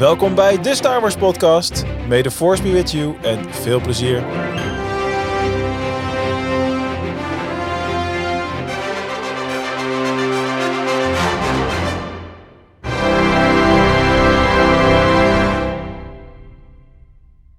Welkom 0.00 0.34
bij 0.34 0.60
de 0.60 0.74
Star 0.74 1.00
Wars 1.00 1.16
podcast. 1.16 1.84
May 2.08 2.22
the 2.22 2.30
force 2.30 2.62
be 2.62 2.72
with 2.72 2.90
you 2.90 3.16
en 3.22 3.54
veel 3.54 3.80
plezier. 3.80 4.22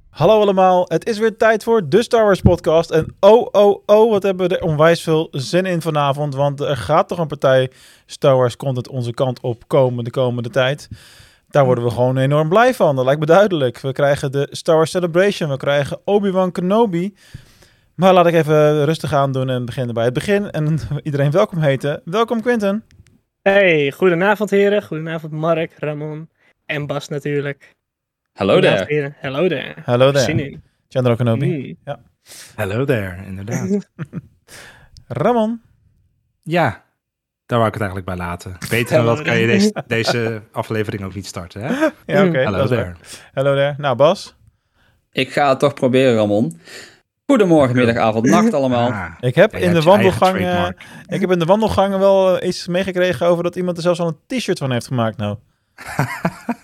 Hallo 0.09 0.41
allemaal, 0.41 0.85
het 0.87 1.07
is 1.07 1.17
weer 1.17 1.37
tijd 1.37 1.63
voor 1.63 1.89
de 1.89 2.03
Star 2.03 2.23
Wars 2.23 2.41
podcast. 2.41 2.91
En 2.91 3.15
oh, 3.19 3.47
oh, 3.51 3.83
oh, 3.85 4.11
wat 4.11 4.23
hebben 4.23 4.49
we 4.49 4.57
er 4.57 4.63
onwijs 4.63 5.01
veel 5.01 5.27
zin 5.31 5.65
in 5.65 5.81
vanavond. 5.81 6.35
Want 6.35 6.59
er 6.59 6.77
gaat 6.77 7.07
toch 7.07 7.17
een 7.17 7.27
partij 7.27 7.71
Star 8.05 8.35
Wars 8.35 8.55
content 8.55 8.89
onze 8.89 9.13
kant 9.13 9.41
op 9.41 9.67
komen 9.67 10.03
de 10.03 10.11
komende 10.11 10.49
tijd. 10.49 10.89
Daar 11.51 11.65
worden 11.65 11.83
we 11.83 11.89
gewoon 11.89 12.17
enorm 12.17 12.49
blij 12.49 12.73
van, 12.73 12.95
dat 12.95 13.05
lijkt 13.05 13.19
me 13.19 13.25
duidelijk. 13.25 13.79
We 13.79 13.91
krijgen 13.91 14.31
de 14.31 14.47
Star 14.51 14.75
Wars 14.75 14.91
Celebration, 14.91 15.49
we 15.49 15.57
krijgen 15.57 16.01
Obi-Wan 16.03 16.51
Kenobi. 16.51 17.15
Maar 17.95 18.13
laat 18.13 18.27
ik 18.27 18.33
even 18.33 18.85
rustig 18.85 19.13
aan 19.13 19.31
doen 19.31 19.49
en 19.49 19.65
beginnen 19.65 19.93
bij 19.93 20.03
het 20.03 20.13
begin. 20.13 20.51
En 20.51 20.79
iedereen 21.03 21.31
welkom 21.31 21.59
heten. 21.59 22.01
Welkom 22.05 22.41
Quinten. 22.41 22.83
Hey, 23.41 23.91
goedenavond 23.91 24.49
heren. 24.49 24.83
Goedenavond 24.83 25.31
Mark, 25.31 25.73
Ramon 25.79 26.29
en 26.65 26.87
Bas 26.87 27.07
natuurlijk. 27.07 27.75
Hallo 28.33 28.61
daar. 28.61 29.13
Hallo 29.21 29.47
daar. 29.47 29.81
Hallo 29.85 30.13
Zin 30.13 30.37
daar. 30.37 30.45
in. 30.45 30.63
Chandra 30.87 31.15
Kenobi. 31.15 31.45
Mm. 31.45 31.77
Ja. 31.85 31.99
Hello 32.55 32.85
there, 32.85 33.25
inderdaad. 33.25 33.89
Ramon. 35.07 35.61
ja, 36.43 36.83
daar 37.51 37.59
wou 37.59 37.71
ik 37.71 37.79
het 37.79 37.89
eigenlijk 37.89 38.17
bij 38.17 38.27
laten. 38.27 38.57
Beter 38.69 38.95
dan 38.97 39.05
dat 39.05 39.21
kan 39.21 39.37
je 39.37 39.47
deze, 39.47 39.83
deze 39.87 40.41
aflevering 40.51 41.03
ook 41.03 41.15
niet 41.15 41.25
starten, 41.25 41.61
hè? 41.61 41.67
Ja, 42.05 42.25
oké. 42.25 42.43
Hallo 42.43 42.67
waar. 42.67 42.97
Hallo 43.33 43.55
daar. 43.55 43.75
Nou, 43.77 43.95
Bas. 43.95 44.35
Ik 45.11 45.31
ga 45.31 45.49
het 45.49 45.59
toch 45.59 45.73
proberen, 45.73 46.15
Ramon. 46.15 46.59
Goedemorgen, 47.25 47.75
middag, 47.75 47.95
avond, 47.95 48.25
nacht 48.25 48.53
allemaal. 48.53 48.91
Ah, 48.91 49.13
Ik 49.19 49.35
heb 49.35 49.55
in 49.55 49.73
de 49.73 49.81
wandelgang, 49.81 50.37
eh, 50.37 50.67
ik 51.07 51.21
heb 51.21 51.31
in 51.31 51.39
de 51.39 51.45
wandelgangen 51.45 51.99
wel 51.99 52.43
iets 52.43 52.67
meegekregen 52.67 53.27
over 53.27 53.43
dat 53.43 53.55
iemand 53.55 53.77
er 53.77 53.83
zelfs 53.83 53.99
al 53.99 54.07
een 54.07 54.37
t-shirt 54.37 54.57
van 54.57 54.71
heeft 54.71 54.87
gemaakt 54.87 55.17
nou. 55.17 55.37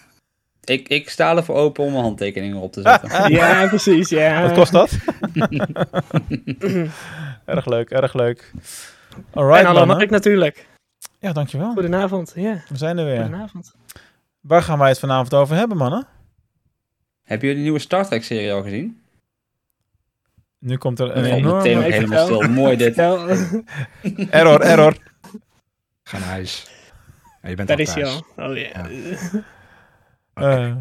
Ik, 0.64 0.88
ik 0.88 1.10
sta 1.10 1.36
ervoor 1.36 1.56
open 1.56 1.84
om 1.84 1.92
mijn 1.92 2.04
handtekeningen 2.04 2.58
op 2.58 2.72
te 2.72 2.82
zetten. 2.82 3.32
Ja, 3.38 3.68
precies. 3.68 4.10
Ja. 4.10 4.42
Wat 4.42 4.54
kost 4.54 4.72
dat? 4.72 4.98
erg 7.46 7.66
leuk, 7.66 7.90
erg 7.90 8.14
leuk. 8.14 8.52
Alright, 9.34 9.60
en 9.60 9.66
hallo 9.66 9.80
mannen. 9.80 9.98
Mark 9.98 10.10
natuurlijk. 10.10 10.66
Ja, 11.28 11.34
dankjewel. 11.34 11.74
Goedenavond. 11.74 12.32
Ja, 12.36 12.62
We 12.70 12.78
zijn 12.78 12.98
er 12.98 13.06
weer. 13.06 13.22
goedenavond. 13.22 13.76
Waar 14.40 14.62
gaan 14.62 14.80
wij 14.80 14.90
het 14.90 15.00
vanavond 15.00 15.34
over 15.34 15.56
hebben, 15.56 15.78
mannen? 15.78 16.08
Hebben 17.24 17.40
jullie 17.48 17.56
de 17.56 17.64
nieuwe 17.64 17.80
Star 17.80 18.06
Trek-serie 18.08 18.54
al 18.54 18.62
gezien? 18.64 19.02
Nu 20.60 20.78
komt 20.78 21.00
er 21.00 21.16
een 21.16 21.22
Nee, 21.24 21.32
enorme... 21.32 21.58
meteen 21.58 21.78
ook 21.78 21.84
helemaal 21.84 22.26
stil. 22.26 22.42
Mooi 22.42 22.78
dit. 22.78 22.98
Error, 24.30 24.62
error. 24.62 24.98
Ga 26.04 26.18
naar 26.18 26.28
huis. 26.28 26.68
Ja, 27.42 27.50
je 27.50 27.56
bent 27.56 27.68
Daar 27.68 27.78
al 27.78 27.84
is 27.84 27.94
hij 27.94 28.06
al. 28.06 28.26
Oh 28.36 28.58
ja. 28.58 28.88
Ja. 30.34 30.68
Eh, 30.68 30.76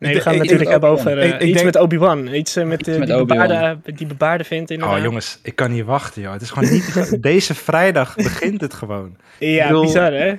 Nee, 0.00 0.14
we 0.14 0.20
gaan 0.20 0.32
het 0.32 0.42
natuurlijk 0.42 0.70
hebben 0.70 0.90
over 0.90 1.18
eh, 1.18 1.28
ik- 1.28 1.34
ik 1.34 1.40
iets 1.42 1.52
denk- 1.52 1.64
met 1.64 1.76
Obi-Wan. 1.76 2.26
Iets 2.26 2.56
eh, 2.56 2.64
met, 2.66 2.88
eh, 2.88 2.98
met 2.98 3.06
die, 3.06 3.16
Obi-Wan. 3.20 3.46
bebaarde, 3.48 3.92
die 3.94 4.06
bebaarde 4.06 4.44
vindt 4.44 4.70
inderdaad. 4.70 4.96
Oh 4.96 5.02
jongens, 5.02 5.38
ik 5.42 5.56
kan 5.56 5.70
niet 5.72 5.84
wachten, 5.84 6.22
joh. 6.22 6.32
Het 6.32 6.42
is 6.42 6.50
gewoon 6.50 6.70
niet... 6.70 7.18
Deze 7.22 7.54
vrijdag 7.54 8.14
begint 8.16 8.60
het 8.60 8.74
gewoon. 8.74 9.16
Ja, 9.38 9.66
bedoel- 9.66 9.82
bizar 9.82 10.12
hè? 10.12 10.30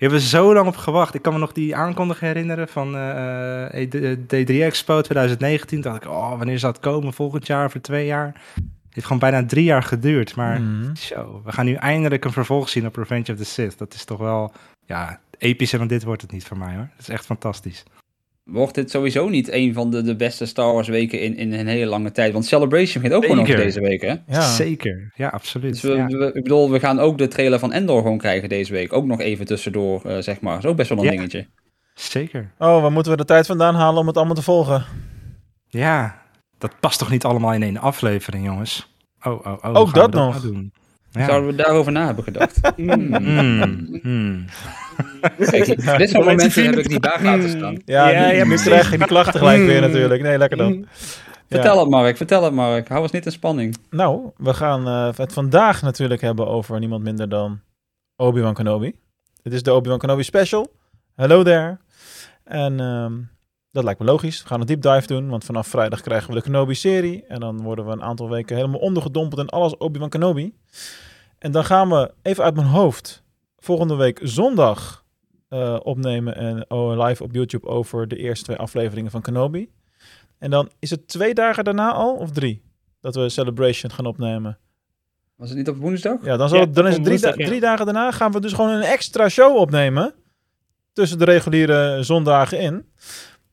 We 0.00 0.06
hebben 0.06 0.20
zo 0.24 0.54
lang 0.54 0.66
op 0.68 0.76
gewacht. 0.76 1.14
Ik 1.14 1.22
kan 1.22 1.32
me 1.32 1.38
nog 1.38 1.52
die 1.52 1.76
aankondiging 1.76 2.32
herinneren 2.32 2.68
van 2.68 2.94
eh, 2.96 3.82
eh, 3.82 3.90
de 3.90 4.18
D3 4.26 4.62
Expo 4.62 5.00
2019. 5.00 5.80
Toen 5.80 5.92
dacht 5.92 6.04
ik, 6.04 6.10
oh, 6.10 6.36
wanneer 6.38 6.58
zou 6.58 6.72
het 6.72 6.82
komen? 6.82 7.12
Volgend 7.12 7.46
jaar, 7.46 7.64
over 7.64 7.82
twee 7.82 8.06
jaar? 8.06 8.26
Het 8.54 8.94
heeft 8.98 9.06
gewoon 9.06 9.30
bijna 9.30 9.46
drie 9.46 9.64
jaar 9.64 9.82
geduurd. 9.82 10.36
Maar 10.36 10.60
mhm. 10.60 10.94
Zo, 10.94 11.42
we 11.44 11.52
gaan 11.52 11.64
nu 11.64 11.74
eindelijk 11.74 12.24
een 12.24 12.32
vervolg 12.32 12.68
zien 12.68 12.86
op 12.86 12.96
Revenge 12.96 13.32
of 13.32 13.36
the 13.38 13.44
Sith. 13.44 13.78
Dat 13.78 13.94
is 13.94 14.04
toch 14.04 14.18
wel, 14.18 14.52
ja, 14.86 15.20
epischer 15.38 15.78
dan 15.78 15.88
dit 15.88 16.04
wordt 16.04 16.22
het 16.22 16.32
niet 16.32 16.44
voor 16.44 16.58
mij 16.58 16.74
hoor. 16.74 16.88
Dat 16.96 17.00
is 17.00 17.08
echt 17.08 17.24
fantastisch. 17.26 17.82
Wordt 18.50 18.74
dit 18.74 18.90
sowieso 18.90 19.28
niet 19.28 19.52
een 19.52 19.72
van 19.74 19.90
de, 19.90 20.02
de 20.02 20.16
beste 20.16 20.46
Star 20.46 20.72
Wars 20.72 20.88
weken 20.88 21.20
in, 21.20 21.36
in 21.36 21.52
een 21.52 21.66
hele 21.66 21.86
lange 21.90 22.12
tijd? 22.12 22.32
Want 22.32 22.44
Celebration 22.44 23.02
begint 23.02 23.14
ook 23.14 23.22
gewoon 23.30 23.46
nog 23.46 23.56
deze 23.56 23.80
week, 23.80 24.00
hè? 24.00 24.14
Ja. 24.26 24.40
Zeker, 24.40 25.12
ja, 25.16 25.28
absoluut. 25.28 25.72
Dus 25.72 25.82
we, 25.82 25.88
ja. 25.92 26.06
we- 26.06 26.32
ik 26.34 26.42
bedoel, 26.42 26.70
we 26.70 26.80
gaan 26.80 26.98
ook 26.98 27.18
de 27.18 27.28
trailer 27.28 27.58
van 27.58 27.72
Endor 27.72 28.02
gewoon 28.02 28.18
krijgen 28.18 28.48
deze 28.48 28.72
week. 28.72 28.92
Ook 28.92 29.06
nog 29.06 29.20
even 29.20 29.46
tussendoor, 29.46 30.04
eh, 30.04 30.18
zeg 30.18 30.40
maar. 30.40 30.58
is 30.58 30.64
ook 30.66 30.76
best 30.76 30.88
wel 30.88 30.98
een 30.98 31.04
Ja. 31.04 31.10
dingetje. 31.10 31.46
Zeker. 31.94 32.50
Oh, 32.58 32.82
waar 32.82 32.92
moeten 32.92 33.12
we 33.12 33.18
de 33.18 33.24
tijd 33.24 33.46
vandaan 33.46 33.74
halen 33.74 34.00
om 34.00 34.06
het 34.06 34.16
allemaal 34.16 34.34
te 34.34 34.42
volgen? 34.42 34.84
Ja, 35.68 36.22
dat 36.58 36.72
past 36.80 36.98
toch 36.98 37.10
niet 37.10 37.24
allemaal 37.24 37.52
in 37.52 37.62
één 37.62 37.76
aflevering, 37.78 38.44
jongens? 38.44 38.94
Oh, 39.22 39.46
oh, 39.46 39.56
oh. 39.62 39.74
Ook 39.76 39.94
dat 39.94 40.12
nog. 40.12 40.40
doen? 40.40 40.72
Ja. 41.10 41.26
Zouden 41.26 41.50
we 41.50 41.62
daarover 41.62 41.92
na 41.92 42.06
hebben 42.06 42.24
gedacht? 42.24 42.60
Mm. 42.76 42.88
Hmm, 43.16 43.98
hmm. 44.02 44.44
Kijk, 45.50 45.98
dit 45.98 46.10
soort 46.10 46.24
momenten 46.24 46.64
heb 46.64 46.76
ik 46.78 46.88
niet 46.88 47.02
daar 47.02 47.22
laten 47.22 47.48
staan. 47.48 47.82
Ja, 47.84 48.08
Ja, 48.08 48.26
nu, 48.26 48.34
ja, 48.36 48.42
nu 48.42 48.48
precies. 48.48 48.66
krijg 48.66 48.90
je 48.90 48.98
die 48.98 49.06
klachten 49.06 49.38
gelijk 49.38 49.62
weer 49.64 49.80
natuurlijk. 49.80 50.22
Nee, 50.22 50.38
lekker 50.38 50.58
dan. 50.58 50.86
Vertel 51.48 51.78
het, 51.80 51.88
Mark. 51.88 52.16
Vertel 52.16 52.44
het, 52.44 52.52
Mark. 52.52 52.88
Hou 52.88 53.02
ons 53.02 53.10
niet 53.10 53.26
in 53.26 53.32
spanning. 53.32 53.76
Nou, 53.90 54.30
we 54.36 54.54
gaan 54.54 54.86
eh, 54.86 55.16
het 55.16 55.32
vandaag 55.32 55.82
natuurlijk 55.82 56.20
hebben 56.20 56.46
over 56.48 56.78
niemand 56.78 57.02
minder 57.02 57.28
dan 57.28 57.60
Obi-Wan 58.16 58.54
Kenobi. 58.54 58.94
Dit 59.42 59.52
is 59.52 59.62
de 59.62 59.72
Obi-Wan 59.72 59.98
Kenobi 59.98 60.22
special. 60.22 60.72
Hello 61.16 61.42
there. 61.42 61.78
En 62.44 62.80
ehm, 62.80 63.12
dat 63.72 63.84
lijkt 63.84 64.00
me 64.00 64.06
logisch. 64.06 64.42
We 64.42 64.48
gaan 64.48 64.60
een 64.60 64.66
deep 64.66 64.82
dive 64.82 65.06
doen, 65.06 65.28
want 65.28 65.44
vanaf 65.44 65.66
vrijdag 65.66 66.00
krijgen 66.00 66.28
we 66.28 66.34
de 66.34 66.42
Kenobi-serie. 66.42 67.24
En 67.28 67.40
dan 67.40 67.62
worden 67.62 67.86
we 67.86 67.92
een 67.92 68.02
aantal 68.02 68.28
weken 68.28 68.56
helemaal 68.56 68.80
ondergedompeld 68.80 69.40
in 69.40 69.48
alles 69.48 69.76
Obi-Wan 69.76 70.08
Kenobi. 70.08 70.54
En 71.38 71.52
dan 71.52 71.64
gaan 71.64 71.88
we 71.88 72.12
even 72.22 72.44
uit 72.44 72.54
mijn 72.54 72.66
hoofd 72.66 73.22
volgende 73.58 73.94
week 73.94 74.20
zondag 74.22 75.04
eh, 75.48 75.76
opnemen 75.82 76.36
en 76.36 76.64
oh, 76.70 77.06
live 77.06 77.22
op 77.22 77.32
YouTube 77.34 77.66
over 77.66 78.08
de 78.08 78.16
eerste 78.16 78.44
twee 78.44 78.56
afleveringen 78.56 79.10
van 79.10 79.20
Kenobi. 79.20 79.70
En 80.38 80.50
dan 80.50 80.70
is 80.78 80.90
het 80.90 81.08
twee 81.08 81.34
dagen 81.34 81.64
daarna 81.64 81.92
al, 81.92 82.14
of 82.16 82.30
drie, 82.30 82.62
dat 83.00 83.14
we 83.14 83.28
Celebration 83.28 83.92
gaan 83.92 84.06
opnemen. 84.06 84.58
Was 85.36 85.48
het 85.48 85.58
niet 85.58 85.68
op 85.68 85.76
woensdag? 85.76 86.24
Ja, 86.24 86.36
dan, 86.36 86.48
zal 86.48 86.58
Ja, 86.58 86.66
dan 86.66 86.86
is 86.86 86.94
het 86.94 87.04
drie, 87.04 87.18
woensdag, 87.18 87.36
da- 87.36 87.42
ja. 87.42 87.48
drie 87.48 87.60
dagen 87.60 87.84
daarna 87.84 88.10
gaan 88.10 88.32
we 88.32 88.40
dus 88.40 88.52
gewoon 88.52 88.70
een 88.70 88.82
extra 88.82 89.28
show 89.28 89.56
opnemen. 89.56 90.14
Tussen 90.92 91.18
de 91.18 91.24
reguliere 91.24 92.02
zondagen 92.02 92.58
in. 92.60 92.84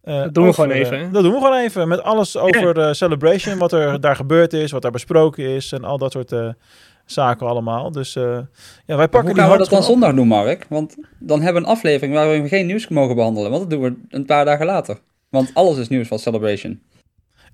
Eh, 0.08 0.22
Dat 0.22 0.34
doen 0.34 0.44
we 0.44 0.50
over, 0.50 0.64
gewoon 0.64 0.78
eh, 0.78 0.86
even, 0.86 1.00
hè? 1.00 1.12
dat 1.12 1.24
doen 1.24 1.32
we 1.34 1.38
gewoon 1.38 1.58
even. 1.58 1.88
Met 1.88 2.02
alles 2.04 2.38
over 2.38 2.80
eh, 2.80 2.94
Celebration. 2.94 3.58
Wat 3.58 3.72
er 3.72 4.02
daar 4.02 4.16
gebeurd 4.16 4.54
is. 4.54 4.72
Wat 4.72 4.82
daar 4.82 4.92
besproken 4.92 5.44
is. 5.44 5.72
En 5.72 5.84
al 5.84 5.98
dat 5.98 6.12
soort 6.12 6.32
eh, 6.32 6.50
zaken 7.06 7.48
allemaal. 7.48 7.92
Dus 7.92 8.16
eh, 8.16 8.24
ja, 8.24 8.38
wij 8.86 8.96
Maar 8.96 8.98
pakken 9.10 9.20
hoe 9.22 9.34
die 9.34 9.42
gaan 9.44 9.52
we 9.52 9.58
dat 9.58 9.70
dan 9.70 9.84
zondag 9.84 10.14
doen, 10.14 10.28
Mark? 10.28 10.66
Want 10.70 10.96
dan 11.20 11.42
hebben 11.42 11.62
we 11.62 11.68
een 11.68 11.76
aflevering 11.76 12.14
waar 12.16 12.42
we 12.42 12.48
geen 12.48 12.66
nieuws 12.66 12.88
mogen 12.88 13.16
behandelen. 13.16 13.50
Want 13.52 13.62
dat 13.62 13.72
doen 13.72 13.82
we 13.82 13.96
een 14.10 14.26
paar 14.26 14.46
dagen 14.46 14.66
later. 14.66 14.98
Want 15.30 15.52
alles 15.54 15.78
is 15.78 15.88
nieuws 15.90 16.08
van 16.08 16.20
Celebration. 16.20 16.82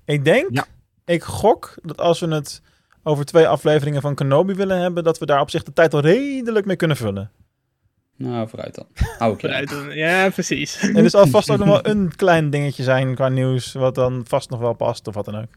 Ik 0.04 0.24
denk, 0.24 0.46
Ja. 0.50 0.64
ik 1.04 1.22
gok 1.22 1.74
dat 1.82 1.98
als 2.00 2.20
we 2.20 2.34
het 2.34 2.62
over 3.02 3.24
twee 3.24 3.48
afleveringen 3.48 4.00
van 4.00 4.14
Kenobi 4.14 4.54
willen 4.54 4.78
hebben. 4.80 5.04
Dat 5.04 5.18
we 5.18 5.26
daar 5.26 5.40
op 5.40 5.50
zich 5.50 5.62
de 5.62 5.72
tijd 5.72 5.94
al 5.94 6.00
redelijk 6.00 6.66
mee 6.66 6.76
kunnen 6.76 6.96
vullen. 6.96 7.30
Nou, 8.16 8.48
vooruit 8.48 8.74
dan. 8.74 8.86
Hou. 9.18 9.38
Vooruit 9.40 9.68
doen. 9.68 9.90
Ja, 9.90 10.28
precies. 10.30 10.80
En 10.80 10.96
er 10.96 11.10
zal 11.10 11.26
vast 11.26 11.50
ook 11.50 11.58
nog 11.58 11.68
wel 11.68 11.86
een 11.92 12.12
klein 12.16 12.50
dingetje 12.50 12.82
zijn 12.82 13.14
qua 13.14 13.28
nieuws. 13.28 13.72
Wat 13.72 13.94
dan 13.94 14.24
vast 14.28 14.50
nog 14.50 14.60
wel 14.60 14.72
past 14.72 15.06
of 15.08 15.14
wat 15.14 15.24
dan 15.24 15.36
ook. 15.36 15.48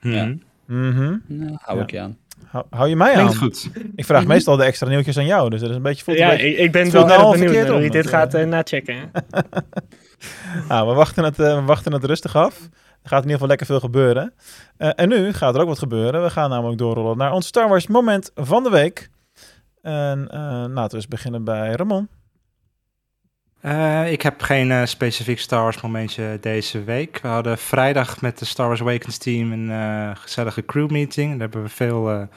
Ja. 0.00 0.34
Mhm. 0.66 1.16
Nou, 1.26 1.56
hou 1.60 1.76
Ja. 1.78 1.82
ik 1.84 1.90
je 1.90 2.00
aan. 2.00 2.16
Hou, 2.46 2.64
hou 2.70 2.88
je 2.88 2.96
mij 2.96 3.08
aan? 3.14 3.16
Klinkt 3.24 3.36
goed. 3.38 3.70
Ik 3.96 4.04
vraag 4.04 4.26
meestal 4.26 4.56
de 4.56 4.64
extra 4.64 4.88
nieuwtjes 4.88 5.18
aan 5.18 5.26
jou, 5.26 5.50
dus 5.50 5.60
dat 5.60 5.70
is 5.70 5.76
een 5.76 5.82
beetje... 5.82 6.12
een 6.12 6.18
Ja, 6.18 6.28
beetje- 6.28 6.46
ik, 6.48 6.58
ik 6.58 6.72
ben 6.72 6.90
wel 6.90 7.02
nou 7.02 7.12
erg 7.14 7.22
al 7.22 7.32
benieuwd 7.32 7.68
hoe 7.68 7.80
je 7.82 7.90
dit 7.90 8.06
gaat 8.06 8.34
eh, 8.34 8.42
eh, 8.42 8.48
nachecken. 8.48 9.10
Nou, 10.68 10.86
we 10.88 10.94
wachten, 10.94 11.24
het, 11.24 11.38
eh, 11.38 11.54
we 11.58 11.62
wachten 11.64 11.92
het 11.92 12.04
rustig 12.04 12.36
af. 12.36 12.68
Er 13.02 13.08
gaat 13.08 13.24
in 13.24 13.30
ieder 13.30 13.32
geval 13.32 13.48
lekker 13.48 13.66
veel 13.66 13.80
gebeuren. 13.80 14.32
Eh, 14.76 14.90
en 14.94 15.08
nu 15.08 15.32
gaat 15.32 15.54
er 15.54 15.60
ook 15.60 15.68
wat 15.68 15.78
gebeuren. 15.78 16.22
We 16.22 16.30
gaan 16.30 16.50
namelijk 16.50 16.78
doorrollen 16.78 17.16
naar 17.16 17.32
ons 17.32 17.46
Star 17.46 17.68
Wars 17.68 17.86
moment 17.86 18.30
van 18.34 18.62
de 18.62 18.70
week. 18.70 19.10
En 19.88 20.28
eh, 20.30 20.64
laten 20.68 20.90
we 20.90 20.96
eens 20.96 21.08
beginnen 21.08 21.44
bij 21.44 21.70
Ramon. 21.70 22.08
Eh, 23.60 24.12
ik 24.12 24.22
heb 24.22 24.42
geen 24.42 24.70
eh, 24.70 24.84
specifiek 24.84 25.38
Star 25.38 25.62
Wars 25.62 25.80
momentje 25.80 26.38
deze 26.40 26.84
week. 26.84 27.20
We 27.20 27.28
hadden 27.28 27.58
vrijdag 27.58 28.20
met 28.20 28.38
de 28.38 28.44
Star 28.44 28.66
Wars 28.66 28.80
Awakens 28.80 29.18
team 29.18 29.52
een 29.52 30.16
gezellige 30.16 30.64
crew 30.64 30.90
meeting. 30.90 31.30
Daar 31.30 31.40
hebben 31.40 31.62
we 31.62 31.68
veel 31.68 32.28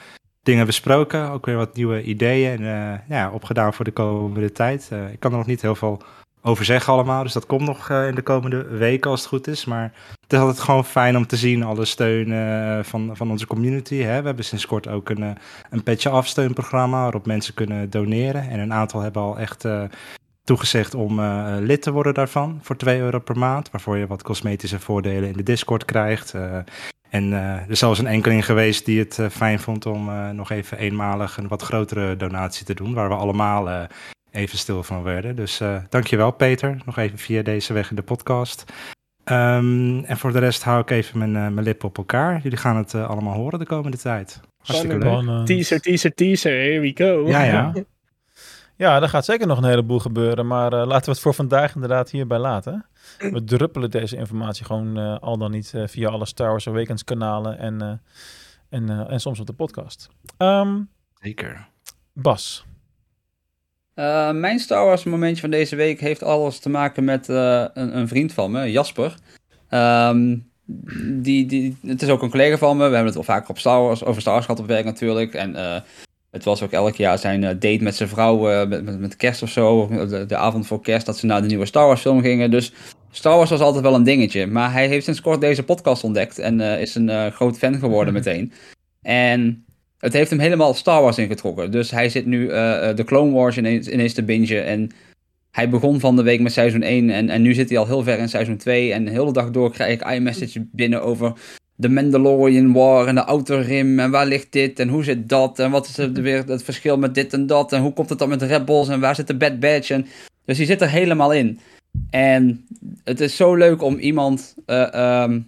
dingen 0.42 0.66
besproken. 0.66 1.30
Ook 1.30 1.46
weer 1.46 1.56
wat 1.56 1.76
nieuwe 1.76 2.02
ideeën 2.02 2.64
en 2.64 3.04
ja, 3.08 3.30
opgedaan 3.30 3.74
voor 3.74 3.84
de 3.84 3.92
komende 3.92 4.52
tijd. 4.52 4.90
Ik 5.12 5.20
kan 5.20 5.30
er 5.30 5.38
nog 5.38 5.46
niet 5.46 5.62
heel 5.62 5.74
veel 5.74 6.02
over 6.42 6.64
zeggen 6.64 6.92
allemaal. 6.92 7.22
Dus 7.22 7.32
dat 7.32 7.46
komt 7.46 7.66
nog 7.66 7.90
eh, 7.90 8.08
in 8.08 8.14
de 8.14 8.22
komende 8.22 8.62
weken 8.66 9.10
als 9.10 9.20
het 9.20 9.28
goed 9.28 9.46
is. 9.46 9.64
Maar 9.64 9.92
het 10.20 10.32
is 10.32 10.38
altijd 10.38 10.60
gewoon 10.60 10.84
fijn 10.84 11.16
om 11.16 11.26
te 11.26 11.36
zien 11.36 11.62
alle 11.62 11.84
steun 11.84 12.32
eh, 12.32 12.84
van, 12.84 13.16
van 13.16 13.30
onze 13.30 13.46
community. 13.46 13.96
Hè. 13.96 14.20
We 14.20 14.26
hebben 14.26 14.44
sinds 14.44 14.66
kort 14.66 14.88
ook 14.88 15.08
een, 15.08 15.22
eh, 15.22 15.30
een 15.70 15.82
petje 15.82 16.08
afsteunprogramma 16.08 17.02
waarop 17.02 17.26
mensen 17.26 17.54
kunnen 17.54 17.90
doneren. 17.90 18.48
En 18.48 18.58
een 18.58 18.72
aantal 18.72 19.00
hebben 19.00 19.22
al 19.22 19.38
echt... 19.38 19.66
toegezegd 20.44 20.94
om 20.94 21.20
lid 21.60 21.82
te 21.82 21.92
worden 21.92 22.14
daarvan 22.14 22.58
voor 22.62 22.76
2 22.76 23.00
euro 23.00 23.18
per 23.18 23.38
maand. 23.38 23.70
Waarvoor 23.70 23.96
je 23.96 24.06
wat 24.06 24.22
cosmetische 24.22 24.80
voordelen 24.80 25.28
in 25.28 25.36
de 25.36 25.42
Discord 25.42 25.84
krijgt. 25.84 26.34
En 27.10 27.32
er 27.32 27.70
is 27.70 27.78
zelfs 27.78 27.98
een 27.98 28.06
enkeling 28.06 28.44
geweest 28.44 28.84
die 28.84 28.98
het 28.98 29.18
fijn 29.30 29.60
vond 29.60 29.86
om 29.86 30.10
nog 30.34 30.50
even 30.50 30.78
eenmalig 30.78 31.36
een 31.36 31.48
wat 31.48 31.62
grotere 31.62 32.16
donatie 32.16 32.66
te 32.66 32.74
doen. 32.74 32.94
Waar 32.94 33.08
we 33.08 33.14
allemaal 33.14 33.86
even 34.32 34.58
stil 34.58 34.82
van 34.82 35.02
werden. 35.02 35.36
Dus 35.36 35.60
eh 35.60 35.76
dankjewel 35.88 36.30
Peter, 36.30 36.80
nog 36.84 36.96
even 36.96 37.18
via 37.18 37.42
deze 37.42 37.72
weg 37.72 37.90
in 37.90 37.96
de 37.96 38.02
podcast. 38.02 38.64
Ehm, 39.24 39.98
en 40.04 40.16
voor 40.18 40.32
de 40.32 40.38
rest 40.38 40.62
hou 40.62 40.80
ik 40.80 40.90
even 40.90 41.18
mijn, 41.18 41.36
eh, 41.36 41.48
mijn 41.48 41.62
lippen 41.66 41.88
op 41.88 41.98
elkaar. 41.98 42.40
Jullie 42.42 42.58
gaan 42.58 42.76
het 42.76 42.94
eh, 42.94 43.08
allemaal 43.08 43.34
horen 43.34 43.58
de 43.58 43.66
komende 43.66 43.96
tijd. 43.98 44.40
Hartstikke 44.62 44.98
leuk. 44.98 45.46
Teaser, 45.46 45.80
teaser, 45.80 46.14
teaser. 46.14 46.52
Here 46.52 46.80
we 46.80 46.92
go. 46.94 47.26
Ja, 47.28 47.42
ja. 47.42 47.72
Ja, 48.76 49.02
er 49.02 49.08
gaat 49.08 49.24
zeker 49.24 49.46
nog 49.46 49.58
een 49.58 49.68
heleboel 49.68 49.98
gebeuren. 49.98 50.46
Maar 50.46 50.72
eh, 50.72 50.86
laten 50.86 51.04
we 51.04 51.10
het 51.10 51.20
voor 51.20 51.34
vandaag 51.34 51.74
inderdaad 51.74 52.10
hierbij 52.10 52.38
laten. 52.38 52.86
We 53.18 53.44
druppelen 53.44 53.90
deze 53.90 54.16
informatie 54.16 54.64
gewoon 54.64 54.98
eh, 54.98 55.18
al 55.18 55.38
dan 55.38 55.50
niet 55.50 55.74
eh, 55.74 55.86
via 55.86 56.08
alle 56.08 56.26
Star 56.26 56.48
Wars 56.48 56.68
Awakens 56.68 57.04
kanalen 57.04 57.58
en, 57.58 57.82
eh, 57.82 57.92
en, 58.68 58.88
eh, 58.88 59.10
en 59.12 59.20
soms 59.20 59.40
op 59.40 59.46
de 59.46 59.52
podcast. 59.52 60.08
Ehm, 60.36 60.80
Zeker. 61.14 61.68
Bas. 62.12 62.64
Eh, 63.94 64.32
mijn 64.32 64.58
Star 64.58 64.84
Wars 64.84 65.04
momentje 65.04 65.40
van 65.40 65.50
deze 65.50 65.76
week 65.76 66.00
heeft 66.00 66.22
alles 66.22 66.58
te 66.58 66.68
maken 66.70 67.04
met 67.04 67.28
eh, 67.28 67.64
een, 67.74 67.96
een 67.96 68.08
vriend 68.08 68.32
van 68.32 68.50
me, 68.50 68.70
Jasper. 68.70 69.14
Ehm, 69.68 70.36
die, 71.12 71.46
die, 71.46 71.76
het 71.86 72.02
is 72.02 72.08
ook 72.08 72.22
een 72.22 72.30
collega 72.30 72.58
van 72.58 72.76
me. 72.76 72.88
We 72.88 72.94
hebben 72.94 73.04
het 73.04 73.14
wel 73.14 73.36
vaker 73.36 73.50
op 73.50 73.58
Star 73.58 73.82
Wars, 73.82 74.04
over 74.04 74.20
Star 74.20 74.32
Wars 74.32 74.46
gehad 74.46 74.60
op 74.60 74.66
werk 74.66 74.84
natuurlijk. 74.84 75.34
En 75.34 75.56
eh, 75.56 75.80
het 76.30 76.44
was 76.44 76.62
ook 76.62 76.70
elk 76.70 76.94
jaar 76.94 77.18
zijn 77.18 77.40
date 77.40 77.78
met 77.82 77.96
zijn 77.96 78.08
vrouw 78.08 78.66
met, 78.66 78.84
met, 78.84 78.98
met 78.98 79.16
kerst 79.16 79.42
of 79.42 79.50
zo. 79.50 79.88
De, 79.88 80.26
de 80.26 80.36
avond 80.36 80.66
voor 80.66 80.80
kerst 80.80 81.06
dat 81.06 81.18
ze 81.18 81.26
naar 81.26 81.40
de 81.40 81.46
nieuwe 81.46 81.66
Star 81.66 81.86
Wars 81.86 82.00
film 82.00 82.20
gingen. 82.20 82.50
Dus 82.50 82.72
Star 83.10 83.36
Wars 83.36 83.50
was 83.50 83.60
altijd 83.60 83.84
wel 83.84 83.94
een 83.94 84.02
dingetje. 84.02 84.46
Maar 84.46 84.72
hij 84.72 84.88
heeft 84.88 85.04
sinds 85.04 85.20
kort 85.20 85.40
deze 85.40 85.62
podcast 85.62 86.04
ontdekt 86.04 86.38
en 86.38 86.60
is 86.60 86.94
een 86.94 87.32
groot 87.32 87.58
fan 87.58 87.74
geworden 87.74 88.14
meteen. 88.14 88.52
En 89.02 89.64
het 90.02 90.12
heeft 90.12 90.30
hem 90.30 90.38
helemaal 90.38 90.74
Star 90.74 91.02
Wars 91.02 91.18
ingetrokken. 91.18 91.70
Dus 91.70 91.90
hij 91.90 92.08
zit 92.08 92.26
nu 92.26 92.48
eh, 92.48 92.88
eh, 92.88 92.96
de 92.96 93.04
Clone 93.04 93.32
Wars 93.32 93.56
ineens, 93.56 93.88
ineens 93.88 94.12
te 94.12 94.22
bingen. 94.22 94.64
En 94.64 94.90
hij 95.50 95.68
begon 95.68 96.00
van 96.00 96.16
de 96.16 96.22
week 96.22 96.40
met 96.40 96.52
seizoen 96.52 96.82
1. 96.82 97.10
En, 97.10 97.28
en 97.28 97.42
nu 97.42 97.54
zit 97.54 97.68
hij 97.68 97.78
al 97.78 97.86
heel 97.86 98.02
ver 98.02 98.18
in 98.18 98.28
seizoen 98.28 98.56
2. 98.56 98.92
En 98.92 99.04
de 99.04 99.10
hele 99.10 99.32
dag 99.32 99.50
door 99.50 99.72
krijg 99.72 99.92
ik 99.92 100.10
iMessage 100.10 100.66
binnen 100.72 101.02
over 101.02 101.32
de 101.74 101.88
Mandalorian 101.88 102.72
War 102.72 103.06
en 103.06 103.14
de 103.14 103.24
Outer 103.24 103.62
Rim. 103.62 103.98
En 103.98 104.10
waar 104.10 104.26
ligt 104.26 104.52
dit 104.52 104.78
en 104.78 104.88
hoe 104.88 105.04
zit 105.04 105.28
dat? 105.28 105.58
En 105.58 105.70
wat 105.70 105.86
is 105.86 105.98
er 105.98 106.12
weer 106.12 106.44
het 106.46 106.62
verschil 106.62 106.98
met 106.98 107.14
dit 107.14 107.32
en 107.32 107.46
dat? 107.46 107.72
En 107.72 107.80
hoe 107.80 107.92
komt 107.92 108.08
het 108.08 108.18
dan 108.18 108.28
met 108.28 108.42
Rebels? 108.42 108.88
En 108.88 109.00
waar 109.00 109.14
zit 109.14 109.26
de 109.26 109.36
Bad 109.36 109.60
Batch? 109.60 109.90
En, 109.90 110.06
dus 110.44 110.56
hij 110.56 110.66
zit 110.66 110.80
er 110.80 110.90
helemaal 110.90 111.32
in. 111.32 111.58
En 112.10 112.66
het 113.04 113.20
is 113.20 113.36
zo 113.36 113.54
leuk 113.54 113.82
om 113.82 113.98
iemand 113.98 114.54
eh, 114.66 114.94
ehm, 114.94 115.40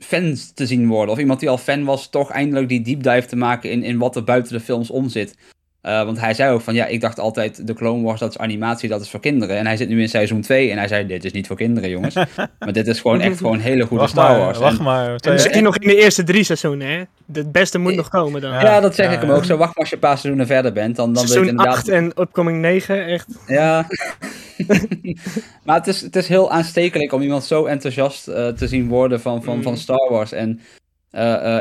fans 0.00 0.50
te 0.50 0.66
zien 0.66 0.88
worden. 0.88 1.14
Of 1.14 1.20
iemand 1.20 1.40
die 1.40 1.48
al 1.48 1.58
fan 1.58 1.84
was, 1.84 2.08
toch 2.10 2.30
eindelijk 2.30 2.68
die 2.68 2.80
deep 2.80 3.02
dive 3.02 3.26
te 3.26 3.36
maken 3.36 3.70
in, 3.70 3.82
in 3.82 3.98
wat 3.98 4.16
er 4.16 4.24
buiten 4.24 4.52
de 4.52 4.60
films 4.60 4.90
om 4.90 5.08
zit. 5.08 5.36
Eh, 5.84 6.04
want 6.04 6.20
hij 6.20 6.34
zei 6.34 6.52
ook 6.52 6.60
van, 6.60 6.74
ja, 6.74 6.86
ik 6.86 7.00
dacht 7.00 7.18
altijd, 7.18 7.66
de 7.66 7.74
Clone 7.74 8.02
Wars, 8.02 8.20
dat 8.20 8.30
is 8.30 8.38
animatie, 8.38 8.88
dat 8.88 9.00
is 9.00 9.10
voor 9.10 9.20
kinderen. 9.20 9.56
En 9.56 9.66
hij 9.66 9.76
zit 9.76 9.88
nu 9.88 10.00
in 10.00 10.08
seizoen 10.08 10.40
2 10.40 10.70
en 10.70 10.78
hij 10.78 10.88
zei, 10.88 11.06
dit 11.06 11.24
is 11.24 11.32
niet 11.32 11.46
voor 11.46 11.56
kinderen, 11.56 11.90
jongens. 11.90 12.14
maar 12.58 12.72
dit 12.72 12.86
is 12.86 13.00
gewoon 13.00 13.20
echt 13.20 13.36
gewoon 13.36 13.58
hele 13.58 13.82
goede 13.82 13.96
Wacht 13.96 14.10
Star 14.10 14.30
maar, 14.30 14.38
Wars. 14.38 14.58
wacht 14.58 14.78
En- 14.78 14.84
maar. 14.84 15.14
En 15.20 15.40
zitten 15.40 15.62
nog 15.62 15.78
in 15.78 15.88
de 15.88 15.96
eerste 15.96 16.22
drie 16.22 16.44
seizoenen, 16.44 16.88
hè? 16.88 17.02
Het 17.32 17.52
beste 17.52 17.78
moet 17.78 17.94
nog 17.94 18.08
komen 18.08 18.40
dan. 18.40 18.50
Ja. 18.52 18.60
ja, 18.62 18.80
dat 18.80 18.94
zeg 18.94 19.06
ja, 19.06 19.12
ik 19.12 19.20
hem 19.20 19.30
ook. 19.30 19.44
Zo, 19.44 19.56
wacht 19.56 19.68
maar 19.70 19.78
als 19.78 19.88
je 19.88 19.94
een 19.94 20.00
paar 20.00 20.18
seizoenen 20.18 20.46
verder 20.46 20.72
bent, 20.72 20.96
dan, 20.96 21.12
dan 21.12 21.14
weet 21.14 21.22
je 21.22 21.28
Seizoen 21.28 21.50
inderdaad... 21.50 21.76
8 21.76 21.88
en 21.88 22.12
upcoming 22.20 22.60
9, 22.60 23.06
echt. 23.06 23.26
Ja. 23.46 23.86
maar 25.64 25.76
het 25.76 25.86
is, 25.86 26.00
het 26.00 26.16
is 26.16 26.28
heel 26.28 26.50
aanstekelijk 26.50 27.12
om 27.12 27.22
iemand 27.22 27.44
zo 27.44 27.64
enthousiast 27.64 28.28
eh, 28.28 28.48
te 28.48 28.68
zien 28.68 28.88
worden 28.88 29.20
van, 29.20 29.42
van, 29.42 29.62
van 29.62 29.72
Mm. 29.72 29.78
Star 29.78 30.08
Wars. 30.10 30.32
En 30.32 30.60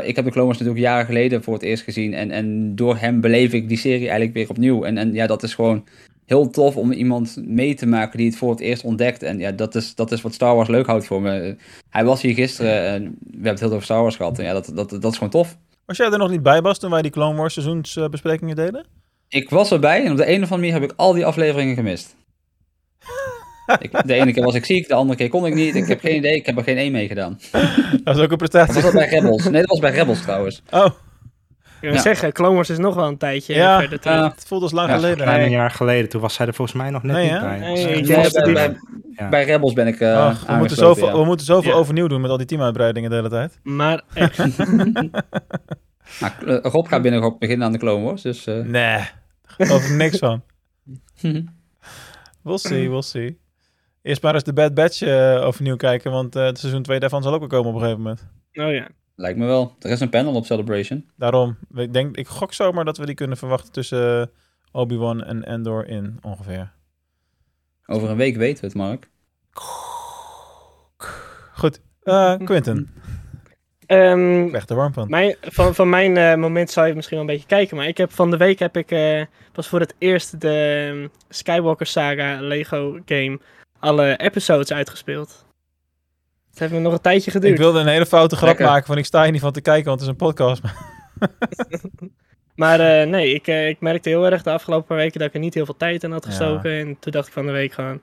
ik 0.04 0.16
heb 0.16 0.26
de 0.26 0.32
Clone 0.32 0.46
Wars 0.46 0.58
natuurlijk 0.58 0.86
jaren 0.86 1.06
geleden 1.06 1.44
voor 1.44 1.54
het 1.54 1.64
eerst 1.64 1.84
gezien. 1.84 2.14
En, 2.14 2.32
en 2.32 2.76
door 2.76 2.98
hem 2.98 3.22
beleef 3.22 3.54
ik 3.54 3.68
die 3.68 3.78
serie 3.78 4.08
eigenlijk 4.08 4.34
weer 4.34 4.50
opnieuw. 4.50 4.84
En, 4.84 4.98
en 4.98 5.14
ja, 5.14 5.28
dat 5.28 5.44
is 5.44 5.56
gewoon 5.56 5.84
heel 6.26 6.50
tof 6.50 6.78
om 6.78 6.92
iemand 6.92 7.38
mee 7.46 7.76
te 7.76 7.86
maken 7.86 8.18
die 8.18 8.28
het 8.28 8.38
voor 8.38 8.50
het 8.50 8.60
eerst 8.60 8.84
ontdekt. 8.84 9.24
En 9.24 9.40
ja, 9.40 9.52
dat 9.52 9.76
is, 9.76 9.96
dat 9.96 10.12
is 10.12 10.22
wat 10.22 10.34
Star 10.34 10.56
Wars 10.56 10.70
leuk 10.70 10.86
houdt 10.86 11.06
voor 11.06 11.22
me. 11.22 11.56
Hij 11.90 12.06
was 12.06 12.22
hier 12.22 12.34
gisteren 12.34 12.86
en 12.86 13.04
we 13.04 13.30
hebben 13.32 13.52
het 13.52 13.60
heel 13.60 13.72
over 13.72 13.84
Star 13.84 14.02
Wars 14.02 14.16
gehad. 14.16 14.40
En 14.40 14.46
ja, 14.46 14.54
dat, 14.54 14.72
dat, 14.76 14.90
dat 14.90 15.12
is 15.12 15.18
gewoon 15.18 15.30
tof. 15.30 15.58
Was 15.86 15.98
jij 15.98 16.12
er 16.12 16.18
nog 16.18 16.30
niet 16.30 16.44
bij, 16.44 16.62
Bas, 16.62 16.80
toen 16.80 16.92
wij 16.92 17.02
die 17.02 17.12
Clone 17.12 17.38
Wars 17.38 17.54
seizoensbesprekingen 17.54 18.56
deden? 18.56 18.86
Ik 19.28 19.50
was 19.50 19.72
erbij 19.72 20.06
en 20.06 20.12
op 20.12 20.18
de 20.18 20.28
een 20.28 20.44
of 20.44 20.52
andere 20.52 20.58
manier 20.58 20.74
heb 20.74 20.84
ik 20.84 20.94
al 20.96 21.14
die 21.14 21.26
afleveringen 21.26 21.76
gemist. 21.76 22.16
ik, 23.80 24.08
de 24.08 24.14
ene 24.14 24.34
keer 24.34 24.44
was 24.44 24.56
ik 24.56 24.66
ziek, 24.66 24.88
de 24.88 24.94
andere 24.94 25.18
keer 25.18 25.30
kon 25.30 25.46
ik 25.46 25.54
niet. 25.54 25.76
Ik 25.76 25.88
heb 25.88 26.00
geen 26.00 26.16
idee, 26.16 26.36
ik 26.36 26.46
heb 26.46 26.58
er 26.58 26.64
geen 26.64 26.78
één 26.78 26.92
mee 26.92 27.08
gedaan. 27.08 27.40
Dat 27.52 28.02
was 28.04 28.18
ook 28.18 28.22
een 28.32 28.38
Was 28.38 28.50
prestatie. 28.50 28.82
dat 28.82 28.94
bij 28.94 29.08
Rebels? 29.10 29.44
Nee, 29.44 29.60
dat 29.62 29.70
was 29.70 29.80
bij 29.80 29.92
Rebels 29.92 30.22
trouwens. 30.22 30.62
Oh, 30.70 30.86
Ik 30.86 31.90
wil 31.90 31.94
Ja. 31.98 32.02
zeggen, 32.02 32.32
Clone 32.34 32.56
Wars 32.56 32.70
is 32.70 32.78
nog 32.78 32.96
wel 32.96 33.08
een 33.08 33.18
tijdje 33.18 33.54
Ja. 33.54 33.80
verder 33.80 34.00
terug. 34.00 34.18
Ja. 34.18 34.30
het 34.30 34.46
voelt 34.48 34.62
als 34.62 34.72
lang 34.72 34.90
Ja, 34.90 34.96
geleden. 34.96 35.26
Bijna 35.26 35.44
een 35.44 35.50
jaar 35.52 35.72
geleden, 35.72 36.10
toen 36.10 36.22
was 36.22 36.34
zij 36.34 36.46
er 36.48 36.54
volgens 36.54 36.78
mij 36.78 36.90
nog 36.90 37.04
net 37.04 37.16
Nee, 37.16 37.32
niet 37.32 37.40
bij. 37.42 37.60
Nee, 37.60 38.02
Dus, 38.02 38.16
was 38.16 38.32
bij, 39.30 39.44
Rebels 39.46 39.74
ben 39.74 39.88
ik 39.88 40.00
eh 40.00 40.26
Ach, 40.26 40.46
we, 40.46 40.54
moeten 40.54 40.78
zoveel, 40.78 41.08
ja. 41.08 41.14
we 41.18 41.26
moeten 41.26 41.46
zoveel 41.46 41.72
Ja. 41.72 41.78
overnieuw 41.78 42.08
doen 42.08 42.22
met 42.22 42.32
al 42.32 42.38
die 42.38 42.46
teamuitbreidingen 42.46 43.10
de 43.10 43.16
hele 43.16 43.30
tijd. 43.30 43.60
Maar 43.64 44.02
echt, 44.14 44.38
Maar, 46.20 46.36
eh, 46.48 46.58
Rob 46.62 46.88
gaat 46.88 47.02
binnenkort 47.02 47.40
beginnen 47.40 47.66
aan 47.68 47.72
de 47.74 47.78
Clone 47.80 48.04
Wars, 48.04 48.22
dus... 48.22 48.46
eh, 48.48 48.54
Nee, 48.56 48.72
daar 48.72 49.14
geloof 49.46 49.84
ik 49.90 49.96
niks 49.96 50.18
van. 50.18 50.42
We'll 52.44 52.58
see, 52.58 52.90
we'll 52.90 53.02
see. 53.02 53.38
Eerst 54.04 54.22
maar 54.22 54.34
eens 54.34 54.44
de 54.44 54.54
Bad 54.54 54.74
Batch 54.74 55.02
eh, 55.02 55.46
overnieuw 55.46 55.76
kijken, 55.76 56.12
want 56.12 56.36
eh, 56.36 56.46
het 56.46 56.60
seizoen 56.60 56.82
2 56.84 57.00
daarvan 57.00 57.24
zal 57.24 57.34
ook 57.34 57.40
wel 57.40 57.48
komen 57.48 57.70
op 57.70 57.76
een 57.76 57.82
gegeven 57.82 58.02
moment. 58.02 58.28
oh 58.54 58.72
ja. 58.74 58.88
Lijkt 59.16 59.38
me 59.38 59.46
wel. 59.46 59.76
Er 59.80 59.92
is 59.92 60.00
een 60.00 60.10
panel 60.10 60.34
op 60.34 60.46
Celebration. 60.46 61.10
Daarom, 61.16 61.58
ik, 61.76 61.94
denk, 61.94 62.18
ik 62.18 62.28
gok 62.28 62.54
zomaar 62.54 62.86
dat 62.86 62.98
we 62.98 63.06
die 63.06 63.16
kunnen 63.16 63.38
verwachten 63.38 63.72
tussen 63.72 64.22
eh, 64.22 64.28
Obi-Wan 64.72 65.24
en 65.24 65.44
Endor 65.44 65.88
in 65.88 66.18
ongeveer. 66.22 66.72
Over 67.86 68.10
een 68.10 68.18
week 68.18 68.36
weten 68.36 68.62
we 68.62 68.68
het, 68.68 68.76
Mark. 68.76 69.10
Goed, 71.54 71.82
eh, 72.02 72.36
Quinten, 72.38 72.90
Ehm, 73.86 74.52
weg 74.52 74.66
de 74.66 74.74
warm 74.74 74.94
van. 74.94 75.10
mijn, 75.10 75.36
van, 75.42 75.76
van 75.76 75.90
mijn 75.90 76.18
eh, 76.18 76.36
moment 76.36 76.72
zou 76.72 76.88
je 76.88 76.96
misschien 76.96 77.18
wel 77.18 77.26
een 77.28 77.34
beetje 77.34 77.48
kijken, 77.48 77.78
maar 77.78 77.88
ik 77.88 77.98
heb 77.98 78.12
van 78.12 78.32
de 78.32 78.38
week 78.38 78.60
heb 78.60 78.78
ik 78.78 78.92
eh, 78.92 79.22
pas 79.52 79.68
voor 79.68 79.80
het 79.80 79.96
eerst 79.98 80.42
de 80.42 80.88
ehm, 80.92 81.08
Skywalker 81.30 81.86
Saga 81.86 82.42
Lego 82.42 83.00
game 83.06 83.40
alle 83.84 84.18
episodes 84.18 84.72
uitgespeeld. 84.72 85.46
Het 86.50 86.60
heeft 86.60 86.72
me 86.72 86.80
nog 86.80 86.94
een 86.94 87.02
tijdje 87.02 87.32
geduurd. 87.32 87.54
Ik 87.54 87.60
wilde 87.60 87.80
een 87.80 87.88
hele 87.88 88.06
foute 88.06 88.36
grap 88.36 88.48
Lekker. 88.48 88.66
maken 88.66 88.86
van 88.86 88.98
ik 88.98 89.06
sta 89.06 89.24
hier 89.24 89.32
niet 89.32 89.42
van 89.42 89.52
te 89.52 89.62
kijken, 89.62 89.86
want 89.86 90.00
het 90.00 90.10
is 90.10 90.16
een 90.20 90.28
podcast. 90.28 90.62
Maar 92.56 92.80
eh, 92.80 93.08
nee, 93.08 93.34
ik, 93.34 93.48
eh, 93.48 93.68
ik 93.68 93.80
merkte 93.80 94.10
heel 94.10 94.26
erg 94.26 94.44
de 94.44 94.52
afgelopen 94.52 94.88
paar 94.88 94.98
weken 94.98 95.20
dat 95.20 95.28
ik 95.28 95.34
er 95.34 95.40
niet 95.40 95.54
heel 95.54 95.66
veel 95.66 95.78
tijd 95.78 96.04
in 96.04 96.12
had 96.12 96.24
Ja. 96.24 96.30
gestoken. 96.30 96.72
En 96.80 97.00
toen 97.00 97.12
dacht 97.12 97.28
ik 97.28 97.34
van 97.34 97.46
de 97.46 97.52
week 97.52 97.74
gewoon, 97.74 98.02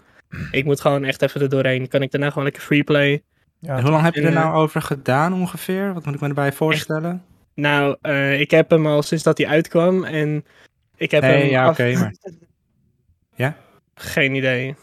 ik 0.50 0.64
moet 0.64 0.80
gewoon 0.80 1.04
echt 1.04 1.22
even 1.22 1.40
er 1.40 1.48
doorheen. 1.48 1.88
Kan 1.88 2.02
ik 2.02 2.10
daarna 2.10 2.28
gewoon 2.28 2.44
lekker 2.44 2.62
freeplay? 2.62 3.22
Ja, 3.58 3.76
En 3.76 3.82
hoe 3.82 3.90
lang 3.90 4.02
heb 4.04 4.14
je 4.14 4.20
er 4.20 4.26
eh, 4.26 4.32
nou 4.34 4.54
over 4.54 4.82
gedaan 4.82 5.32
ongeveer? 5.34 5.94
Wat 5.94 6.04
moet 6.04 6.14
ik 6.14 6.20
me 6.20 6.28
erbij 6.28 6.52
voorstellen? 6.52 7.24
Nou, 7.54 7.96
eh, 8.00 8.40
ik 8.40 8.50
heb 8.50 8.70
hem 8.70 8.86
al 8.86 9.02
sinds 9.02 9.24
dat 9.24 9.38
hij 9.38 9.46
uitkwam 9.46 10.04
en 10.04 10.44
ik 10.96 11.10
heb 11.10 11.22
Nee, 11.22 11.40
hem 11.40 11.50
ja, 11.50 11.64
af- 11.64 11.70
oké, 11.70 11.92
maar... 11.92 12.14
Geen 13.94 14.34
idee. 14.34 14.74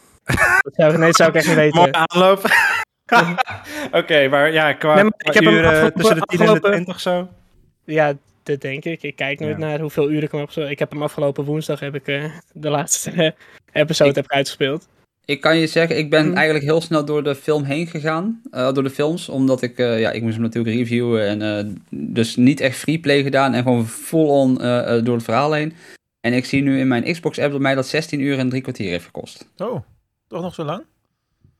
Dat 0.62 0.74
zou, 0.74 0.92
nee, 0.96 1.06
dat 1.06 1.16
zou 1.16 1.28
ik 1.28 1.34
echt 1.34 1.46
niet 1.46 1.54
weten. 1.56 1.78
Mooi 1.78 1.90
aanloop. 1.92 2.42
Oké, 4.00 4.28
maar 4.28 4.52
ja, 4.52 4.72
qua, 4.72 4.94
Nee, 4.94 5.02
maar 5.04 5.12
ik 5.16 5.24
qua 5.24 5.32
heb 5.32 5.44
hem 5.44 5.52
uren 5.54 5.68
afgelopen- 5.70 6.00
tussen 6.00 6.16
de 6.16 6.22
10 6.26 6.38
en 6.40 6.46
de 6.46 6.52
afgelopen- 6.52 6.70
20 6.70 7.00
zo. 7.00 7.28
Ja, 7.84 8.12
dat 8.42 8.60
denk 8.60 8.84
ik. 8.84 9.02
Ik 9.02 9.16
kijk 9.16 9.40
nooit 9.40 9.58
Ja. 9.58 9.66
naar 9.66 9.80
hoeveel 9.80 10.10
uren 10.10 10.22
ik 10.22 10.30
hem 10.30 10.40
heb 10.40 10.48
gespeeld. 10.48 10.70
Ik 10.70 10.78
heb 10.78 10.90
hem 10.90 11.02
afgelopen 11.02 11.44
woensdag 11.44 11.80
heb 11.80 11.94
ik 11.94 12.06
eh, 12.08 12.24
de 12.52 12.68
laatste 12.70 13.10
episode 13.72 14.10
Ik- 14.10 14.16
heb 14.16 14.24
ik 14.24 14.32
uitgespeeld. 14.32 14.88
Ik 15.24 15.40
kan 15.40 15.56
je 15.58 15.66
zeggen, 15.66 15.98
ik 15.98 16.10
ben 16.10 16.26
Mhm. 16.26 16.36
eigenlijk 16.36 16.64
heel 16.64 16.80
snel 16.80 17.04
door 17.04 17.22
de 17.24 17.34
film 17.34 17.64
heen 17.64 17.86
gegaan. 17.86 18.40
eh, 18.50 18.72
door 18.72 18.82
de 18.82 18.90
films. 18.90 19.28
Omdat 19.28 19.62
ik, 19.62 19.78
eh, 19.78 20.00
ja, 20.00 20.10
ik 20.10 20.22
moest 20.22 20.34
hem 20.34 20.42
natuurlijk 20.42 20.76
reviewen. 20.76 21.26
En 21.26 21.42
eh, 21.58 21.64
dus 21.90 22.36
niet 22.36 22.60
echt 22.60 22.76
freeplay 22.78 23.22
gedaan. 23.22 23.54
En 23.54 23.62
gewoon 23.62 23.86
full-on 23.86 24.54
door 25.04 25.14
het 25.14 25.24
verhaal 25.24 25.52
heen. 25.52 25.74
En 26.20 26.32
ik 26.32 26.44
zie 26.44 26.62
nu 26.62 26.78
in 26.80 26.88
mijn 26.88 27.12
Xbox-app 27.12 27.52
dat 27.52 27.60
mij 27.60 27.74
dat 27.74 27.86
16 27.86 28.20
uur 28.20 28.38
en 28.38 28.48
drie 28.48 28.62
kwartier 28.62 28.90
heeft 28.90 29.04
gekost. 29.04 29.48
Oh, 29.56 29.80
toch 30.28 30.42
nog 30.42 30.54
zo 30.54 30.64
lang? 30.64 30.84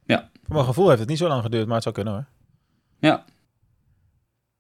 Ja. 0.05 0.31
Voor 0.45 0.55
mijn 0.55 0.67
gevoel 0.67 0.89
heeft 0.89 1.01
het 1.01 1.09
niet 1.09 1.19
zo 1.19 1.29
lang 1.29 1.43
geduurd, 1.43 1.65
maar 1.67 1.75
het 1.75 1.83
zou 1.83 1.95
kunnen 1.95 2.15
hoor. 2.15 2.27
Ja, 3.01 3.11
Het 3.11 3.27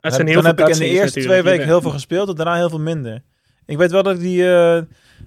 Dan, 0.00 0.12
zijn 0.12 0.26
heel 0.26 0.34
dan 0.42 0.44
veel 0.44 0.64
heb 0.64 0.68
ik 0.68 0.74
in 0.74 0.80
de 0.80 1.00
eerste 1.00 1.20
twee 1.20 1.42
weken 1.42 1.64
heel 1.64 1.80
veel 1.80 1.90
gespeeld 1.90 2.28
en 2.28 2.34
daarna 2.34 2.54
heel 2.54 2.68
veel 2.68 2.80
minder. 2.80 3.22
Ik 3.66 3.76
weet 3.76 3.90
wel 3.90 4.02
dat 4.02 4.14
ik 4.14 4.20
die, 4.20 4.54
eh, 4.54 4.82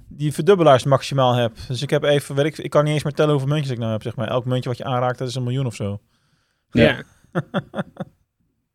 die 0.08 0.34
verdubbelaars 0.34 0.84
maximaal 0.84 1.34
heb. 1.34 1.58
Dus 1.68 1.82
ik 1.82 1.90
heb 1.90 2.04
even, 2.04 2.36
weet 2.36 2.46
ik, 2.46 2.58
ik 2.58 2.70
kan 2.70 2.84
niet 2.84 2.94
eens 2.94 3.04
meer 3.04 3.14
tellen 3.14 3.32
hoeveel 3.32 3.50
muntjes 3.50 3.72
ik 3.72 3.78
nou 3.80 3.92
heb, 3.92 4.02
zeg 4.02 4.16
maar. 4.16 4.28
Elk 4.28 4.46
muntje 4.46 4.70
wat 4.70 4.78
je 4.78 4.84
aanraakt, 4.84 5.18
dat 5.18 5.28
is 5.28 5.36
een 5.36 5.44
miljoen 5.44 5.66
of 5.66 5.76
zo. 5.76 6.02
Ja. 6.72 7.04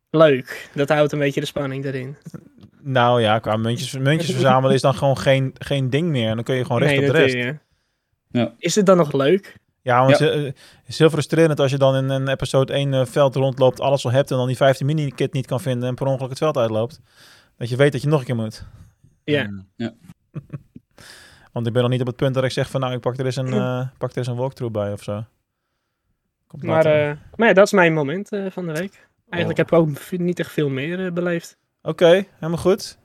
Leuk. 0.09 0.69
Dat 0.73 0.89
houdt 0.89 1.11
een 1.11 1.19
beetje 1.19 1.39
de 1.39 1.45
spanning 1.45 1.85
erin. 1.85 2.17
Nou 2.81 3.21
ja, 3.21 3.39
qua 3.39 3.57
muntjes, 3.57 3.97
muntjes 3.97 4.31
verzamelen 4.37 4.75
is 4.75 4.81
dan 4.81 4.95
gewoon 4.95 5.17
geen, 5.17 5.55
geen 5.57 5.89
ding 5.89 6.09
meer. 6.09 6.29
En 6.29 6.35
dan 6.35 6.43
kun 6.43 6.55
je 6.55 6.65
gewoon 6.65 6.81
recht 6.81 6.91
Nee, 6.91 6.99
op 6.99 7.15
de 7.15 7.19
dat 7.21 7.31
rest. 7.31 7.57
Ja. 8.31 8.53
Is 8.57 8.75
het 8.75 8.85
dan 8.85 8.97
nog 8.97 9.13
leuk? 9.13 9.57
Ja, 9.87 10.05
want 10.05 10.17
Ja. 10.17 10.29
eh, 10.29 10.43
het 10.43 10.55
is 10.85 10.97
heel 10.99 11.09
frustrerend 11.09 11.59
als 11.59 11.71
je 11.71 11.77
dan 11.77 11.95
in 11.95 12.09
een 12.09 12.27
episode 12.27 12.73
1 12.73 12.93
eh, 12.93 13.05
veld 13.05 13.35
rondloopt, 13.35 13.79
alles 13.79 14.05
al 14.05 14.11
hebt 14.11 14.31
en 14.31 14.37
dan 14.37 14.47
die 14.47 14.55
15 14.55 14.85
mini-kit 14.85 15.33
niet 15.33 15.45
kan 15.45 15.59
vinden 15.61 15.89
en 15.89 15.95
per 15.95 16.07
ongeluk 16.07 16.29
het 16.29 16.37
veld 16.37 16.57
uitloopt. 16.57 17.01
Dat 17.57 17.69
je 17.69 17.75
weet 17.75 17.91
dat 17.91 18.01
je 18.01 18.07
nog 18.07 18.19
een 18.19 18.25
keer 18.25 18.35
moet. 18.35 18.65
Ja. 19.23 19.43
Mm. 19.43 19.67
Want 21.53 21.67
ik 21.67 21.73
ben 21.73 21.81
nog 21.81 21.91
niet 21.91 22.01
op 22.01 22.07
het 22.07 22.15
punt 22.15 22.33
dat 22.33 22.43
ik 22.43 22.51
zeg 22.51 22.69
van 22.69 22.81
nou, 22.81 22.93
ik 22.93 22.99
pak 22.99 23.17
er 23.17 23.25
eens 23.25 23.35
een, 23.35 23.53
eh, 23.53 23.87
pak 23.97 24.11
er 24.11 24.17
eens 24.17 24.27
een 24.27 24.35
walkthrough 24.35 24.73
bij 24.73 24.91
of 24.91 25.03
zo. 25.03 25.23
Komt 26.47 26.63
Maar, 26.63 26.85
eh, 26.85 27.11
maar 27.35 27.47
ja, 27.47 27.53
dat 27.53 27.65
is 27.65 27.71
mijn 27.71 27.93
moment 27.93 28.31
eh, 28.31 28.45
van 28.49 28.65
de 28.65 28.71
week. 28.73 29.07
Eigenlijk 29.29 29.71
Oh. 29.71 29.77
heb 29.79 29.87
ik 29.87 30.03
ook 30.13 30.19
niet 30.19 30.39
echt 30.39 30.51
veel 30.51 30.69
meer 30.69 31.13
beleefd. 31.13 31.57
Oké, 31.81 32.25
helemaal 32.39 32.57
goed. 32.61 32.97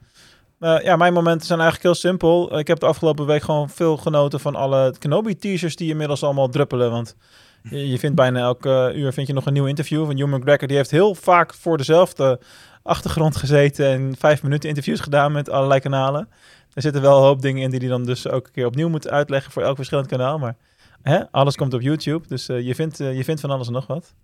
Eh, 0.62 0.80
ja, 0.82 0.96
mijn 0.96 1.12
momenten 1.12 1.46
zijn 1.46 1.60
eigenlijk 1.60 1.88
heel 1.88 2.10
simpel. 2.10 2.58
Ik 2.58 2.66
heb 2.66 2.78
de 2.78 2.86
afgelopen 2.86 3.26
week 3.26 3.42
gewoon 3.42 3.70
veel 3.70 3.96
genoten 3.96 4.40
van 4.40 4.54
alle 4.54 4.94
Kenobi-teasers 4.98 5.76
die 5.76 5.90
inmiddels 5.90 6.22
allemaal 6.22 6.48
druppelen. 6.48 6.90
Want 6.90 7.16
je, 7.62 7.98
vindt 7.98 8.16
bijna 8.16 8.40
elke 8.40 8.90
eh, 8.92 8.96
uur 8.96 9.12
vind 9.12 9.26
je 9.26 9.32
nog 9.32 9.46
een 9.46 9.52
nieuw 9.52 9.66
interview 9.66 10.06
van 10.06 10.16
Hugh 10.16 10.32
McGregor. 10.32 10.68
Die 10.68 10.76
heeft 10.76 10.90
heel 10.90 11.14
vaak 11.14 11.54
voor 11.54 11.76
dezelfde 11.76 12.40
achtergrond 12.82 13.36
gezeten 13.36 13.86
en 13.86 14.14
vijf 14.18 14.42
minuten 14.42 14.68
interviews 14.68 15.00
gedaan 15.00 15.32
met 15.32 15.50
allerlei 15.50 15.80
kanalen. 15.80 16.28
Er 16.72 16.82
zitten 16.82 17.02
wel 17.02 17.16
een 17.16 17.24
hoop 17.24 17.42
dingen 17.42 17.62
in 17.62 17.70
die 17.70 17.78
hij 17.78 17.88
dan 17.88 18.04
dus 18.04 18.28
ook 18.28 18.46
een 18.46 18.52
keer 18.52 18.66
opnieuw 18.66 18.88
moet 18.88 19.08
uitleggen 19.08 19.52
voor 19.52 19.62
elk 19.62 19.76
verschillend 19.76 20.08
kanaal. 20.08 20.38
Maar 20.38 20.56
hè, 21.02 21.30
alles 21.30 21.56
komt 21.56 21.74
op 21.74 21.80
YouTube, 21.80 22.28
dus 22.28 22.48
eh, 22.48 22.60
je, 22.60 22.74
vindt, 22.74 23.00
eh, 23.00 23.16
je 23.16 23.24
vindt 23.24 23.40
van 23.40 23.50
alles 23.50 23.66
en 23.66 23.72
nog 23.72 23.86
wat. 23.86 24.14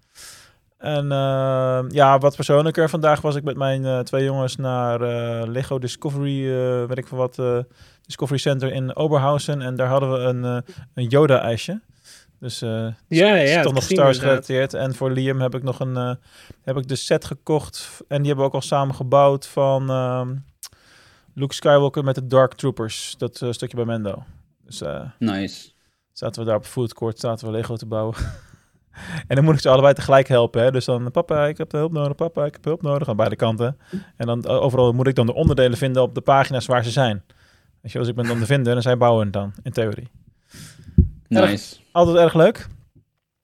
En 0.79 1.13
eh, 1.13 1.85
ja, 1.89 2.19
wat 2.19 2.37
persoonlijker. 2.37 2.89
Vandaag 2.89 3.21
was 3.21 3.35
ik 3.35 3.43
met 3.45 3.57
mijn 3.57 3.85
eh, 3.85 3.99
twee 4.01 4.25
jongens 4.25 4.57
naar 4.57 5.01
eh, 5.01 5.49
Lego 5.49 5.79
Discovery, 5.79 6.45
eh 6.49 6.85
weet 6.85 6.99
ik 6.99 7.07
veel 7.07 7.19
wat, 7.19 7.39
eh, 7.39 7.59
Discovery 8.03 8.39
Center 8.39 8.73
in 8.73 8.97
Oberhausen. 8.97 9.63
En 9.63 9.77
daar 9.77 9.89
hadden 9.89 10.13
we 10.13 10.19
een, 10.19 10.45
eh, 10.45 10.75
een 10.95 11.05
Yoda-ijsje. 11.09 11.81
Dus 12.41 12.63
eh 12.63 12.87
Ja, 13.09 13.35
ja, 13.35 13.63
toch 13.63 13.73
nog 13.73 13.83
gezien 13.83 13.97
Star 13.97 14.05
Wars 14.05 14.19
inderdaad. 14.19 14.45
gerelateerd. 14.47 14.75
En 14.75 14.95
voor 14.95 15.11
Liam 15.11 15.41
heb 15.41 15.55
ik 15.55 15.63
nog 15.63 15.81
een, 15.81 15.97
eh, 15.97 16.15
heb 16.63 16.77
ik 16.77 16.89
de 16.89 16.97
set 16.97 17.25
gekocht. 17.25 18.01
En 18.09 18.17
die 18.19 18.27
hebben 18.27 18.37
we 18.45 18.51
ook 18.51 18.55
al 18.63 18.67
samen 18.69 18.95
gebouwd 18.95 19.47
van 19.47 19.91
ehm, 19.91 20.35
Luke 21.35 21.55
Skywalker 21.55 22.05
met 22.05 22.15
de 22.15 22.27
Dark 22.27 22.55
Troopers. 22.55 23.15
Dat 23.19 23.43
eh, 23.43 23.51
stukje 23.53 23.77
bij 23.77 23.85
Mendo. 23.85 24.23
Dus 24.65 24.81
eh, 24.81 25.01
Nice. 25.19 25.71
zaten 26.13 26.41
we 26.43 26.49
daar 26.49 26.57
op 26.57 26.65
food 26.65 26.95
court, 26.95 27.19
zaten 27.19 27.47
we 27.47 27.53
Lego 27.53 27.77
te 27.77 27.87
bouwen. 27.87 28.15
en 29.27 29.37
dan 29.37 29.45
moet 29.45 29.55
ik 29.55 29.61
ze 29.61 29.69
allebei 29.69 29.95
tegelijk 29.95 30.29
helpen. 30.29 30.63
Hè? 30.63 30.71
Dus 30.71 30.85
dan, 30.85 31.11
papa, 31.11 31.47
ik 31.47 31.59
heb 31.59 31.73
hulp 31.73 31.93
nodig, 31.93 32.15
papa, 32.15 32.45
ik 32.45 32.53
heb 32.53 32.65
hulp 32.65 32.83
nodig. 32.83 33.09
Aan 33.09 33.17
beide 33.17 33.37
kanten. 33.37 33.77
En 34.17 34.27
dan 34.27 34.45
eh, 34.45 34.63
overal 34.63 34.93
moet 34.93 35.07
ik 35.07 35.15
dan 35.15 35.27
de 35.27 35.35
onderdelen 35.35 35.79
vinden 35.79 36.03
op 36.03 36.15
de 36.15 36.21
pagina's 36.21 36.67
waar 36.67 36.85
ze 36.85 36.91
zijn. 36.91 37.23
Weet 37.81 37.93
je, 37.93 37.99
als 37.99 38.09
ik 38.09 38.15
ben 38.15 38.27
dan 38.27 38.39
de 38.39 38.47
vinder 38.47 38.77
en 38.77 38.83
zij 38.83 38.97
bouwen 38.97 39.25
het 39.25 39.33
dan, 39.33 39.53
in 39.63 39.73
theorie. 39.73 40.09
Nice. 41.29 41.77
Altijd 41.93 42.17
erg 42.17 42.35
leuk. 42.35 42.67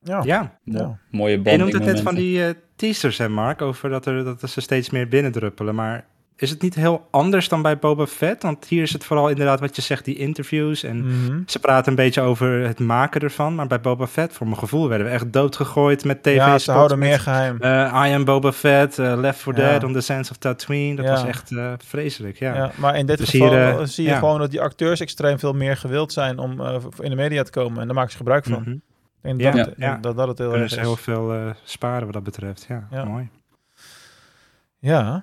Ja. 0.01 0.23
Ja, 0.25 0.59
Ja. 0.63 0.99
Mooie 1.11 1.41
je 1.43 1.57
noemt 1.57 1.73
het 1.73 1.85
net 1.85 2.01
van 2.01 2.15
die 2.15 2.45
eh, 2.47 2.55
teasers, 2.77 3.19
hè 3.19 3.29
Mark, 3.29 3.63
over 3.63 3.91
dat 3.91 4.07
er, 4.07 4.25
dat 4.25 4.43
er 4.43 4.49
ze 4.49 4.61
steeds 4.61 4.91
meer 4.91 5.09
binnendruppelen. 5.09 5.75
Maar 5.75 6.07
is 6.37 6.51
het 6.51 6.63
niet 6.63 6.75
heel 6.75 7.07
anders 7.11 7.49
dan 7.49 7.63
bij 7.63 7.79
Boba 7.79 8.07
Fett? 8.07 8.43
Want 8.43 8.65
hier 8.65 8.83
is 8.83 8.93
het 8.93 9.05
vooral 9.05 9.29
inderdaad 9.29 9.61
wat 9.61 9.77
je 9.77 9.83
zegt, 9.83 10.05
die 10.05 10.17
interviews. 10.17 10.83
En 10.83 11.07
Mhm. 11.07 11.43
ze 11.47 11.59
praten 11.59 11.91
een 11.91 11.97
beetje 11.97 12.21
over 12.21 12.67
het 12.67 12.79
maken 12.79 13.21
ervan. 13.21 13.55
Maar 13.55 13.67
bij 13.67 13.81
Boba 13.81 14.07
Fett, 14.07 14.33
voor 14.33 14.47
mijn 14.47 14.59
gevoel, 14.59 14.89
werden 14.89 15.07
we 15.07 15.13
echt 15.13 15.33
doodgegooid 15.33 16.05
met 16.05 16.23
tv 16.23 16.35
Ja, 16.37 16.59
ze 16.59 16.73
houden 16.73 16.99
meer 16.99 17.21
geheim. 17.21 17.57
I 18.07 18.15
am 18.15 18.25
Boba 18.25 18.53
Fett, 18.53 18.99
eh, 18.99 19.15
Left 19.17 19.41
4 19.41 19.59
Ja. 19.59 19.69
Dead 19.69 19.85
on 19.85 19.93
the 19.93 20.01
Sands 20.01 20.31
of 20.31 20.37
Tatooine. 20.37 20.97
Dat 20.97 21.05
Ja. 21.05 21.11
was 21.11 21.25
echt 21.25 21.51
eh, 21.53 21.73
vreselijk, 21.79 22.39
ja. 22.39 22.55
Ja. 22.55 22.71
maar 22.77 22.97
in 22.97 23.07
dit 23.07 23.19
Dus 23.19 23.31
geval 23.31 23.49
hier, 23.49 23.79
eh, 23.79 23.85
zie 23.85 24.09
je 24.09 24.15
gewoon 24.15 24.39
dat 24.39 24.51
die 24.51 24.61
acteurs 24.61 25.01
extreem 25.01 25.39
veel 25.39 25.53
meer 25.53 25.77
gewild 25.77 26.13
zijn 26.13 26.39
om 26.39 26.61
eh, 26.61 26.77
in 27.01 27.11
de 27.11 27.17
media 27.17 27.43
te 27.43 27.51
komen. 27.51 27.81
En 27.81 27.87
daar 27.87 27.95
maken 27.97 28.11
ze 28.11 28.17
gebruik 28.17 28.45
van. 28.45 28.61
Mhm. 28.63 28.77
Denk 29.23 29.41
Ja. 29.41 29.51
dat, 29.51 29.67
het- 29.67 29.75
Ja. 29.79 29.99
dat, 30.01 30.17
dat 30.17 30.29
het 30.29 30.39
heel 30.39 30.55
erg 30.55 30.63
is. 30.65 30.77
heel 30.77 30.97
veel 30.97 31.33
eh, 31.33 31.51
sparen 31.65 32.05
wat 32.05 32.13
dat 32.13 32.23
betreft. 32.25 32.67
Ja. 32.91 33.05
mooi. 33.05 33.29
Ja. 34.79 35.23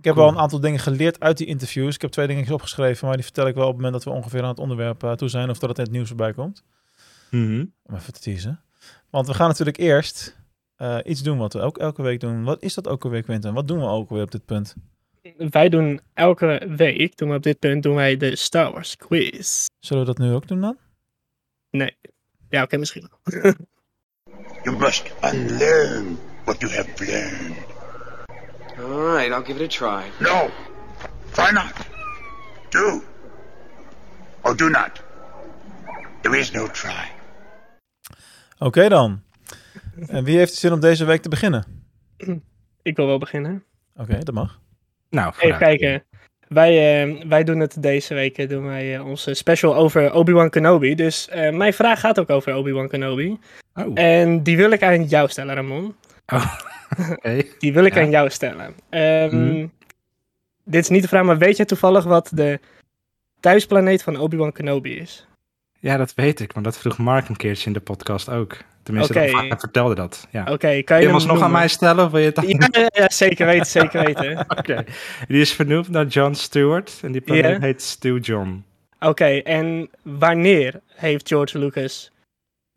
Ik 0.00 0.06
heb 0.06 0.14
Cool. 0.14 0.26
wel 0.26 0.34
een 0.36 0.42
aantal 0.42 0.60
dingen 0.60 0.78
geleerd 0.78 1.20
uit 1.20 1.38
die 1.38 1.46
interviews. 1.46 1.94
Ik 1.94 2.00
heb 2.00 2.10
twee 2.10 2.26
dingen 2.26 2.52
opgeschreven, 2.52 3.06
maar 3.06 3.14
die 3.16 3.24
vertel 3.24 3.46
ik 3.46 3.54
wel 3.54 3.64
op 3.66 3.72
het 3.72 3.82
moment 3.82 3.94
dat 4.02 4.04
we 4.12 4.18
ongeveer 4.20 4.42
aan 4.42 4.48
het 4.48 4.58
onderwerp 4.58 5.02
eh, 5.02 5.12
toe 5.12 5.28
zijn. 5.28 5.50
Of 5.50 5.58
dat 5.58 5.68
het 5.68 5.78
in 5.78 5.84
het 5.84 5.92
nieuws 5.92 6.08
voorbij 6.08 6.32
komt. 6.32 6.62
Mhm. 7.30 7.64
Om 7.82 7.94
even 7.94 8.12
te 8.12 8.20
teasen. 8.20 8.60
Want 9.10 9.26
we 9.26 9.34
gaan 9.34 9.48
natuurlijk 9.48 9.76
eerst 9.76 10.36
eh, 10.76 10.98
iets 11.04 11.22
doen 11.22 11.38
wat 11.38 11.52
we 11.52 11.60
ook 11.60 11.78
elke 11.78 12.02
week 12.02 12.20
doen. 12.20 12.44
Wat 12.44 12.62
is 12.62 12.74
dat 12.74 12.86
elke 12.86 13.08
week, 13.08 13.24
Quinten? 13.24 13.54
Wat 13.54 13.68
doen 13.68 13.78
we 13.78 13.86
ook 13.86 14.10
weer 14.10 14.22
op 14.22 14.30
dit 14.30 14.44
punt? 14.44 14.74
Wij 15.36 15.68
doen 15.68 16.00
elke 16.14 16.66
week, 16.76 17.16
doen 17.16 17.28
we 17.28 17.34
op 17.36 17.42
dit 17.42 17.58
punt, 17.58 17.82
doen 17.82 17.94
wij 17.94 18.16
de 18.16 18.36
Star 18.36 18.72
Wars 18.72 18.96
quiz. 18.96 19.66
Zullen 19.78 20.06
we 20.06 20.14
dat 20.14 20.26
nu 20.26 20.32
ook 20.34 20.48
doen 20.48 20.60
dan? 20.60 20.76
Nee. 21.70 21.96
Ja, 22.48 22.62
oké, 22.62 22.76
misschien 22.76 23.08
wel. 23.22 23.52
You 24.62 24.76
must 24.78 25.12
unlearn 25.32 26.18
what 26.44 26.60
you 26.60 26.72
have 26.72 27.04
learned. 27.04 27.69
All 28.82 29.14
right, 29.14 29.30
I'll 29.32 29.42
give 29.44 29.64
it 29.64 29.74
a 29.74 29.86
try. 29.86 30.02
No, 30.18 30.48
try 31.32 31.50
not. 31.52 31.72
Do. 32.68 33.02
Or 34.42 34.56
do 34.56 34.68
not. 34.68 35.02
There 36.20 36.38
is 36.38 36.50
no 36.50 36.66
try. 36.66 37.10
Oké 38.58 38.88
dan. 38.88 39.22
En 40.06 40.24
wie 40.24 40.36
heeft 40.38 40.52
de 40.52 40.58
zin 40.58 40.72
om 40.72 40.80
deze 40.80 41.04
week 41.04 41.22
te 41.22 41.28
beginnen? 41.28 41.64
Ik 42.82 42.96
wil 42.96 43.06
wel 43.06 43.18
beginnen. 43.18 43.64
Oké, 43.96 44.18
dat 44.18 44.34
mag. 44.34 44.58
Nou, 45.10 45.32
Even 45.38 45.58
kijken. 45.58 46.04
Wij, 46.48 47.02
eh, 47.02 47.26
wij 47.28 47.44
doen 47.44 47.60
het 47.60 47.82
deze 47.82 48.14
week, 48.14 48.38
eh, 48.38 48.48
doen 48.48 48.66
wij 48.66 48.94
eh, 48.94 49.06
onze 49.06 49.34
special 49.34 49.74
over 49.76 50.12
Obi-Wan 50.12 50.50
Kenobi. 50.50 50.94
Dus 50.94 51.28
eh, 51.28 51.52
mijn 51.52 51.72
vraag 51.72 52.00
gaat 52.00 52.18
ook 52.20 52.30
over 52.30 52.54
Obi-Wan 52.54 52.88
Kenobi. 52.88 53.38
Oh, 53.74 53.90
En 53.94 54.42
die 54.42 54.56
wil 54.56 54.70
ik 54.70 54.82
aan 54.82 55.04
jou 55.04 55.28
stellen, 55.28 55.54
Ramon. 55.54 55.94
Die 57.58 57.72
wil 57.72 57.84
ik 57.84 57.94
Ja. 57.94 58.00
aan 58.00 58.10
jou 58.10 58.30
stellen. 58.30 58.74
Ehm, 58.90 59.36
Mhm. 59.36 59.66
Dit 60.64 60.82
is 60.82 60.88
niet 60.88 61.02
de 61.02 61.08
vraag, 61.08 61.24
maar 61.24 61.38
weet 61.38 61.56
je 61.56 61.64
toevallig 61.64 62.04
wat 62.04 62.30
de 62.34 62.60
thuisplaneet 63.40 64.02
van 64.02 64.16
Obi-Wan 64.16 64.52
Kenobi 64.52 64.96
is? 64.96 65.26
Ja, 65.78 65.96
dat 65.96 66.14
weet 66.14 66.40
ik, 66.40 66.54
maar 66.54 66.62
dat 66.62 66.78
vroeg 66.78 66.98
Mark 66.98 67.28
een 67.28 67.36
keertje 67.36 67.66
in 67.66 67.72
de 67.72 67.80
podcast 67.80 68.28
ook. 68.28 68.56
Tenminste, 68.82 69.12
Oké. 69.18 69.30
dat- 69.30 69.40
hij 69.40 69.56
vertelde 69.58 69.94
dat. 69.94 70.26
Ja. 70.30 70.44
Oké, 70.50 70.82
kan 70.82 70.98
je 70.98 71.04
hem 71.04 71.14
alsnog 71.14 71.40
aan 71.42 71.50
mij 71.50 71.68
stellen 71.68 72.04
of 72.04 72.10
wil 72.10 72.20
je 72.20 72.32
het. 72.34 72.88
Ja, 72.94 73.08
zeker 73.10 73.46
weten, 73.46 73.66
zeker 73.66 74.04
weten. 74.04 74.38
Oké. 74.58 74.84
Die 75.28 75.40
is 75.40 75.52
vernoemd 75.52 75.88
naar 75.88 76.06
John 76.06 76.32
Stewart 76.32 76.98
en 77.02 77.12
die 77.12 77.20
planeet 77.20 77.60
heet 77.62 77.82
Stu 77.82 78.18
John. 78.18 78.64
Oké, 79.00 79.24
en 79.38 79.90
wanneer 80.02 80.80
heeft 80.94 81.28
George 81.28 81.58
Lucas 81.58 82.10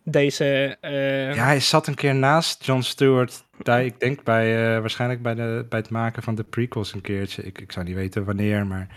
deze... 0.04 0.78
eh, 0.82 1.36
Ja, 1.36 1.44
hij 1.46 1.60
zat 1.60 1.88
een 1.88 1.96
keer 1.96 2.16
naast 2.16 2.66
John 2.66 2.82
Stewart. 2.82 3.44
Daar, 3.64 3.86
ik 3.86 4.00
denk 4.00 4.24
bij, 4.24 4.74
eh, 4.76 4.80
waarschijnlijk 4.80 5.22
bij, 5.22 5.34
de, 5.36 5.66
bij 5.70 5.80
het 5.80 5.90
maken 5.90 6.24
van 6.24 6.36
de 6.36 6.44
prequels 6.44 6.94
een 6.94 7.02
keertje. 7.02 7.44
Ik, 7.44 7.62
ik 7.62 7.72
zou 7.72 7.86
niet 7.86 7.96
weten 7.96 8.26
wanneer, 8.26 8.68
maar... 8.68 8.88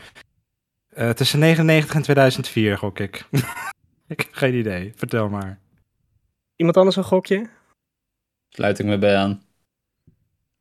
eh, 0.94 1.10
tussen 1.10 1.38
99 1.38 1.94
en 1.94 2.02
2004, 2.02 2.78
gok 2.78 2.98
ik. 2.98 3.24
ik 4.08 4.20
heb 4.20 4.28
geen 4.32 4.54
idee. 4.54 4.92
Vertel 4.96 5.28
maar. 5.28 5.58
Iemand 6.56 6.76
anders 6.76 6.96
een 6.96 7.04
gokje? 7.04 7.46
Sluit 8.48 8.78
ik 8.78 8.86
me 8.86 8.98
bij 8.98 9.16
aan. 9.16 9.42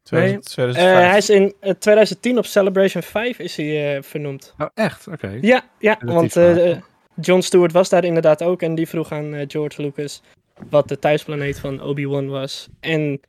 2000, 0.04 0.46
Eh, 0.48 0.54
2005. 0.54 1.08
hij 1.10 1.18
is 1.18 1.30
in 1.30 1.54
eh, 1.60 1.72
2010 1.74 2.38
op 2.38 2.46
Celebration 2.46 3.04
5 3.04 3.40
is 3.40 3.56
hij 3.58 3.96
eh, 3.98 4.04
vernoemd. 4.04 4.54
Oh, 4.58 4.68
echt? 4.74 5.08
Oké. 5.08 5.38
Ja, 5.42 5.64
ja 5.80 5.98
Relatief 6.00 6.34
want 6.34 6.58
eh, 6.58 6.78
John 7.22 7.42
Stewart 7.42 7.72
was 7.72 7.90
daar 7.90 8.04
inderdaad 8.04 8.44
ook 8.44 8.62
en 8.62 8.76
die 8.76 8.88
vroeg 8.88 9.12
aan 9.12 9.44
George 9.48 9.82
Lucas 9.82 10.22
wat 10.70 10.88
de 10.88 11.00
thuisplaneet 11.00 11.60
van 11.60 11.82
Obi-Wan 11.82 12.28
was. 12.28 12.70
En 12.80 13.20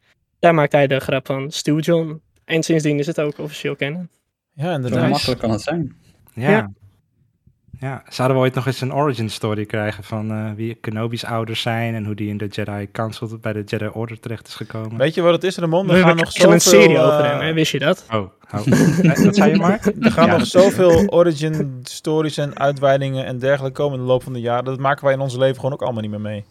daar 0.46 0.54
maakte 0.54 0.76
hij 0.76 0.86
de 0.86 0.98
grap 1.00 1.26
van 1.26 1.50
Stu 1.50 1.78
John. 1.78 2.20
En 2.44 2.62
sindsdien 2.62 2.98
is 2.98 3.06
het 3.06 3.20
ook 3.20 3.38
officieel 3.38 3.76
kennen. 3.76 4.10
ja, 4.52 4.64
Zo 4.68 4.74
inderdaad. 4.74 5.08
makkelijk 5.10 5.40
kan 5.40 5.50
het 5.50 5.60
zijn. 5.62 5.96
Ja. 6.34 6.50
Ja. 6.50 6.70
ja. 7.80 8.02
Zouden 8.08 8.36
we 8.36 8.42
ooit 8.42 8.54
nog 8.54 8.66
eens 8.66 8.80
een 8.80 8.94
origin 8.94 9.30
story 9.30 9.64
krijgen 9.66 10.04
van 10.04 10.30
eh, 10.30 10.50
wie 10.56 10.74
Kenobi's 10.74 11.24
ouders 11.24 11.60
zijn 11.60 11.94
en 11.94 12.04
hoe 12.04 12.14
die 12.14 12.28
in 12.28 12.36
de 12.36 12.46
Jedi 12.46 12.88
Council 12.92 13.38
bij 13.40 13.52
de 13.52 13.62
Jedi 13.64 13.86
Order 13.92 14.20
terecht 14.20 14.46
is 14.46 14.54
gekomen? 14.54 14.96
Weet 14.98 15.14
je 15.14 15.20
wat 15.22 15.32
het 15.32 15.44
is, 15.44 15.56
Ramon? 15.58 15.86
We 15.86 15.92
Er 15.92 15.98
gaan 15.98 16.06
hebben 16.06 16.24
nog 16.24 16.38
nog 16.38 16.52
een 16.52 16.60
zoveel... 16.60 16.80
serie 16.80 16.98
over 16.98 17.24
eh, 17.24 17.30
hem, 17.30 17.40
hè? 17.40 17.52
wist 17.52 17.72
je 17.72 17.78
dat? 17.78 18.06
Oh, 18.12 18.16
oh. 18.54 18.66
Eh, 18.66 19.24
wat 19.24 19.36
zei 19.36 19.50
je, 19.50 19.56
Mark? 19.56 19.84
Er 20.00 20.10
gaan 20.12 20.26
Ja, 20.26 20.30
nog 20.30 20.38
dat- 20.38 20.48
zoveel 20.62 21.06
origin 21.08 21.80
stories 21.82 22.36
en 22.38 22.58
uitweidingen 22.58 23.24
en 23.24 23.38
dergelijke 23.38 23.76
komen 23.82 23.98
in 23.98 24.04
de 24.04 24.10
loop 24.10 24.22
van 24.22 24.32
de 24.32 24.40
jaren. 24.40 24.64
Dat 24.64 24.78
maken 24.78 25.04
wij 25.04 25.14
in 25.14 25.20
ons 25.20 25.36
leven 25.36 25.56
gewoon 25.56 25.72
ook 25.72 25.82
allemaal 25.82 26.02
niet 26.02 26.10
meer 26.10 26.20
mee. 26.20 26.44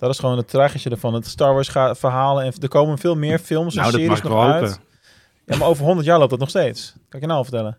Dat 0.00 0.10
is 0.10 0.18
gewoon 0.18 0.36
het 0.36 0.48
tragische 0.48 0.90
ervan. 0.90 1.14
Het 1.14 1.26
Star 1.26 1.52
Wars 1.54 1.68
ga- 1.68 1.94
verhalen 1.94 2.44
en 2.44 2.52
er 2.60 2.68
komen 2.68 2.98
veel 2.98 3.14
meer 3.16 3.38
films 3.38 3.74
en 3.76 3.80
Nou, 3.80 3.92
dat 3.92 4.00
mag 4.06 4.16
series 4.16 4.18
ik 4.18 4.24
nog 4.24 4.32
wel 4.44 4.52
uit. 4.52 4.70
hopen. 4.70 4.84
Ja, 5.44 5.56
maar 5.56 5.68
over 5.68 5.84
100 5.84 6.06
jaar 6.06 6.18
loopt 6.18 6.30
dat 6.30 6.38
nog 6.38 6.48
steeds. 6.48 6.92
Kan 6.92 7.02
ik 7.08 7.20
je 7.20 7.26
nou 7.26 7.38
al 7.38 7.44
vertellen? 7.44 7.78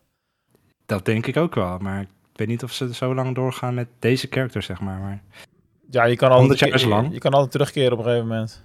Dat 0.85 1.05
denk 1.05 1.25
ik 1.25 1.37
ook 1.37 1.55
wel, 1.55 1.77
maar 1.77 2.01
ik 2.01 2.07
weet 2.33 2.47
niet 2.47 2.63
of 2.63 2.71
ze 2.71 2.93
zo 2.93 3.13
lang 3.15 3.35
doorgaan 3.35 3.73
met 3.73 3.87
deze 3.99 4.27
character, 4.29 4.61
zeg 4.61 4.79
maar. 4.81 4.99
maar... 4.99 5.21
Ja, 5.89 6.03
je 6.03 6.15
kan 6.15 6.29
100 6.31 6.51
altijd, 6.51 6.59
jaar 6.69 6.79
is 6.79 6.85
lang. 6.95 7.07
Je, 7.07 7.13
je 7.13 7.19
kan 7.19 7.31
altijd 7.31 7.51
terugkeren 7.51 7.91
op 7.91 7.97
een 7.97 8.03
gegeven 8.03 8.27
moment. 8.27 8.63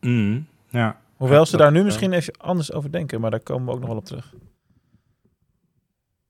Mm, 0.00 0.46
ja. 0.68 1.00
Hoewel 1.16 1.38
Ja, 1.38 1.44
ze 1.44 1.56
daar 1.56 1.72
nu 1.72 1.84
misschien 1.84 2.12
even 2.12 2.36
anders 2.38 2.72
over 2.72 2.92
denken, 2.92 3.20
maar 3.20 3.30
daar 3.30 3.40
komen 3.40 3.66
we 3.66 3.72
ook 3.72 3.78
nog 3.78 3.88
wel 3.88 3.98
op 3.98 4.04
terug. 4.04 4.32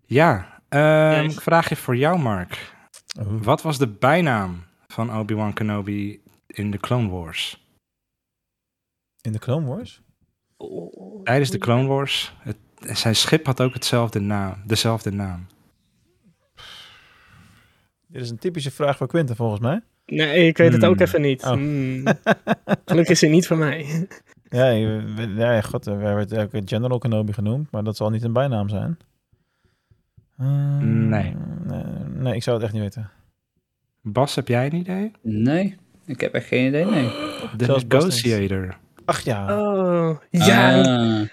Ja, 0.06 0.60
ehm, 0.68 1.22
Yes. 1.22 1.34
vraagje 1.36 1.76
voor 1.76 1.96
jou, 1.96 2.18
Mark. 2.18 2.74
Wat 3.24 3.62
was 3.62 3.78
de 3.78 3.86
bijnaam 3.88 4.64
van 4.88 5.16
Obi-Wan 5.18 5.52
Kenobi 5.52 6.20
in 6.50 6.70
de 6.70 6.78
Clone 6.78 7.08
Wars. 7.08 7.64
In 9.20 9.32
de 9.32 9.38
Clone 9.38 9.66
Wars? 9.66 10.02
Tijdens 11.24 11.50
de 11.50 11.58
Clone 11.58 11.86
Wars, 11.88 12.34
het, 12.38 12.56
zijn 12.76 13.16
schip 13.16 13.46
had 13.46 13.60
ook 13.60 13.74
hetzelfde 13.74 14.20
naam, 14.20 14.62
dezelfde 14.66 15.10
naam. 15.10 15.46
Dit 18.06 18.22
is 18.22 18.30
een 18.30 18.38
typische 18.38 18.70
vraag 18.70 18.96
voor 18.96 19.06
Quinten 19.06 19.36
volgens 19.36 19.60
mij. 19.60 19.80
Nee, 20.06 20.46
ik 20.46 20.56
weet 20.56 20.72
het 20.72 20.84
ook 20.84 20.94
Hmm. 20.96 21.06
even 21.06 21.20
niet. 21.20 21.42
Oh. 21.42 21.50
Hmm. 21.52 22.02
Gelukkig 22.84 23.14
is 23.14 23.20
het 23.20 23.30
niet 23.30 23.46
voor 23.46 23.56
mij. 23.56 24.08
Ja, 24.48 24.68
ja 24.68 25.60
god, 25.60 25.86
er 25.86 25.98
werd 25.98 26.36
ook 26.36 26.50
General 26.64 26.98
Kenobi 26.98 27.32
genoemd, 27.32 27.70
maar 27.70 27.84
dat 27.84 27.96
zal 27.96 28.10
niet 28.10 28.22
een 28.22 28.32
bijnaam 28.32 28.68
zijn. 28.68 28.98
Eh, 30.36 30.46
Nee. 30.78 31.34
nee. 31.64 31.84
Nee, 32.08 32.34
ik 32.34 32.42
zou 32.42 32.56
het 32.56 32.64
echt 32.64 32.74
niet 32.74 32.82
weten. 32.82 33.10
Bas, 34.02 34.34
heb 34.34 34.48
jij 34.48 34.66
een 34.66 34.74
idee? 34.74 35.10
Nee, 35.22 35.76
ik 36.10 36.20
heb 36.20 36.34
echt 36.34 36.46
geen 36.46 36.66
idee, 36.66 36.84
nee. 36.84 37.10
De. 37.56 37.66
Negotiator. 37.88 38.76
Ach 39.04 39.20
ja. 39.20 39.58
Oh, 39.60 40.16
ja. 40.30 40.80
Ah. 40.82 41.28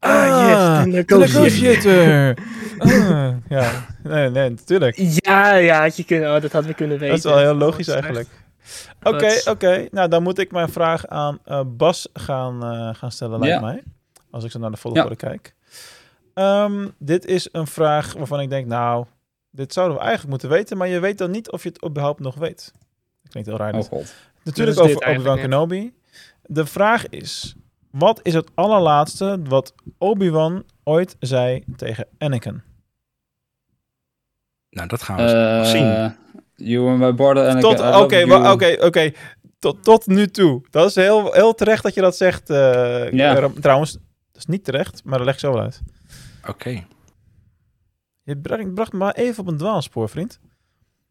Ah, 0.00 0.84
yes, 0.84 0.84
de 0.84 0.90
negotiator. 0.90 1.18
negotiator. 1.18 2.36
Ah, 2.78 3.34
ja, 3.48 3.86
nee, 4.02 4.30
nee, 4.30 4.50
natuurlijk. 4.50 4.96
Ja, 4.96 5.54
ja, 5.54 5.80
had 5.80 5.96
je 5.96 6.04
kunnen, 6.04 6.34
oh, 6.34 6.40
dat 6.42 6.52
hadden 6.52 6.70
we 6.70 6.76
kunnen 6.76 6.98
weten. 6.98 7.14
Dat 7.16 7.24
is 7.24 7.30
wel 7.30 7.38
heel 7.42 7.54
logisch 7.54 7.88
eigenlijk. 7.88 8.28
Oké, 9.02 9.30
oké. 9.44 9.88
Nou, 9.90 10.08
dan 10.08 10.22
moet 10.22 10.38
ik 10.38 10.52
mijn 10.52 10.68
vraag 10.68 11.06
aan 11.06 11.38
eh, 11.44 11.60
Bas 11.66 12.08
gaan, 12.12 12.62
eh, 12.64 12.94
gaan 12.94 13.10
stellen, 13.12 13.38
lijkt 13.40 13.54
Ja. 13.54 13.60
mij. 13.60 13.82
Als 14.30 14.44
ik 14.44 14.50
zo 14.50 14.58
naar 14.58 14.70
de 14.70 14.76
volgorde 14.76 15.16
kijk. 15.16 15.54
Ehm, 16.34 16.88
dit 16.98 17.26
is 17.26 17.48
een 17.52 17.66
vraag 17.66 18.12
waarvan 18.12 18.40
ik 18.40 18.50
denk, 18.50 18.66
nou, 18.66 19.04
dit 19.50 19.72
zouden 19.72 19.96
we 19.96 20.02
eigenlijk 20.02 20.30
moeten 20.30 20.48
weten, 20.58 20.76
maar 20.76 20.88
je 20.88 21.00
weet 21.00 21.18
dan 21.18 21.30
niet 21.30 21.50
of 21.50 21.62
je 21.62 21.68
het 21.68 21.84
überhaupt 21.84 22.20
nog 22.20 22.34
weet. 22.34 22.72
Klinkt 23.28 23.48
heel 23.48 23.58
raar. 23.58 23.74
Oh 23.74 23.80
god. 23.84 24.14
Natuurlijk 24.44 24.80
over 24.80 25.08
Obi-Wan 25.08 25.38
Kenobi. 25.38 25.94
De 26.42 26.66
vraag 26.66 27.08
is, 27.08 27.54
wat 27.90 28.20
is 28.22 28.34
het 28.34 28.50
allerlaatste 28.54 29.40
wat 29.44 29.74
Obi-Wan 29.98 30.64
ooit 30.84 31.16
zei 31.20 31.64
tegen 31.76 32.06
Anakin? 32.18 32.62
Nou, 34.70 34.88
dat 34.88 35.02
gaan 35.02 35.16
we 35.16 35.56
nog 35.58 35.66
zien. 35.66 35.84
Eh 35.84 36.10
you 36.54 36.84
were 36.84 36.96
my 36.96 37.12
brother 37.14 37.48
and 37.48 37.60
Tot, 37.60 37.78
I 37.78 37.82
oké, 37.82 37.90
love 37.98 38.16
you. 38.16 38.26
wa- 38.28 38.52
oké, 38.52 38.76
oké. 38.80 39.12
Tot, 39.58 39.84
tot 39.84 40.06
nu 40.06 40.26
toe. 40.26 40.62
Dat 40.70 40.88
is 40.88 40.94
heel, 40.94 41.32
heel 41.32 41.54
terecht 41.54 41.82
dat 41.82 41.94
je 41.94 42.00
dat 42.00 42.16
zegt. 42.16 42.50
eh, 42.50 43.10
Ja. 43.12 43.34
Ram- 43.34 43.60
Trouwens, 43.60 43.92
dat 43.92 44.36
is 44.36 44.46
niet 44.46 44.64
terecht, 44.64 45.04
maar 45.04 45.16
dat 45.18 45.26
leg 45.26 45.34
ik 45.34 45.40
zo 45.40 45.52
wel 45.52 45.62
uit. 45.62 45.80
Oké. 46.48 46.84
Je 48.22 48.36
bracht, 48.38 48.74
bracht 48.74 48.92
me 48.92 48.98
maar 48.98 49.14
even 49.14 49.40
op 49.42 49.48
een 49.48 49.56
dwaalspoor, 49.56 50.08
vriend. 50.08 50.40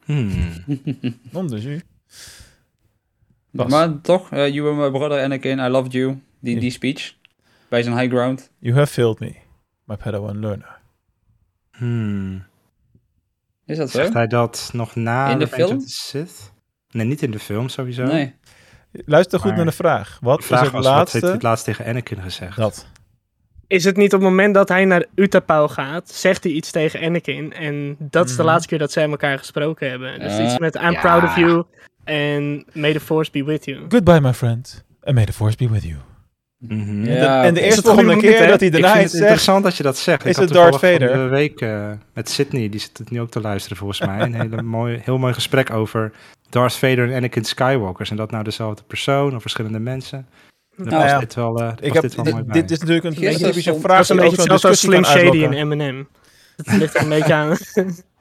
Hmm. 0.06 0.54
Non 1.32 1.48
de 1.48 1.60
jus. 1.62 1.82
Bas. 3.52 3.72
Maar 3.72 4.02
toch, 4.02 4.32
eh, 4.32 4.48
you 4.54 4.62
were 4.62 4.76
my 4.92 4.98
brother 4.98 5.24
Anakin, 5.24 5.60
I 5.60 5.68
loved 5.68 5.92
you. 5.92 6.22
Die, 6.40 6.60
die 6.60 6.72
speech. 6.72 7.14
Bij 7.70 7.84
zijn 7.84 7.98
high 7.98 8.12
ground. 8.14 8.52
You 8.60 8.76
have 8.78 8.94
failed 8.94 9.20
me, 9.20 9.36
my 9.84 9.96
Padawan 9.98 10.40
learner. 10.40 10.80
Hmm. 11.72 12.46
Is 13.66 13.78
dat 13.78 13.90
zo? 13.90 13.98
Zegt 13.98 14.14
hij 14.14 14.28
dat 14.28 14.70
nog 14.74 14.96
na 14.96 15.30
In 15.30 15.40
de 15.40 15.48
film? 15.48 15.80
Sith? 15.86 16.52
Nee, 16.92 17.06
niet 17.06 17.22
in 17.22 17.32
de 17.32 17.40
film 17.40 17.70
sowieso. 17.70 18.04
Nee. 18.06 18.36
Luister 18.92 19.40
goed 19.40 19.48
Maar- 19.48 19.58
naar 19.58 19.66
de 19.66 19.72
vraag. 19.72 20.18
Wat 20.22 20.38
De 20.40 20.46
vraag 20.46 20.60
is 20.60 20.66
het 20.66 20.76
was, 20.76 20.84
wat 20.86 20.94
heeft 20.94 21.00
laatste? 21.08 21.26
hij 21.26 21.34
het 21.34 21.44
laatst 21.44 21.66
tegen 21.66 21.86
Anakin 21.86 22.22
gezegd? 22.22 22.58
Dat. 22.58 22.88
Is 23.68 23.84
het 23.84 23.98
niet 23.98 24.14
op 24.14 24.20
het 24.22 24.30
moment 24.30 24.54
dat 24.54 24.70
hij 24.70 24.86
naar 24.86 25.06
Utapau 25.16 25.70
gaat, 25.70 26.10
zegt 26.10 26.44
hij 26.44 26.54
iets 26.54 26.72
tegen 26.72 27.02
Anakin. 27.02 27.54
En 27.54 27.96
dat 28.00 28.26
is 28.30 28.36
de 28.36 28.42
Mhm. 28.42 28.48
laatste 28.52 28.68
keer 28.70 28.80
dat 28.80 28.92
zij 28.92 29.10
elkaar 29.10 29.38
gesproken 29.38 29.90
hebben. 29.90 30.20
Dus 30.20 30.38
Eh, 30.38 30.46
iets 30.46 30.58
met 30.58 30.76
I'm 30.76 30.92
ja. 30.92 31.00
proud 31.00 31.24
of 31.24 31.36
you 31.38 31.64
en 32.08 32.66
may 32.74 32.94
the 32.94 33.00
force 33.00 33.32
be 33.32 33.44
with 33.44 33.66
you. 33.66 33.86
Goodbye, 33.90 34.20
my 34.20 34.34
friend. 34.34 34.84
And 35.04 35.16
may 35.16 35.26
the 35.26 35.34
force 35.34 35.56
be 35.58 35.70
with 35.70 35.84
you. 35.84 35.96
Mhm. 36.58 37.06
Ja, 37.06 37.44
en 37.44 37.54
de 37.54 37.62
eerste 37.62 37.80
het 37.80 37.90
volgende 37.90 38.18
keer 38.18 38.48
dat 38.48 38.60
hij 38.60 38.70
daarna 38.70 38.94
iets 38.94 39.02
het 39.02 39.12
zegt... 39.12 39.22
interessant 39.24 39.64
dat 39.64 39.78
je 39.78 39.84
dat 39.84 39.98
zegt. 39.98 40.26
is 40.26 40.30
ik 40.30 40.36
had 40.36 40.44
het 40.46 40.54
Darth 40.54 40.80
Vader? 40.80 41.14
de 41.14 41.28
week 41.28 41.62
eh, 41.62 41.92
met 42.14 42.30
Sydney, 42.30 42.70
die 42.70 42.80
zit 42.80 42.98
het 42.98 43.10
nu 43.10 43.22
ook 43.22 43.30
te 43.30 43.42
luisteren 43.42 43.78
volgens 43.78 44.02
mij. 44.02 44.20
Een 44.22 44.34
hele 44.34 44.62
mooi, 44.78 45.00
heel 45.04 45.18
mooi 45.18 45.34
gesprek 45.34 45.72
over 45.72 46.12
Darth 46.50 46.74
Vader 46.74 47.10
en 47.10 47.16
Anakin 47.16 47.44
Skywalkers. 47.46 48.10
En 48.10 48.16
dat 48.16 48.32
nou 48.32 48.44
dezelfde 48.44 48.84
persoon 48.84 49.36
of 49.36 49.42
verschillende 49.42 49.80
mensen. 49.80 50.28
Nou 50.76 50.90
past 50.90 51.10
ja. 51.10 51.20
dit 51.20 51.34
wel, 51.36 51.62
eh, 51.62 51.72
Ik 51.80 51.94
heb, 51.94 52.02
dit 52.02 52.16
wel 52.16 52.24
dit, 52.26 52.34
mooi 52.34 52.46
bij. 52.46 52.62
dit 52.62 52.72
is 52.72 52.80
natuurlijk 52.80 53.06
een 53.06 53.14
typische 53.14 53.62
stond- 53.62 53.82
vraag 53.82 54.08
Dat 54.08 54.18
is 54.18 54.24
een 54.24 54.30
beetje 54.36 54.68
als 54.68 54.80
Slim 54.80 55.06
Shady 55.06 55.44
en 55.44 55.54
Eminem. 55.54 56.08
Dat 56.56 56.76
ligt 56.78 57.02
een 57.02 57.10
beetje 57.10 57.34
aan. 57.34 57.58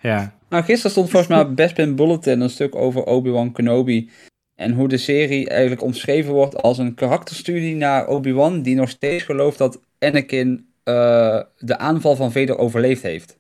Ja, 0.01 0.33
Nou, 0.49 0.65
gisteren 0.65 0.91
stond 0.91 1.11
volgens 1.11 1.31
mij 1.31 1.41
op 1.41 1.57
Bespin 1.57 1.97
Bulletin 1.97 2.41
een 2.41 2.51
stuk 2.51 2.75
over 2.75 3.05
Obi-Wan 3.05 3.53
Kenobi. 3.53 4.11
En 4.55 4.73
hoe 4.73 4.89
de 4.89 4.97
serie 4.97 5.49
eigenlijk 5.49 5.83
omschreven 5.83 6.33
wordt 6.33 6.63
als 6.63 6.79
een 6.79 6.95
karakterstudie 6.95 7.75
naar 7.75 8.07
Obi-Wan. 8.07 8.63
Die 8.63 8.75
nog 8.75 8.89
steeds 8.89 9.23
gelooft 9.25 9.59
dat 9.59 9.81
Anakin 9.99 10.67
eh, 10.83 11.41
de 11.59 11.79
aanval 11.79 12.17
van 12.17 12.33
Vader 12.33 12.59
overleefd 12.59 13.03
heeft. 13.03 13.39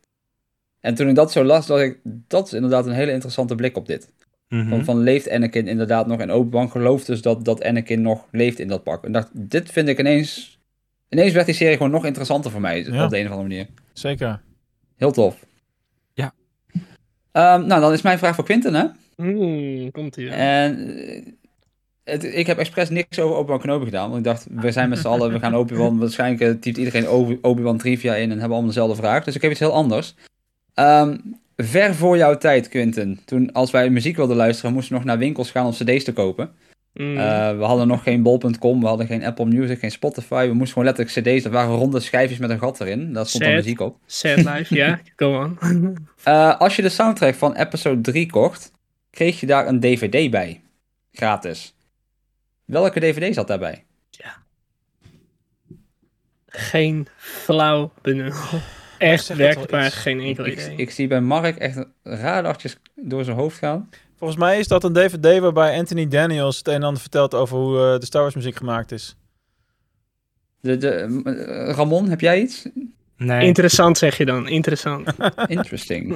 En 0.81 0.95
toen 0.95 1.09
ik 1.09 1.15
dat 1.15 1.33
zo 1.33 1.45
las, 1.45 1.67
dacht 1.67 1.83
ik, 1.83 1.99
dat 2.05 2.47
is 2.47 2.53
inderdaad 2.53 2.87
een 2.87 2.93
hele 2.93 3.13
interessante 3.13 3.55
blik 3.55 3.77
op 3.77 3.87
dit. 3.87 4.13
Mhm. 4.49 4.69
Van, 4.69 4.85
van 4.85 4.99
leeft 4.99 5.31
Anakin 5.31 5.69
inderdaad 5.69 6.07
nog? 6.07 6.21
En 6.21 6.33
Obi-Wan 6.33 6.71
gelooft 6.71 7.07
dus 7.07 7.23
dat, 7.23 7.45
dat 7.45 7.65
Anakin 7.65 8.03
nog 8.03 8.27
leeft 8.31 8.59
in 8.59 8.69
dat 8.69 8.83
pak. 8.83 9.05
En 9.05 9.13
dacht, 9.13 9.31
dit 9.33 9.71
vind 9.71 9.89
ik 9.89 9.99
ineens... 9.99 10.55
Ineens 11.09 11.33
werd 11.33 11.47
die 11.47 11.55
serie 11.55 11.77
gewoon 11.77 11.93
nog 11.93 12.05
interessanter 12.05 12.51
voor 12.51 12.61
mij, 12.61 12.85
Ja. 12.85 13.05
op 13.05 13.11
de 13.11 13.19
een 13.19 13.25
of 13.27 13.31
andere 13.31 13.49
manier. 13.49 13.67
Zeker. 13.93 14.41
Heel 14.97 15.13
tof. 15.13 15.45
Ehm, 17.37 17.67
nou, 17.67 17.81
dan 17.81 17.93
is 17.93 18.03
mijn 18.03 18.19
vraag 18.19 18.35
voor 18.35 18.45
Quinten, 18.45 18.75
hè? 18.75 18.85
Hmm, 19.17 19.91
komt 19.91 20.17
ie. 20.17 20.31
En 20.31 20.97
eh, 20.99 21.23
het, 22.05 22.25
ik 22.25 22.47
heb 22.47 22.59
expres 22.59 22.91
niks 22.91 23.19
over 23.19 23.37
Obi-Wan 23.37 23.61
Kenobi 23.61 23.85
gedaan. 23.85 24.07
Want 24.07 24.19
ik 24.19 24.25
dacht, 24.25 24.47
we 24.51 24.71
zijn 24.71 24.89
met 24.89 24.99
z'n 24.99 25.07
allen, 25.07 25.33
we 25.33 25.39
gaan 25.39 25.55
Obi-Wan... 25.63 25.99
Waarschijnlijk 25.99 26.41
eh, 26.43 26.61
typt 26.61 26.77
iedereen 26.77 27.09
Obi- 27.09 27.39
Obi-Wan 27.43 27.79
trivia 27.79 28.15
in 28.15 28.23
en 28.23 28.31
hebben 28.31 28.49
allemaal 28.51 28.67
dezelfde 28.67 28.97
vraag. 28.97 29.25
Dus 29.25 29.35
ik 29.35 29.43
heb 29.43 29.51
iets 29.51 29.61
heel 29.61 29.73
anders. 29.73 30.15
Ehm, 30.75 31.17
ver 31.57 31.95
voor 31.95 32.17
jouw 32.17 32.37
tijd, 32.39 32.69
Quinten. 32.69 33.19
Toen, 33.25 33.53
als 33.53 33.71
wij 33.71 33.91
muziek 33.91 34.17
wilden 34.17 34.37
luisteren, 34.37 34.73
moesten 34.73 34.93
we 34.93 34.99
nog 34.99 35.07
naar 35.09 35.19
winkels 35.19 35.51
gaan 35.51 35.67
om 35.67 35.73
cd's 35.73 36.05
te 36.05 36.13
kopen. 36.13 36.51
Hmm. 36.95 37.17
Eh, 37.17 37.57
we 37.59 37.65
hadden 37.65 37.87
nog 37.87 38.03
geen 38.03 38.23
bol.com, 38.23 38.81
we 38.81 38.87
hadden 38.87 39.07
geen 39.07 39.25
Apple 39.25 39.45
Music, 39.45 39.79
geen 39.79 39.91
Spotify. 39.91 40.47
We 40.47 40.55
moesten 40.55 40.69
gewoon 40.83 40.95
letterlijk 40.95 41.37
cd's, 41.37 41.43
dat 41.43 41.53
waren 41.53 41.75
ronde 41.75 42.01
schijfjes 42.01 42.39
met 42.39 42.51
een 42.51 42.59
gat 42.59 42.81
erin. 42.81 43.13
Daar 43.13 43.27
stond 43.27 43.45
dan 43.45 43.53
muziek 43.55 43.81
op. 43.81 43.97
Sad 44.07 44.37
life, 44.37 44.75
ja. 44.75 45.01
Go 45.17 45.39
on. 45.43 45.59
Eh, 46.27 46.57
als 46.59 46.77
je 46.77 46.83
de 46.83 46.89
soundtrack 46.89 47.35
van 47.35 47.55
episode 47.55 48.01
3 48.01 48.31
kocht, 48.31 48.73
kreeg 49.11 49.41
je 49.41 49.47
daar 49.47 49.67
een 49.67 49.81
DVD 49.81 50.31
bij. 50.31 50.63
Gratis. 51.13 51.75
Welke 52.65 53.01
DVD 53.01 53.35
zat 53.35 53.47
daarbij? 53.47 53.85
Geen 56.47 57.07
flauw 57.17 57.93
benul. 58.03 58.33
Echt 58.99 59.29
werkbaar, 59.37 59.91
geen 59.91 60.21
enkel 60.21 60.47
Ik, 60.47 60.53
idee. 60.53 60.77
ik 60.77 60.91
zie 60.91 61.07
bij 61.07 61.21
Mark 61.21 61.57
echt 61.57 61.85
radartjes 62.03 62.77
door 62.95 63.25
zijn 63.25 63.37
hoofd 63.37 63.59
gaan. 63.59 63.89
Volgens 64.19 64.39
mij 64.39 64.59
is 64.59 64.69
dat 64.69 64.85
een 64.85 64.93
DVD 64.93 65.39
waarbij 65.39 65.79
Anthony 65.79 66.09
Daniels 66.09 66.57
het 66.59 66.69
een 66.69 66.75
en 66.75 66.83
ander 66.83 67.01
vertelt 67.01 67.35
over 67.35 67.57
hoe 67.57 67.93
eh, 67.93 67.99
de 67.99 68.07
Star 68.07 68.23
Wars 68.23 68.35
muziek 68.35 68.57
gemaakt 68.57 68.93
is. 68.93 69.17
De, 70.61 70.77
de, 70.77 70.91
eh, 71.25 71.75
Ramon, 71.75 72.09
heb 72.09 72.21
jij 72.21 72.41
iets? 72.41 72.67
Nee. 73.17 73.47
Interessant 73.47 73.99
zeg 73.99 74.19
je 74.19 74.25
dan, 74.25 74.49
interessant. 74.49 75.09
Interesting. 75.47 76.09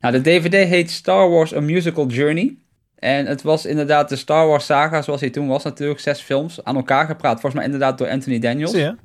nou, 0.00 0.12
de 0.12 0.20
DVD 0.20 0.68
heet 0.68 0.90
Star 0.90 1.30
Wars 1.30 1.54
A 1.54 1.60
Musical 1.60 2.06
Journey. 2.06 2.56
En 2.94 3.26
het 3.26 3.42
was 3.42 3.66
inderdaad 3.66 4.08
de 4.08 4.16
Star 4.16 4.46
Wars 4.46 4.66
saga, 4.66 5.02
zoals 5.02 5.20
hij 5.20 5.30
toen 5.30 5.46
was 5.46 5.64
natuurlijk. 5.64 6.00
Zes 6.00 6.20
films 6.20 6.64
aan 6.64 6.76
elkaar 6.76 7.06
gepraat. 7.06 7.40
Volgens 7.40 7.54
mij 7.54 7.64
inderdaad 7.64 7.98
door 7.98 8.08
Anthony 8.08 8.38
Daniels. 8.38 8.70
Zie 8.70 8.80
je? 8.80 8.96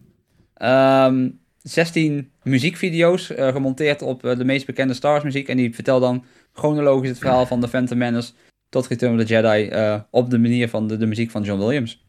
Ehm 0.54 1.28
16 1.63 2.32
muziekvideo's 2.44 3.30
eh, 3.30 3.48
gemonteerd 3.48 4.02
op 4.02 4.26
eh, 4.26 4.38
de 4.38 4.44
meest 4.44 4.65
bekende 4.65 4.94
Star 4.94 5.12
Wars 5.12 5.24
muziek. 5.24 5.48
En 5.48 5.58
die 5.58 5.76
vertelt 5.76 6.02
dan 6.02 6.26
chronologisch 6.54 7.10
het 7.10 7.18
verhaal 7.18 7.46
van 7.46 7.60
The 7.60 7.68
Phantom 7.68 7.98
Menace 7.98 8.32
tot 8.70 8.88
Return 8.88 9.20
of 9.20 9.26
the 9.26 9.34
Jedi 9.34 9.68
eh, 9.68 10.00
op 10.10 10.30
de 10.30 10.38
manier 10.38 10.70
van 10.70 10.88
de, 10.88 10.98
de 10.98 11.06
muziek 11.06 11.32
van 11.32 11.44
John 11.44 11.60
Williams. 11.60 12.06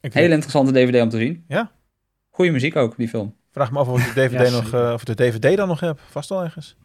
Hele 0.00 0.34
interessante 0.34 0.72
DVD 0.72 1.02
om 1.02 1.08
te 1.08 1.18
zien. 1.18 1.44
Ja. 1.48 1.70
Goeie 2.30 2.52
muziek 2.52 2.76
ook, 2.76 2.96
die 2.96 3.08
film. 3.08 3.34
Vraag 3.54 3.70
me 3.70 3.78
af 3.78 3.88
of 3.88 4.06
ik 4.06 4.14
de 4.14 4.20
DVD, 4.28 4.48
Ja, 4.50 4.56
nog, 4.56 4.72
eh, 4.72 4.92
of 4.92 5.04
de 5.04 5.14
DVD 5.14 5.56
dan 5.56 5.68
nog 5.68 5.80
heb. 5.80 6.00
Vast 6.10 6.28
wel 6.28 6.42
ergens. 6.42 6.76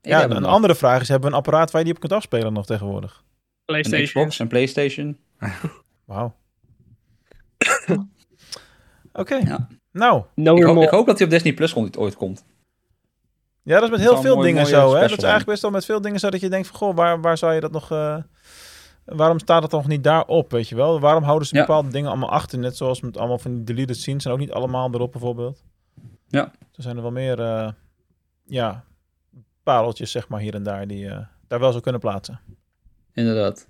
Ik 0.00 0.10
ja, 0.10 0.22
een 0.24 0.28
nog. 0.42 0.50
andere 0.50 0.74
vraag 0.74 1.00
is, 1.00 1.08
hebben 1.08 1.28
we 1.28 1.34
een 1.36 1.42
apparaat 1.42 1.70
waar 1.70 1.80
je 1.80 1.86
die 1.86 1.94
op 1.94 2.00
kunt 2.00 2.12
afspelen 2.12 2.52
nog 2.52 2.66
tegenwoordig? 2.66 3.16
Een 3.16 3.64
PlayStation. 3.64 4.06
Xbox, 4.06 4.38
een 4.38 4.48
Playstation. 4.48 5.18
Wauw. 6.04 6.34
Oké. 9.12 9.34
Ja. 9.34 9.68
Nou, 9.92 10.22
No 10.34 10.56
Ik, 10.56 10.62
hoop- 10.62 10.82
ik 10.82 10.88
hoop 10.88 11.06
dat 11.06 11.16
hij 11.18 11.26
op 11.26 11.32
Disney 11.32 11.54
Plus 11.54 11.74
ooit 11.74 11.96
ooit 11.96 12.16
komt. 12.16 12.44
ja, 13.62 13.74
dat 13.74 13.82
is 13.82 13.90
met 13.90 13.98
Dat 13.98 14.12
heel 14.12 14.20
veel 14.22 14.30
een 14.30 14.36
mooi- 14.36 14.48
dingen 14.52 14.66
zo, 14.66 14.94
hè? 14.94 15.00
Dat 15.00 15.10
is 15.10 15.16
eigenlijk 15.16 15.46
best 15.46 15.62
wel 15.62 15.70
met 15.70 15.84
veel 15.84 16.00
dingen 16.00 16.20
zo 16.20 16.30
dat 16.30 16.40
je 16.40 16.48
denkt 16.48 16.66
van, 16.68 16.76
goh, 16.76 16.94
waar, 16.96 17.20
waar 17.20 17.38
zou 17.38 17.54
je 17.54 17.60
dat 17.60 17.72
nog... 17.72 17.90
eh, 17.90 18.16
waarom 19.04 19.38
staat 19.38 19.62
het 19.62 19.72
nog 19.72 19.86
niet 19.86 20.04
daarop, 20.04 20.50
weet 20.50 20.68
je 20.68 20.74
wel? 20.74 21.00
Waarom 21.00 21.22
houden 21.22 21.48
ze 21.48 21.54
Ja. 21.54 21.60
bepaalde 21.60 21.88
dingen 21.88 22.08
allemaal 22.10 22.30
achter? 22.30 22.58
Net 22.58 22.76
zoals 22.76 23.00
met 23.00 23.16
allemaal 23.16 23.38
van 23.38 23.54
die 23.54 23.64
deleted 23.64 23.96
scenes 23.96 24.22
zijn 24.22 24.34
ook 24.34 24.40
niet 24.40 24.52
allemaal 24.52 24.90
erop, 24.94 25.12
bijvoorbeeld. 25.12 25.62
Ja. 26.34 26.52
Er 26.74 26.82
zijn 26.82 26.96
er 26.96 27.02
wel 27.02 27.10
meer, 27.10 27.40
eh, 27.40 27.68
ja, 28.44 28.84
pareltjes, 29.62 30.10
zeg 30.10 30.28
maar, 30.28 30.40
hier 30.40 30.54
en 30.54 30.62
daar, 30.62 30.86
die 30.86 31.08
eh, 31.08 31.18
daar 31.48 31.60
wel 31.60 31.70
zou 31.70 31.82
kunnen 31.82 32.00
plaatsen. 32.00 32.40
Inderdaad. 33.12 33.66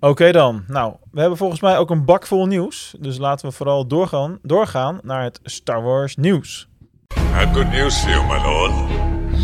Oké 0.00 0.32
dan. 0.32 0.64
Nou, 0.66 0.94
we 1.10 1.20
hebben 1.20 1.38
volgens 1.38 1.60
mij 1.60 1.78
ook 1.78 1.90
een 1.90 2.04
bak 2.04 2.26
vol 2.26 2.46
nieuws. 2.46 2.94
Dus 3.00 3.18
laten 3.18 3.46
we 3.46 3.52
vooral 3.52 3.86
doorgaan, 3.86 4.38
doorgaan 4.42 5.00
naar 5.02 5.22
het 5.22 5.40
Star 5.42 5.82
Wars 5.82 6.16
nieuws. 6.16 6.68
I 7.16 7.20
have 7.20 7.54
good 7.54 7.70
news 7.70 8.00
for 8.00 8.10
you, 8.10 8.26
my 8.26 8.42
lord. 8.42 8.72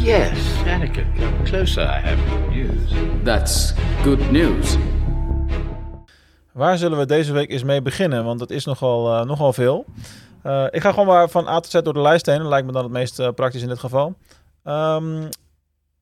Yes, 0.04 0.62
Anakin, 0.66 1.06
come 1.14 1.42
closer. 1.42 1.82
I 1.82 2.00
have 2.00 2.16
good 2.28 2.50
news. 2.50 2.92
That's 3.24 3.74
good 4.02 4.30
news. 4.30 4.76
Waar 6.52 6.78
zullen 6.78 6.98
we 6.98 7.06
deze 7.06 7.32
week 7.32 7.50
eens 7.50 7.64
mee 7.64 7.82
beginnen? 7.82 8.24
Want 8.24 8.40
het 8.40 8.50
is 8.50 8.64
nogal, 8.64 9.14
eh, 9.14 9.26
nogal 9.26 9.52
veel. 9.52 9.84
Eh, 10.44 10.66
ik 10.70 10.80
ga 10.80 10.90
gewoon 10.90 11.06
maar 11.06 11.28
van 11.28 11.48
A 11.48 11.60
tot 11.60 11.70
Z 11.70 11.80
door 11.82 11.92
de 11.94 12.00
lijst 12.00 12.26
heen. 12.26 12.38
Dat 12.38 12.48
lijkt 12.48 12.66
me 12.66 12.72
dan 12.72 12.82
het 12.82 12.92
meest 12.92 13.18
eh, 13.18 13.28
praktisch 13.30 13.62
in 13.62 13.68
dit 13.68 13.78
geval. 13.78 14.14
Ehm 14.64 15.28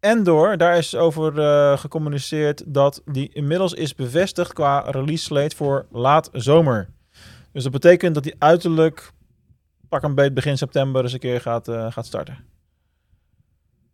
Endor, 0.00 0.56
daar 0.56 0.76
is 0.76 0.94
over 0.96 1.40
eh, 1.40 1.78
gecommuniceerd 1.78 2.62
dat 2.66 3.02
die 3.04 3.30
inmiddels 3.32 3.72
is 3.74 3.94
bevestigd 3.94 4.52
qua 4.52 4.80
release 4.90 5.24
slate 5.24 5.56
voor 5.56 5.86
laat 5.90 6.28
zomer. 6.32 6.88
Dus 7.52 7.62
dat 7.62 7.72
betekent 7.72 8.14
dat 8.14 8.22
die 8.22 8.34
uiterlijk 8.38 9.12
pak 9.88 10.02
een 10.02 10.14
beet 10.14 10.34
begin 10.34 10.58
september 10.58 11.02
eens 11.02 11.12
een 11.12 11.18
keer 11.18 11.40
gaat, 11.40 11.68
eh, 11.68 11.92
gaat 11.92 12.06
starten. 12.06 12.38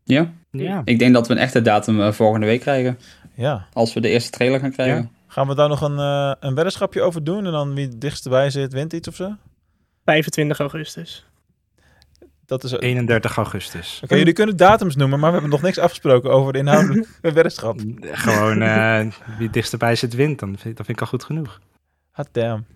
Ja, 0.05 0.33
Ja. 0.51 0.83
ik 0.85 0.99
denk 0.99 1.15
dat 1.15 1.27
we 1.27 1.33
een 1.35 1.41
echte 1.41 1.63
datum 1.63 2.13
volgende 2.13 2.47
week 2.47 2.61
krijgen. 2.61 2.99
Ja. 3.35 3.67
Als 3.73 3.95
we 3.95 4.01
de 4.01 4.09
eerste 4.09 4.31
trailer 4.31 4.61
gaan 4.61 4.73
krijgen. 4.73 4.97
Ja. 5.03 5.09
Gaan 5.27 5.49
we 5.49 5.55
daar 5.55 5.69
nog 5.69 5.81
een, 5.81 5.99
eh 5.99 6.33
een 6.41 6.55
weddenschapje 6.55 7.03
over 7.03 7.25
doen? 7.25 7.47
En 7.47 7.53
dan 7.53 7.75
wie 7.75 7.87
het 7.87 8.01
dichtst 8.01 8.29
bij 8.29 8.51
zit, 8.51 8.73
wint 8.73 8.93
iets 8.93 9.09
of 9.09 9.15
zo? 9.15 9.37
25 10.09 10.59
augustus. 10.59 11.27
Dat 12.47 12.65
is... 12.65 12.75
Oké, 12.75 12.85
31 12.85 13.37
augustus. 13.37 14.03
jullie 14.07 14.33
kunnen 14.33 14.57
datums 14.57 14.97
noemen, 14.97 15.19
maar 15.19 15.29
we 15.29 15.35
hebben 15.35 15.51
nog 15.51 15.63
niks 15.63 15.79
afgesproken 15.79 16.31
over 16.31 16.53
de 16.53 16.59
inhoudelijke 16.59 17.09
weddenschap. 17.33 17.81
Gewoon 18.01 18.63
eh, 18.73 19.01
wie 19.37 19.47
het 19.47 19.53
dichtstbij 19.53 19.95
zit 19.95 20.15
wint, 20.15 20.39
dan 20.39 20.59
vind, 20.59 20.77
dat 20.77 20.87
vind 20.87 20.99
ik 20.99 21.01
al 21.01 21.11
goed 21.11 21.25
genoeg. 21.25 21.61
Hot 22.11 22.29
damn. 22.33 22.67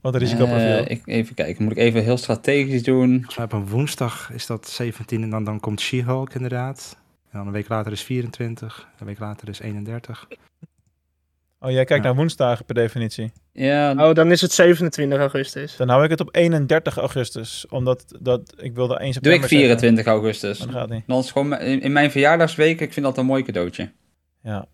Wat 0.00 0.14
een 0.14 0.20
risicoprofiel. 0.20 0.84
Eh, 0.84 0.90
ik, 0.90 1.02
even 1.04 1.34
kijken, 1.34 1.62
moet 1.62 1.72
ik 1.72 1.78
even 1.78 2.02
heel 2.02 2.16
strategisch 2.16 2.82
doen? 2.82 3.08
Volgens 3.08 3.36
mij 3.36 3.44
op 3.44 3.52
een 3.52 3.68
woensdag 3.68 4.30
is 4.32 4.46
dat 4.46 4.68
17 4.68 5.22
en 5.22 5.30
dan, 5.30 5.44
dan 5.44 5.60
komt 5.60 5.80
She-Hulk 5.80 6.34
inderdaad. 6.34 6.96
En 7.30 7.38
dan 7.38 7.46
een 7.46 7.52
week 7.52 7.68
later 7.68 7.92
is 7.92 8.02
24, 8.02 8.88
een 8.98 9.06
week 9.06 9.18
later 9.18 9.48
is 9.48 9.60
31. 9.60 10.28
Oh, 11.64 11.70
jij 11.70 11.84
kijkt 11.84 12.02
Ja. 12.04 12.08
naar 12.08 12.18
woensdagen 12.18 12.64
per 12.64 12.74
definitie. 12.74 13.32
Ja, 13.52 14.08
Oh, 14.08 14.14
dan 14.14 14.30
is 14.30 14.40
het 14.40 14.52
27 14.52 15.18
augustus. 15.18 15.76
Dan 15.76 15.88
hou 15.88 16.04
ik 16.04 16.10
het 16.10 16.20
op 16.20 16.28
31 16.34 16.96
augustus. 16.96 17.66
Omdat 17.68 18.04
dat, 18.20 18.54
ik 18.56 18.74
wilde 18.74 18.94
1 18.94 19.02
doe 19.04 19.12
september 19.12 19.42
ik 19.42 19.48
zeggen, 19.48 19.58
24 19.58 20.06
augustus. 20.06 20.58
Maar 20.58 20.68
dat 20.68 20.76
gaat 20.76 20.88
niet. 20.90 21.02
Dan 21.06 21.18
is 21.18 21.30
gewoon 21.30 21.58
in 21.58 21.80
in 21.80 21.92
mijn 21.92 22.10
verjaardagsweek, 22.10 22.80
ik 22.80 22.92
vind 22.92 23.06
dat 23.06 23.18
een 23.18 23.26
mooi 23.26 23.42
cadeautje. 23.42 23.92
Ja. 24.42 24.66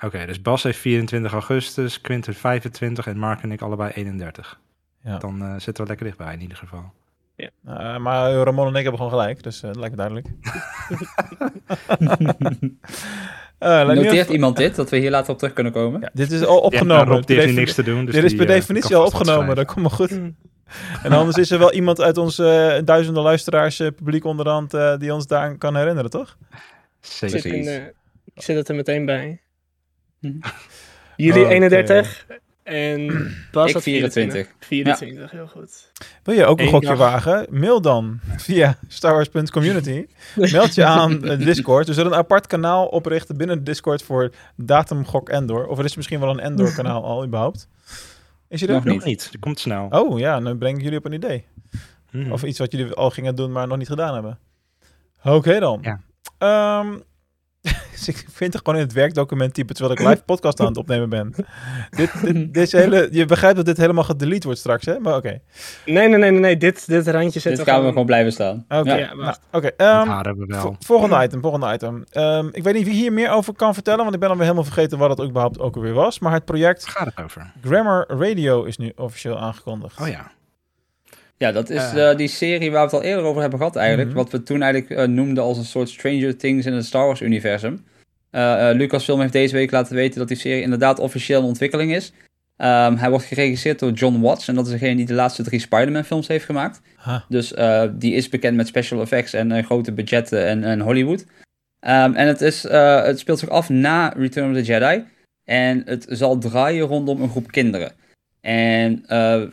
Oké, 0.00 0.26
dus 0.26 0.42
Bas 0.42 0.62
heeft 0.62 0.78
24 0.78 1.32
augustus, 1.32 2.00
Quinten 2.00 2.34
25 2.34 3.06
en 3.06 3.18
Mark 3.18 3.42
en 3.42 3.52
ik 3.52 3.60
allebei 3.62 3.90
31. 3.94 4.60
Ja. 5.02 5.18
Dan 5.18 5.42
eh, 5.42 5.52
zitten 5.58 5.82
we 5.82 5.88
lekker 5.88 6.06
dichtbij 6.06 6.32
in 6.34 6.40
ieder 6.40 6.56
geval. 6.56 6.92
Uh, 7.36 7.96
maar 7.98 8.32
Ramon 8.32 8.66
en 8.66 8.74
ik 8.74 8.82
hebben 8.82 8.96
gewoon 9.00 9.10
gelijk. 9.10 9.42
Dus 9.42 9.62
eh, 9.62 9.72
dat 9.72 9.76
lijkt 9.76 9.96
me 9.96 10.02
duidelijk. 10.02 10.26
Eh, 13.64 13.88
nu 13.88 13.94
Noteert 13.94 14.28
iemand 14.28 14.56
dit, 14.56 14.74
dat 14.74 14.90
we 14.90 14.96
hier 14.96 15.10
later 15.10 15.32
op 15.32 15.38
terug 15.38 15.52
kunnen 15.54 15.72
komen? 15.72 16.00
Ja, 16.00 16.10
dit 16.12 16.30
is 16.30 16.44
al 16.44 16.54
Ja, 16.56 16.60
opgenomen. 16.60 17.06
maar 17.06 17.16
Rob 17.16 17.28
heeft 17.28 17.46
nu 17.46 17.52
niks 17.52 17.74
te 17.74 17.82
doen. 17.82 18.04
Dus 18.04 18.14
dit 18.14 18.24
is 18.24 18.34
per 18.34 18.48
eh, 18.48 18.54
definitie 18.54 18.96
al 18.96 19.04
opgenomen. 19.06 19.56
Dat 19.56 19.66
komt 19.66 19.80
maar 19.80 19.90
goed. 19.90 20.10
En 21.02 21.12
anders 21.12 21.36
is 21.36 21.50
er 21.50 21.58
wel 21.58 21.72
iemand 21.80 22.00
uit 22.00 22.18
ons 22.18 22.38
eh, 22.38 22.78
duizenden 22.84 23.22
luisteraars, 23.22 23.76
publiek 23.76 24.24
onderhand, 24.24 24.74
eh, 24.74 24.96
die 24.98 25.14
ons 25.14 25.26
daar 25.26 25.58
kan 25.58 25.76
herinneren, 25.76 26.10
toch? 26.10 26.36
Ik 26.50 26.58
Zeker. 27.00 27.40
zit, 27.40 27.52
in, 27.52 27.66
eh, 27.66 27.84
ik 28.34 28.42
zit 28.42 28.56
het 28.56 28.68
er 28.68 28.74
meteen 28.74 29.04
bij. 29.04 29.40
Hm. 30.20 30.32
Jullie 31.16 31.44
Oké. 31.44 31.52
31 31.52 32.26
en 32.64 33.06
Bas 33.52 33.68
Ik 33.68 33.74
had 33.74 33.82
24. 33.82 34.48
24, 34.58 35.30
heel 35.30 35.46
goed. 35.46 35.90
Wil 36.22 36.34
je 36.34 36.44
ook 36.44 36.58
een 36.58 36.64
Eén 36.64 36.70
gokje 36.70 36.88
dag. 36.88 36.98
wagen? 36.98 37.46
Mail 37.50 37.80
dan 37.80 38.20
via 38.36 38.78
starwars.community. 38.88 40.06
Meld 40.34 40.74
je 40.74 40.84
aan 40.84 41.20
Discord. 41.38 41.86
We 41.86 41.94
zullen 41.94 42.12
een 42.12 42.18
apart 42.18 42.46
kanaal 42.46 42.86
oprichten 42.86 43.36
binnen 43.36 43.56
de 43.56 43.62
Discord 43.62 44.02
voor 44.02 44.30
datumgok 44.56 45.28
Endor. 45.28 45.66
Of 45.66 45.78
er 45.78 45.84
is 45.84 45.96
misschien 45.96 46.20
wel 46.20 46.30
een 46.30 46.40
Endor 46.40 46.74
kanaal 46.74 47.04
al 47.04 47.24
überhaupt. 47.24 47.68
Is 48.48 48.60
je 48.60 48.66
er? 48.66 48.72
Nog 48.74 48.84
Nog 48.84 48.94
niet. 48.94 49.04
niet, 49.04 49.28
dat 49.32 49.40
komt 49.40 49.60
snel. 49.60 49.86
Oh 49.90 50.18
ja, 50.18 50.40
dan 50.40 50.58
breng 50.58 50.76
ik 50.76 50.82
jullie 50.82 50.98
op 50.98 51.04
een 51.04 51.12
idee. 51.12 51.44
Hmm. 52.10 52.32
Of 52.32 52.42
iets 52.44 52.58
wat 52.58 52.72
jullie 52.72 52.92
al 52.92 53.10
gingen 53.10 53.34
doen, 53.36 53.52
maar 53.52 53.66
nog 53.66 53.78
niet 53.78 53.88
gedaan 53.88 54.14
hebben. 54.14 54.38
Oké 55.24 55.58
dan. 55.60 55.78
Ja. 55.82 56.00
Ehm, 56.38 56.98
dus 57.92 58.08
ik 58.08 58.24
vind 58.32 58.52
het 58.52 58.62
gewoon 58.64 58.78
in 58.80 58.84
het 58.86 58.94
werkdocument 58.94 59.54
typen 59.54 59.74
terwijl 59.74 60.00
ik 60.00 60.06
live 60.08 60.22
podcast 60.22 60.60
aan 60.60 60.66
het 60.66 60.76
opnemen 60.76 61.08
ben. 61.08 61.34
dit, 61.90 62.10
dit, 62.22 62.54
deze 62.54 62.76
hele, 62.76 63.08
je 63.10 63.24
begrijpt 63.24 63.56
dat 63.56 63.64
dit 63.64 63.76
helemaal 63.76 64.04
gedelete 64.04 64.44
wordt 64.46 64.60
straks, 64.60 64.86
hè? 64.86 64.98
Maar 64.98 65.16
oké. 65.16 65.40
Nee, 65.86 66.08
nee, 66.08 66.18
nee, 66.18 66.30
nee, 66.30 66.40
nee. 66.40 66.56
Dit, 66.56 66.86
dit 66.86 67.06
randje 67.08 67.30
Dit 67.32 67.42
zetten 67.42 67.64
gaan 67.64 67.82
we 67.82 67.88
gewoon 67.88 68.06
blijven 68.06 68.32
staan. 68.32 68.64
Oké, 68.68 68.90
Ja. 68.94 68.96
Ja, 68.96 69.14
nou, 69.14 69.70
ehm, 69.76 70.08
hebben 70.08 70.36
we 70.38 70.46
wel. 70.46 70.60
vo- 70.60 70.76
volgende 70.78 71.22
item, 71.24 71.40
volgende 71.40 71.72
item. 71.72 72.04
Ehm, 72.10 72.48
ik 72.52 72.62
weet 72.62 72.74
niet 72.74 72.84
wie 72.84 72.94
hier 72.94 73.12
meer 73.12 73.30
over 73.30 73.54
kan 73.54 73.74
vertellen, 73.74 74.02
want 74.02 74.14
ik 74.14 74.20
ben 74.20 74.28
alweer 74.28 74.44
helemaal 74.44 74.64
vergeten 74.64 74.98
wat 74.98 75.10
het 75.10 75.20
ook 75.20 75.28
überhaupt 75.28 75.58
ook 75.58 75.74
alweer 75.76 75.92
was. 75.92 76.18
Maar 76.18 76.32
het 76.32 76.44
project 76.44 76.86
gaat 76.88 77.06
het 77.14 77.24
over? 77.24 77.52
Grammar 77.62 78.04
Radio 78.08 78.64
is 78.64 78.76
nu 78.76 78.92
officieel 78.96 79.38
aangekondigd. 79.38 80.00
Oh 80.00 80.08
ja. 80.08 80.30
Ja, 81.38 81.52
dat 81.52 81.70
is 81.70 81.92
Eh. 81.92 82.10
eh, 82.10 82.16
die 82.16 82.28
serie 82.28 82.70
waar 82.70 82.88
we 82.88 82.96
het 82.96 83.04
al 83.04 83.08
eerder 83.10 83.24
over 83.24 83.40
hebben 83.40 83.58
gehad 83.58 83.76
eigenlijk. 83.76 84.08
Mhm. 84.08 84.16
Wat 84.18 84.30
we 84.30 84.42
toen 84.42 84.62
eigenlijk 84.62 85.00
eh, 85.00 85.06
noemden 85.06 85.44
als 85.44 85.58
een 85.58 85.64
soort 85.64 85.88
Stranger 85.88 86.36
Things 86.36 86.66
in 86.66 86.72
het 86.72 86.84
Star 86.84 87.06
Wars 87.06 87.20
universum. 87.20 87.84
Eh, 88.30 88.70
Lucasfilm 88.72 89.20
heeft 89.20 89.32
deze 89.32 89.54
week 89.54 89.70
laten 89.70 89.94
weten 89.94 90.18
dat 90.18 90.28
die 90.28 90.36
serie 90.36 90.62
inderdaad 90.62 90.98
officieel 90.98 91.40
in 91.40 91.46
ontwikkeling 91.46 91.94
is. 91.94 92.12
Ehm, 92.56 92.96
hij 92.96 93.10
wordt 93.10 93.24
geregisseerd 93.24 93.78
door 93.78 93.90
John 93.92 94.20
Watts 94.20 94.48
en 94.48 94.54
dat 94.54 94.66
is 94.66 94.72
degene 94.72 94.96
die 94.96 95.06
de 95.06 95.14
laatste 95.14 95.42
drie 95.42 95.60
Spider-Man 95.60 96.04
films 96.04 96.28
heeft 96.28 96.44
gemaakt. 96.44 96.80
Huh. 97.04 97.20
Dus 97.28 97.52
die 97.92 98.14
is 98.14 98.28
bekend 98.28 98.56
met 98.56 98.66
special 98.66 99.00
effects 99.00 99.32
en 99.32 99.64
grote 99.64 99.92
budgetten 99.92 100.46
en, 100.46 100.64
en 100.64 100.80
Hollywood. 100.80 101.24
Ehm, 101.80 102.12
en 102.14 102.26
het, 102.26 102.40
is, 102.40 102.62
het 102.70 103.18
speelt 103.18 103.38
zich 103.38 103.48
af 103.48 103.68
na 103.68 104.08
Return 104.16 104.50
of 104.50 104.56
the 104.56 104.62
Jedi. 104.62 105.04
En 105.44 105.82
het 105.86 106.06
zal 106.08 106.38
draaien 106.38 106.86
rondom 106.86 107.22
een 107.22 107.30
groep 107.30 107.50
kinderen. 107.50 107.92
En 108.40 109.04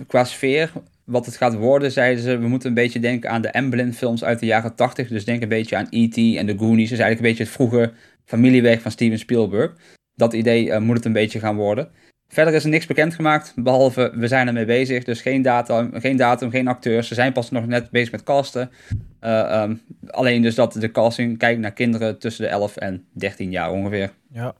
qua 0.08 0.24
sfeer, 0.24 0.72
wat 1.12 1.26
het 1.26 1.38
gaat 1.38 1.56
worden, 1.56 1.91
zeiden 1.91 2.24
ze, 2.24 2.38
we 2.38 2.47
moeten 2.47 2.69
een 2.69 2.76
beetje 2.76 3.00
denken 3.00 3.30
aan 3.30 3.41
de 3.41 3.47
Emblem 3.47 3.93
films 3.93 4.24
uit 4.24 4.39
de 4.39 4.45
jaren 4.45 4.76
80. 4.76 5.08
Dus 5.08 5.26
denk 5.26 5.41
een 5.41 5.50
beetje 5.50 5.76
aan 5.76 5.88
E.T. 5.89 6.17
en 6.17 6.45
de 6.45 6.58
Goonies. 6.58 6.89
Dus 6.89 7.00
eigenlijk 7.00 7.19
een 7.19 7.28
beetje 7.28 7.43
het 7.43 7.54
vroege 7.54 7.91
familiewerk 8.26 8.82
van 8.82 8.91
Steven 8.91 9.19
Spielberg. 9.19 9.74
Dat 10.15 10.34
idee 10.34 10.71
eh, 10.71 10.82
moet 10.82 10.95
het 10.95 11.06
een 11.06 11.13
beetje 11.13 11.39
gaan 11.39 11.56
worden. 11.56 11.89
Verder 12.28 12.54
is 12.54 12.63
er 12.63 12.69
niks 12.69 12.86
bekendgemaakt, 12.86 13.54
behalve 13.56 14.12
we 14.15 14.28
zijn 14.28 14.47
ermee 14.47 14.65
bezig. 14.65 15.04
Dus 15.04 15.21
geen 15.21 15.41
datum, 15.41 16.00
geen, 16.00 16.17
datum, 16.17 16.50
geen 16.50 16.67
acteurs. 16.67 17.08
Ze 17.08 17.13
zijn 17.13 17.34
pas 17.34 17.52
nog 17.52 17.67
net 17.67 17.89
bezig 17.89 18.12
met 18.12 18.24
casten. 18.24 18.71
Eh, 19.19 19.62
ehm, 19.62 19.76
alleen 20.08 20.41
dus 20.41 20.56
dat 20.56 20.74
de 20.74 20.91
casting 20.91 21.38
kijkt 21.38 21.60
naar 21.60 21.74
kinderen 21.74 22.19
tussen 22.19 22.43
de 22.43 22.50
11 22.50 22.78
en 22.78 23.06
13 23.12 23.52
jaar 23.52 23.71
ongeveer. 23.71 24.12
Ja. 24.32 24.56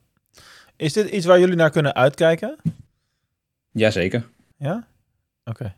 Is 0.76 0.94
dit 0.94 1.10
iets 1.10 1.26
waar 1.26 1.40
jullie 1.40 1.56
naar 1.56 1.70
kunnen 1.70 1.96
uitkijken? 1.96 2.56
Jazeker. 3.72 4.30
Ja? 4.58 4.88
Oké. 5.44 5.76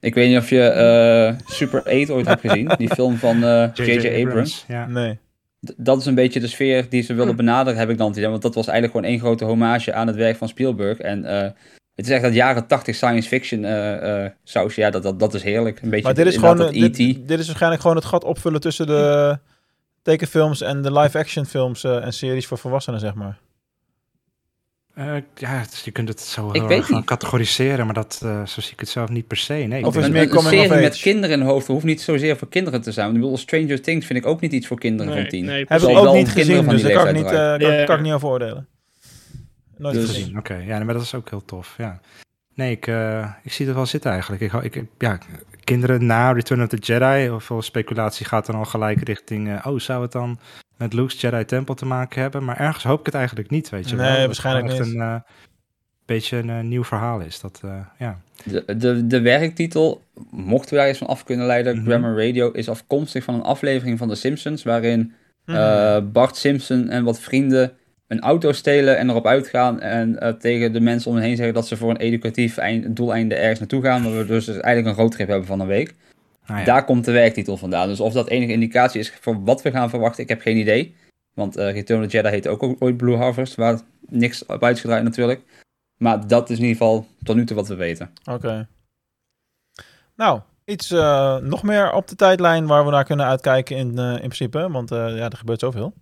Ik 0.00 0.14
weet 0.14 0.28
niet 0.28 0.38
of 0.38 0.50
je 0.50 0.62
eh, 0.62 1.34
Super 1.46 1.82
8 1.82 2.10
ooit 2.10 2.26
hebt 2.26 2.40
gezien. 2.40 2.70
Die 2.76 2.88
film 3.00 3.16
van 3.16 3.44
eh, 3.44 3.68
J.J. 3.74 4.24
Abrams. 4.26 4.64
Ja. 4.68 4.86
Nee. 4.86 5.18
D- 5.66 5.74
dat 5.76 6.00
is 6.00 6.06
een 6.06 6.14
beetje 6.14 6.40
de 6.40 6.46
sfeer 6.46 6.86
die 6.88 7.02
ze 7.02 7.14
willen 7.14 7.36
benaderen, 7.36 7.78
heb 7.78 7.90
ik 7.90 7.98
dan 7.98 8.10
idee. 8.10 8.28
Want 8.28 8.42
dat 8.42 8.54
was 8.54 8.66
eigenlijk 8.66 8.96
gewoon 8.96 9.12
één 9.12 9.20
grote 9.20 9.44
hommage 9.44 9.92
aan 9.92 10.06
het 10.06 10.16
werk 10.16 10.36
van 10.36 10.48
Spielberg. 10.48 10.98
En 10.98 11.24
eh, 11.24 11.42
het 11.94 12.06
is 12.06 12.10
echt 12.10 12.22
dat 12.22 12.34
jaren 12.34 12.66
80 12.66 12.94
science 12.94 13.28
fiction 13.28 13.64
eh 13.64 14.24
eh 14.24 14.30
sausje. 14.44 14.80
Ja, 14.80 14.90
dat, 14.90 15.02
dat, 15.02 15.18
dat 15.18 15.34
is 15.34 15.42
heerlijk. 15.42 15.82
Een 15.82 15.90
beetje 15.90 16.04
Maar 16.04 16.14
dit 16.14 16.26
is, 16.26 16.36
gewoon, 16.36 16.56
dat 16.56 16.72
eh, 16.72 16.82
E.T. 16.82 16.96
dit, 16.96 17.28
dit 17.28 17.38
is 17.38 17.46
waarschijnlijk 17.46 17.82
gewoon 17.82 17.96
het 17.96 18.04
gat 18.06 18.24
opvullen 18.24 18.60
tussen 18.60 18.86
de 18.86 19.38
tekenfilms 20.02 20.60
en 20.60 20.82
de 20.82 20.92
live-action 20.92 21.46
films 21.46 21.84
eh, 21.84 22.04
en 22.04 22.12
series 22.12 22.46
voor 22.46 22.58
volwassenen, 22.58 23.00
zeg 23.00 23.14
maar. 23.14 23.38
Eh, 24.94 25.14
ja, 25.34 25.64
je 25.84 25.90
kunt 25.90 26.08
het 26.08 26.20
zo 26.20 26.50
Ik 26.52 26.62
heel 26.68 26.82
gaan 26.82 27.04
categoriseren, 27.04 27.84
maar 27.84 27.94
dat, 27.94 28.20
eh, 28.24 28.46
zo 28.46 28.60
zie 28.60 28.72
ik 28.72 28.80
het 28.80 28.88
zelf 28.88 29.08
niet 29.08 29.26
per 29.26 29.36
se. 29.36 29.52
Nee, 29.54 29.84
Of 29.84 29.94
Een, 29.96 30.12
meer 30.12 30.32
een, 30.36 30.40
serie 30.42 30.80
met 30.80 31.00
kinderen 31.00 31.40
in 31.40 31.46
hoofd 31.46 31.66
hoeft 31.66 31.84
niet 31.84 32.00
zozeer 32.00 32.36
voor 32.36 32.48
kinderen 32.48 32.80
te 32.82 32.92
zijn. 32.92 33.08
Ik 33.08 33.14
bedoel, 33.14 33.36
Stranger 33.36 33.80
Things 33.82 34.06
vind 34.06 34.18
ik 34.18 34.26
ook 34.26 34.40
niet 34.40 34.52
iets 34.52 34.66
voor 34.66 34.78
kinderen 34.78 35.12
Nee, 35.12 35.20
van 35.20 35.30
tien. 35.30 35.44
nee, 35.44 35.58
Heb 35.58 35.66
precies. 35.66 35.88
ik 35.88 35.94
zal 35.94 36.06
ook 36.08 36.14
niet 36.14 36.28
gezien, 36.28 36.68
dus 36.68 36.82
die 36.82 36.92
daar 36.94 37.04
kan 37.04 37.08
ik, 37.08 37.14
niet, 37.14 37.24
eh, 37.24 37.30
draaien. 37.30 37.86
kan, 37.86 37.96
ik 37.96 38.02
niet 38.02 38.12
over 38.12 38.28
oordelen. 38.28 38.66
Nooit 39.76 39.94
Dus- 39.94 40.08
gezien. 40.08 40.38
Oké, 40.38 40.54
ja, 40.54 40.84
maar 40.84 40.94
dat 40.94 41.02
is 41.02 41.14
ook 41.14 41.30
heel 41.30 41.44
tof. 41.44 41.74
Ja. 41.78 42.00
Nee, 42.54 42.70
ik, 42.70 42.86
eh, 42.86 43.30
ik 43.42 43.52
zie 43.52 43.66
het 43.66 43.74
wel 43.74 43.86
zitten 43.86 44.10
eigenlijk. 44.10 44.42
Ik, 44.42 44.50
hou- 44.50 44.64
ik, 44.64 44.82
ja, 44.98 45.18
kinderen 45.64 46.06
na 46.06 46.32
Return 46.32 46.62
of 46.62 46.68
the 46.68 46.76
Jedi, 46.76 47.30
of 47.30 47.44
veel 47.44 47.62
speculatie 47.62 48.26
gaat 48.26 48.46
dan 48.46 48.54
al 48.54 48.64
gelijk 48.64 49.02
richting. 49.02 49.48
eh, 49.48 49.66
oh, 49.66 49.78
zou 49.78 50.02
het 50.02 50.12
dan 50.12 50.38
met 50.80 50.92
Luke's 50.92 51.20
Jedi 51.20 51.44
Tempel 51.44 51.74
te 51.74 51.86
maken 51.86 52.20
hebben? 52.22 52.44
Maar 52.44 52.60
ergens 52.60 52.84
hoop 52.84 53.00
ik 53.00 53.06
het 53.06 53.14
eigenlijk 53.14 53.50
niet, 53.50 53.68
weet 53.68 53.90
je 53.90 53.96
Nee, 53.96 54.16
wel. 54.16 54.26
Waarschijnlijk 54.26 54.68
niet. 54.68 54.78
een 54.94 55.00
eh, 55.00 55.14
beetje 56.06 56.36
een 56.36 56.50
eh, 56.50 56.60
nieuw 56.60 56.84
verhaal 56.84 57.20
is. 57.20 57.40
Dat, 57.40 57.60
eh, 57.64 57.70
ja. 57.98 58.20
De, 58.44 58.76
de, 58.76 59.06
de 59.06 59.20
werktitel, 59.20 60.02
mochten 60.30 60.70
we 60.70 60.76
daar 60.76 60.86
eens 60.88 60.98
van 60.98 61.06
af 61.06 61.24
kunnen 61.24 61.46
leiden, 61.46 61.76
Mhm. 61.76 61.86
Grammar 61.86 62.26
Radio, 62.26 62.50
is 62.50 62.68
afkomstig 62.68 63.24
van 63.24 63.34
een 63.34 63.42
aflevering 63.42 63.98
van 63.98 64.08
The 64.08 64.14
Simpsons, 64.14 64.62
waarin 64.62 65.12
Mhm. 65.44 65.56
eh, 65.58 65.98
Bart 66.12 66.36
Simpson 66.36 66.88
en 66.88 67.04
wat 67.04 67.20
vrienden 67.20 67.72
een 68.06 68.20
auto 68.20 68.52
stelen 68.52 68.98
en 68.98 69.08
erop 69.10 69.26
uitgaan 69.26 69.80
en 69.80 70.20
eh, 70.20 70.32
tegen 70.32 70.72
de 70.72 70.80
mensen 70.80 71.10
om 71.10 71.16
hen 71.16 71.26
heen 71.26 71.36
zeggen 71.36 71.54
dat 71.54 71.66
ze 71.66 71.76
voor 71.76 71.90
een 71.90 71.96
educatief 71.96 72.56
eind, 72.56 72.96
doeleinde 72.96 73.34
ergens 73.34 73.58
naartoe 73.58 73.82
gaan, 73.82 74.02
waar 74.04 74.16
we 74.18 74.26
dus 74.26 74.48
eigenlijk 74.48 74.86
een 74.86 74.94
roadtrip 75.02 75.28
hebben 75.28 75.46
van 75.46 75.60
een 75.60 75.66
week. 75.66 75.94
Ja. 76.58 76.64
Daar 76.64 76.84
komt 76.84 77.04
de 77.04 77.12
werktitel 77.12 77.56
vandaan. 77.56 77.88
Dus 77.88 78.00
of 78.00 78.12
dat 78.12 78.28
enige 78.28 78.52
indicatie 78.52 79.00
is 79.00 79.12
voor 79.20 79.44
wat 79.44 79.62
we 79.62 79.70
gaan 79.70 79.90
verwachten, 79.90 80.22
ik 80.22 80.28
heb 80.28 80.40
geen 80.40 80.56
idee. 80.56 80.96
Want 81.34 81.56
eh 81.56 81.72
Return 81.72 82.02
of 82.02 82.08
the 82.08 82.16
Jedi 82.16 82.28
heette 82.28 82.48
ook 82.48 82.76
ooit 82.78 82.96
Blue 82.96 83.16
Harvest, 83.16 83.54
waar 83.54 83.80
niks 84.00 84.46
op 84.46 84.62
uitgedraaid 84.62 85.02
natuurlijk. 85.02 85.42
Maar 85.96 86.26
dat 86.26 86.50
is 86.50 86.56
in 86.56 86.62
ieder 86.62 86.76
geval 86.76 87.06
tot 87.22 87.36
nu 87.36 87.44
toe 87.44 87.56
wat 87.56 87.68
we 87.68 87.74
weten. 87.74 88.12
Oké. 88.30 88.68
Nou, 90.16 90.40
iets 90.64 90.90
eh, 90.90 91.36
nog 91.36 91.62
meer 91.62 91.92
op 91.92 92.08
de 92.08 92.16
tijdlijn 92.16 92.66
waar 92.66 92.84
we 92.84 92.90
naar 92.90 93.04
kunnen 93.04 93.26
uitkijken 93.26 93.76
in, 93.76 93.98
eh, 93.98 94.12
in 94.12 94.18
principe. 94.18 94.70
Want 94.70 94.90
eh, 94.90 95.16
ja, 95.16 95.30
er 95.30 95.36
gebeurt 95.36 95.60
zoveel. 95.60 95.92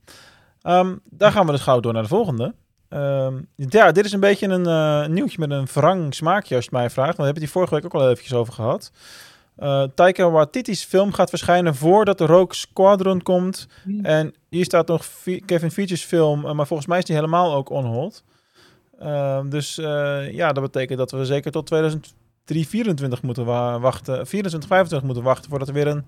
Ehm, 0.63 0.97
daar 1.05 1.33
gaan 1.33 1.47
we 1.47 1.53
dus 1.53 1.61
gauw 1.61 1.81
door 1.81 1.93
naar 1.93 2.03
de 2.03 2.09
volgende. 2.09 2.55
Ehm, 2.89 3.35
ja, 3.57 3.93
dit 3.93 4.05
is 4.05 4.13
een 4.13 4.21
beetje 4.21 4.47
een 4.47 4.67
eh, 4.67 5.07
nieuwtje 5.07 5.39
met 5.39 5.51
een 5.51 5.67
wrang 5.73 6.15
smaakje 6.15 6.55
als 6.55 6.65
je 6.65 6.71
het 6.71 6.81
mij 6.81 6.91
vraagt. 6.91 7.17
Want 7.17 7.19
we 7.19 7.25
hebben 7.25 7.43
het 7.43 7.53
hier 7.53 7.63
vorige 7.63 7.75
week 7.75 7.85
ook 7.85 7.95
al 7.95 8.11
eventjes 8.11 8.35
over 8.35 8.53
gehad. 8.53 8.93
Eh 9.59 9.83
Taika 9.95 10.31
Waititi's 10.31 10.85
film 10.85 11.13
gaat 11.13 11.29
verschijnen 11.29 11.75
voordat 11.75 12.19
de 12.19 12.27
Rogue 12.27 12.55
Squadron 12.55 13.23
komt. 13.23 13.69
En 14.03 14.35
hier 14.49 14.65
staat 14.65 14.89
nog 14.89 15.07
Kevin 15.47 15.71
Feature's 15.71 16.05
film, 16.05 16.47
eh, 16.47 16.53
maar 16.53 16.67
volgens 16.67 16.89
mij 16.89 16.99
is 16.99 17.05
die 17.05 17.15
helemaal 17.15 17.55
ook 17.55 17.71
on 17.71 17.85
hold. 17.85 18.25
Ehm, 18.99 19.49
dus 19.49 19.79
eh, 19.79 20.33
ja, 20.33 20.53
dat 20.53 20.63
betekent 20.63 20.99
dat 20.99 21.11
we 21.11 21.25
zeker 21.25 21.51
tot 21.53 21.67
2024 21.67 23.23
moeten 23.23 23.45
wa- 23.45 23.79
wachten. 23.81 24.27
24, 24.27 24.69
25 24.69 25.07
moeten 25.07 25.25
wachten 25.27 25.51
voordat 25.51 25.69
er 25.69 25.75
weer 25.75 25.87
een 25.87 26.05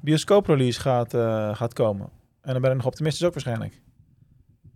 bioscooprelease 0.00 0.80
gaat, 0.80 1.14
gaat 1.56 1.72
komen. 1.72 2.08
En 2.42 2.52
dan 2.52 2.62
ben 2.62 2.70
ik 2.70 2.76
nog 2.76 2.86
optimistisch 2.86 3.26
ook 3.26 3.32
waarschijnlijk. 3.32 3.80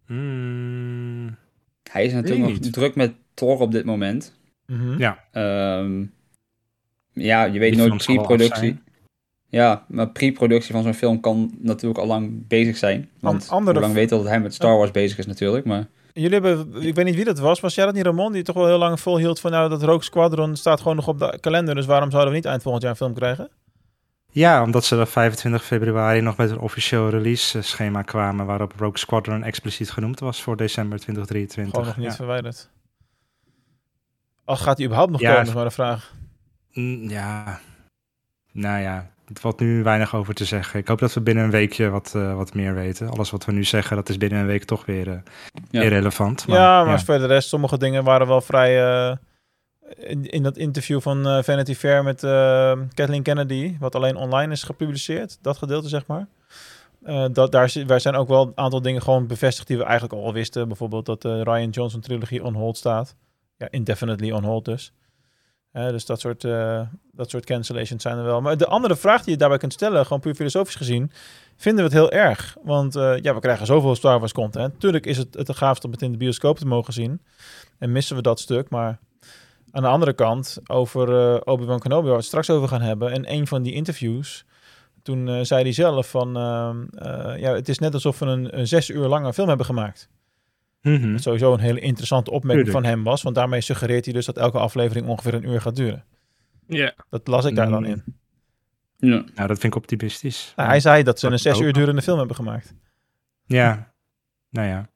Mm, 0.07 1.37
Hij 1.91 2.05
is 2.05 2.13
natuurlijk 2.13 2.49
nog 2.49 2.59
druk 2.71 2.95
met 2.95 3.13
Thor 3.35 3.59
op 3.61 3.73
dit 3.73 3.85
moment. 3.85 4.35
Mhm. 4.67 4.99
Ja. 4.99 5.19
Ehm, 5.33 6.05
ja, 7.15 7.45
je 7.45 7.59
weet 7.59 7.75
Die 7.77 7.87
nooit 7.89 8.05
pre-productie. 8.05 8.83
Ja, 9.49 9.85
maar 9.89 10.09
pre-productie 10.09 10.73
van 10.73 10.83
zo'n 10.83 10.95
film 10.95 11.21
kan 11.21 11.55
natuurlijk 11.59 12.01
al 12.01 12.07
lang 12.07 12.47
bezig 12.49 12.77
zijn. 12.77 13.09
Want 13.21 13.49
andere 13.49 13.73
hoe 13.73 13.83
lang 13.87 13.95
weet 13.95 14.09
dat 14.09 14.25
hij 14.25 14.41
met 14.41 14.55
Star 14.55 14.77
Wars 14.77 14.91
bezig 14.91 15.19
is 15.19 15.27
natuurlijk, 15.27 15.65
maar... 15.65 15.87
Jullie 16.13 16.41
hebben, 16.41 16.83
ik 16.83 16.95
weet 16.95 17.05
niet 17.05 17.15
wie 17.15 17.25
dat 17.25 17.39
was, 17.39 17.61
was 17.61 17.75
jij 17.75 17.85
dat 17.85 17.95
niet 17.95 18.05
Ramon? 18.05 18.33
Die 18.33 18.43
toch 18.43 18.55
wel 18.55 18.67
heel 18.67 18.79
lang 18.79 19.01
volhield 19.01 19.41
van 19.41 19.51
nou 19.51 19.69
dat 19.69 19.83
Rogue 19.83 20.03
Squadron 20.03 20.57
staat 20.57 20.81
gewoon 20.81 20.97
nog 20.97 21.09
op 21.09 21.19
de 21.19 21.39
kalender. 21.41 21.75
Dus 21.75 21.87
waarom 21.87 22.11
zouden 22.11 22.31
we 22.31 22.37
niet 22.37 22.47
eind 22.47 22.63
volgend 22.63 22.83
jaar 22.83 22.93
een 22.93 22.99
film 22.99 23.15
krijgen? 23.15 23.49
Ja, 24.31 24.63
omdat 24.63 24.85
ze 24.85 25.01
op 25.01 25.09
25 25.09 25.65
februari 25.65 26.21
nog 26.21 26.37
met 26.37 26.51
een 26.51 26.59
officieel 26.59 27.09
release 27.09 27.63
schema 27.63 28.03
kwamen 28.03 28.47
waarop 28.47 28.73
Rogue 28.77 28.99
Squadron 28.99 29.43
expliciet 29.43 29.91
genoemd 29.91 30.21
was 30.21 30.43
voor 30.43 30.57
december 30.57 30.99
2023. 30.99 31.73
Gewoon 31.73 31.87
nog 31.87 31.97
niet 31.97 32.07
Ja. 32.07 32.15
verwijderd. 32.15 32.71
Al 34.45 34.57
gaat 34.57 34.77
hij 34.77 34.87
überhaupt 34.87 35.13
nog 35.13 35.21
Ja, 35.21 35.31
komen, 35.31 35.47
is 35.47 35.55
maar 35.55 35.65
de 35.65 35.71
vraag. 35.71 36.13
Mm, 36.75 37.09
Ja, 37.09 37.61
nou 38.53 38.81
ja, 38.83 39.11
het 39.29 39.41
valt 39.41 39.61
nu 39.61 39.83
weinig 39.83 40.15
over 40.15 40.35
te 40.35 40.45
zeggen. 40.45 40.81
Ik 40.81 40.89
hoop 40.89 40.99
dat 40.99 41.13
we 41.15 41.21
binnen 41.21 41.45
een 41.45 41.51
weekje 41.51 41.89
wat, 41.89 42.13
eh, 42.17 42.35
wat 42.35 42.55
meer 42.55 42.75
weten. 42.75 43.09
Alles 43.09 43.31
wat 43.31 43.45
we 43.45 43.53
nu 43.53 43.65
zeggen, 43.65 43.97
dat 43.97 44.09
is 44.09 44.19
binnen 44.19 44.39
een 44.39 44.47
week 44.47 44.65
toch 44.65 44.85
weer 44.87 45.09
eh, 45.09 45.19
Ja. 45.71 45.83
irrelevant. 45.83 46.45
ja, 46.47 46.85
maar 46.85 47.03
voor 47.03 47.19
de 47.19 47.27
rest, 47.27 47.49
sommige 47.49 47.79
dingen 47.79 48.05
waren 48.05 48.27
wel 48.27 48.41
vrij... 48.41 48.85
eh, 49.11 49.17
in, 49.97 50.27
in 50.31 50.43
dat 50.43 50.57
interview 50.57 51.01
van 51.01 51.45
Vanity 51.45 51.75
Fair 51.75 52.03
met 52.03 52.23
eh, 52.23 52.79
Kathleen 52.95 53.23
Kennedy, 53.23 53.77
wat 53.79 53.95
alleen 53.95 54.17
online 54.17 54.53
is 54.53 54.63
gepubliceerd, 54.63 55.39
dat 55.43 55.59
gedeelte 55.59 55.89
zeg 55.89 56.07
maar. 56.07 56.27
Eh, 57.03 57.25
dat, 57.33 57.53
daar, 57.53 57.73
wij 57.87 57.99
zijn 57.99 58.15
ook 58.15 58.29
wel 58.29 58.47
een 58.47 58.53
aantal 58.55 58.83
dingen 58.83 59.03
gewoon 59.03 59.27
bevestigd 59.27 59.69
die 59.69 59.77
we 59.77 59.83
eigenlijk 59.85 60.13
al 60.25 60.33
wisten. 60.33 60.69
Bijvoorbeeld 60.69 61.07
dat 61.07 61.23
de 61.23 61.43
Ryan 61.43 61.71
Johnson 61.71 62.01
trilogie 62.01 62.45
on 62.45 62.55
hold 62.55 62.77
staat. 62.77 63.15
Ja, 63.57 63.67
indefinitely 63.71 64.31
on 64.31 64.45
hold 64.45 64.65
dus. 64.65 64.93
Dus 65.75 66.07
dat 66.07 66.21
soort, 66.21 66.45
eh, 66.45 66.81
dat 67.13 67.31
soort 67.31 67.45
cancellations 67.45 68.03
zijn 68.03 68.19
er 68.19 68.25
wel. 68.25 68.41
Maar 68.41 68.57
de 68.57 68.67
andere 68.67 68.97
vraag 68.97 69.23
die 69.23 69.33
je 69.33 69.39
daarbij 69.39 69.59
kunt 69.59 69.73
stellen, 69.73 70.03
gewoon 70.03 70.21
puur 70.21 70.35
filosofisch 70.35 70.75
gezien, 70.75 71.11
vinden 71.57 71.85
we 71.85 71.91
het 71.97 72.01
heel 72.01 72.21
erg. 72.21 72.57
Want 72.63 72.97
eh, 72.97 73.17
ja, 73.19 73.35
we 73.35 73.41
krijgen 73.41 73.67
zoveel 73.67 73.95
Star 73.95 74.19
Wars 74.19 74.33
content. 74.33 74.81
Tuurlijk 74.81 75.07
is 75.07 75.17
het 75.17 75.35
het 75.35 75.57
gaafst 75.57 75.85
om 75.85 75.91
het 75.91 76.03
in 76.03 76.13
de 76.13 76.19
bioscoop 76.19 76.59
te 76.59 76.67
mogen 76.67 76.93
zien. 76.93 77.23
En 77.79 77.93
missen 77.93 78.17
we 78.17 78.23
dat 78.23 78.41
stuk. 78.41 78.71
Maar 78.71 78.99
aan 79.71 79.83
de 79.83 79.89
andere 79.89 80.13
kant, 80.13 80.59
over 80.67 81.35
eh, 81.35 81.41
Obi-Wan 81.45 81.79
Kenobi, 81.79 82.03
waar 82.03 82.11
we 82.11 82.17
het 82.17 82.27
straks 82.27 82.51
over 82.51 82.69
gaan 82.69 82.83
hebben. 82.83 83.13
En 83.13 83.33
een 83.33 83.47
van 83.47 83.63
die 83.63 83.73
interviews, 83.73 84.45
toen 85.03 85.47
zei 85.47 85.63
hij 85.63 85.73
zelf 85.73 86.11
van... 86.11 86.37
ehm, 86.37 86.85
eh, 86.95 87.41
ja, 87.41 87.55
het 87.55 87.69
is 87.69 87.79
net 87.79 87.95
alsof 87.95 88.19
we 88.19 88.27
een, 88.27 88.59
een 88.59 88.67
zes 88.67 88.91
uur 88.91 89.07
lange 89.07 89.33
film 89.33 89.49
hebben 89.49 89.67
gemaakt. 89.67 90.09
Mhm. 90.85 91.13
Wat 91.13 91.23
sowieso 91.23 91.53
een 91.53 91.61
hele 91.61 91.81
interessante 91.81 92.31
opmerking 92.31 92.65
Tuurlijk. 92.67 92.85
van 92.87 92.95
hem 92.97 93.05
was. 93.05 93.23
Want 93.23 93.35
daarmee 93.35 93.61
suggereert 93.61 94.05
hij 94.05 94.15
dus 94.15 94.27
dat 94.27 94.37
elke 94.37 94.59
aflevering 94.59 95.07
ongeveer 95.07 95.35
een 95.35 95.49
uur 95.49 95.61
gaat 95.61 95.77
duren. 95.77 96.05
Ja. 96.67 96.95
Dat 97.11 97.27
las 97.27 97.45
ik 97.45 97.55
daar 97.55 97.69
dan 97.71 97.83
Mm. 97.83 97.89
in. 97.89 98.05
Ja. 98.97 99.09
Nou, 99.35 99.49
dat 99.49 99.59
vind 99.59 99.63
ik 99.65 99.75
optimistisch. 99.75 100.53
Nou, 100.57 100.69
hij 100.69 100.81
zei 100.81 101.03
dat 101.03 101.19
ze 101.19 101.27
een 101.27 101.39
zes 101.39 101.61
uur 101.61 101.73
durende 101.73 102.03
film 102.03 102.19
hebben 102.19 102.37
gemaakt. 102.37 102.75
Ja, 103.47 103.93
nou 104.51 104.69
ja. 104.69 104.89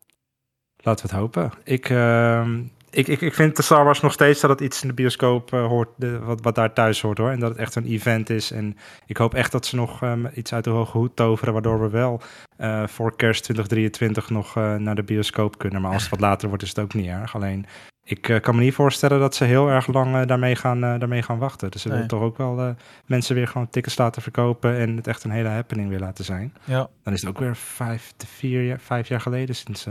Laten 0.76 1.06
we 1.06 1.12
het 1.12 1.20
hopen. 1.20 1.52
Ik, 1.64 1.88
ehm, 1.90 2.62
ik, 2.90 3.08
ik, 3.08 3.20
ik 3.20 3.34
vind 3.34 3.56
de 3.56 3.62
Star 3.62 3.84
Wars 3.84 4.00
nog 4.00 4.12
steeds 4.12 4.40
dat 4.40 4.50
het 4.50 4.60
iets 4.60 4.82
in 4.82 4.88
de 4.88 4.94
bioscoop 4.94 5.52
eh, 5.52 5.66
hoort, 5.66 5.88
de, 5.96 6.18
wat, 6.18 6.40
wat 6.40 6.54
daar 6.54 6.72
thuis 6.72 7.00
hoort 7.00 7.18
hoor. 7.18 7.30
En 7.30 7.40
dat 7.40 7.48
het 7.50 7.58
echt 7.58 7.74
een 7.74 7.86
event 7.86 8.30
is. 8.30 8.50
En 8.50 8.76
ik 9.06 9.16
hoop 9.16 9.34
echt 9.34 9.52
dat 9.52 9.66
ze 9.66 9.76
nog 9.76 10.02
ehm, 10.02 10.26
iets 10.34 10.52
uit 10.52 10.64
de 10.64 10.70
hoge 10.70 10.98
hoed 10.98 11.16
toveren, 11.16 11.52
waardoor 11.52 11.80
we 11.80 11.88
wel 11.88 12.20
eh, 12.56 12.86
voor 12.86 13.16
kerst 13.16 13.42
2023 13.42 14.30
nog 14.30 14.56
eh, 14.56 14.74
naar 14.74 14.94
de 14.94 15.02
bioscoop 15.02 15.58
kunnen. 15.58 15.82
Maar 15.82 15.92
als 15.92 16.02
het 16.02 16.10
wat 16.10 16.20
later 16.20 16.48
wordt, 16.48 16.62
is 16.62 16.68
het 16.68 16.78
ook 16.78 16.94
niet 16.94 17.06
erg. 17.06 17.34
Alleen, 17.34 17.66
ik 18.04 18.38
kan 18.42 18.56
me 18.56 18.62
niet 18.62 18.74
voorstellen 18.74 19.20
dat 19.20 19.34
ze 19.34 19.44
heel 19.44 19.68
erg 19.68 19.86
lang 19.86 20.26
daarmee, 20.26 20.56
gaan, 20.56 20.80
daarmee 20.80 21.22
gaan 21.22 21.38
wachten. 21.38 21.70
Dus 21.70 21.82
ze 21.82 21.88
Nee. 21.88 21.96
willen 21.96 22.10
toch 22.12 22.22
ook 22.22 22.36
wel 22.36 22.74
mensen 23.06 23.34
weer 23.34 23.48
gewoon 23.48 23.68
tickets 23.70 23.96
laten 23.98 24.22
verkopen 24.22 24.76
en 24.78 24.96
het 24.96 25.06
echt 25.06 25.24
een 25.24 25.30
hele 25.30 25.48
happening 25.48 25.88
weer 25.88 25.98
laten 26.00 26.24
zijn. 26.24 26.54
Ja, 26.64 26.88
Dan 27.02 27.12
is 27.12 27.20
het 27.20 27.30
ook 27.30 27.38
weer 27.38 27.56
vijf, 27.56 28.12
vier, 28.26 28.62
jaar- 28.64 28.80
vijf 28.80 29.08
jaar 29.08 29.20
geleden 29.20 29.54
sinds 29.54 29.86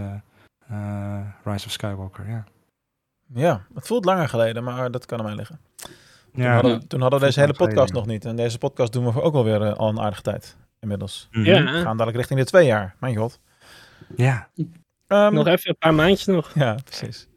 Rise 1.44 1.66
of 1.66 1.72
Skywalker. 1.72 2.30
Ja, 2.30 2.44
ja, 3.34 3.62
het 3.74 3.88
voelt 3.88 4.06
langer 4.06 4.30
geleden, 4.30 4.64
maar 4.64 4.92
dat 4.92 5.06
kan 5.06 5.20
aan 5.20 5.26
mij 5.26 5.36
liggen. 5.36 5.60
Toen 6.34 6.44
ja. 6.44 6.54
hadden, 6.54 6.80
we- 6.80 6.88
toen 6.88 7.02
hadden 7.02 7.20
we 7.20 7.26
deze 7.26 7.40
hele 7.40 7.54
podcast 7.54 7.94
nog 7.94 8.06
niet. 8.06 8.26
En 8.26 8.36
deze 8.36 8.58
podcast 8.58 8.94
doen 8.94 9.06
we 9.06 9.12
voor 9.12 9.22
ook 9.22 9.34
alweer 9.34 9.62
eh, 9.62 9.74
al 9.74 9.90
een 9.90 10.00
aardige 10.00 10.22
tijd 10.22 10.58
inmiddels. 10.80 11.28
Mhm. 11.32 11.46
Ja. 11.46 11.62
We 11.64 11.68
gaan 11.68 11.84
dadelijk 11.98 12.18
richting 12.18 12.40
de 12.40 12.46
twee 12.46 12.66
jaar. 12.66 12.96
Mijn 13.00 13.16
god. 13.16 13.40
ja. 14.16 14.50
Nog 14.56 14.68
Ehm, 15.08 15.38
even 15.48 15.70
een 15.70 15.78
paar 15.80 15.94
maandjes 15.94 16.26
nog. 16.26 16.52
Ja, 16.54 16.76
precies. 16.86 17.28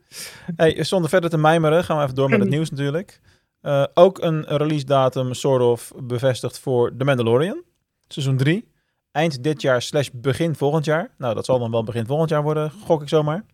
Hey, 0.56 0.84
zonder 0.84 1.10
verder 1.10 1.30
te 1.30 1.38
mijmeren 1.38 1.84
gaan 1.84 1.96
we 1.96 2.02
even 2.02 2.14
door 2.14 2.28
met 2.30 2.40
het 2.40 2.48
nieuws 2.48 2.70
natuurlijk. 2.70 3.20
Eh, 3.60 3.84
ook 3.94 4.18
een 4.22 4.44
release 4.44 4.84
datum 4.84 5.34
soort 5.34 5.62
of 5.62 5.92
bevestigd 6.02 6.58
voor 6.58 6.96
The 6.96 7.04
Mandalorian. 7.04 7.62
Seizoen 8.08 8.36
3. 8.36 8.68
Eind 9.12 9.42
dit 9.42 9.62
jaar 9.62 9.82
slash 9.82 10.08
begin 10.12 10.54
volgend 10.54 10.84
jaar. 10.84 11.10
Nou, 11.18 11.34
dat 11.34 11.44
zal 11.44 11.58
dan 11.58 11.70
wel 11.70 11.84
begin 11.84 12.06
volgend 12.06 12.30
jaar 12.30 12.42
worden, 12.42 12.70
gok 12.70 13.02
ik 13.02 13.08
zomaar. 13.08 13.44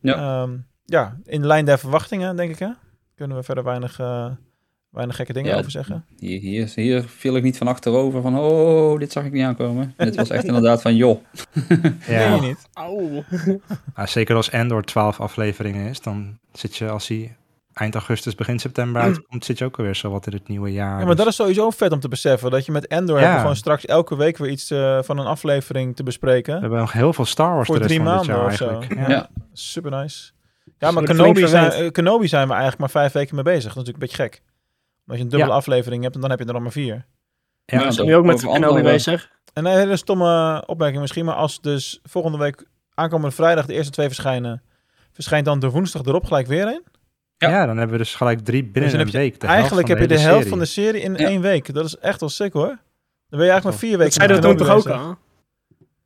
Ja. 0.00 0.14
Ehm, 0.42 0.56
ja, 0.90 1.16
in 1.24 1.40
de 1.40 1.46
lijn 1.46 1.64
der 1.64 1.78
verwachtingen, 1.78 2.36
denk 2.36 2.50
ik 2.50 2.58
hè. 2.58 2.68
Kunnen 3.14 3.36
we 3.36 3.42
verder 3.42 3.64
weinig, 3.64 3.98
eh, 3.98 4.26
weinig 4.90 5.16
gekke 5.16 5.32
dingen 5.32 5.50
Ja. 5.52 5.58
over 5.58 5.70
zeggen. 5.70 6.04
Hier, 6.18 6.40
hier, 6.40 6.72
hier 6.74 7.02
viel 7.02 7.36
ik 7.36 7.42
niet 7.42 7.56
van 7.58 7.66
achterover 7.68 8.22
van, 8.22 8.38
oh, 8.38 8.98
dit 8.98 9.12
zag 9.12 9.24
ik 9.24 9.32
niet 9.32 9.44
aankomen. 9.44 9.94
Dit 9.96 10.16
was 10.16 10.30
echt 10.30 10.44
inderdaad 10.44 10.82
van, 10.82 10.96
joh. 10.96 11.18
Nee, 11.68 11.94
ja. 12.18 12.40
niet. 12.40 12.68
Auw. 12.72 13.24
Ah, 13.94 14.06
zeker 14.06 14.36
als 14.36 14.50
Endor 14.50 14.82
12 14.84 15.20
afleveringen 15.20 15.88
is, 15.88 16.00
dan 16.00 16.38
zit 16.52 16.76
je 16.76 16.88
als 16.88 17.08
hij 17.08 17.36
eind 17.72 17.94
augustus, 17.94 18.34
begin 18.34 18.58
september 18.58 19.02
uitkomt, 19.02 19.44
zit 19.44 19.58
je 19.58 19.64
ook 19.64 19.78
alweer 19.78 19.96
zo 19.96 20.10
wat 20.10 20.26
in 20.26 20.32
het 20.32 20.48
nieuwe 20.48 20.72
jaar. 20.72 20.98
Ja, 20.98 21.06
maar 21.06 21.06
dat 21.06 21.16
Dus- 21.16 21.26
is 21.26 21.34
sowieso 21.36 21.70
vet 21.70 21.92
om 21.92 22.00
te 22.00 22.08
beseffen. 22.08 22.50
Dat 22.50 22.66
je 22.66 22.72
met 22.72 22.86
Endor 22.86 23.20
Ja. 23.20 23.38
gewoon 23.40 23.56
straks 23.56 23.86
elke 23.86 24.16
week 24.16 24.36
weer 24.36 24.50
iets 24.50 24.70
eh, 24.70 24.98
van 25.02 25.18
een 25.18 25.26
aflevering 25.26 25.96
te 25.96 26.02
bespreken. 26.02 26.54
We 26.54 26.60
hebben 26.60 26.78
nog 26.78 26.92
heel 26.92 27.12
veel 27.12 27.24
Star 27.24 27.54
Wars 27.54 27.66
Voor 27.66 27.78
de 27.78 27.82
rest 27.82 27.94
drie 27.94 28.04
van 28.06 28.16
dit 28.18 28.26
maanden 28.26 28.44
jaar 28.44 28.52
of 28.52 28.56
zo. 28.58 28.68
eigenlijk. 28.68 29.08
Ja. 29.08 29.14
Ja. 29.16 29.28
Super 29.52 29.90
nice. 29.90 30.30
Ja, 30.80 30.90
maar 30.90 31.04
wordt 31.04 31.18
Kenobi 31.18 31.46
zijn, 31.46 31.70
eh, 31.70 31.90
Kenobi 31.90 32.28
zijn 32.28 32.42
we 32.46 32.50
eigenlijk 32.52 32.80
maar 32.80 32.90
vijf 32.90 33.12
weken 33.12 33.34
mee 33.34 33.44
bezig. 33.44 33.62
Dat 33.62 33.70
is 33.70 33.76
natuurlijk 33.88 34.02
een 34.02 34.08
beetje 34.08 34.22
gek. 34.38 34.42
Als 35.06 35.16
je 35.16 35.22
een 35.24 35.28
dubbele 35.30 35.50
Ja. 35.52 35.56
aflevering 35.58 36.02
hebt, 36.02 36.14
en 36.14 36.20
dan 36.20 36.30
heb 36.30 36.38
je 36.38 36.44
er 36.44 36.52
nog 36.52 36.62
maar 36.62 36.72
vier. 36.72 36.94
Ja, 37.64 37.80
Ja, 37.80 37.86
Is 37.86 37.96
dat- 37.96 38.06
nu 38.06 38.14
ook 38.16 38.24
met 38.24 38.40
Kenobi 38.46 38.82
bezig? 38.82 39.30
En 39.52 39.64
een 39.66 39.76
hele 39.78 39.96
stomme 39.96 40.62
opmerking 40.66 41.00
misschien, 41.00 41.24
maar 41.24 41.34
als 41.34 41.60
dus 41.60 42.00
volgende 42.02 42.38
week, 42.38 42.64
aankomende 42.94 43.34
vrijdag, 43.34 43.66
de 43.66 43.72
eerste 43.72 43.90
twee 43.92 44.06
verschijnen, 44.06 44.62
verschijnt 45.12 45.44
dan 45.44 45.58
de 45.58 45.70
woensdag 45.70 46.02
erop 46.04 46.24
gelijk 46.24 46.46
weer 46.46 46.66
een. 46.66 46.82
Ja. 47.36 47.48
Ja, 47.48 47.66
dan 47.66 47.76
hebben 47.76 47.96
we 47.96 48.02
dus 48.02 48.14
gelijk 48.14 48.40
drie 48.40 48.62
binnen 48.62 48.82
Dus 48.82 48.90
dan 48.90 49.00
een 49.00 49.06
heb 49.06 49.14
je- 49.14 49.20
week. 49.20 49.40
de 49.40 49.46
helft 49.46 49.52
Eigenlijk 49.60 49.88
van 49.88 49.98
heb 49.98 50.08
je 50.08 50.14
de 50.14 50.20
helft 50.20 50.36
serie. 50.36 50.48
van 50.50 50.58
de 50.58 50.64
serie 50.64 51.00
in 51.02 51.14
Ja. 51.14 51.26
één 51.28 51.40
week. 51.40 51.74
Dat 51.74 51.84
is 51.84 51.96
echt 51.96 52.20
wel 52.20 52.28
sick 52.28 52.52
hoor. 52.52 52.66
Dan 53.28 53.38
ben 53.38 53.46
je 53.46 53.50
eigenlijk 53.50 53.64
maar 53.64 53.78
vier 53.78 53.90
Dat 53.90 53.98
weken 53.98 54.12
zeiden 54.14 54.40
we 54.40 54.46
met 54.48 54.56
toen 54.58 54.66
toch 54.66 54.76
ook 54.76 54.86
al? 55.00 55.16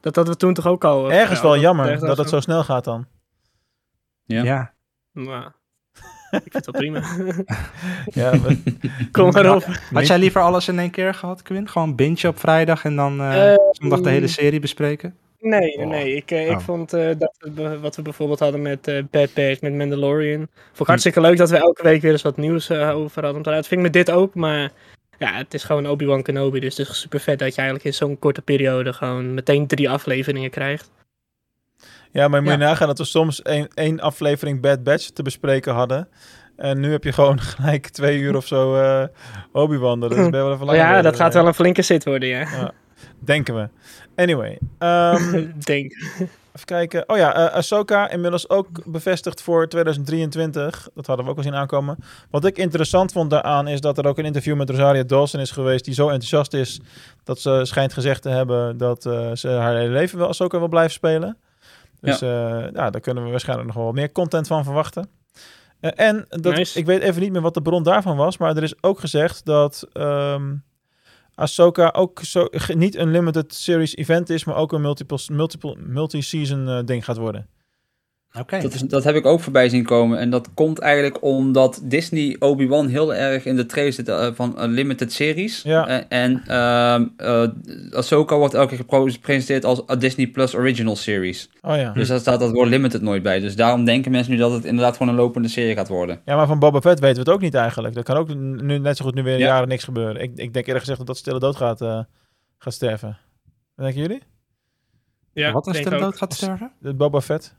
Dat 0.01 0.15
hadden 0.15 0.33
we 0.35 0.41
toen 0.41 0.55
toch 0.55 0.67
ook 0.67 0.85
al? 0.85 1.11
eh. 1.11 1.19
Ergens 1.21 1.39
ja, 1.41 1.45
wel 1.45 1.59
jammer 1.59 1.99
dat 2.01 2.17
het 2.17 2.29
zo 2.29 2.41
snel 2.41 2.65
gaat 2.65 2.85
dan. 2.85 3.07
Ja. 4.27 4.43
Ja, 4.45 4.73
Nou, 5.13 5.45
ik 6.45 6.53
vind 6.53 6.53
het 6.53 6.65
wel 6.65 6.75
prima. 6.81 7.03
Ja, 8.21 8.41
we- 8.41 8.63
Kom 9.13 9.31
maar 9.33 9.55
op. 9.55 9.65
Had 9.93 10.07
jij 10.07 10.19
liever 10.19 10.41
alles 10.41 10.69
in 10.69 10.79
één 10.79 10.91
keer 10.91 11.15
gehad, 11.15 11.43
Quinn? 11.43 11.69
Gewoon 11.69 11.95
binge 11.95 12.29
op 12.29 12.39
vrijdag 12.39 12.85
en 12.85 12.97
dan 12.97 13.21
eh, 13.21 13.53
Eh, 13.53 13.59
zondag 13.71 14.01
de 14.01 14.11
hele 14.11 14.27
serie 14.27 14.61
bespreken? 14.61 15.17
Nee, 15.41 15.61
nee, 15.61 15.79
Oh. 15.79 15.87
nee. 15.91 16.17
Ik, 16.17 16.31
eh, 16.31 16.51
ik 16.51 16.57
Oh. 16.57 16.65
vond 16.65 16.93
eh, 16.93 17.09
dat 17.19 17.37
we, 17.55 17.79
wat 17.81 17.97
we 17.97 18.03
bijvoorbeeld 18.03 18.39
hadden 18.39 18.63
met 18.63 18.89
eh 18.89 19.03
Bad 19.11 19.35
Batch, 19.35 19.61
met 19.61 19.75
Mandalorian. 19.75 20.39
Vond 20.67 20.81
ik 20.81 20.87
hartstikke 20.87 21.21
leuk 21.21 21.37
dat 21.37 21.51
we 21.51 21.57
elke 21.57 21.83
week 21.83 22.03
weer 22.03 22.13
eens 22.13 22.23
wat 22.23 22.37
nieuws 22.37 22.69
eh, 22.71 22.97
over 22.97 23.25
hadden. 23.25 23.43
Dat 23.43 23.55
vind 23.67 23.71
ik 23.71 23.79
met 23.87 23.93
dit 23.93 24.11
ook, 24.11 24.35
maar 24.35 24.71
ja, 25.19 25.33
het 25.33 25.55
is 25.55 25.65
gewoon 25.65 25.87
Obi-Wan 25.89 26.23
Kenobi. 26.23 26.61
Dus 26.61 26.77
het 26.77 26.89
is 26.89 27.01
super 27.01 27.21
vet 27.21 27.39
dat 27.39 27.49
je 27.55 27.61
eigenlijk 27.61 27.89
in 27.89 27.95
zo'n 27.95 28.19
korte 28.19 28.43
periode 28.43 28.93
gewoon 28.93 29.35
meteen 29.35 29.67
drie 29.67 29.91
afleveringen 29.91 30.51
krijgt. 30.51 30.91
Ja, 32.14 32.29
maar 32.29 32.42
moet 32.42 32.53
je 32.53 32.59
Ja. 32.59 32.64
nagaan 32.64 32.88
dat 32.88 32.98
we 32.98 33.05
soms 33.05 33.42
één, 33.42 33.68
één 33.74 34.00
aflevering 34.00 34.61
Bad 34.61 34.83
Batch 34.83 35.09
te 35.09 35.22
bespreken 35.22 35.74
hadden. 35.74 36.09
En 36.57 36.81
nu 36.81 36.90
heb 36.90 37.05
je 37.05 37.12
gewoon 37.12 37.40
gelijk 37.50 37.88
twee 37.88 38.18
uur 38.18 38.37
of 38.37 38.46
zo 38.46 38.77
eh 38.77 39.05
Obi-Wan. 39.53 40.00
Dat 40.00 40.11
is 40.11 40.16
wel 40.29 40.48
even 40.53 40.61
Oh 40.61 40.66
lang 40.66 40.79
ja, 40.79 41.03
dat 41.03 41.16
gaat 41.16 41.35
wel 41.35 41.46
een 41.46 41.55
flinke 41.55 41.83
zit 41.83 42.05
worden, 42.05 42.29
ja. 42.29 42.38
Ja. 42.40 42.70
Denken 43.18 43.55
we. 43.55 43.68
Anyway. 44.16 44.59
ehm, 44.79 45.46
Denk. 45.64 45.92
even 46.53 46.64
kijken. 46.64 47.09
Oh 47.09 47.16
ja, 47.16 47.35
eh 47.35 47.55
Ahsoka 47.55 48.11
inmiddels 48.11 48.48
ook 48.48 48.68
bevestigd 48.85 49.42
voor 49.42 49.68
2023. 49.68 50.88
Dat 50.94 51.07
hadden 51.07 51.24
we 51.24 51.31
ook 51.31 51.37
al 51.37 51.42
zien 51.42 51.55
aankomen. 51.55 51.96
Wat 52.31 52.44
ik 52.44 52.59
interessant 52.59 53.12
vond 53.12 53.31
daaraan 53.31 53.68
is 53.68 53.81
dat 53.81 53.98
er 53.98 54.07
ook 54.07 54.18
een 54.18 54.24
interview 54.24 54.57
met 54.57 54.70
Rosario 54.70 55.05
Dawson 55.05 55.40
is 55.40 55.50
geweest. 55.50 55.85
Die 55.85 55.94
zo 55.94 56.05
enthousiast 56.09 56.53
is 56.55 56.81
dat 57.24 57.40
ze 57.40 57.61
schijnt 57.62 57.92
gezegd 57.92 58.22
te 58.22 58.29
hebben 58.29 58.77
dat 58.77 59.07
eh, 59.07 59.31
ze 59.35 59.48
haar 59.48 59.77
hele 59.77 59.92
leven 59.92 60.18
wel 60.18 60.29
Ahsoka 60.29 60.59
wil 60.59 60.68
blijven 60.68 60.92
spelen. 60.92 61.37
Dus 62.05 62.19
ja. 62.19 62.71
ja, 62.73 62.90
daar 62.90 63.01
kunnen 63.01 63.25
we 63.25 63.31
waarschijnlijk 63.31 63.69
nog 63.69 63.77
wel 63.77 63.93
meer 63.93 64.12
content 64.12 64.47
van 64.47 64.64
verwachten. 64.64 65.09
Eh, 65.81 65.90
en 65.95 66.27
dat, 66.29 66.57
Nice. 66.57 66.79
ik 66.79 66.87
weet 66.87 67.03
even 67.03 67.23
niet 67.23 67.33
meer 67.33 67.40
wat 67.40 67.55
de 67.55 67.62
bron 67.62 67.83
daarvan 67.83 68.17
was, 68.17 68.38
maar 68.38 68.57
er 68.57 68.62
is 68.62 68.83
ook 68.83 69.01
gezegd 69.01 69.45
dat 69.45 69.88
ehm 69.93 70.53
Ahsoka 71.35 71.93
ook 71.97 72.21
zo, 72.21 72.49
niet 72.75 72.97
een 72.97 73.11
limited 73.11 73.55
series 73.55 73.97
event 73.97 74.31
is, 74.31 74.45
maar 74.45 74.57
ook 74.57 74.73
een 74.73 74.81
multiple, 74.81 75.19
multiple, 75.33 75.77
multi-season 75.79 76.69
eh, 76.69 76.85
ding 76.85 77.05
gaat 77.05 77.17
worden. 77.17 77.49
Oké. 78.40 78.61
Dat, 78.61 78.75
is, 78.75 78.81
dat 78.81 79.05
heb 79.05 79.14
ik 79.14 79.27
ook 79.27 79.40
voorbij 79.40 79.68
zien 79.68 79.85
komen. 79.85 80.18
En 80.18 80.31
dat 80.31 80.49
komt 80.55 80.79
eigenlijk 80.79 81.23
omdat 81.23 81.81
Disney 81.83 82.37
Obi-Wan 82.38 82.88
heel 82.88 83.14
erg 83.14 83.44
in 83.44 83.57
de 83.57 83.66
trailer 83.66 83.92
zit 83.92 84.09
eh, 84.09 84.29
van 84.35 84.59
een 84.59 84.70
limited 84.70 85.12
series. 85.12 85.62
Ja. 85.62 85.88
Eh, 85.88 86.05
en 86.09 86.42
ehm 86.47 87.07
eh, 87.16 87.49
Ahsoka 87.97 88.37
wordt 88.37 88.55
elke 88.55 88.77
keer 88.77 89.11
gepresenteerd 89.12 89.64
als 89.64 89.83
Disney 89.99 90.27
Plus 90.27 90.55
Original 90.55 90.97
Series. 90.97 91.51
Oh 91.62 91.77
ja. 91.77 91.92
Dus 91.92 92.09
daar 92.09 92.18
staat 92.18 92.40
dat 92.40 92.51
woord 92.53 92.68
limited 92.68 93.03
nooit 93.03 93.23
bij. 93.23 93.40
Dus 93.40 93.57
daarom 93.57 93.85
denken 93.85 94.11
mensen 94.11 94.33
nu 94.33 94.38
dat 94.38 94.53
het 94.53 94.64
inderdaad 94.64 94.97
gewoon 94.97 95.12
een 95.12 95.18
lopende 95.20 95.49
serie 95.49 95.75
gaat 95.75 95.88
worden. 95.88 96.20
Ja, 96.25 96.37
maar 96.37 96.47
van 96.47 96.59
Boba 96.59 96.81
Fett 96.81 97.01
weten 97.01 97.14
we 97.16 97.31
het 97.31 97.31
ook 97.38 97.40
niet 97.40 97.55
eigenlijk. 97.55 97.94
Dat 97.94 98.05
kan 98.05 98.16
ook 98.16 98.35
nu 98.35 98.79
net 98.79 98.97
zo 98.97 99.05
goed 99.05 99.14
nu 99.14 99.23
weer 99.23 99.35
een 99.35 99.38
Ja. 99.40 99.47
jaren 99.47 99.68
niks 99.68 99.85
gebeuren. 99.85 100.23
Ik, 100.23 100.31
ik 100.35 100.53
denk 100.53 100.66
eerlijk 100.66 100.79
gezegd 100.79 100.99
dat 100.99 101.07
dat 101.07 101.16
stille 101.16 101.38
dood 101.38 101.57
gaat, 101.57 101.81
eh, 101.81 102.01
gaat 102.59 102.73
sterven. 102.75 103.18
Wat 103.75 103.85
denken 103.85 104.03
jullie? 104.03 104.23
Ja, 105.33 105.53
Wat 105.53 105.66
als 105.66 105.79
ook. 105.87 105.99
dood 105.99 106.16
gaat 106.16 106.35
sterven? 106.35 106.73
De 106.79 106.94
Boba 106.94 107.20
Fett? 107.20 107.55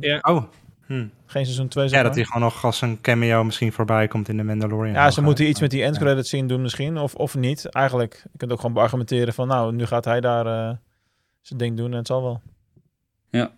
Ja. 0.00 0.18
Oh. 0.22 0.44
Hm. 0.86 1.06
Geen 1.26 1.44
seizoen 1.44 1.68
2 1.68 1.88
zeg 1.88 1.96
Ja, 1.96 2.02
maar. 2.02 2.06
dat 2.06 2.14
hij 2.14 2.24
gewoon 2.24 2.42
nog 2.42 2.64
als 2.64 2.80
een 2.80 3.00
cameo 3.00 3.44
misschien 3.44 3.72
voorbij 3.72 4.08
komt 4.08 4.28
in 4.28 4.36
de 4.36 4.42
Mandalorian. 4.42 4.94
Ja, 4.94 5.10
ze 5.10 5.22
moeten 5.22 5.44
eh, 5.44 5.50
iets 5.50 5.60
met 5.60 5.70
die 5.70 5.80
ja. 5.80 5.86
endcredits 5.86 6.30
zien 6.30 6.46
doen 6.46 6.62
misschien, 6.62 6.98
of, 6.98 7.14
of 7.14 7.34
niet. 7.34 7.66
Eigenlijk, 7.66 8.24
je 8.32 8.38
kunt 8.38 8.52
ook 8.52 8.60
gewoon 8.60 8.74
beargumenteren 8.74 9.34
van, 9.34 9.48
nou, 9.48 9.72
nu 9.74 9.86
gaat 9.86 10.04
hij 10.04 10.20
daar 10.20 10.46
eh, 10.46 10.76
zijn 11.40 11.58
ding 11.58 11.76
doen 11.76 11.90
en 11.90 11.96
het 11.96 12.06
zal 12.06 12.22
wel. 12.22 12.42
Ja. 13.30 13.50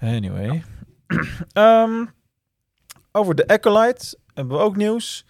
Anyway. 0.00 0.62
Ehm, 1.52 2.04
over 3.12 3.34
de 3.34 3.46
Acolyte 3.46 4.18
hebben 4.34 4.56
we 4.56 4.62
ook 4.62 4.76
nieuws. 4.76 5.26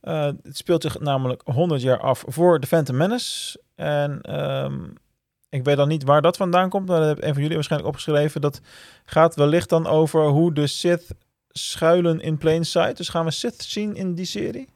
Eh, 0.00 0.24
het 0.24 0.56
speelt 0.56 0.82
zich 0.82 1.00
namelijk 1.00 1.42
100 1.44 1.82
jaar 1.82 2.00
af 2.00 2.24
voor 2.26 2.60
de 2.60 2.66
Phantom 2.66 2.96
Menace. 2.96 3.60
En 3.74 4.20
ehm, 4.20 4.78
ik 5.50 5.64
weet 5.64 5.76
dan 5.76 5.88
niet 5.88 6.04
waar 6.04 6.22
dat 6.22 6.36
vandaan 6.36 6.68
komt, 6.68 6.88
maar 6.88 6.98
dat 6.98 7.08
heeft 7.08 7.22
een 7.22 7.32
van 7.32 7.40
jullie 7.40 7.54
waarschijnlijk 7.56 7.90
opgeschreven. 7.90 8.40
Dat 8.40 8.60
gaat 9.04 9.34
wellicht 9.34 9.68
dan 9.68 9.86
over 9.86 10.26
hoe 10.26 10.52
de 10.52 10.66
Sith 10.66 11.06
schuilen 11.48 12.20
in 12.20 12.38
plain 12.38 12.64
sight. 12.64 12.96
Dus 12.96 13.08
gaan 13.08 13.24
we 13.24 13.30
Sith 13.30 13.62
zien 13.62 13.96
in 13.96 14.14
die 14.14 14.24
serie? 14.24 14.68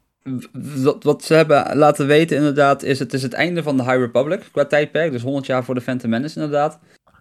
Wat, 0.53 1.05
wat 1.05 1.25
ze 1.25 1.35
hebben 1.35 1.77
laten 1.77 2.07
weten 2.07 2.37
inderdaad 2.37 2.83
is 2.83 2.99
het 2.99 3.13
is 3.13 3.23
het 3.23 3.33
einde 3.33 3.63
van 3.63 3.77
de 3.77 3.83
High 3.83 3.97
Republic 3.97 4.49
qua 4.53 4.65
tijdperk. 4.65 5.13
Dus 5.13 5.23
100 5.23 5.47
jaar 5.47 5.65
voor 5.65 5.75
de 5.75 5.81
Phantom 5.81 6.11
Menace 6.11 6.41
inderdaad. 6.41 6.79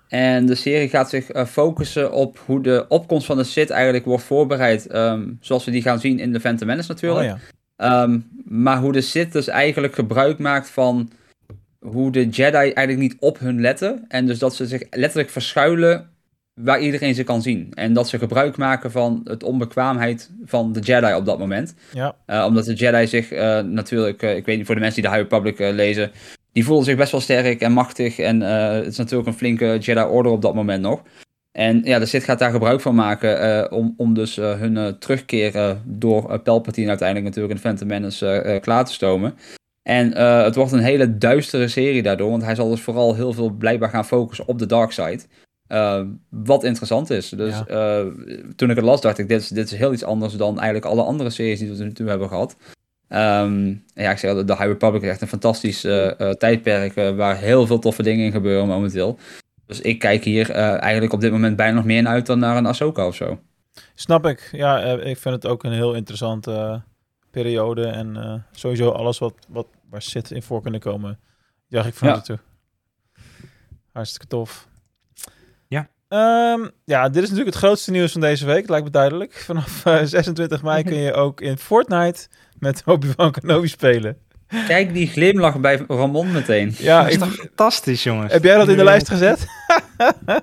En 0.07 0.45
de 0.45 0.55
serie 0.55 0.89
gaat 0.89 1.09
zich 1.09 1.29
eh, 1.29 1.45
focussen 1.45 2.11
op 2.11 2.39
hoe 2.45 2.61
de 2.61 2.85
opkomst 2.87 3.25
van 3.25 3.37
de 3.37 3.43
Sith 3.43 3.69
eigenlijk 3.69 4.05
wordt 4.05 4.23
voorbereid. 4.23 4.87
ehm, 4.87 5.29
zoals 5.39 5.65
we 5.65 5.71
die 5.71 5.81
gaan 5.81 5.99
zien 5.99 6.19
in 6.19 6.33
de 6.33 6.39
Phantom 6.39 6.67
Menace 6.67 6.91
natuurlijk. 6.91 7.21
Oh 7.21 7.27
ja. 7.27 7.39
Ehm, 7.75 8.19
maar 8.43 8.77
hoe 8.77 8.91
de 8.91 9.01
Sith 9.01 9.31
dus 9.31 9.47
eigenlijk 9.47 9.93
gebruik 9.93 10.39
maakt 10.39 10.69
van 10.69 11.11
hoe 11.86 12.12
de 12.12 12.30
Jedi 12.30 12.56
eigenlijk 12.58 12.98
niet 12.98 13.15
op 13.20 13.39
hun 13.39 13.62
letten. 13.62 14.06
En 14.08 14.26
dus 14.26 14.39
dat 14.39 14.56
ze 14.56 14.65
zich 14.65 14.84
letterlijk 14.89 15.30
verschuilen 15.30 16.10
waar 16.54 16.80
iedereen 16.80 17.15
ze 17.15 17.24
kan 17.24 17.41
zien. 17.41 17.72
En 17.74 17.94
dat 17.94 18.10
ze 18.10 18.17
gebruik 18.17 18.58
maken 18.58 18.91
van 18.91 19.22
het 19.24 19.44
onbekwaamheid 19.44 20.32
van 20.46 20.74
de 20.74 20.80
Jedi 20.80 21.13
op 21.13 21.26
dat 21.26 21.39
moment. 21.39 21.76
Ja. 21.94 22.15
Eh, 22.26 22.46
omdat 22.48 22.65
de 22.65 22.74
Jedi 22.74 23.08
zich 23.08 23.32
eh, 23.32 23.60
natuurlijk, 23.60 24.22
eh, 24.22 24.36
ik 24.36 24.46
weet 24.46 24.58
niet 24.58 24.65
voor 24.65 24.76
de 24.76 24.82
mensen 24.82 25.02
die 25.02 25.12
de 25.12 25.17
High 25.17 25.30
Republic 25.30 25.76
lezen, 25.76 26.12
die 26.52 26.65
voelen 26.65 26.86
zich 26.86 26.96
best 26.96 27.12
wel 27.12 27.22
sterk 27.22 27.62
en 27.62 27.72
machtig. 27.72 28.20
En 28.20 28.41
het 28.41 28.88
is 28.88 28.98
natuurlijk 28.98 29.28
een 29.28 29.34
flinke 29.34 29.78
Jedi 29.80 30.02
Order 30.02 30.32
op 30.32 30.41
dat 30.41 30.56
moment 30.56 30.82
nog. 30.82 31.02
En 31.52 31.82
ja, 31.84 32.00
de 32.00 32.06
Sith 32.06 32.24
gaat 32.24 32.39
daar 32.39 32.52
gebruik 32.52 32.82
van 32.82 32.96
maken 32.96 33.72
om, 33.72 33.94
om 33.98 34.13
dus 34.13 34.36
hun 34.36 34.96
terugkeer 35.00 35.78
door 35.86 36.39
Palpatine 36.39 36.88
uiteindelijk 36.88 37.28
natuurlijk 37.28 37.54
in 37.54 37.60
Phantom 37.60 37.88
Menace 37.88 38.60
klaar 38.62 38.86
te 38.86 38.94
stomen. 38.94 39.34
En 39.84 40.13
eh, 40.13 40.44
het 40.44 40.56
wordt 40.56 40.72
een 40.72 40.80
hele 40.80 41.17
duistere 41.17 41.67
serie 41.67 42.04
daardoor, 42.04 42.30
want 42.30 42.44
hij 42.44 42.56
zal 42.56 42.70
dus 42.70 42.82
vooral 42.82 43.15
heel 43.15 43.34
veel 43.34 43.50
blijkbaar 43.50 43.89
gaan 43.89 44.06
focussen 44.06 44.48
op 44.48 44.60
de 44.60 44.65
dark 44.65 44.91
side. 44.91 45.20
Eh, 45.67 46.02
wat 46.30 46.63
interessant 46.63 47.10
is. 47.10 47.30
Dus 47.30 47.62
Ja. 47.67 48.00
eh, 48.00 48.06
toen 48.56 48.70
ik 48.70 48.76
het 48.76 48.86
las, 48.86 49.02
dacht 49.02 49.17
ik, 49.17 49.28
dit 49.28 49.41
is, 49.41 49.48
dit 49.48 49.72
is 49.72 49.78
heel 49.78 49.94
iets 49.94 50.04
anders 50.04 50.34
dan 50.34 50.60
eigenlijk 50.60 50.86
alle 50.86 51.04
andere 51.04 51.30
series 51.30 51.60
die 51.60 51.70
we 51.70 51.76
tot 51.76 51.84
nu 51.86 51.94
toe 51.94 52.10
hebben 52.10 52.28
gehad. 52.28 52.56
En 53.08 53.84
ja, 53.94 54.12
ik 54.12 54.17
zeg 54.17 54.32
al, 54.32 54.46
de 54.46 54.54
High 54.54 54.65
Republic 54.67 55.02
is 55.02 55.10
echt 55.10 55.22
een 55.22 55.28
fantastisch 55.28 55.82
tijdperk 56.38 56.94
waar 56.94 57.38
heel 57.38 57.65
veel 57.67 57.80
toffe 57.80 58.04
dingen 58.04 58.26
in 58.26 58.32
gebeuren 58.32 58.67
momenteel. 58.67 59.17
Dus 59.65 59.82
ik 59.82 60.00
kijk 60.00 60.24
hier 60.24 60.52
eigenlijk 60.52 61.13
op 61.13 61.22
dit 61.22 61.32
moment 61.32 61.56
bijna 61.56 61.76
nog 61.76 61.86
meer 61.86 62.02
naar 62.02 62.13
uit 62.13 62.26
dan 62.26 62.39
naar 62.39 62.58
een 62.58 62.65
Ahsoka 62.65 63.08
of 63.08 63.15
zo. 63.15 63.39
Snap 63.96 64.26
ik. 64.26 64.50
Ja, 64.52 64.80
ik 64.84 65.17
vind 65.17 65.36
het 65.36 65.48
ook 65.48 65.63
een 65.63 65.72
heel 65.72 65.94
interessante 65.94 66.82
periode. 67.32 67.86
En 67.88 68.17
eh, 68.17 68.34
sowieso 68.52 68.89
alles 68.89 69.17
wat, 69.20 69.34
wat 69.50 69.67
waar 69.89 70.02
zit 70.02 70.32
in 70.32 70.44
voor 70.44 70.62
kunnen 70.62 70.80
komen. 70.80 71.20
Juich 71.67 71.86
ik 71.88 71.94
van 71.94 72.08
Ja. 72.08 72.22
toe. 72.22 72.39
Hartstikke 73.91 74.28
tof. 74.28 74.67
Ja. 75.67 75.89
Ehm, 76.08 76.70
ja, 76.86 77.04
dit 77.10 77.24
is 77.24 77.30
natuurlijk 77.30 77.56
het 77.56 77.63
grootste 77.63 77.91
nieuws 77.91 78.12
van 78.12 78.22
deze 78.22 78.46
week, 78.46 78.70
lijkt 78.70 78.86
me 78.86 78.91
duidelijk. 78.91 79.34
Vanaf 79.34 79.86
eh, 79.86 80.02
26 80.20 80.62
mei 80.63 80.84
kun 80.84 80.98
je 80.98 81.13
ook 81.13 81.41
in 81.41 81.58
Fortnite 81.58 82.28
met 82.60 82.82
Obi-Wan 82.86 83.32
Kenobi 83.32 83.67
spelen. 83.67 84.17
Kijk 84.67 84.93
die 84.93 85.07
glimlach 85.07 85.59
bij 85.59 85.79
Ramon 85.87 86.31
meteen. 86.31 86.73
Ja, 86.77 86.97
Dat 87.01 87.07
is 87.07 87.13
ik, 87.13 87.19
toch 87.19 87.33
fantastisch, 87.33 88.03
jongens. 88.03 88.33
heb 88.33 88.43
jij 88.43 88.55
dat 88.57 88.67
in 88.67 88.77
de 88.77 88.83
lijst 88.83 89.09
gezet? 89.09 89.45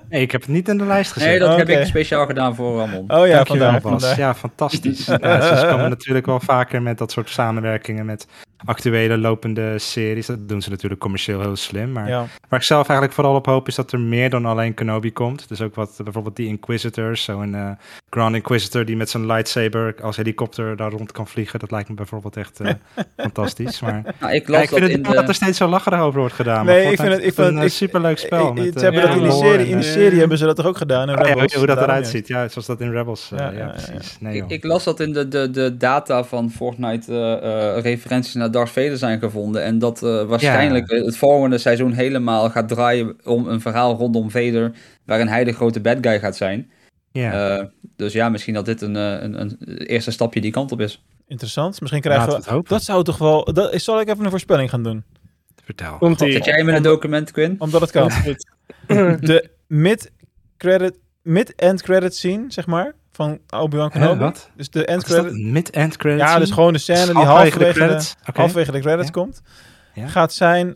Nee, 0.09 0.21
ik 0.21 0.31
heb 0.31 0.41
het 0.41 0.49
niet 0.49 0.69
in 0.69 0.77
de 0.77 0.85
lijst 0.85 1.11
gezet. 1.11 1.29
Nee, 1.29 1.39
dat 1.39 1.57
heb 1.57 1.69
ik 1.69 1.85
speciaal 1.85 2.25
gedaan 2.25 2.55
voor 2.55 2.77
Ramon. 2.77 3.11
Oh 3.11 3.27
ja, 3.27 3.45
vandaar. 3.45 4.17
Ja, 4.17 4.35
fantastisch. 4.35 5.05
ja, 5.05 5.57
ze 5.57 5.67
komen 5.69 5.89
natuurlijk 5.97 6.25
wel 6.25 6.39
vaker 6.39 6.81
met 6.81 6.97
dat 6.97 7.11
soort 7.11 7.29
samenwerkingen 7.29 8.05
met 8.05 8.27
actuele 8.65 9.17
lopende 9.17 9.79
series. 9.79 10.25
Dat 10.25 10.49
doen 10.49 10.61
ze 10.61 10.69
natuurlijk 10.69 11.01
commercieel 11.01 11.39
heel 11.41 11.55
slim. 11.55 11.91
Maar 11.91 12.07
Ja. 12.07 12.25
waar 12.49 12.59
ik 12.59 12.65
zelf 12.65 12.83
eigenlijk 12.87 13.13
vooral 13.13 13.35
op 13.35 13.45
hoop 13.45 13.67
is 13.67 13.75
dat 13.75 13.91
er 13.91 13.99
meer 13.99 14.29
dan 14.29 14.45
alleen 14.45 14.73
Kenobi 14.73 15.13
komt. 15.13 15.47
Dus 15.49 15.61
ook 15.61 15.75
wat 15.75 15.99
bijvoorbeeld 16.03 16.35
die 16.35 16.47
Inquisitors, 16.47 17.23
zo'n 17.23 17.55
eh 17.55 17.69
Grand 18.09 18.35
Inquisitor 18.35 18.85
die 18.85 18.95
met 18.97 19.09
zijn 19.09 19.25
lightsaber 19.25 19.95
als 20.01 20.17
helikopter 20.17 20.75
daar 20.75 20.91
rond 20.91 21.11
kan 21.11 21.27
vliegen. 21.27 21.59
Dat 21.59 21.71
lijkt 21.71 21.89
me 21.89 21.95
bijvoorbeeld 21.95 22.37
echt 22.37 22.59
eh, 22.59 22.71
fantastisch. 23.17 23.79
Maar 23.81 24.01
Nou, 24.19 24.33
ik 24.33 24.47
ja, 24.47 24.53
las 24.53 24.61
ik 24.63 24.69
vind 24.69 24.69
dat 24.69 24.81
het 24.81 24.81
in 24.81 24.89
jammer 24.89 25.13
dat 25.13 25.21
de... 25.21 25.27
er 25.27 25.33
steeds 25.35 25.57
zo 25.57 25.67
lacherig 25.67 25.99
over 25.99 26.19
wordt 26.19 26.35
gedaan. 26.35 26.65
Nee, 26.65 26.83
maar 26.83 26.91
ik 26.91 26.99
vind 26.99 27.11
het- 27.13 27.23
ik 27.23 27.33
vind 27.33 27.57
een 27.57 27.71
superleuk 27.71 28.17
spel. 28.17 28.47
Eh, 28.47 28.53
met, 28.53 28.63
ze 28.63 28.69
eh, 28.75 28.81
hebben 28.81 29.01
ja, 29.01 29.07
dat 29.07 29.15
in 29.15 29.21
die 29.23 29.31
lore 29.31 29.43
serie, 29.47 29.65
en, 29.65 29.71
in 29.71 29.77
die 29.79 29.87
eh, 29.87 29.93
serie 29.93 30.19
hebben 30.19 30.37
ze 30.37 30.45
dat 30.45 30.55
toch 30.55 30.65
ook 30.65 30.77
gedaan 30.77 31.09
in 31.09 31.19
Oh 31.19 31.21
ja, 31.27 31.33
Rebels? 31.33 31.53
hoe 31.53 31.65
dat 31.65 31.77
eruit 31.81 32.07
ziet. 32.07 32.27
Ja, 32.27 32.47
zoals 32.47 32.67
dat 32.67 32.81
in 32.81 32.91
Rebels. 32.91 33.31
eh, 33.31 33.37
Ja, 33.39 33.45
ja, 33.45 33.51
ja, 33.57 33.65
ja, 33.65 33.71
precies. 33.71 34.17
Nee, 34.19 34.33
Ik, 34.35 34.39
joh. 34.41 34.51
ik 34.51 34.63
las 34.63 34.83
dat 34.83 34.99
in 34.99 35.13
de, 35.13 35.27
de, 35.27 35.49
de 35.51 35.77
data 35.77 36.23
van 36.23 36.51
Fortnite 36.51 37.11
eh, 37.13 37.75
eh, 37.77 37.83
referenties 37.83 38.33
naar 38.33 38.48
Darth 38.49 38.69
Vader 38.69 38.97
zijn 38.97 39.19
gevonden. 39.19 39.63
En 39.63 39.79
dat 39.79 40.03
eh, 40.03 40.23
waarschijnlijk 40.23 40.89
eh, 40.89 41.05
het 41.05 41.17
volgende 41.17 41.57
seizoen 41.57 41.91
helemaal 41.91 42.49
gaat 42.49 42.67
draaien 42.67 43.15
om 43.23 43.47
een 43.47 43.61
verhaal 43.61 43.95
rondom 43.95 44.31
Vader. 44.31 44.71
Waarin 45.05 45.27
hij 45.27 45.43
de 45.43 45.53
grote 45.53 45.79
bad 45.79 45.97
guy 46.01 46.19
gaat 46.19 46.35
zijn. 46.35 46.71
ja. 47.11 47.57
Eh, 47.57 47.65
dus 47.95 48.13
ja, 48.13 48.29
misschien 48.29 48.53
dat 48.53 48.65
dit 48.65 48.81
een, 48.81 48.95
eh, 48.95 49.21
een, 49.21 49.41
een 49.41 49.57
eerste 49.77 50.11
stapje 50.11 50.41
die 50.41 50.51
kant 50.51 50.71
op 50.71 50.79
is. 50.81 51.03
Interessant. 51.27 51.79
Misschien 51.81 52.01
krijgen 52.01 52.25
we... 52.25 52.31
we 52.31 52.37
het 52.37 52.45
hopen. 52.45 52.69
Dat 52.69 52.83
zou 52.83 53.03
toch 53.03 53.17
wel... 53.17 53.53
Dat, 53.53 53.81
zal 53.81 53.99
ik 53.99 54.07
even 54.07 54.23
een 54.23 54.29
voorspelling 54.29 54.69
gaan 54.69 54.83
doen? 54.83 55.03
Vertel. 55.63 55.97
Komt 55.97 56.19
Zet 56.19 56.45
jij 56.45 56.59
in 56.59 56.67
een 56.67 56.83
document, 56.83 57.31
Quinn? 57.31 57.55
Omdat 57.57 57.81
het 57.81 57.91
kan. 57.91 58.11
De 59.29 59.49
mid-credit, 59.67 60.97
mid-end 61.21 61.81
credit 61.81 62.15
scene, 62.15 62.45
zeg 62.47 62.67
maar, 62.67 62.95
van 63.19 63.39
Obi-Wan 63.49 63.89
Hè, 63.93 63.99
Kenobi. 63.99 64.19
wat? 64.19 64.49
Dus 64.55 64.69
de 64.69 64.85
end 64.85 65.03
credit. 65.03 65.33
Mid-end 65.37 65.97
credit 65.97 66.19
Ja, 66.19 66.25
scene? 66.27 66.39
dus 66.39 66.51
gewoon 66.51 66.73
de 66.73 66.79
scène 66.79 67.05
die 67.05 67.13
Halverwege 67.23 67.59
de 67.59 67.71
credits? 67.85 68.15
Halverwege 68.33 68.71
de 68.71 68.79
credits 68.79 69.05
Ja. 69.07 69.11
komt. 69.13 69.41
Ja. 69.93 70.07
Gaat 70.07 70.33
zijn 70.33 70.75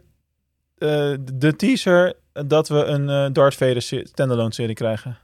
eh, 0.77 1.13
de 1.33 1.55
teaser 1.55 2.13
dat 2.47 2.67
we 2.67 2.83
een 2.83 3.09
eh, 3.09 3.25
Darth 3.31 3.55
Vader 3.55 3.81
standalone 3.81 4.53
serie 4.53 4.75
krijgen. 4.75 5.17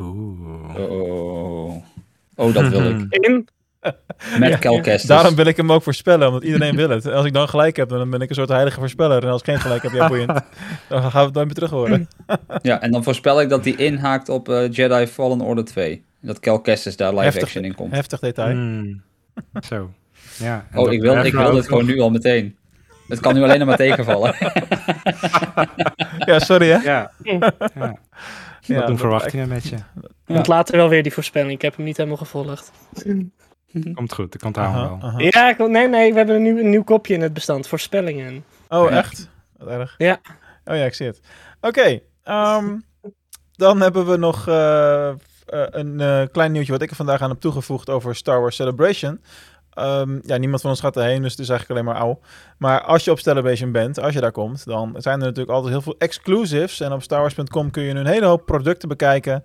Oeh. 0.00 0.76
Oh, 0.90 1.74
oh 2.36 2.54
dat 2.54 2.68
wil 2.68 2.90
ik. 2.90 3.06
In? 3.26 3.48
Met 4.38 4.58
Kestis. 4.58 5.02
Daarom 5.02 5.34
wil 5.34 5.46
ik 5.46 5.56
hem 5.56 5.72
ook 5.72 5.82
voorspellen, 5.82 6.26
omdat 6.28 6.42
iedereen 6.44 6.76
wil 6.76 6.88
het. 6.90 7.06
Als 7.06 7.26
ik 7.26 7.32
dan 7.32 7.48
gelijk 7.48 7.76
heb, 7.76 7.88
dan 7.88 8.10
ben 8.10 8.20
ik 8.20 8.28
een 8.28 8.34
soort 8.34 8.48
heilige 8.48 8.78
voorspeller. 8.80 9.22
En 9.22 9.30
als 9.30 9.40
ik 9.40 9.46
geen 9.46 9.60
gelijk 9.60 9.82
heb, 9.82 9.92
ja, 9.92 10.08
boeiend. 10.08 10.30
Dan 10.88 11.02
gaan 11.02 11.10
we 11.10 11.18
het 11.26 11.34
nooit 11.34 11.46
meer 11.46 11.54
terug 11.54 11.70
horen. 11.70 12.08
Ja, 12.62 12.80
en 12.80 12.90
dan 12.90 13.02
voorspel 13.04 13.40
ik 13.40 13.48
dat 13.48 13.64
die 13.64 13.76
inhaakt 13.76 14.28
op 14.28 14.48
eh, 14.48 14.70
Jedi 14.72 15.06
Fallen 15.06 15.40
Order 15.40 15.64
2. 15.64 16.04
Dat 16.26 16.40
Cal 16.40 16.60
Kestis 16.60 16.96
daar 16.96 17.10
live 17.12 17.22
Heftig, 17.24 17.42
action 17.42 17.64
in 17.64 17.74
komt. 17.74 17.92
heftig 17.92 18.20
detail. 18.20 18.50
Hmm. 18.54 19.02
Zo. 19.68 19.90
Ja. 20.38 20.66
en 20.70 20.78
Oh, 20.78 20.84
dat 20.84 20.92
ik 20.92 21.00
wil, 21.00 21.24
ik 21.24 21.32
wil 21.34 21.52
dit 21.52 21.64
gewoon 21.66 21.86
nog- 21.86 21.94
nu 21.94 22.00
al 22.00 22.10
meteen. 22.10 22.56
Het 23.08 23.20
kan 23.20 23.34
nu 23.34 23.42
alleen 23.42 23.58
nog 23.58 23.68
maar 23.68 23.76
tegenvallen. 23.76 24.34
Ja, 26.18 26.38
sorry 26.38 26.68
hè. 26.68 26.76
Ja. 26.78 27.10
ja. 27.22 27.52
Ja, 28.60 28.76
Wat 28.78 28.86
doen 28.86 28.98
verwachtingen 28.98 29.48
met 29.48 29.64
je? 29.68 29.76
Want 30.24 30.46
later 30.46 30.76
wel 30.76 30.88
weer 30.88 31.02
die 31.02 31.12
voorspelling. 31.12 31.52
Ik 31.52 31.62
heb 31.62 31.76
hem 31.76 31.84
niet 31.84 31.96
helemaal 31.96 32.16
gevolgd. 32.18 32.72
Komt 33.94 34.12
goed, 34.14 34.34
ik 34.34 34.44
onthoud 34.44 34.72
hem 34.74 34.82
wel. 34.82 34.98
aha. 35.10 35.18
Ja, 35.18 35.48
ik, 35.48 35.58
nee, 35.68 35.88
nee, 35.88 36.10
we 36.12 36.16
hebben 36.18 36.36
een 36.36 36.42
nieuw, 36.42 36.58
een 36.58 36.70
nieuw 36.70 36.82
kopje 36.84 37.14
in 37.14 37.20
het 37.22 37.32
bestand. 37.32 37.68
Voorspellingen. 37.68 38.44
Oh, 38.68 38.92
echt? 38.92 39.28
Wat 39.56 39.68
erg. 39.68 39.94
Ja. 39.98 40.20
Oh 40.64 40.76
ja, 40.76 40.84
ik 40.84 40.94
zie 40.94 41.06
het. 41.06 41.20
Oké, 41.60 42.00
ehm, 42.22 42.76
dan 43.52 43.80
hebben 43.80 44.06
we 44.06 44.16
nog 44.16 44.48
eh, 44.48 45.12
eh, 45.46 45.62
een 45.70 46.00
eh, 46.00 46.22
klein 46.32 46.52
nieuwtje 46.52 46.72
wat 46.72 46.82
ik 46.82 46.90
er 46.90 46.96
vandaag 46.96 47.20
aan 47.20 47.30
heb 47.30 47.40
toegevoegd 47.40 47.90
over 47.90 48.14
Star 48.14 48.40
Wars 48.40 48.56
Celebration. 48.56 49.20
Ehm, 49.76 50.18
ja, 50.22 50.36
niemand 50.36 50.60
van 50.60 50.70
ons 50.70 50.80
gaat 50.80 50.96
erheen, 50.96 51.22
dus 51.22 51.30
het 51.30 51.40
is 51.40 51.48
eigenlijk 51.48 51.80
alleen 51.80 51.94
maar 51.94 52.02
ouw. 52.02 52.20
Maar 52.58 52.80
als 52.80 53.04
je 53.04 53.10
op 53.10 53.18
Celebration 53.18 53.72
bent, 53.72 54.00
als 54.00 54.14
je 54.14 54.20
daar 54.20 54.32
komt, 54.32 54.64
dan 54.64 54.94
zijn 54.96 55.18
er 55.20 55.26
natuurlijk 55.26 55.56
altijd 55.56 55.72
heel 55.72 55.82
veel 55.82 55.94
exclusives. 55.98 56.80
En 56.80 56.92
op 56.92 57.02
starwars.com 57.02 57.70
kun 57.70 57.82
je 57.82 57.94
een 57.94 58.06
hele 58.06 58.26
hoop 58.26 58.46
producten 58.46 58.88
bekijken 58.88 59.44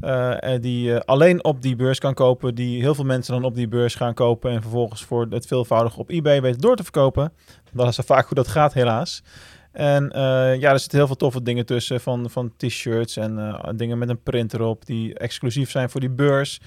eh, 0.00 0.36
die 0.60 0.82
je 0.82 1.04
alleen 1.04 1.44
op 1.44 1.62
die 1.62 1.76
beurs 1.76 1.98
kan 1.98 2.14
kopen. 2.14 2.54
Die 2.54 2.80
heel 2.80 2.94
veel 2.94 3.04
mensen 3.04 3.34
dan 3.34 3.44
op 3.44 3.54
die 3.54 3.68
beurs 3.68 3.94
gaan 3.94 4.14
kopen 4.14 4.50
en 4.50 4.62
vervolgens 4.62 5.04
voor 5.04 5.26
het 5.30 5.46
veelvoudige 5.46 5.98
op 5.98 6.10
eBay 6.10 6.42
weten 6.42 6.60
door 6.60 6.76
te 6.76 6.82
verkopen. 6.82 7.32
Dat 7.72 7.88
is 7.88 7.98
vaak 8.04 8.26
hoe 8.26 8.34
dat 8.34 8.48
gaat, 8.48 8.72
helaas. 8.72 9.22
En 9.72 10.10
eh, 10.10 10.60
ja, 10.60 10.72
er 10.72 10.78
zitten 10.78 10.98
heel 10.98 11.06
veel 11.06 11.16
toffe 11.16 11.42
dingen 11.42 11.66
tussen. 11.66 12.00
Van, 12.00 12.30
van 12.30 12.52
t-shirts 12.56 13.16
en 13.16 13.38
eh, 13.38 13.70
dingen 13.74 13.98
met 13.98 14.08
een 14.08 14.22
print 14.22 14.54
erop. 14.54 14.86
Die 14.86 15.14
exclusief 15.14 15.70
zijn 15.70 15.90
voor 15.90 16.00
die 16.00 16.10
beurs. 16.10 16.60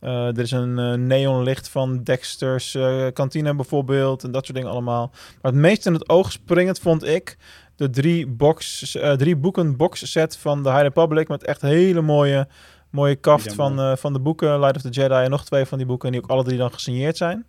Eh, 0.00 0.26
er 0.26 0.38
is 0.38 0.50
een 0.50 1.06
neonlicht 1.06 1.68
van 1.68 2.02
Dexter's 2.02 2.78
kantine 3.12 3.54
bijvoorbeeld. 3.54 4.24
En 4.24 4.30
dat 4.30 4.44
soort 4.44 4.56
dingen 4.56 4.72
allemaal. 4.72 5.10
Maar 5.42 5.52
het 5.52 5.60
meest 5.60 5.86
in 5.86 5.92
het 5.92 6.08
oog 6.08 6.32
springend 6.32 6.78
vond 6.78 7.04
ik 7.04 7.36
de 7.76 7.90
drie, 7.90 8.26
box, 8.26 8.90
drie 9.16 9.36
boeken 9.36 9.76
box 9.76 10.10
set 10.10 10.36
van 10.36 10.62
de 10.62 10.68
High 10.68 10.82
Republic. 10.82 11.28
Met 11.28 11.44
echt 11.44 11.60
hele 11.60 12.00
mooie, 12.00 12.48
mooie 12.90 13.16
kaft 13.16 13.54
van, 13.54 13.98
van 13.98 14.12
de 14.12 14.20
boeken. 14.20 14.60
Light 14.60 14.76
of 14.76 14.82
the 14.82 14.88
Jedi 14.88 15.24
en 15.24 15.30
nog 15.30 15.44
twee 15.44 15.64
van 15.64 15.78
die 15.78 15.86
boeken. 15.86 16.12
Die 16.12 16.22
ook 16.22 16.30
alle 16.30 16.44
drie 16.44 16.58
dan 16.58 16.72
gesigneerd 16.72 17.16
zijn. 17.16 17.46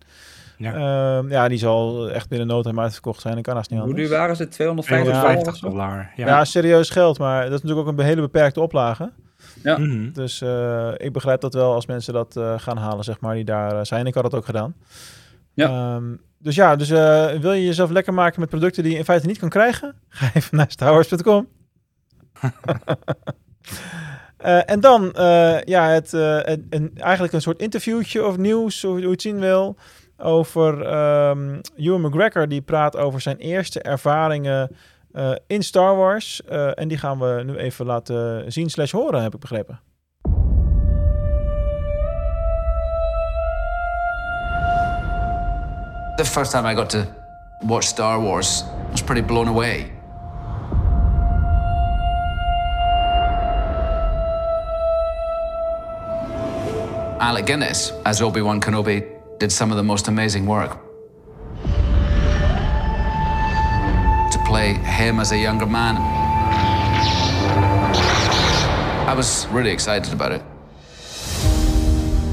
Ja. 0.62 0.78
Ja, 0.78 1.22
ja 1.28 1.48
die 1.48 1.58
zal 1.58 2.10
echt 2.10 2.28
binnen 2.28 2.46
no 2.46 2.62
time 2.62 2.80
uitverkocht 2.80 3.20
zijn. 3.20 3.36
Ik 3.36 3.42
kan 3.42 3.54
haast 3.54 3.70
niet 3.70 3.78
Hoe 3.78 3.88
anders. 3.88 4.08
duur 4.08 4.18
waren 4.18 4.36
ze? 4.36 4.48
250 4.48 5.04
dollar 5.12 5.24
of 5.24 5.30
250 5.44 5.56
zo? 5.56 5.68
dollar. 5.68 6.12
Ja. 6.16 6.26
Ja. 6.26 6.44
serieus 6.44 6.90
geld, 6.90 7.18
maar 7.18 7.42
dat 7.44 7.52
is 7.52 7.62
natuurlijk 7.62 7.88
ook 7.88 7.98
een 7.98 8.04
hele 8.04 8.20
beperkte 8.20 8.60
oplage. 8.60 9.12
Ja. 9.62 9.78
Mhm. 9.78 10.12
Dus 10.12 10.40
eh, 10.40 10.88
ik 10.96 11.12
begrijp 11.12 11.40
dat 11.40 11.54
wel 11.54 11.72
als 11.74 11.86
mensen 11.86 12.12
dat 12.12 12.36
eh, 12.36 12.54
gaan 12.56 12.76
halen, 12.76 13.04
zeg 13.04 13.20
maar, 13.20 13.34
die 13.34 13.44
daar 13.44 13.72
eh, 13.78 13.84
zijn. 13.84 14.06
Ik 14.06 14.14
had 14.14 14.22
dat 14.22 14.34
ook 14.34 14.44
gedaan. 14.44 14.74
Ja. 15.54 15.68
Ehm, 15.68 16.04
dus 16.38 16.54
ja, 16.54 16.76
dus 16.76 16.90
eh, 16.90 17.26
wil 17.40 17.52
je 17.52 17.64
jezelf 17.64 17.90
lekker 17.90 18.14
maken 18.14 18.40
met 18.40 18.48
producten 18.48 18.82
die 18.82 18.92
je 18.92 18.98
in 18.98 19.04
feite 19.04 19.26
niet 19.26 19.38
kan 19.38 19.48
krijgen? 19.48 19.94
Ga 20.08 20.30
even 20.34 20.56
naar 20.56 20.70
starwars.com. 20.70 21.48
Eh, 24.36 24.70
en 24.70 24.80
dan, 24.80 25.12
eh, 25.12 25.60
ja, 25.62 25.88
het, 25.88 26.14
eh, 26.14 26.38
een, 26.42 26.66
een- 26.70 26.90
eigenlijk 26.98 27.32
een 27.32 27.40
soort 27.40 27.60
interviewtje 27.60 28.26
of 28.26 28.36
nieuws, 28.36 28.82
hoe 28.82 29.00
je 29.00 29.08
het 29.08 29.22
zien 29.22 29.38
wil, 29.38 29.76
over 30.22 30.86
Ewan 31.76 32.00
McGregor. 32.00 32.48
Die 32.48 32.60
praat 32.60 32.96
over 32.96 33.20
zijn 33.20 33.36
eerste 33.36 33.80
ervaringen 33.80 34.70
eh, 35.12 35.32
in 35.46 35.62
Star 35.62 35.96
Wars. 35.96 36.42
Eh, 36.42 36.78
en 36.78 36.88
die 36.88 36.98
gaan 36.98 37.18
we 37.18 37.42
nu 37.44 37.56
even 37.56 37.86
laten 37.86 38.52
zien 38.52 38.70
slash 38.70 38.92
horen, 38.92 39.22
heb 39.22 39.34
ik 39.34 39.40
begrepen. 39.40 39.80
The 46.16 46.24
first 46.24 46.50
time 46.50 46.72
I 46.72 46.74
got 46.74 46.90
to 46.90 47.04
watch 47.66 47.84
Star 47.84 48.20
Wars, 48.20 48.62
I 48.62 48.90
was 48.90 49.02
pretty 49.02 49.26
blown 49.26 49.48
away. 49.48 49.90
Alec 57.18 57.46
Guinness, 57.46 57.92
as 58.02 58.20
Obi 58.20 58.40
Wan 58.40 58.60
Kenobi, 58.60 59.04
did 59.38 59.50
some 59.52 59.70
of 59.70 59.76
the 59.76 59.82
most 59.82 60.08
amazing 60.08 60.46
work. 60.46 60.78
To 64.30 64.38
play 64.46 64.74
him 64.74 65.20
as 65.20 65.32
a 65.32 65.38
younger 65.38 65.66
man, 65.66 65.96
I 69.08 69.14
was 69.14 69.46
really 69.48 69.70
excited 69.70 70.12
about 70.12 70.32
it. 70.32 70.42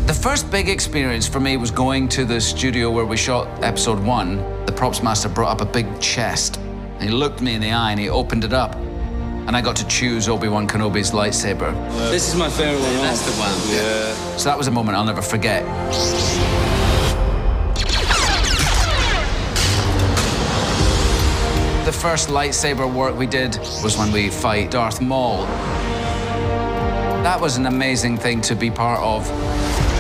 The 0.08 0.14
first 0.14 0.50
big 0.50 0.70
experience 0.70 1.28
for 1.28 1.40
me 1.40 1.58
was 1.58 1.72
going 1.72 2.08
to 2.10 2.26
the 2.26 2.42
studio 2.42 2.90
where 2.90 3.06
we 3.06 3.16
shot 3.16 3.48
episode 3.64 4.00
one. 4.00 4.38
The 4.66 4.72
props 4.72 5.04
master 5.04 5.30
brought 5.30 5.52
up 5.52 5.62
a 5.62 5.72
big 5.72 6.00
chest. 6.00 6.58
And 6.58 7.04
he 7.04 7.10
looked 7.10 7.42
me 7.42 7.54
in 7.54 7.62
the 7.62 7.72
eye 7.72 7.92
and 7.92 8.00
he 8.00 8.10
opened 8.10 8.44
it 8.44 8.54
up. 8.54 8.76
And 8.76 9.56
I 9.56 9.62
got 9.62 9.76
to 9.78 9.88
choose 9.88 10.28
Obi 10.28 10.48
Wan 10.48 10.68
Kenobi's 10.68 11.12
lightsaber. 11.12 11.74
This 12.12 12.28
is 12.28 12.36
my 12.36 12.50
favorite 12.50 12.82
one. 12.82 12.98
That's 12.98 13.22
the 13.26 13.40
one. 13.40 13.54
Yeah. 13.72 14.38
So 14.38 14.50
that 14.50 14.58
was 14.58 14.68
a 14.68 14.72
moment 14.72 14.98
I'll 14.98 15.06
never 15.06 15.22
forget. 15.22 15.64
First 22.00 22.30
lightsaber 22.30 22.92
work 22.92 23.18
we 23.18 23.28
did 23.28 23.58
was 23.84 23.98
when 23.98 24.10
we 24.14 24.30
fight 24.30 24.72
Darth 24.72 25.02
Maul. 25.02 25.46
That 27.24 27.42
was 27.42 27.58
an 27.58 27.66
amazing 27.66 28.16
thing 28.18 28.40
to 28.42 28.56
be 28.56 28.72
part 28.72 29.02
of. 29.02 29.30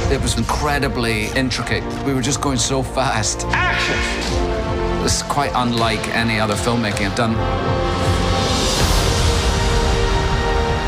It 0.10 0.22
was 0.22 0.38
incredibly 0.38 1.26
intricate. 1.36 1.84
We 2.06 2.14
were 2.14 2.22
just 2.22 2.39
going 2.39 2.58
so 2.58 2.84
fast. 2.84 3.45
Action! 3.50 3.97
It's 5.04 5.24
quite 5.24 5.52
unlike 5.54 6.00
any 6.16 6.39
other 6.39 6.56
filmmaking 6.56 7.08
I've 7.08 7.16
done. 7.16 7.34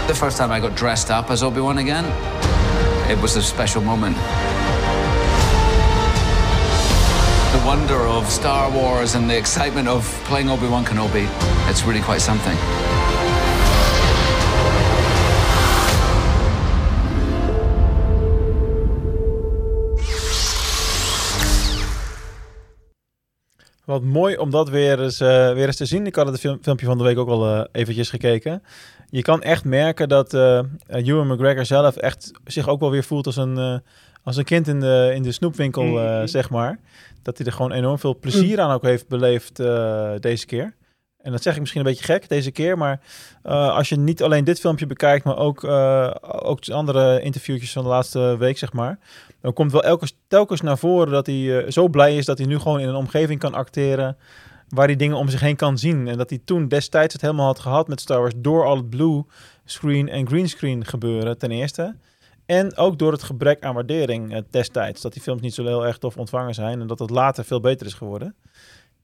The 0.08 0.16
first 0.16 0.38
time 0.38 0.50
I 0.50 0.62
got 0.62 0.78
dressed 0.78 1.12
up 1.12 1.30
as 1.30 1.44
Obi 1.44 1.60
Wan 1.60 1.80
again, 1.80 2.06
it 3.12 3.22
was 3.22 3.36
a 3.36 3.42
special 3.44 3.82
moment. 3.82 4.16
The 7.62 7.68
wonder 7.68 8.08
of 8.08 8.32
Star 8.32 8.72
Wars 8.72 9.16
and 9.16 9.30
the 9.30 9.38
excitement 9.38 9.88
of 9.88 10.24
playing 10.26 10.50
Obi 10.50 10.68
Wan 10.68 10.84
Kenobi, 10.84 11.28
it's 11.70 11.84
really 11.84 12.02
quite 12.02 12.22
something. 12.22 12.58
Wat 23.86 24.04
mooi 24.04 24.38
om 24.38 24.50
dat 24.50 24.70
weer 24.70 25.02
eens, 25.02 25.20
eh, 25.20 25.54
weer 25.54 25.66
eens 25.66 25.76
te 25.76 25.86
zien. 25.86 26.06
Ik 26.06 26.16
had 26.16 26.28
het 26.28 26.40
film, 26.40 26.60
filmpje 26.62 26.86
van 26.86 26.98
de 26.98 27.04
week 27.04 27.18
ook 27.18 27.30
al 27.30 27.48
eh, 27.48 27.66
eventjes 27.72 28.10
gekeken. 28.10 28.64
Je 29.10 29.22
kan 29.22 29.42
echt 29.42 29.64
merken 29.66 30.10
dat 30.10 30.34
eh 30.34 30.62
Ewan 30.88 31.28
McGregor 31.28 31.66
zelf 31.66 31.96
echt 31.96 32.32
zich 32.46 32.68
ook 32.68 32.80
wel 32.80 32.92
weer 32.92 33.04
voelt 33.04 33.26
als 33.26 33.38
een, 33.38 33.58
eh, 33.58 33.78
als 34.24 34.38
een 34.38 34.44
kind 34.44 34.68
in 34.68 34.80
de, 34.80 35.12
in 35.16 35.24
de 35.24 35.32
snoepwinkel, 35.32 36.00
eh, 36.00 36.22
zeg 36.26 36.50
maar. 36.50 36.80
Dat 37.22 37.38
hij 37.38 37.48
er 37.48 37.54
gewoon 37.54 37.72
enorm 37.72 38.00
veel 38.00 38.20
plezier 38.20 38.60
aan 38.60 38.72
ook 38.72 38.84
heeft 38.84 39.08
beleefd 39.08 39.60
eh, 39.60 40.12
deze 40.20 40.46
keer. 40.46 40.76
En 41.18 41.32
dat 41.32 41.42
zeg 41.42 41.54
ik 41.54 41.60
misschien 41.60 41.82
een 41.82 41.88
beetje 41.88 42.04
gek 42.04 42.30
deze 42.30 42.52
keer, 42.52 42.78
maar 42.78 43.02
eh, 43.44 43.76
als 43.76 43.90
je 43.90 43.96
niet 43.96 44.24
alleen 44.24 44.44
dit 44.44 44.60
filmpje 44.60 44.86
bekijkt, 44.86 45.26
maar 45.26 45.38
ook, 45.38 45.64
eh, 45.64 46.12
ook 46.22 46.62
de 46.62 46.74
andere 46.74 47.22
interviewtjes 47.22 47.72
van 47.72 47.84
de 47.84 47.90
laatste 47.90 48.36
week, 48.40 48.58
zeg 48.58 48.74
maar, 48.74 49.00
dan 49.42 49.54
komt 49.54 49.72
wel 49.72 49.84
elke, 49.84 50.10
telkens 50.28 50.62
naar 50.62 50.78
voren 50.78 51.12
dat 51.12 51.26
hij 51.26 51.72
zo 51.72 51.88
blij 51.88 52.18
is 52.18 52.26
dat 52.26 52.38
hij 52.38 52.48
nu 52.48 52.60
gewoon 52.60 52.80
in 52.80 52.88
een 52.88 52.96
omgeving 52.96 53.40
kan 53.40 53.54
acteren 53.54 54.18
waar 54.72 54.86
hij 54.86 54.96
dingen 54.96 55.18
om 55.18 55.30
zich 55.30 55.40
heen 55.40 55.56
kan 55.56 55.78
zien. 55.78 56.08
En 56.08 56.18
dat 56.18 56.30
hij 56.30 56.42
toen 56.46 56.68
destijds 56.68 57.14
het 57.14 57.22
helemaal 57.22 57.46
had 57.46 57.60
gehad 57.60 57.88
met 57.88 58.02
Star 58.02 58.20
Wars 58.20 58.34
door 58.38 58.66
al 58.66 58.76
het 58.76 58.90
blue 58.90 59.24
screen 59.66 60.10
en 60.10 60.28
green 60.28 60.50
screen 60.50 60.86
gebeuren 60.86 61.38
ten 61.38 61.52
eerste. 61.52 61.96
En 62.52 62.78
ook 62.78 63.00
door 63.00 63.12
het 63.12 63.24
gebrek 63.24 63.64
aan 63.64 63.74
waardering 63.74 64.34
eh, 64.34 64.42
destijds. 64.50 65.02
Dat 65.02 65.14
die 65.14 65.22
films 65.22 65.42
niet 65.42 65.54
zo 65.54 65.66
heel 65.66 65.86
erg 65.86 65.98
tof 65.98 66.18
ontvangen 66.18 66.54
zijn 66.54 66.82
en 66.82 66.88
dat 66.88 67.00
het 67.00 67.10
later 67.10 67.46
veel 67.46 67.60
beter 67.60 67.86
is 67.88 67.94
geworden. 67.94 68.36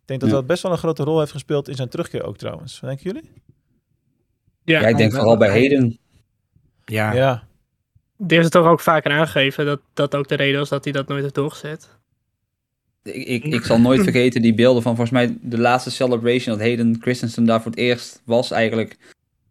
Ik 0.02 0.06
denk 0.06 0.20
dat 0.20 0.30
Ja. 0.30 0.36
dat 0.36 0.48
best 0.48 0.64
wel 0.64 0.72
een 0.72 0.78
grote 0.78 1.04
rol 1.04 1.20
heeft 1.20 1.32
gespeeld 1.32 1.68
in 1.68 1.76
zijn 1.76 1.90
terugkeer 1.90 2.24
ook 2.24 2.38
trouwens. 2.38 2.80
Wat 2.80 2.90
denken 2.90 3.06
jullie? 3.14 3.32
Ja, 4.64 4.80
Ja, 4.82 4.88
ik 4.88 4.98
denk 4.98 5.14
vooral 5.14 5.38
bij 5.38 5.52
Heden. 5.52 5.98
Ja, 6.86 7.14
Ja. 7.14 7.44
die 8.18 8.38
heeft 8.38 8.54
het 8.54 8.64
toch 8.64 8.72
ook 8.72 8.80
vaker 8.80 9.12
aangegeven 9.12 9.66
dat 9.66 9.80
dat 9.94 10.16
ook 10.16 10.28
de 10.28 10.36
reden 10.36 10.60
was 10.60 10.70
dat 10.70 10.84
hij 10.84 10.94
dat 10.94 11.08
nooit 11.08 11.22
heeft 11.22 11.36
doorgezet. 11.36 11.90
Ik, 13.04 13.28
ik, 13.28 13.44
ik 13.44 13.64
zal 13.66 13.80
nooit 13.80 14.04
vergeten 14.10 14.42
die 14.42 14.54
beelden 14.54 14.82
van 14.82 14.96
volgens 14.96 15.18
mij 15.18 15.38
de 15.42 15.60
laatste 15.60 15.92
celebration 15.92 16.58
dat 16.58 16.66
Hayden 16.68 16.98
Christensen 17.02 17.46
daar 17.46 17.62
voor 17.62 17.72
het 17.72 17.80
eerst 17.80 18.22
was 18.26 18.52
eigenlijk. 18.52 18.98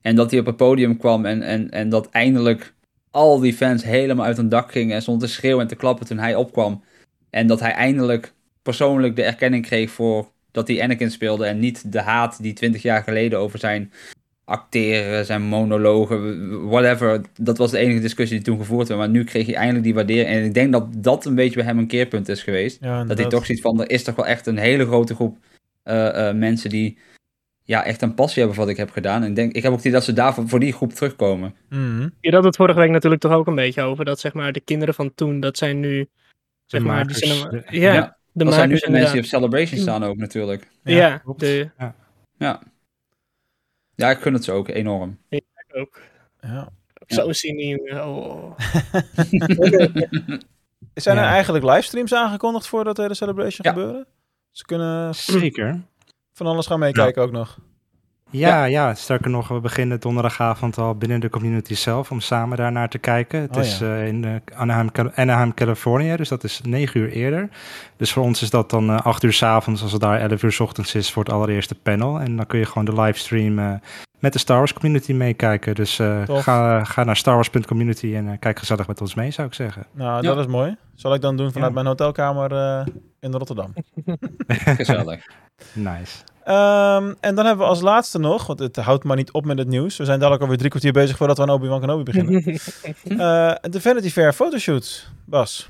En 0.01 0.17
dat 0.17 0.31
hij 0.31 0.41
op 0.41 0.47
het 0.47 0.57
podium 0.57 0.97
kwam 0.99 1.25
en, 1.25 1.43
en, 1.43 1.71
en 1.71 1.89
dat 1.89 2.11
eindelijk 2.11 2.75
al 3.17 3.41
die 3.41 3.55
fans 3.55 3.85
helemaal 3.85 4.27
uit 4.27 4.37
hun 4.37 4.49
dak 4.49 4.73
gingen 4.73 4.95
en 4.95 5.03
stonden 5.03 5.29
te 5.29 5.35
schreeuwen 5.35 5.63
en 5.63 5.69
te 5.69 5.77
klappen 5.77 6.07
toen 6.07 6.19
hij 6.19 6.35
opkwam. 6.35 6.83
En 7.31 7.47
dat 7.47 7.61
hij 7.61 7.73
eindelijk 7.73 8.33
persoonlijk 8.63 9.17
de 9.17 9.23
erkenning 9.23 9.67
kreeg 9.67 9.91
voor 9.91 10.29
dat 10.51 10.69
hij 10.69 10.83
Anakin 10.83 11.11
speelde 11.11 11.47
en 11.47 11.59
niet 11.59 11.93
de 11.93 12.01
haat 12.01 12.43
die 12.43 12.53
20 12.53 12.83
jaar 12.83 13.03
geleden 13.03 13.39
over 13.39 13.59
zijn 13.59 13.93
acteren, 14.45 15.25
zijn 15.25 15.43
monologen, 15.43 16.69
whatever. 16.69 17.21
Dat 17.41 17.59
was 17.59 17.71
de 17.71 17.79
enige 17.79 18.01
discussie 18.01 18.37
die 18.37 18.47
toen 18.47 18.59
gevoerd 18.59 18.89
werd. 18.89 19.01
Maar 19.01 19.09
nu 19.09 19.25
kreeg 19.25 19.47
hij 19.47 19.55
eindelijk 19.55 19.85
die 19.85 19.95
waardering. 19.95 20.29
En 20.29 20.45
ik 20.45 20.55
denk 20.55 20.73
dat 20.73 20.87
dat 20.97 21.25
een 21.25 21.35
beetje 21.35 21.57
bij 21.57 21.65
hem 21.65 21.79
een 21.79 21.87
keerpunt 21.87 22.29
is 22.29 22.43
geweest. 22.43 22.83
dat 22.83 23.19
hij 23.19 23.29
toch 23.29 23.47
ziet 23.47 23.61
van, 23.61 23.81
er 23.81 23.91
is 23.91 24.03
toch 24.03 24.15
wel 24.15 24.27
echt 24.27 24.47
een 24.47 24.59
hele 24.59 24.87
grote 24.87 25.15
groep 25.15 25.39
uh, 25.85 25.95
uh, 25.95 26.33
mensen 26.33 26.71
die 26.71 26.99
ja, 27.67 27.85
echt 27.85 28.03
een 28.03 28.15
passie 28.15 28.39
hebben 28.39 28.57
voor 28.57 28.65
wat 28.65 28.73
ik 28.73 28.81
heb 28.81 28.91
gedaan. 28.91 29.23
En 29.23 29.29
ik, 29.29 29.35
denk, 29.35 29.53
ik 29.53 29.63
heb 29.63 29.73
ook 29.73 29.83
die 29.83 29.93
dat 29.93 30.05
ze 30.05 30.13
daar 30.13 30.35
voor, 30.35 30.61
die 30.61 30.73
groep 30.73 30.93
terugkomen. 30.93 31.55
Mm 31.69 32.13
Je 32.21 32.31
had 32.31 32.45
het 32.45 32.57
vorige 32.57 32.79
week 32.79 32.91
natuurlijk 32.91 33.23
toch 33.23 33.33
ook 33.33 33.47
een 33.47 33.55
beetje 33.55 33.83
over. 33.83 34.05
Dat 34.05 34.21
zeg 34.21 34.33
maar 34.33 34.53
de 34.53 34.61
kinderen 34.61 34.95
van 34.95 35.15
toen, 35.15 35.41
dat 35.41 35.57
zijn 35.57 35.81
nu... 35.81 36.09
Zeg 36.65 36.81
de 36.81 36.87
maar, 36.87 37.07
die 37.07 37.17
zijn, 37.17 37.51
de, 37.51 37.63
ja, 37.71 37.93
ja, 37.93 38.17
de 38.33 38.45
dat 38.45 38.55
zijn 38.55 38.69
nu 38.69 38.77
de 38.77 38.91
mensen 38.91 39.13
die 39.13 39.21
op 39.21 39.27
Celebration 39.27 39.81
staan 39.81 40.05
ook 40.05 40.17
natuurlijk. 40.17 40.69
Ja, 40.83 40.97
ja 40.97 41.23
de... 41.37 41.71
ja. 41.79 41.95
ja. 42.39 42.63
Ja, 43.95 44.11
ik 44.11 44.19
gun 44.19 44.33
het 44.33 44.45
ze 44.45 44.53
ook 44.53 44.69
enorm. 44.69 45.19
Ja, 45.29 45.37
ik 45.37 45.77
ook. 45.77 46.01
Ja. 46.41 46.69
Zo 47.07 47.33
zien 47.33 47.57
die. 47.57 48.05
Oh. 48.05 48.59
Zijn 50.95 51.19
er 51.19 51.25
eigenlijk 51.25 51.65
livestreams 51.65 52.15
aangekondigd 52.15 52.67
voordat 52.67 52.97
de 52.97 53.03
hele 53.03 53.15
celebration 53.15 53.67
gebeuren? 53.67 54.07
Ze 54.51 54.65
kunnen 54.65 55.15
zeker 55.15 55.85
van 56.37 56.47
alles 56.47 56.67
gaan 56.67 56.79
meekijken 56.79 57.23
ook 57.23 57.33
nog. 57.33 57.59
Ja, 58.31 58.65
ja, 58.65 58.95
sterker 58.95 59.31
nog, 59.31 59.49
we 59.49 59.61
beginnen 59.61 60.01
donderdagavond 60.01 60.79
al 60.79 60.95
binnen 60.95 61.21
de 61.21 61.31
community 61.31 61.75
zelf 61.75 62.11
om 62.11 62.21
samen 62.21 62.57
daar 62.57 62.73
naar 62.73 62.89
te 62.89 62.99
kijken. 62.99 63.41
Het 63.41 63.57
Oh, 63.57 63.63
is 63.63 63.79
ja. 63.79 63.87
eh, 63.97 64.07
in 64.07 64.25
eh, 64.25 64.59
Anaheim, 64.59 64.93
Cal- 64.93 65.13
Anaheim, 65.15 65.55
Californië, 65.55 66.17
dus 66.17 66.29
dat 66.29 66.45
is 66.45 66.61
negen 66.65 67.01
uur 67.01 67.11
eerder. 67.11 67.49
Dus 67.97 68.13
voor 68.13 68.23
ons 68.23 68.43
is 68.43 68.51
dat 68.51 68.71
dan 68.71 68.91
eh, 68.91 69.01
acht 69.01 69.23
uur 69.23 69.33
s 69.33 69.43
avonds, 69.43 69.83
als 69.83 69.93
het 69.93 70.01
daar 70.01 70.21
11 70.21 70.43
uur 70.43 70.53
s 70.53 70.61
ochtends 70.61 70.95
is 70.95 71.13
voor 71.13 71.25
het 71.25 71.33
allereerste 71.33 71.75
panel. 71.75 72.21
En 72.21 72.37
dan 72.37 72.47
kun 72.47 72.59
je 72.59 72.65
gewoon 72.67 72.85
de 72.85 73.01
livestream 73.01 73.59
eh, 73.59 73.73
met 74.19 74.33
de 74.33 74.39
Star 74.39 74.57
Wars 74.59 74.73
community 74.73 75.13
meekijken. 75.13 75.75
Dus 75.75 75.99
eh, 75.99 76.23
ga, 76.27 76.85
ga 76.85 77.05
naar 77.05 77.17
starwars.community 77.17 78.15
en 78.15 78.39
kijk 78.39 78.59
gezellig 78.59 78.87
met 78.87 79.01
ons 79.01 79.15
mee, 79.15 79.31
zou 79.31 79.47
ik 79.49 79.55
zeggen. 79.55 79.87
Nou, 79.93 80.23
Ja. 80.23 80.35
dat 80.35 80.39
is 80.39 80.51
mooi. 80.53 80.77
Zal 80.95 81.15
ik 81.15 81.21
dan 81.21 81.37
doen 81.37 81.53
vanuit 81.53 81.69
Ja. 81.69 81.75
mijn 81.75 81.87
hotelkamer 81.87 82.53
eh, 82.53 82.87
in 83.21 83.33
Rotterdam. 83.33 83.73
Gezellig. 84.49 85.27
Nice. 85.73 86.17
Ehm, 86.45 87.15
en 87.21 87.35
dan 87.35 87.47
hebben 87.47 87.65
we 87.65 87.71
als 87.71 87.81
laatste 87.81 88.19
nog, 88.19 88.47
want 88.47 88.59
het 88.59 88.77
houdt 88.77 89.05
maar 89.05 89.17
niet 89.17 89.31
op 89.31 89.45
met 89.45 89.59
het 89.59 89.69
nieuws. 89.69 89.97
We 89.97 90.05
zijn 90.05 90.19
dadelijk 90.19 90.43
alweer 90.43 90.59
drie 90.59 90.71
kwartier 90.71 90.93
bezig 90.93 91.17
voordat 91.17 91.37
we 91.37 91.43
aan 91.43 91.51
Obi-Wan 91.51 91.81
Kenobi 91.81 92.03
beginnen. 92.03 92.43
Eh, 93.05 93.55
de 93.71 93.81
Vanity 93.81 94.11
Fair 94.11 94.33
fotoshoot, 94.33 95.09
Bas. 95.25 95.69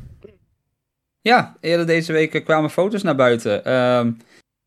Ja, 1.21 1.57
eerder 1.61 1.87
deze 1.87 2.13
week 2.13 2.45
kwamen 2.45 2.71
foto's 2.71 3.03
naar 3.03 3.17
buiten. 3.17 3.65
ehm, 3.65 4.13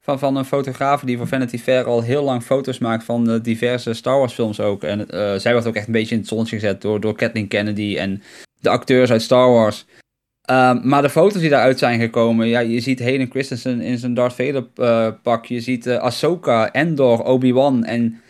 van, 0.03 0.19
van 0.19 0.35
een 0.35 0.45
fotograaf 0.45 1.01
die 1.01 1.17
voor 1.17 1.27
Vanity 1.27 1.57
Fair 1.57 1.85
al 1.85 2.01
heel 2.01 2.23
lang 2.23 2.43
foto's 2.43 2.77
maakt 2.77 3.03
van 3.03 3.39
diverse 3.39 3.93
Star 3.93 4.17
Wars 4.17 4.33
films 4.33 4.59
ook. 4.59 4.83
En 4.83 5.09
eh, 5.09 5.35
zij 5.35 5.53
werd 5.53 5.65
ook 5.67 5.75
echt 5.75 5.87
een 5.87 5.93
beetje 5.93 6.13
in 6.15 6.19
het 6.19 6.29
zonnetje 6.29 6.55
gezet 6.55 6.81
door, 6.81 6.99
door 6.99 7.15
Kathleen 7.15 7.47
Kennedy 7.47 7.95
en 7.97 8.23
de 8.59 8.69
acteurs 8.69 9.11
uit 9.11 9.21
Star 9.21 9.49
Wars. 9.51 9.85
Ehm, 10.49 10.79
maar 10.83 11.01
de 11.01 11.09
foto's 11.09 11.41
die 11.41 11.49
daaruit 11.49 11.79
zijn 11.79 11.99
gekomen, 11.99 12.47
ja, 12.47 12.59
je 12.59 12.79
ziet 12.79 12.99
Hayden 12.99 13.29
Christensen 13.29 13.81
in 13.81 13.97
zijn 13.97 14.13
Darth 14.13 14.33
Vader 14.33 14.67
eh, 14.75 15.07
pak. 15.23 15.45
Je 15.45 15.59
ziet 15.59 15.85
eh, 15.85 15.97
Ahsoka, 15.97 16.71
Endor, 16.71 17.23
Obi-Wan 17.23 17.83
en 17.83 18.21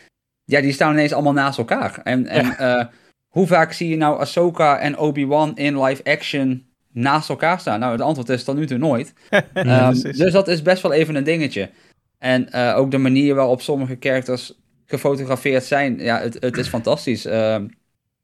ja, 0.45 0.61
die 0.61 0.72
staan 0.72 0.93
ineens 0.93 1.13
allemaal 1.13 1.34
naast 1.34 1.57
elkaar. 1.57 1.99
En, 2.03 2.28
en 2.28 2.57
eh, 2.57 2.86
hoe 3.28 3.47
vaak 3.47 3.72
zie 3.72 3.89
je 3.89 3.95
nou 3.97 4.20
Ahsoka 4.20 4.80
en 4.80 4.97
Obi-Wan 4.97 5.57
in 5.57 5.84
live 5.84 6.03
action 6.03 6.65
naast 6.91 7.30
elkaar 7.30 7.59
staan? 7.59 7.80
Nou, 7.80 7.91
het 7.91 8.01
antwoord 8.01 8.30
is 8.30 8.43
tot 8.43 8.55
nu 8.55 8.65
toe 8.65 8.78
nooit. 8.78 9.13
Ehm, 9.53 10.01
dus 10.01 10.32
dat 10.32 10.47
is 10.47 10.61
best 10.61 10.82
wel 10.82 10.93
even 10.93 11.15
een 11.15 11.24
dingetje. 11.24 11.70
En 12.17 12.53
ook 12.53 12.91
de 12.91 12.97
manier 12.97 13.36
waarop 13.36 13.61
sommige 13.61 13.97
characters 13.99 14.53
gefotografeerd 14.86 15.63
zijn, 15.63 15.99
ja, 15.99 16.20
het, 16.20 16.38
het 16.39 16.57
is 16.57 16.67
fantastisch. 16.67 17.26
Ehm, 17.26 17.67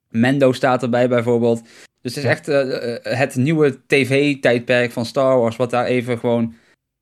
Mendo 0.10 0.52
staat 0.52 0.84
erbij 0.84 1.08
bijvoorbeeld. 1.08 1.62
Dus 2.06 2.16
het 2.16 2.24
is 2.24 2.30
echt 2.30 2.48
eh, 2.48 2.96
eh, 2.96 3.18
het 3.20 3.36
nieuwe 3.36 3.78
tv-tijdperk 3.88 4.92
van 4.92 5.06
Star 5.06 5.40
Wars, 5.40 5.56
wat 5.56 5.70
daar 5.70 5.86
even 5.86 6.18
gewoon 6.20 6.54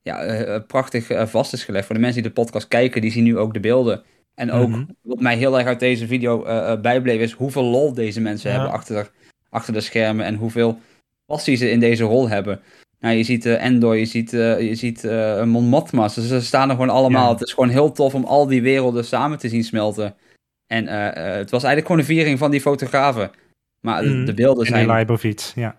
ja, 0.01 0.21
eh, 0.23 0.61
prachtig 0.67 1.29
vast 1.29 1.53
is 1.53 1.63
gelegd. 1.63 1.85
Voor 1.85 1.95
de 1.95 2.01
mensen 2.01 2.21
die 2.21 2.31
de 2.31 2.41
podcast 2.41 2.67
kijken, 2.67 3.01
die 3.01 3.11
zien 3.11 3.23
nu 3.23 3.37
ook 3.37 3.53
de 3.53 3.59
beelden. 3.59 4.03
En 4.35 4.51
ook, 4.51 4.67
Mhm. 4.69 4.83
wat 5.01 5.19
mij 5.19 5.37
heel 5.37 5.57
erg 5.57 5.67
uit 5.67 5.79
deze 5.79 6.07
video 6.07 6.41
bijbleef, 6.81 7.19
is 7.21 7.31
hoeveel 7.31 7.63
lol 7.63 7.93
deze 7.93 8.21
mensen 8.21 8.49
Ja. 8.49 8.55
hebben 8.55 8.73
achter, 8.73 9.11
achter 9.49 9.73
de 9.73 9.81
schermen 9.81 10.25
en 10.25 10.35
hoeveel 10.35 10.79
passie 11.25 11.55
ze 11.55 11.69
in 11.69 11.79
deze 11.79 12.03
rol 12.03 12.29
hebben. 12.29 12.59
Nou, 12.99 13.15
je 13.15 13.23
ziet 13.23 13.45
eh, 13.45 13.65
Endor, 13.65 13.95
je 13.95 14.05
ziet, 14.05 14.33
eh, 14.33 14.59
je 14.61 14.75
ziet 14.75 15.03
eh 15.03 15.43
Mon 15.43 15.65
Mothma. 15.65 16.07
Ze, 16.07 16.27
ze 16.27 16.41
staan 16.41 16.69
er 16.69 16.75
gewoon 16.75 16.89
allemaal. 16.89 17.27
Ja. 17.27 17.31
Het 17.37 17.47
is 17.47 17.53
gewoon 17.53 17.69
heel 17.69 17.91
tof 17.91 18.13
om 18.15 18.23
al 18.23 18.47
die 18.47 18.61
werelden 18.61 19.05
samen 19.05 19.37
te 19.37 19.49
zien 19.49 19.63
smelten. 19.63 20.15
En 20.67 20.87
het 21.37 21.49
was 21.49 21.63
eigenlijk 21.63 21.85
gewoon 21.85 21.99
een 21.99 22.15
viering 22.15 22.39
van 22.39 22.51
die 22.51 22.61
fotografen. 22.61 23.31
Maar 23.83 24.01
de, 24.01 24.07
Mhm. 24.09 24.25
de 24.25 24.33
beelden 24.33 24.65
En 24.65 24.71
zijn... 24.71 24.87
Leibovitz, 24.87 25.53
ja. 25.53 25.75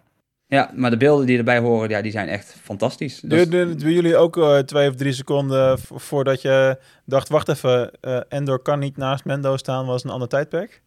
Ja, 0.47 0.71
maar 0.75 0.91
de 0.91 0.97
beelden 0.97 1.27
die 1.27 1.39
erbij 1.39 1.59
horen, 1.59 1.89
ja, 1.89 2.03
die 2.03 2.13
zijn 2.13 2.29
echt 2.29 2.57
fantastisch. 2.63 3.21
Dus- 3.21 3.49
bij 3.49 3.67
jullie 3.77 4.17
ook 4.17 4.37
eh, 4.37 4.59
twee 4.59 4.89
of 4.89 4.95
drie 4.95 5.13
seconden 5.13 5.79
vo- 5.79 5.99
voordat 5.99 6.43
je 6.43 6.79
dacht, 7.05 7.29
wacht 7.29 7.49
even, 7.49 7.91
eh, 8.01 8.21
Endor 8.29 8.59
kan 8.59 8.79
niet 8.79 8.97
naast 8.97 9.25
Mendo 9.25 9.57
staan, 9.57 9.87
was 9.87 10.05
een 10.05 10.11
ander 10.11 10.29
tijdperk? 10.29 10.83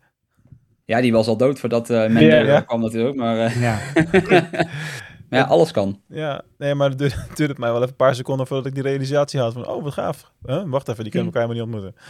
ja, 0.86 1.02
die 1.02 1.12
was 1.12 1.28
al 1.28 1.38
dood 1.38 1.60
voordat 1.60 1.90
eh 1.90 1.98
Mendo 1.98 2.20
Ja. 2.22 2.44
er 2.46 2.66
kwam 2.66 2.82
natuurlijk. 2.82 3.16
Maar, 3.16 3.38
eh, 3.38 3.62
ja. 3.62 3.80
maar 5.30 5.40
ja, 5.40 5.44
alles 5.44 5.72
kan. 5.72 6.02
Ja, 6.08 6.42
nee, 6.58 6.76
maar 6.76 6.90
het 6.90 6.98
duurde, 6.98 7.16
het 7.48 7.58
mij 7.58 7.70
wel 7.70 7.78
even 7.78 7.90
een 7.90 7.96
paar 7.96 8.16
seconden 8.16 8.48
voordat 8.48 8.66
ik 8.66 8.74
die 8.74 8.84
realisatie 8.84 9.40
had 9.40 9.54
van, 9.54 9.68
oh, 9.68 9.84
wat 9.84 9.94
gaaf. 9.94 10.32
Huh? 10.46 10.64
Wacht 10.66 10.88
even, 10.90 11.04
die 11.04 11.12
kunnen 11.12 11.34
elkaar 11.34 11.48
helemaal 11.50 11.66
niet 11.68 11.76
ontmoeten. 11.76 12.02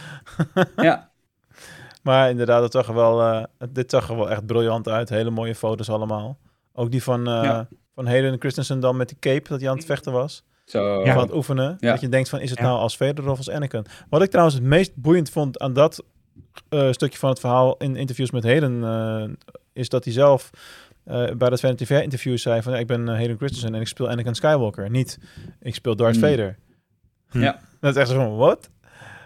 Ja, 0.84 1.10
Maar 2.02 2.30
inderdaad, 2.30 2.62
het 2.62 2.72
zag 2.72 2.88
er 2.88 2.94
wel, 2.94 3.22
eh, 3.22 3.42
dit 3.70 3.90
zag 3.90 4.08
er 4.08 4.16
wel 4.16 4.30
echt 4.30 4.46
briljant 4.46 4.88
uit. 4.88 5.08
Hele 5.08 5.30
mooie 5.30 5.54
foto's 5.54 5.88
allemaal. 5.90 6.38
Ook 6.72 6.90
die 6.90 7.02
van, 7.02 7.18
eh 7.28 7.42
Ja. 7.42 7.68
van 7.94 8.06
Hayden 8.06 8.38
Christensen 8.38 8.80
dan 8.80 8.96
met 8.96 9.08
die 9.08 9.16
cape 9.20 9.48
dat 9.48 9.60
hij 9.60 9.70
aan 9.70 9.76
het 9.76 9.84
vechten 9.86 10.12
was. 10.12 10.44
zo. 10.64 11.00
Of 11.00 11.08
aan 11.08 11.18
het 11.18 11.34
oefenen. 11.34 11.76
Ja. 11.80 11.90
Dat 11.90 12.00
je 12.00 12.08
denkt 12.08 12.28
van, 12.28 12.40
is 12.40 12.50
het 12.50 12.58
Ja. 12.58 12.64
nou 12.64 12.78
als 12.78 12.96
Vader 12.96 13.30
of 13.30 13.36
als 13.36 13.50
Anakin? 13.50 13.84
Wat 14.08 14.22
ik 14.22 14.28
trouwens 14.30 14.56
het 14.56 14.64
meest 14.66 14.94
boeiend 14.96 15.30
vond 15.30 15.58
aan 15.58 15.72
dat 15.72 16.04
eh, 16.68 16.92
stukje 16.92 17.18
van 17.18 17.28
het 17.30 17.40
verhaal 17.40 17.76
in 17.76 17.96
interviews 17.96 18.30
met 18.30 18.42
Hayden... 18.44 18.84
eh, 18.84 19.24
is 19.72 19.88
dat 19.88 20.04
hij 20.04 20.12
zelf 20.12 20.50
eh, 21.04 21.30
bij 21.36 21.48
dat 21.48 21.60
Vanity 21.60 21.84
Fair 21.84 22.02
interview 22.02 22.36
zei 22.38 22.62
van... 22.62 22.72
Ja, 22.72 22.78
ik 22.78 22.86
ben 22.86 23.06
Hayden 23.08 23.36
Christensen 23.36 23.74
en 23.74 23.80
ik 23.80 23.86
speel 23.88 24.10
Anakin 24.10 24.34
Skywalker. 24.34 24.90
Niet, 24.90 25.18
ik 25.60 25.74
speel 25.74 25.96
Darth 25.96 26.16
Hmm. 26.16 26.28
Vader. 26.30 26.56
Hm. 27.30 27.40
Ja. 27.40 27.58
Dat 27.80 27.94
is 27.94 28.00
echt 28.00 28.08
zo 28.10 28.14
van, 28.14 28.36
wat? 28.36 28.70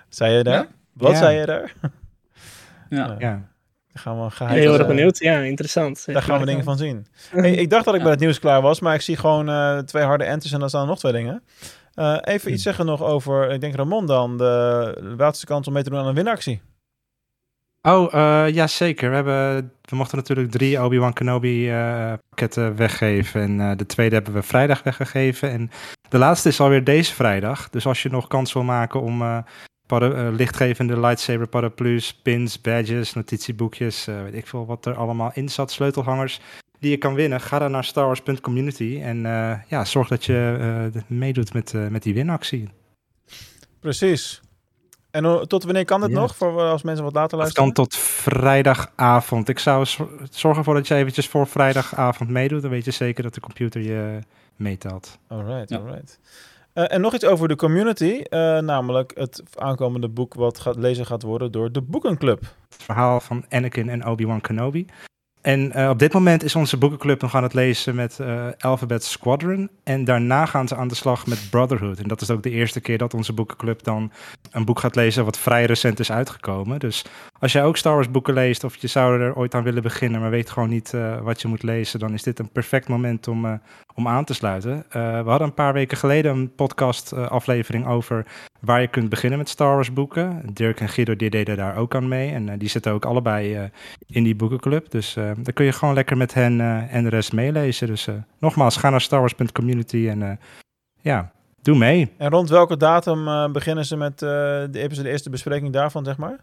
Zei 0.09 0.37
je 0.37 0.43
daar? 0.43 0.55
Ja. 0.55 0.69
Wat 0.93 1.11
Ja. 1.13 1.17
zei 1.19 1.39
je 1.39 1.47
daar? 1.47 1.73
Ja. 2.97 3.15
ja. 3.19 3.51
Daar 3.93 4.03
gaan 4.03 4.25
we, 4.25 4.31
geheim, 4.31 4.59
heel 4.59 4.73
erg 4.73 4.83
eh, 4.83 4.89
benieuwd. 4.89 5.19
Ja, 5.19 5.39
interessant. 5.39 6.05
Daar 6.07 6.23
gaan 6.23 6.41
we 6.41 6.47
dingen 6.47 6.65
van 6.65 6.77
zien. 6.77 7.07
Hey, 7.31 7.53
ik 7.53 7.71
dacht 7.71 7.85
dat 7.85 7.95
ik 7.95 8.03
bij 8.03 8.11
het 8.11 8.21
nieuws 8.21 8.39
klaar 8.39 8.63
was, 8.63 8.81
maar 8.81 8.95
ik 8.95 9.01
zie 9.01 9.17
gewoon 9.17 9.49
eh, 9.49 9.79
twee 9.79 10.03
harde 10.03 10.25
enters 10.25 10.53
en 10.53 10.61
dan 10.61 10.69
staan 10.69 10.83
er 10.83 10.89
nog 10.89 10.99
twee 10.99 11.13
dingen. 11.13 11.43
Eh, 11.95 12.19
even 12.23 12.53
iets 12.53 12.63
zeggen 12.63 12.87
nog 12.87 13.03
over, 13.03 13.51
ik 13.51 13.61
denk 13.61 13.75
Ramon 13.75 14.07
dan, 14.07 14.39
de 14.39 15.15
laatste 15.19 15.47
kans 15.47 15.67
om 15.67 15.73
mee 15.73 15.83
te 15.83 15.91
doen 15.91 15.99
aan 15.99 16.07
een 16.07 16.15
winactie. 16.15 16.61
Oh, 17.89 18.15
eh, 18.15 18.55
ja 18.55 18.67
zeker. 18.67 19.09
We, 19.09 19.15
hebben, 19.15 19.73
we 19.83 19.97
mochten 19.97 20.17
natuurlijk 20.17 20.51
drie 20.51 20.83
Obi-Wan 20.83 21.13
Kenobi 21.13 21.71
eh, 21.71 22.13
pakketten 22.29 22.77
weggeven. 22.77 23.41
En 23.41 23.61
eh, 23.61 23.77
de 23.77 23.87
tweede 23.87 24.15
hebben 24.15 24.33
we 24.33 24.43
vrijdag 24.43 24.83
weggegeven. 24.83 25.51
En 25.51 25.71
de 26.09 26.19
laatste 26.19 26.49
is 26.49 26.61
alweer 26.61 26.85
deze 26.85 27.15
vrijdag. 27.15 27.71
Dus 27.71 27.87
als 27.87 28.03
je 28.03 28.11
nog 28.11 28.27
kans 28.27 28.53
wil 28.53 28.63
maken 28.63 29.01
om 29.01 29.23
eh, 29.23 29.39
para- 29.99 30.27
eh, 30.29 30.35
lichtgevende 30.35 31.01
lightsaber 31.01 31.47
paraplu's, 31.47 32.15
pins, 32.15 32.61
badges, 32.61 33.13
notitieboekjes, 33.13 34.07
eh, 34.07 34.23
weet 34.23 34.35
ik 34.35 34.47
veel 34.47 34.67
wat 34.67 34.87
er 34.87 34.95
allemaal 34.95 35.31
in 35.35 35.49
zat, 35.49 35.71
sleutelhangers, 35.71 36.41
die 36.79 36.91
je 36.91 36.97
kan 36.97 37.15
winnen, 37.15 37.41
ga 37.41 37.59
dan 37.59 37.71
naar 37.71 37.85
starwars.community 37.85 39.01
en 39.03 39.27
eh, 39.27 39.53
ja, 39.69 39.85
zorg 39.85 40.09
dat 40.09 40.25
je 40.25 40.57
eh, 40.95 41.03
meedoet 41.07 41.53
met, 41.53 41.75
eh, 41.75 41.87
met 41.87 42.03
die 42.03 42.15
winactie. 42.15 42.69
Precies. 43.81 44.41
En 45.11 45.49
tot 45.49 45.65
wanneer 45.65 45.85
kan 45.85 46.01
dit 46.01 46.11
Ja. 46.11 46.17
nog, 46.21 46.37
voor 46.37 46.61
als 46.61 46.83
mensen 46.83 47.05
wat 47.05 47.15
later 47.15 47.39
luisteren? 47.39 47.65
kan 47.65 47.75
tot 47.85 47.97
vrijdagavond. 47.97 49.49
Ik 49.49 49.59
zou 49.59 49.87
zor- 49.87 50.11
zorgen 50.31 50.59
ervoor 50.59 50.75
dat 50.75 50.89
je 50.89 50.95
eventjes 50.95 51.29
voor 51.29 51.47
vrijdagavond 51.47 52.31
meedoet. 52.31 52.63
Dan 52.63 52.71
weet 52.71 52.85
je 52.85 52.91
zeker 52.91 53.23
dat 53.23 53.35
de 53.35 53.41
computer 53.41 53.81
je 53.83 54.19
meetelt. 54.57 55.19
Alright, 55.29 55.69
Ja. 55.71 55.81
Eh, 56.73 56.93
en 56.93 57.01
nog 57.01 57.15
iets 57.15 57.25
over 57.25 57.49
de 57.49 57.57
community, 57.57 58.23
eh, 58.23 58.59
namelijk 58.59 59.13
het 59.15 59.43
aankomende 59.55 60.09
boek 60.09 60.35
wat 60.35 60.59
gaat, 60.59 60.77
lezen 60.77 61.07
gaat 61.07 61.23
worden 61.23 61.53
door 61.53 61.73
de 61.73 61.81
Boekenclub. 61.81 62.41
Het 62.69 62.83
verhaal 62.83 63.21
van 63.21 63.45
Anakin 63.49 63.89
en 63.89 64.07
Obi-Wan 64.07 64.41
Kenobi. 64.41 64.87
En 65.41 65.73
eh, 65.73 65.89
op 65.89 65.99
dit 65.99 66.13
moment 66.13 66.43
is 66.43 66.55
onze 66.55 66.77
boekenclub 66.77 67.21
nog 67.21 67.35
aan 67.35 67.43
het 67.43 67.55
lezen 67.55 67.95
met 67.95 68.21
Alphabet 68.59 69.05
Squadron. 69.05 69.71
En 69.83 70.05
daarna 70.05 70.47
gaan 70.47 70.69
ze 70.69 70.77
aan 70.77 70.89
de 70.89 70.95
slag 70.95 71.27
met 71.27 71.47
Brotherhood. 71.51 71.99
En 71.99 72.09
dat 72.09 72.21
is 72.21 72.31
ook 72.31 72.43
de 72.43 72.51
eerste 72.51 72.81
keer 72.81 72.99
dat 72.99 73.15
onze 73.15 73.33
boekenclub 73.33 73.83
dan 73.83 74.13
een 74.51 74.65
boek 74.65 74.79
gaat 74.79 74.97
lezen 74.97 75.25
wat 75.25 75.39
vrij 75.39 75.65
recent 75.65 76.01
is 76.01 76.13
uitgekomen. 76.13 76.79
Dus 76.79 77.05
als 77.43 77.53
jij 77.53 77.65
ook 77.65 77.77
Star 77.77 77.95
Wars 77.95 78.11
boeken 78.11 78.35
leest 78.35 78.65
of 78.65 78.77
je 78.77 78.87
zou 78.87 79.21
er 79.21 79.37
ooit 79.37 79.55
aan 79.55 79.63
willen 79.63 79.83
beginnen, 79.83 80.21
maar 80.21 80.31
weet 80.31 80.51
gewoon 80.51 80.69
niet 80.69 80.93
uh, 80.93 81.21
wat 81.21 81.43
je 81.43 81.49
moet 81.49 81.63
lezen, 81.63 81.99
dan 81.99 82.13
is 82.13 82.23
dit 82.23 82.39
een 82.39 82.53
perfect 82.53 82.89
moment 82.89 83.29
om, 83.29 83.45
uh, 83.45 83.53
om 83.95 84.09
aan 84.09 84.25
te 84.25 84.35
sluiten. 84.35 84.77
Uh, 84.77 84.83
we 85.23 85.29
hadden 85.29 85.49
een 85.49 85.55
paar 85.55 85.73
weken 85.73 85.97
geleden 85.97 86.33
een 86.33 86.55
podcast 86.55 87.13
aflevering 87.13 87.87
over 87.87 88.27
waar 88.61 88.81
je 88.81 88.89
kunt 88.89 89.09
beginnen 89.09 89.39
met 89.39 89.49
Star 89.49 89.75
Wars 89.75 89.93
boeken. 89.93 90.43
Dirk 90.53 90.81
en 90.81 90.89
Guido 90.89 91.17
deden 91.17 91.57
daar 91.57 91.77
ook 91.77 91.95
aan 91.95 92.09
mee 92.09 92.31
en 92.31 92.59
die 92.59 92.69
zitten 92.69 92.93
ook 92.93 93.05
allebei 93.05 93.71
in 94.07 94.23
die 94.23 94.37
boekenclub. 94.37 94.91
Dus 94.91 95.15
dan 95.15 95.53
kun 95.55 95.65
je 95.65 95.73
gewoon 95.73 95.95
lekker 95.95 96.17
met 96.17 96.35
hen 96.35 96.61
en 96.89 97.03
de 97.03 97.09
rest 97.09 97.33
meelezen. 97.33 97.87
Dus 97.87 98.09
nogmaals, 98.39 98.77
ga 98.77 98.91
naar 98.91 99.01
starwars.community 99.01 100.09
en 100.09 100.39
ja, 101.01 101.33
doe 101.63 101.79
mee. 101.79 102.13
En 102.19 102.31
rond 102.31 102.49
welke 102.49 102.77
datum 102.77 103.53
beginnen 103.53 103.85
ze 103.85 103.97
met 103.97 104.19
de, 104.19 104.69
de 104.71 105.09
eerste 105.09 105.31
bespreking 105.31 105.73
daarvan, 105.73 106.05
zeg 106.05 106.17
maar? 106.17 106.39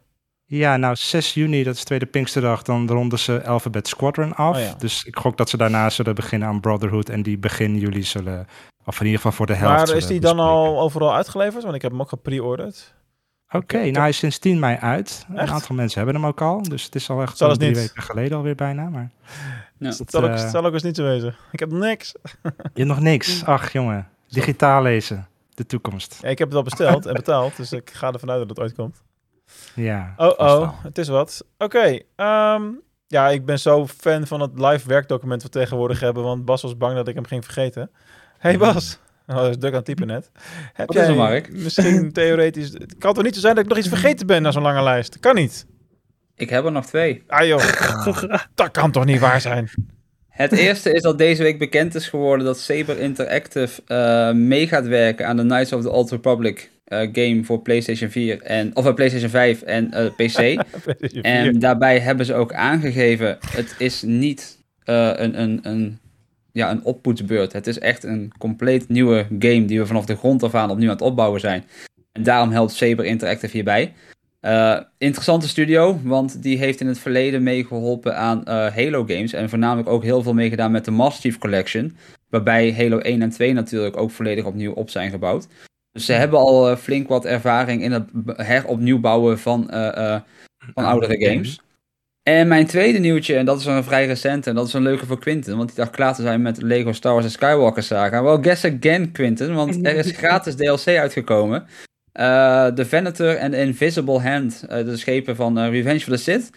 Ja, 0.51 0.77
nou 0.77 0.95
6 0.95 1.33
juni, 1.33 1.63
dat 1.63 1.75
is 1.75 1.83
tweede 1.83 2.05
Pinksterdag, 2.05 2.61
dan 2.61 2.87
ronden 2.87 3.19
ze 3.19 3.45
Alphabet 3.45 3.87
Squadron 3.87 4.35
af. 4.35 4.55
Oh, 4.55 4.61
ja. 4.61 4.73
Dus 4.77 5.03
ik 5.03 5.17
gok 5.17 5.37
dat 5.37 5.49
ze 5.49 5.57
daarna 5.57 5.89
zullen 5.89 6.15
beginnen 6.15 6.47
aan 6.47 6.59
Brotherhood 6.59 7.09
en 7.09 7.23
die 7.23 7.37
begin 7.37 7.77
juli 7.77 8.03
zullen, 8.03 8.47
of 8.85 8.99
in 8.99 9.05
ieder 9.05 9.15
geval 9.21 9.31
voor 9.31 9.45
de 9.45 9.53
helft. 9.53 9.87
Maar 9.87 9.97
is 9.97 10.07
die 10.07 10.19
dan 10.19 10.39
al 10.39 10.79
overal 10.79 11.15
uitgeleverd? 11.15 11.63
Want 11.63 11.75
ik 11.75 11.81
heb 11.81 11.91
hem 11.91 12.01
ook 12.01 12.09
gepreorderd. 12.09 12.93
Oké, 13.47 13.57
okay, 13.57 13.83
nou 13.83 13.99
hij 13.99 14.09
is 14.09 14.17
sinds 14.17 14.37
10 14.39 14.59
mei 14.59 14.77
uit. 14.77 15.25
Een 15.29 15.49
aantal 15.49 15.75
mensen 15.75 15.97
hebben 15.97 16.21
hem 16.21 16.25
ook 16.25 16.41
al, 16.41 16.61
dus 16.61 16.83
het 16.83 16.95
is 16.95 17.09
al 17.09 17.21
echt 17.21 17.37
zal 17.37 17.55
drie 17.55 17.73
weken 17.73 18.01
geleden 18.01 18.37
alweer 18.37 18.55
bijna. 18.55 18.89
Maar 18.89 19.11
ja. 19.77 19.87
het 19.87 20.11
zal, 20.11 20.23
ook, 20.23 20.29
uh, 20.29 20.49
zal 20.49 20.65
ook 20.65 20.73
eens 20.73 20.83
niet 20.83 20.95
zo 20.95 21.03
wezen. 21.03 21.35
Ik 21.51 21.59
heb 21.59 21.71
niks. 21.71 22.13
Je 22.43 22.51
hebt 22.73 22.87
nog 22.87 22.99
niks? 22.99 23.43
Ach 23.45 23.71
jongen, 23.71 24.07
digitaal 24.27 24.81
lezen, 24.81 25.27
de 25.53 25.65
toekomst. 25.65 26.19
Ja, 26.21 26.29
ik 26.29 26.37
heb 26.37 26.47
het 26.47 26.57
al 26.57 26.63
besteld 26.63 27.05
en 27.05 27.13
betaald, 27.13 27.57
dus 27.57 27.71
ik 27.71 27.89
ga 27.89 28.11
ervan 28.11 28.29
uit 28.29 28.39
dat 28.39 28.49
het 28.49 28.59
ooit 28.59 28.73
komt. 28.73 29.01
Ja. 29.75 30.13
Oh, 30.17 30.33
oh, 30.37 30.83
het 30.83 30.97
is 30.97 31.07
wat. 31.07 31.45
Oké. 31.57 31.99
Ehm, 32.15 32.63
ja, 33.07 33.29
ik 33.29 33.45
ben 33.45 33.59
zo 33.59 33.87
fan 33.87 34.27
van 34.27 34.41
het 34.41 34.51
live 34.59 34.87
werkdocument 34.87 35.43
wat 35.43 35.53
we 35.53 35.59
tegenwoordig 35.59 35.99
hebben, 35.99 36.23
want 36.23 36.45
Bas 36.45 36.61
was 36.61 36.77
bang 36.77 36.95
dat 36.95 37.07
ik 37.07 37.15
hem 37.15 37.25
ging 37.25 37.43
vergeten. 37.43 37.91
Hey 38.37 38.57
Bas. 38.57 38.99
Oh, 39.27 39.35
dat 39.35 39.49
is 39.49 39.57
druk 39.57 39.71
aan 39.71 39.77
het 39.77 39.85
typen 39.85 40.07
net. 40.07 40.31
Heb 40.73 40.87
wat 40.87 40.95
jij 40.95 41.15
Mark? 41.15 41.53
misschien 41.53 42.11
theoretisch... 42.13 42.69
Het 42.69 42.95
kan 42.97 43.13
toch 43.13 43.23
niet 43.23 43.35
zo 43.35 43.41
zijn 43.41 43.55
dat 43.55 43.63
ik 43.63 43.69
nog 43.69 43.79
iets 43.79 43.87
vergeten 43.87 44.27
ben 44.27 44.41
na 44.41 44.51
zo'n 44.51 44.61
lange 44.61 44.83
lijst? 44.83 45.19
Kan 45.19 45.35
niet. 45.35 45.65
Ik 46.35 46.49
heb 46.49 46.65
er 46.65 46.71
nog 46.71 46.85
twee. 46.85 47.23
Ah 47.27 47.45
joh, 47.45 47.63
dat 48.55 48.71
kan 48.71 48.91
toch 48.91 49.05
niet 49.05 49.19
waar 49.19 49.41
zijn? 49.41 49.69
Het 50.29 50.51
eerste 50.51 50.93
is 50.93 51.01
dat 51.01 51.17
deze 51.17 51.43
week 51.43 51.59
bekend 51.59 51.95
is 51.95 52.07
geworden 52.07 52.45
dat 52.45 52.59
Saber 52.59 52.99
Interactive 52.99 53.81
uh, 53.87 54.31
mee 54.31 54.67
gaat 54.67 54.87
werken 54.87 55.27
aan 55.27 55.37
de 55.37 55.43
Knights 55.43 55.73
of 55.73 55.81
the 55.81 55.89
Old 55.89 56.11
Republic 56.11 56.69
game 56.89 57.39
voor 57.43 57.61
PlayStation 57.61 58.09
4 58.09 58.41
en 58.41 58.75
of 58.75 58.85
uh, 58.85 58.93
PlayStation 58.93 59.29
5 59.29 59.61
en 59.61 59.91
uh, 60.19 60.27
PC. 60.27 60.63
en 61.21 61.59
daarbij 61.59 61.99
hebben 61.99 62.25
ze 62.25 62.33
ook 62.33 62.53
aangegeven: 62.53 63.37
het 63.51 63.75
is 63.77 64.01
niet 64.01 64.57
een, 64.83 65.41
een, 65.41 65.59
een, 65.63 65.99
ja, 66.51 66.71
een 66.71 66.83
oppoetsbeurt. 66.83 67.53
Het 67.53 67.67
is 67.67 67.79
echt 67.79 68.03
een 68.03 68.31
compleet 68.37 68.89
nieuwe 68.89 69.25
game 69.39 69.65
die 69.65 69.79
we 69.79 69.85
vanaf 69.85 70.05
de 70.05 70.15
grond 70.15 70.43
af 70.43 70.55
aan 70.55 70.69
opnieuw 70.69 70.89
aan 70.89 70.95
het 70.95 71.05
opbouwen 71.05 71.39
zijn. 71.39 71.63
En 72.11 72.23
daarom 72.23 72.51
helpt 72.51 72.71
Saber 72.71 73.05
Interactive 73.05 73.51
hierbij. 73.51 73.93
interessante 74.97 75.47
studio, 75.47 75.99
want 76.03 76.43
die 76.43 76.57
heeft 76.57 76.81
in 76.81 76.87
het 76.87 76.99
verleden 76.99 77.43
meegeholpen 77.43 78.17
aan 78.17 78.41
Halo 78.47 79.03
games. 79.05 79.33
En 79.33 79.49
voornamelijk 79.49 79.89
ook 79.89 80.03
heel 80.03 80.23
veel 80.23 80.33
meegedaan 80.33 80.71
met 80.71 80.85
de 80.85 80.91
Master 80.91 81.21
Chief 81.21 81.37
Collection. 81.37 81.95
Waarbij 82.29 82.73
Halo 82.73 82.97
1 82.97 83.21
en 83.21 83.29
2 83.29 83.53
natuurlijk 83.53 83.97
ook 83.97 84.11
volledig 84.11 84.45
opnieuw 84.45 84.73
op 84.73 84.89
zijn 84.89 85.11
gebouwd. 85.11 85.47
Dus 85.99 86.07
ze 86.07 86.13
hebben 86.13 86.39
al 86.39 86.71
uh, 86.71 86.77
flink 86.77 87.07
wat 87.07 87.25
ervaring 87.25 87.81
in 87.81 87.91
het 87.91 88.09
heropnieuw 88.25 88.99
bouwen 88.99 89.39
van, 89.39 89.69
uh, 89.73 90.19
van 90.73 90.85
oudere 90.85 91.25
games. 91.25 91.61
En 92.23 92.47
mijn 92.47 92.65
tweede 92.65 92.99
nieuwtje, 92.99 93.35
en 93.35 93.45
dat 93.45 93.59
is 93.59 93.65
een 93.65 93.83
vrij 93.83 94.05
recent, 94.05 94.47
en 94.47 94.55
dat 94.55 94.67
is 94.67 94.73
een 94.73 94.81
leuke 94.81 95.05
voor 95.05 95.19
Quinten, 95.19 95.57
want 95.57 95.67
die 95.67 95.77
dacht 95.77 95.91
klaar 95.91 96.15
te 96.15 96.21
zijn 96.21 96.41
met 96.41 96.61
Lego 96.61 96.91
Star 96.91 97.13
Wars 97.13 97.25
en 97.25 97.31
Skywalker 97.31 97.83
Saga. 97.83 98.23
Wel, 98.23 98.41
guess 98.41 98.65
again, 98.65 99.11
Quinten, 99.11 99.55
want 99.55 99.85
er 99.85 99.95
is 99.95 100.11
gratis 100.17 100.55
DLC 100.55 100.87
uitgekomen. 100.87 101.65
The 102.75 102.85
Venator 102.85 103.35
en 103.35 103.53
Invisible 103.53 104.19
Hand, 104.19 104.65
de 104.69 104.97
schepen 104.97 105.35
van 105.35 105.59
Revenge 105.59 105.99
of 105.99 106.03
the 106.03 106.17
Sith. 106.17 106.49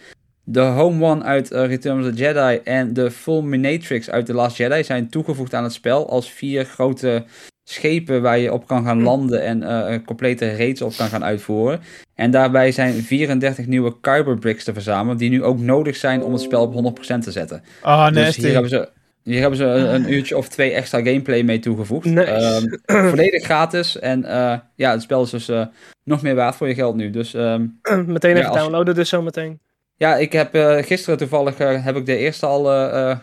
De 0.43 0.61
Home 0.61 1.05
One 1.05 1.23
uit 1.23 1.49
Return 1.49 1.99
of 1.99 2.05
the 2.05 2.13
Jedi 2.13 2.59
en 2.63 2.93
de 2.93 3.11
Fulminatrix 3.11 4.09
uit 4.09 4.25
The 4.25 4.33
Last 4.33 4.57
Jedi 4.57 4.83
zijn 4.83 5.09
toegevoegd 5.09 5.53
aan 5.53 5.63
het 5.63 5.73
spel 5.73 6.09
als 6.09 6.31
vier 6.31 6.65
grote 6.65 7.23
schepen 7.63 8.21
waar 8.21 8.37
je 8.37 8.53
op 8.53 8.67
kan 8.67 8.85
gaan 8.85 8.97
hm. 8.97 9.03
landen 9.03 9.43
en 9.43 9.61
uh, 9.61 10.05
complete 10.05 10.55
raids 10.55 10.81
op 10.81 10.93
kan 10.95 11.07
gaan 11.07 11.23
uitvoeren. 11.23 11.79
En 12.15 12.31
daarbij 12.31 12.71
zijn 12.71 12.93
34 12.93 13.65
nieuwe 13.65 13.99
Kyber 14.01 14.39
bricks 14.39 14.63
te 14.63 14.73
verzamelen, 14.73 15.17
die 15.17 15.29
nu 15.29 15.43
ook 15.43 15.59
nodig 15.59 15.95
zijn 15.95 16.23
om 16.23 16.31
het 16.31 16.41
spel 16.41 16.61
op 16.61 16.97
100% 16.99 17.17
te 17.19 17.31
zetten. 17.31 17.63
Ah, 17.81 18.07
oh, 18.07 18.13
dus 18.13 18.35
hier 18.35 18.51
hebben 18.51 18.69
ze, 18.69 18.89
hier 19.23 19.39
hebben 19.39 19.57
ze 19.57 19.65
een, 19.65 20.13
uurtje 20.13 20.37
of 20.37 20.47
twee 20.47 20.71
extra 20.71 20.97
gameplay 20.97 21.43
mee 21.43 21.59
toegevoegd. 21.59 22.05
Nice. 22.05 22.69
Um, 22.87 23.09
volledig 23.09 23.43
gratis. 23.43 23.99
En 23.99 24.19
uh, 24.19 24.57
ja, 24.75 24.91
het 24.91 25.01
spel 25.01 25.23
is 25.23 25.29
dus 25.29 25.49
uh, 25.49 25.65
nog 26.03 26.21
meer 26.21 26.35
waard 26.35 26.55
voor 26.55 26.67
je 26.67 26.73
geld 26.73 26.95
nu. 26.95 27.09
Dus, 27.09 27.33
um, 27.33 27.79
meteen 28.05 28.35
even 28.35 28.51
ja, 28.51 28.57
downloaden 28.57 28.95
dus 28.95 29.09
zometeen. 29.09 29.59
Ja, 29.95 30.15
ik 30.15 30.31
heb 30.31 30.55
uh, 30.55 30.77
gisteren 30.77 31.17
toevallig 31.17 31.59
uh, 31.59 31.85
heb 31.85 31.95
ik 31.95 32.05
de 32.05 32.17
eerste 32.17 32.45
al 32.45 32.73
uh, 32.73 33.17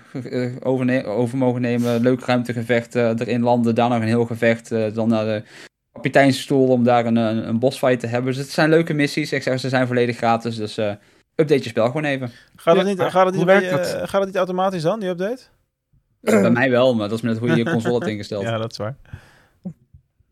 over, 0.63 1.07
over, 1.07 1.39
mogen 1.39 1.61
nemen. 1.61 2.01
Leuk 2.01 2.25
ruimtegevecht 2.25 2.95
erin 2.95 3.43
landen. 3.43 3.75
Daar 3.75 3.89
nog 3.89 4.01
een 4.01 4.07
heel 4.07 4.27
gevecht. 4.27 4.69
dan 4.95 5.09
naar 5.09 5.25
de 5.25 5.43
kapiteinsstoel 5.93 6.69
om 6.69 6.85
daar 6.85 7.07
een, 7.07 7.17
een, 7.17 7.49
een 7.49 7.59
bossfight 7.59 8.01
te 8.01 8.07
hebben. 8.07 8.33
Dus 8.33 8.43
het 8.43 8.51
zijn 8.51 8.71
leuke 8.71 8.95
missies. 8.95 9.33
Ik 9.33 9.43
zeg, 9.43 9.61
ze 9.61 9.69
zijn 9.69 9.87
volledig 9.87 10.17
gratis. 10.17 10.57
Dus 10.57 10.77
update 11.35 11.63
je 11.63 11.69
spel 11.69 11.87
gewoon 11.87 12.05
even. 12.05 12.31
Gaat 12.57 12.77
het 12.77 12.87
niet, 12.87 13.01
gaat 13.01 13.27
het 13.27 13.35
niet, 13.35 13.45
bij, 13.45 13.63
gaat 14.07 14.13
het 14.13 14.27
niet 14.27 14.37
automatisch 14.37 14.83
dan, 14.83 15.01
die 15.01 15.09
update? 15.09 15.43
bij 16.21 16.51
mij 16.51 16.71
wel, 16.71 16.95
maar 16.95 17.09
dat 17.09 17.19
is 17.19 17.25
met 17.25 17.39
hoe 17.39 17.49
je 17.49 17.57
je 17.57 17.65
console 17.65 17.95
hebt 17.95 18.07
ingesteld. 18.07 18.43
Ja, 18.43 18.59
dat 18.59 18.71
is 18.71 18.77
waar. 18.77 18.97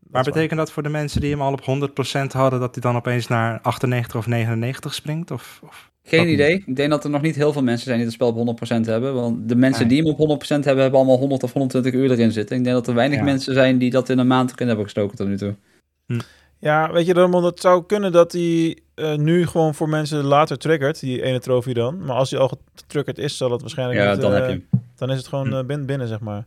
Maar 0.09 0.23
betekent 0.23 0.59
dat 0.59 0.71
voor 0.71 0.83
de 0.83 0.89
mensen 0.89 1.21
die 1.21 1.31
hem 1.31 1.41
al 1.41 1.53
op 1.53 1.61
100% 1.61 2.31
hadden, 2.31 2.59
dat 2.59 2.73
hij 2.73 2.81
dan 2.81 2.95
opeens 2.95 3.27
naar 3.27 3.59
98 3.61 4.15
of 4.15 4.27
99 4.27 4.93
springt? 4.93 5.31
Of, 5.31 5.59
of? 5.63 5.88
Geen 6.03 6.29
idee. 6.29 6.63
Ik 6.65 6.75
denk 6.75 6.89
dat 6.89 7.03
er 7.03 7.09
nog 7.09 7.21
niet 7.21 7.35
heel 7.35 7.53
veel 7.53 7.63
mensen 7.63 7.85
zijn 7.85 7.97
die 7.97 8.05
het 8.05 8.15
spel 8.15 8.33
op 8.33 8.59
100% 8.63 8.67
hebben. 8.85 9.13
Want 9.13 9.49
de 9.49 9.55
mensen 9.55 9.87
die 9.87 10.01
hem 10.01 10.15
op 10.15 10.41
100% 10.43 10.47
hebben, 10.47 10.81
hebben 10.81 10.99
allemaal 10.99 11.17
100 11.17 11.43
of 11.43 11.53
120 11.53 11.93
uur 11.93 12.11
erin 12.11 12.31
zitten. 12.31 12.57
Ik 12.57 12.63
denk 12.63 12.75
dat 12.75 12.87
er 12.87 12.93
weinig 12.93 13.21
mensen 13.21 13.53
zijn 13.53 13.77
die 13.77 13.89
dat 13.89 14.09
in 14.09 14.17
een 14.17 14.27
maand 14.27 14.51
erin 14.51 14.67
hebben 14.67 14.85
gestoken 14.85 15.17
tot 15.17 15.27
nu 15.27 15.37
toe. 15.37 15.55
Hm. 16.05 16.19
Ja, 16.59 16.91
weet 16.91 17.05
je, 17.05 17.13
dan, 17.13 17.43
het 17.43 17.59
zou 17.59 17.85
kunnen 17.85 18.11
dat 18.11 18.31
hij 18.31 18.77
uh, 18.95 19.15
nu 19.15 19.47
gewoon 19.47 19.75
voor 19.75 19.89
mensen 19.89 20.23
later 20.23 20.57
triggert, 20.57 20.99
die 20.99 21.21
ene 21.21 21.39
trofee 21.39 21.73
dan. 21.73 22.05
Maar 22.05 22.15
als 22.15 22.31
hij 22.31 22.39
al 22.39 22.59
getriggerd 22.75 23.17
is, 23.17 23.37
zal 23.37 23.51
het 23.51 23.61
waarschijnlijk 23.61 23.99
ja, 23.99 24.11
niet, 24.11 24.21
dan, 24.21 24.31
uh, 24.31 24.39
heb 24.39 24.49
je 24.49 24.77
dan 24.95 25.11
is 25.11 25.17
het 25.17 25.27
gewoon 25.27 25.53
uh, 25.53 25.63
binnen, 25.63 25.85
binnen, 25.85 26.07
zeg 26.07 26.19
maar. 26.19 26.45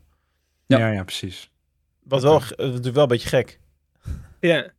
Ja, 0.67 0.79
ja, 0.79 0.89
ja 0.89 1.05
precies. 1.05 1.51
Wat 2.03 2.23
wel, 2.23 2.37
is 2.57 2.91
wel 2.91 3.03
een 3.03 3.09
beetje 3.09 3.29
gek. 3.29 3.59
Ja. 4.41 4.71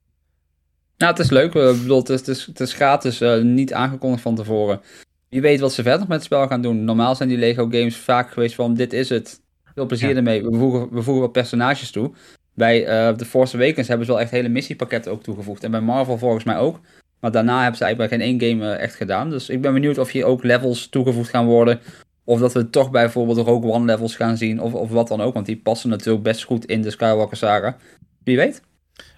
Nou, 1.03 1.15
het 1.15 1.23
is 1.23 1.31
leuk. 1.31 1.53
Ik 1.53 1.81
bedoel, 1.81 1.99
het 1.99 2.09
is, 2.09 2.19
het 2.19 2.27
is, 2.27 2.45
het 2.45 2.59
is 2.59 2.73
gratis, 2.73 3.21
uh, 3.21 3.41
niet 3.41 3.73
aangekondigd 3.73 4.21
van 4.21 4.35
tevoren. 4.35 4.81
Wie 5.29 5.41
weet 5.41 5.59
wat 5.59 5.73
ze 5.73 5.83
verder 5.83 6.07
met 6.07 6.17
het 6.17 6.23
spel 6.23 6.47
gaan 6.47 6.61
doen. 6.61 6.83
Normaal 6.83 7.15
zijn 7.15 7.29
die 7.29 7.37
Lego 7.37 7.63
games 7.63 7.97
vaak 7.97 8.31
geweest 8.31 8.55
van 8.55 8.73
dit 8.73 8.93
is 8.93 9.09
het. 9.09 9.41
Veel 9.73 9.85
plezier 9.85 10.15
ermee. 10.15 10.43
We 10.43 10.57
voegen, 10.57 10.93
we 10.93 11.01
voegen 11.01 11.21
wat 11.21 11.31
personages 11.31 11.91
toe. 11.91 12.11
Bij 12.53 12.81
uh, 12.81 13.15
The 13.15 13.25
Force 13.25 13.55
Awakens 13.55 13.87
hebben 13.87 14.05
ze 14.05 14.11
wel 14.11 14.21
echt 14.21 14.31
hele 14.31 14.49
missiepakketten 14.49 15.11
ook 15.11 15.23
toegevoegd. 15.23 15.63
En 15.63 15.71
bij 15.71 15.81
Marvel 15.81 16.17
volgens 16.17 16.43
mij 16.43 16.57
ook. 16.57 16.79
Maar 17.19 17.31
daarna 17.31 17.61
hebben 17.61 17.77
ze 17.77 17.83
eigenlijk 17.83 18.11
bij 18.11 18.19
geen 18.19 18.39
één 18.39 18.49
game 18.49 18.75
uh, 18.75 18.81
echt 18.81 18.95
gedaan. 18.95 19.29
Dus 19.29 19.49
ik 19.49 19.61
ben 19.61 19.73
benieuwd 19.73 19.97
of 19.97 20.11
hier 20.11 20.25
ook 20.25 20.43
levels 20.43 20.87
toegevoegd 20.87 21.29
gaan 21.29 21.45
worden. 21.45 21.79
Of 22.23 22.39
dat 22.39 22.53
we 22.53 22.69
toch 22.69 22.91
bijvoorbeeld 22.91 23.37
Rogue 23.37 23.71
One 23.71 23.85
levels 23.85 24.15
gaan 24.15 24.37
zien. 24.37 24.61
Of, 24.61 24.73
of 24.73 24.89
wat 24.89 25.07
dan 25.07 25.21
ook. 25.21 25.33
Want 25.33 25.45
die 25.45 25.57
passen 25.57 25.89
natuurlijk 25.89 26.23
best 26.23 26.43
goed 26.43 26.65
in 26.65 26.81
de 26.81 26.91
Skywalker 26.91 27.37
saga. 27.37 27.77
Wie 28.23 28.37
weet. 28.37 28.61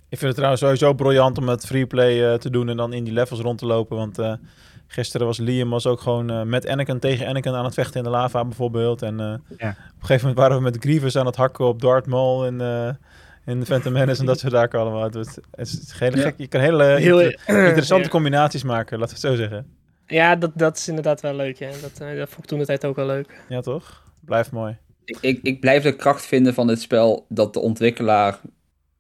Ik 0.10 0.18
vind 0.18 0.22
het 0.22 0.36
trouwens 0.36 0.62
sowieso 0.62 0.94
briljant 0.94 1.38
om 1.38 1.50
het 1.50 1.66
freeplay 1.66 2.32
uh, 2.32 2.34
te 2.34 2.50
doen 2.50 2.70
en 2.70 2.78
dan 2.78 2.94
in 2.94 3.04
die 3.04 3.14
levels 3.14 3.40
rond 3.40 3.58
te 3.58 3.66
lopen. 3.66 3.98
Want 3.98 4.20
uh, 4.20 4.34
gisteren 4.88 5.28
was 5.28 5.38
Liam 5.38 5.70
was 5.70 5.88
ook 5.88 6.02
gewoon 6.02 6.32
uh, 6.32 6.42
met 6.42 6.68
Anakin 6.68 7.00
tegen 7.00 7.28
Anakin 7.28 7.54
aan 7.54 7.66
het 7.66 7.74
vechten 7.74 7.98
in 7.98 8.04
de 8.04 8.10
lava 8.10 8.46
bijvoorbeeld. 8.46 9.02
En 9.02 9.18
ja. 9.18 9.34
op 9.34 9.58
een 9.58 9.76
gegeven 10.00 10.20
moment 10.20 10.38
waren 10.38 10.58
we 10.58 10.64
met 10.64 10.78
Grievous 10.80 11.16
aan 11.18 11.26
het 11.26 11.36
hakken 11.36 11.66
op 11.66 11.82
Darth 11.82 12.06
Maul 12.06 12.46
en 12.46 12.62
in 13.46 13.60
de 13.60 13.66
Phantom 13.66 13.94
Menace 13.94 14.20
en 14.20 14.26
dat 14.26 14.40
soort 14.40 14.52
zaken 14.52 14.80
allemaal. 14.80 15.04
Het, 15.04 15.14
het, 15.14 15.40
is 15.52 15.94
hele 16.00 16.18
gek. 16.18 16.34
Je 16.38 16.48
kan 16.48 16.62
hele 16.62 16.84
Heel, 16.84 17.20
interessante 17.48 18.10
combinaties 18.10 18.64
maken, 18.64 19.00
laten 19.00 19.16
we 19.16 19.28
het 19.28 19.38
zo 19.38 19.42
zeggen. 19.42 19.68
Ja, 20.08 20.36
dat, 20.36 20.52
dat 20.54 20.78
is 20.78 20.88
inderdaad 20.88 21.22
wel 21.22 21.36
leuk. 21.36 21.58
Ja. 21.58 21.70
Dat, 21.82 21.98
dat 21.98 22.30
vond 22.30 22.38
ik 22.38 22.46
toen 22.46 22.60
de 22.60 22.66
tijd 22.66 22.86
ook 22.86 22.96
wel 22.96 23.06
leuk. 23.06 23.42
Ja, 23.50 23.62
toch? 23.62 24.04
Blijft 24.26 24.52
mooi. 24.52 24.78
Ik, 25.06 25.18
ik, 25.22 25.40
ik 25.44 25.60
blijf 25.60 25.84
de 25.84 25.96
kracht 25.96 26.26
vinden 26.26 26.54
van 26.54 26.68
dit 26.68 26.82
spel 26.82 27.26
dat 27.30 27.54
de 27.54 27.60
ontwikkelaar 27.60 28.40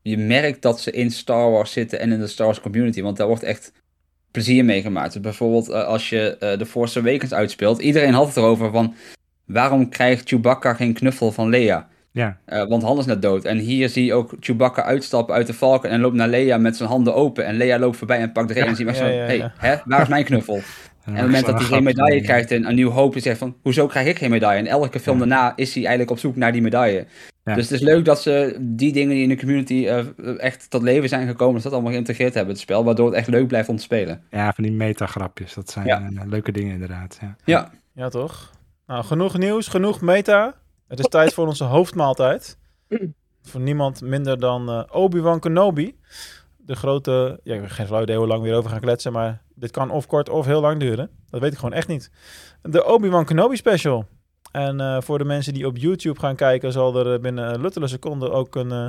je 0.09 0.17
merkt 0.17 0.61
dat 0.61 0.79
ze 0.79 0.91
in 0.91 1.11
Star 1.11 1.51
Wars 1.51 1.71
zitten 1.71 1.99
en 1.99 2.11
in 2.11 2.19
de 2.19 2.27
Star 2.27 2.45
Wars 2.45 2.61
community. 2.61 3.01
Want 3.01 3.17
daar 3.17 3.27
wordt 3.27 3.43
echt 3.43 3.71
plezier 4.31 4.65
mee 4.65 4.81
gemaakt. 4.81 5.13
Dus 5.13 5.21
bijvoorbeeld 5.21 5.69
uh, 5.69 5.83
als 5.83 6.09
je 6.09 6.37
uh, 6.39 6.51
The 6.51 6.65
Force 6.65 6.99
Awakens 6.99 7.33
uitspeelt. 7.33 7.81
Iedereen 7.81 8.13
had 8.13 8.27
het 8.27 8.37
erover 8.37 8.71
van... 8.71 8.93
Waarom 9.45 9.89
krijgt 9.89 10.27
Chewbacca 10.27 10.73
geen 10.73 10.93
knuffel 10.93 11.31
van 11.31 11.49
Leia? 11.49 11.87
Ja. 12.11 12.37
Uh, 12.47 12.67
want 12.67 12.83
Han 12.83 12.97
is 12.97 13.05
net 13.05 13.21
dood. 13.21 13.45
En 13.45 13.57
hier 13.57 13.89
zie 13.89 14.05
je 14.05 14.13
ook 14.13 14.33
Chewbacca 14.39 14.83
uitstappen 14.83 15.35
uit 15.35 15.47
de 15.47 15.53
Falcon 15.53 15.89
en 15.89 15.99
loopt 15.99 16.15
naar 16.15 16.27
Leia 16.27 16.57
met 16.57 16.77
zijn 16.77 16.89
handen 16.89 17.15
open. 17.15 17.45
En 17.45 17.55
Leia 17.55 17.79
loopt 17.79 17.97
voorbij 17.97 18.19
en 18.19 18.31
pakt 18.31 18.47
de 18.47 18.53
ja, 18.53 18.65
en 18.65 18.75
ziet 18.75 18.85
maar 18.85 18.95
zo, 18.95 19.05
ja, 19.05 19.25
hey, 19.25 19.51
hè, 19.57 19.75
waar 19.85 20.01
is 20.01 20.07
mijn 20.07 20.25
knuffel? 20.25 20.59
En 21.05 21.11
op 21.11 21.17
het 21.17 21.25
moment 21.25 21.45
dat 21.45 21.59
hij 21.59 21.67
geen 21.67 21.83
medaille 21.83 22.21
krijgt 22.21 22.51
in 22.51 22.65
een 22.65 22.75
nieuw 22.75 22.89
hoop, 22.89 23.15
zegt 23.17 23.37
van, 23.37 23.55
hoezo 23.61 23.87
krijg 23.87 24.07
ik 24.07 24.17
geen 24.17 24.29
medaille? 24.29 24.59
En 24.59 24.67
elke 24.67 24.99
film 24.99 25.17
daarna 25.17 25.53
is 25.55 25.73
hij 25.73 25.83
eigenlijk 25.83 26.11
op 26.11 26.19
zoek 26.19 26.35
naar 26.35 26.51
die 26.51 26.61
medaille. 26.61 27.05
Dus 27.53 27.69
het 27.69 27.71
is 27.71 27.81
leuk 27.81 28.05
dat 28.05 28.21
ze 28.21 28.57
die 28.59 28.93
dingen 28.93 29.13
die 29.13 29.23
in 29.23 29.29
de 29.29 29.37
community 29.37 29.73
uh, 29.73 30.41
echt 30.41 30.69
tot 30.69 30.81
leven 30.81 31.09
zijn 31.09 31.27
gekomen, 31.27 31.53
dat 31.53 31.63
dat 31.63 31.71
allemaal 31.71 31.91
geïntegreerd 31.91 32.33
hebben, 32.33 32.53
het 32.53 32.61
spel, 32.61 32.83
waardoor 32.83 33.05
het 33.05 33.15
echt 33.15 33.27
leuk 33.27 33.47
blijft 33.47 33.69
om 33.69 33.75
te 33.75 33.83
spelen. 33.83 34.23
Ja, 34.31 34.53
van 34.53 34.63
die 34.63 34.73
metagrapjes, 34.73 35.53
dat 35.53 35.69
zijn 35.69 35.85
ja. 35.85 36.09
uh, 36.11 36.21
leuke 36.25 36.51
dingen 36.51 36.73
inderdaad. 36.73 37.17
Ja. 37.21 37.35
ja. 37.43 37.71
Ja, 37.93 38.09
toch? 38.09 38.51
Nou, 38.87 39.03
genoeg 39.03 39.37
nieuws, 39.37 39.67
genoeg 39.67 40.01
meta. 40.01 40.55
Het 40.87 40.99
is 40.99 41.07
tijd 41.07 41.33
voor 41.33 41.47
onze 41.47 41.63
hoofdmaaltijd. 41.63 42.57
voor 43.41 43.61
niemand 43.61 44.01
minder 44.01 44.39
dan 44.39 44.69
uh, 44.69 44.83
Obi-Wan 44.91 45.39
Kenobi. 45.39 45.95
De 46.57 46.75
grote, 46.75 47.39
ja, 47.43 47.55
ik 47.55 47.61
heb 47.61 47.69
geen 47.69 47.87
flauw 47.87 48.01
idee 48.01 48.17
hoe 48.17 48.27
lang 48.27 48.41
we 48.41 48.47
hierover 48.47 48.69
gaan 48.69 48.79
kletsen, 48.79 49.11
maar 49.11 49.41
dit 49.55 49.71
kan 49.71 49.91
of 49.91 50.07
kort 50.07 50.29
of 50.29 50.45
heel 50.45 50.61
lang 50.61 50.79
duren. 50.79 51.09
Dat 51.29 51.41
weet 51.41 51.51
ik 51.51 51.57
gewoon 51.57 51.73
echt 51.73 51.87
niet. 51.87 52.11
De 52.61 52.85
Obi-Wan 52.85 53.25
Kenobi 53.25 53.55
special. 53.55 54.07
En 54.55 54.81
uh, 54.81 54.97
voor 55.01 55.17
de 55.17 55.25
mensen 55.25 55.53
die 55.53 55.67
op 55.67 55.77
YouTube 55.77 56.19
gaan 56.19 56.35
kijken, 56.35 56.71
zal 56.71 57.05
er 57.05 57.19
binnen 57.19 57.61
luttele 57.61 57.87
seconden 57.87 58.31
ook 58.31 58.55
een, 58.55 58.71
uh, 58.71 58.85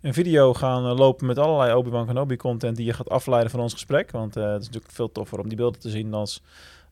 een 0.00 0.14
video 0.14 0.54
gaan 0.54 0.82
lopen 0.82 1.26
met 1.26 1.38
allerlei 1.38 1.74
Obi-Wan 1.74 2.06
Kenobi 2.06 2.36
content 2.36 2.76
die 2.76 2.86
je 2.86 2.92
gaat 2.92 3.08
afleiden 3.08 3.50
van 3.50 3.60
ons 3.60 3.72
gesprek. 3.72 4.10
Want 4.10 4.36
uh, 4.36 4.44
het 4.44 4.60
is 4.60 4.66
natuurlijk 4.66 4.92
veel 4.92 5.12
toffer 5.12 5.38
om 5.38 5.48
die 5.48 5.56
beelden 5.56 5.80
te 5.80 5.90
zien 5.90 6.14
als 6.14 6.42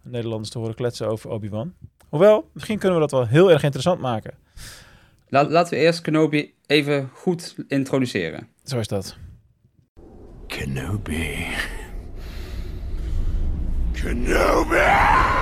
Nederlanders 0.03 0.51
te 0.51 0.59
horen 0.59 0.75
kletsen 0.75 1.09
over 1.09 1.31
Obi-Wan. 1.31 1.75
Hoewel, 2.09 2.49
misschien 2.53 2.79
kunnen 2.79 2.99
we 2.99 3.09
dat 3.09 3.19
wel 3.19 3.27
heel 3.27 3.51
erg 3.51 3.63
interessant 3.63 4.01
maken. 4.01 4.35
La 5.29 5.49
laten 5.49 5.75
we 5.75 5.81
eerst 5.81 6.01
Kenobi 6.01 6.55
even 6.67 7.11
goed 7.15 7.55
introduceren. 7.69 8.49
Zo 8.65 8.79
is 8.79 8.89
dat. 8.89 9.17
Kenobi. 10.47 11.47
Kenobi! 13.93 15.42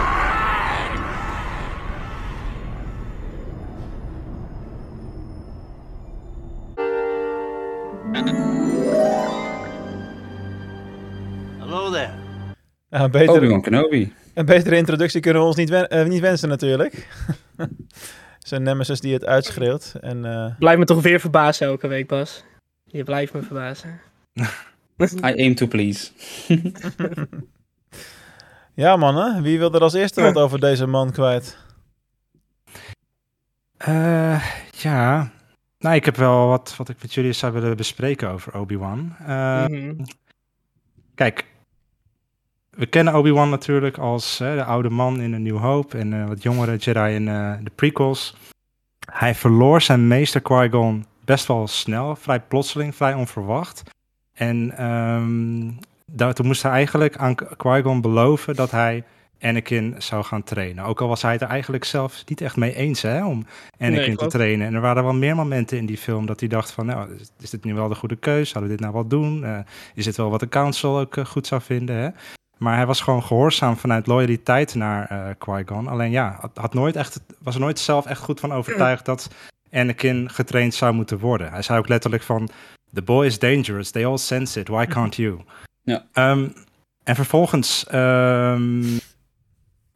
Hello 11.59 11.91
there. 11.91 12.13
Ja, 12.89 13.09
beter, 13.09 13.35
Obi-Wan 13.35 13.63
Kenobi. 13.63 14.13
Een 14.35 14.47
betere 14.47 14.77
introductie 14.77 15.21
kunnen 15.21 15.43
we 15.43 15.49
ons 15.49 15.57
niet, 15.57 15.69
wen 15.69 15.97
uh, 15.97 16.07
niet 16.07 16.21
wensen 16.21 16.49
natuurlijk. 16.49 17.09
Zijn 18.49 18.63
nemesis 18.63 19.01
die 19.01 19.13
het 19.13 19.25
uitschreeuwt. 19.25 19.95
En, 20.01 20.25
uh... 20.25 20.59
Blijf 20.59 20.79
me 20.79 20.85
toch 20.85 21.03
weer 21.03 21.21
verbazen 21.21 21.67
elke 21.67 21.89
week, 21.89 22.09
Bas. 22.09 22.45
Je 22.85 23.05
blijft 23.05 23.33
me 23.33 23.43
verbazen. 23.43 24.01
I 25.01 25.43
aim 25.43 25.55
to 25.55 25.67
please. 25.67 26.11
ja, 28.75 28.97
mannen. 28.97 29.43
Wie 29.43 29.59
wil 29.59 29.75
er 29.75 29.81
als 29.81 29.95
eerste 29.95 30.23
wat 30.23 30.37
over 30.37 30.61
deze 30.61 30.87
man 30.87 31.13
kwijt? 31.13 31.59
Uh, 33.89 34.45
ja. 34.71 35.31
Nou, 35.81 35.95
ik 35.95 36.05
heb 36.05 36.17
wel 36.17 36.47
wat, 36.47 36.75
wat 36.77 36.89
ik 36.89 36.97
met 37.01 37.15
jullie 37.15 37.33
zou 37.33 37.53
willen 37.53 37.77
bespreken 37.77 38.29
over 38.29 38.59
Obi-Wan. 38.59 39.17
Uh, 39.23 39.67
mm 39.67 39.75
-hmm. 39.75 40.05
Kijk, 41.15 41.45
we 42.71 42.87
kennen 42.87 43.15
Obi-Wan 43.15 43.51
natuurlijk 43.51 43.99
als 43.99 44.39
hè, 44.39 44.55
de 44.55 44.65
oude 44.65 44.91
man 44.91 45.21
in 45.21 45.33
een 45.33 45.43
Nieuw 45.43 45.59
Hoop 45.59 45.95
en 45.95 46.13
uh, 46.13 46.29
wat 46.29 46.43
jongere 46.43 46.77
Jedi 46.77 47.15
in 47.15 47.27
uh, 47.27 47.55
de 47.63 47.71
prequels. 47.75 48.37
Hij 49.13 49.35
verloor 49.35 49.81
zijn 49.81 50.09
meester 50.09 50.41
Qui-Gon 50.41 51.05
best 51.25 51.47
wel 51.47 51.67
snel, 51.67 52.17
vrij 52.17 52.41
plotseling, 52.41 52.95
vrij 52.95 53.15
onverwacht. 53.15 53.83
En 54.33 54.85
um, 54.87 55.79
daar, 56.07 56.35
toen 56.35 56.47
moest 56.47 56.63
hij 56.63 56.73
eigenlijk 56.73 57.17
aan 57.17 57.35
Qui-Gon 57.35 58.01
beloven 58.01 58.55
dat 58.55 58.71
hij 58.71 59.05
Anakin 59.41 59.95
zou 59.99 60.25
gaan 60.25 60.43
trainen. 60.43 60.85
Ook 60.85 61.01
al 61.01 61.09
was 61.09 61.23
hij 61.23 61.33
het 61.33 61.41
er 61.41 61.49
eigenlijk 61.49 61.85
zelf 61.85 62.23
niet 62.27 62.41
echt 62.41 62.57
mee 62.57 62.75
eens 62.75 63.03
hè, 63.03 63.25
om 63.25 63.47
Anakin 63.79 64.07
nee, 64.07 64.17
te 64.17 64.27
trainen. 64.27 64.67
En 64.67 64.75
er 64.75 64.81
waren 64.81 65.05
wel 65.05 65.15
meer 65.15 65.37
momenten 65.37 65.79
in 65.79 65.87
die 65.87 65.99
film 65.99 66.27
dat 66.27 66.41
hij 66.41 66.49
dacht 66.49 66.71
van... 66.71 66.87
nou, 66.87 67.09
is 67.41 67.51
dit 67.51 67.65
nu 67.65 67.75
wel 67.75 67.89
de 67.89 67.95
goede 67.95 68.17
keus? 68.17 68.51
Zouden 68.51 68.73
we 68.73 68.77
dit 68.77 68.87
nou 68.87 69.01
wel 69.01 69.09
doen? 69.09 69.43
Uh, 69.43 69.59
is 69.95 70.05
dit 70.05 70.17
wel 70.17 70.31
wat 70.31 70.41
de 70.41 70.49
council 70.49 70.99
ook 70.99 71.17
uh, 71.17 71.25
goed 71.25 71.47
zou 71.47 71.63
vinden? 71.63 71.97
Hè? 71.97 72.09
Maar 72.59 72.77
hij 72.77 72.87
was 72.87 73.01
gewoon 73.01 73.23
gehoorzaam 73.23 73.77
vanuit 73.77 74.07
loyaliteit 74.07 74.75
naar 74.75 75.13
uh, 75.13 75.29
Qui-Gon. 75.39 75.89
Alleen 75.89 76.11
ja, 76.11 76.37
had, 76.41 76.51
had, 76.55 76.75
nooit 76.75 76.97
echt, 76.97 77.21
was 77.39 77.55
er 77.55 77.61
nooit 77.61 77.79
zelf 77.79 78.07
echt 78.07 78.21
goed 78.21 78.41
van 78.41 78.53
overtuigd 78.53 79.05
dat 79.05 79.31
Anakin 79.73 80.31
getraind 80.31 80.75
zou 80.75 80.95
moeten 80.95 81.19
worden. 81.19 81.51
Hij 81.51 81.63
zei 81.63 81.79
ook 81.79 81.89
letterlijk 81.89 82.23
van... 82.23 82.49
The 82.93 83.03
boy 83.03 83.27
is 83.27 83.39
dangerous, 83.39 83.91
they 83.91 84.07
all 84.07 84.17
sense 84.17 84.61
it, 84.61 84.69
why 84.69 84.87
can't 84.87 85.17
you? 85.17 85.41
Ja. 85.83 86.05
Um, 86.15 86.53
en 87.05 87.15
vervolgens... 87.15 87.87
Um, 87.95 89.01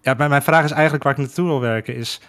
ja, 0.05 0.14
mijn, 0.14 0.30
mijn 0.30 0.42
vraag 0.42 0.64
is 0.64 0.70
eigenlijk 0.70 1.02
waar 1.05 1.12
ik 1.12 1.18
naartoe 1.18 1.46
wil 1.46 1.61
werken 1.61 1.96
is... 1.96 2.20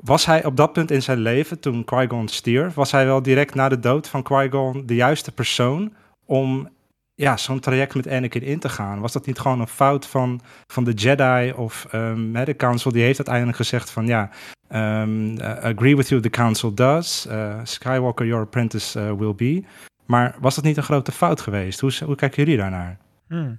Was 0.00 0.26
hij 0.26 0.44
op 0.44 0.56
dat 0.56 0.72
punt 0.72 0.90
in 0.90 1.02
zijn 1.02 1.18
leven, 1.18 1.60
toen 1.60 1.84
Qui-Gon 1.84 2.28
stierf... 2.28 2.74
was 2.74 2.90
hij 2.90 3.06
wel 3.06 3.22
direct 3.22 3.54
na 3.54 3.68
de 3.68 3.78
dood 3.78 4.08
van 4.08 4.22
Qui-Gon 4.22 4.86
de 4.86 4.94
juiste 4.94 5.32
persoon... 5.32 5.92
om 6.26 6.68
ja, 7.14 7.36
zo'n 7.36 7.60
traject 7.60 7.94
met 7.94 8.08
Anakin 8.08 8.42
in 8.42 8.58
te 8.58 8.68
gaan? 8.68 9.00
Was 9.00 9.12
dat 9.12 9.26
niet 9.26 9.38
gewoon 9.38 9.60
een 9.60 9.66
fout 9.66 10.06
van, 10.06 10.40
van 10.66 10.84
de 10.84 10.92
Jedi 10.92 11.52
of 11.52 11.86
um, 11.94 12.32
de 12.32 12.56
Council? 12.56 12.92
Die 12.92 13.02
heeft 13.02 13.16
uiteindelijk 13.16 13.56
gezegd 13.56 13.90
van 13.90 14.06
ja, 14.06 14.30
um, 14.74 15.38
uh, 15.40 15.56
agree 15.56 15.96
with 15.96 16.08
you, 16.08 16.20
the 16.20 16.30
Council 16.30 16.74
does. 16.74 17.26
Uh, 17.26 17.54
Skywalker, 17.62 18.26
your 18.26 18.42
apprentice 18.42 19.00
uh, 19.00 19.12
will 19.12 19.34
be. 19.34 19.64
Maar 20.06 20.36
was 20.40 20.54
dat 20.54 20.64
niet 20.64 20.76
een 20.76 20.82
grote 20.82 21.12
fout 21.12 21.40
geweest? 21.40 21.80
Hoe, 21.80 21.92
hoe 22.04 22.14
kijken 22.14 22.42
jullie 22.42 22.58
daarnaar? 22.58 22.98
Hmm. 23.28 23.58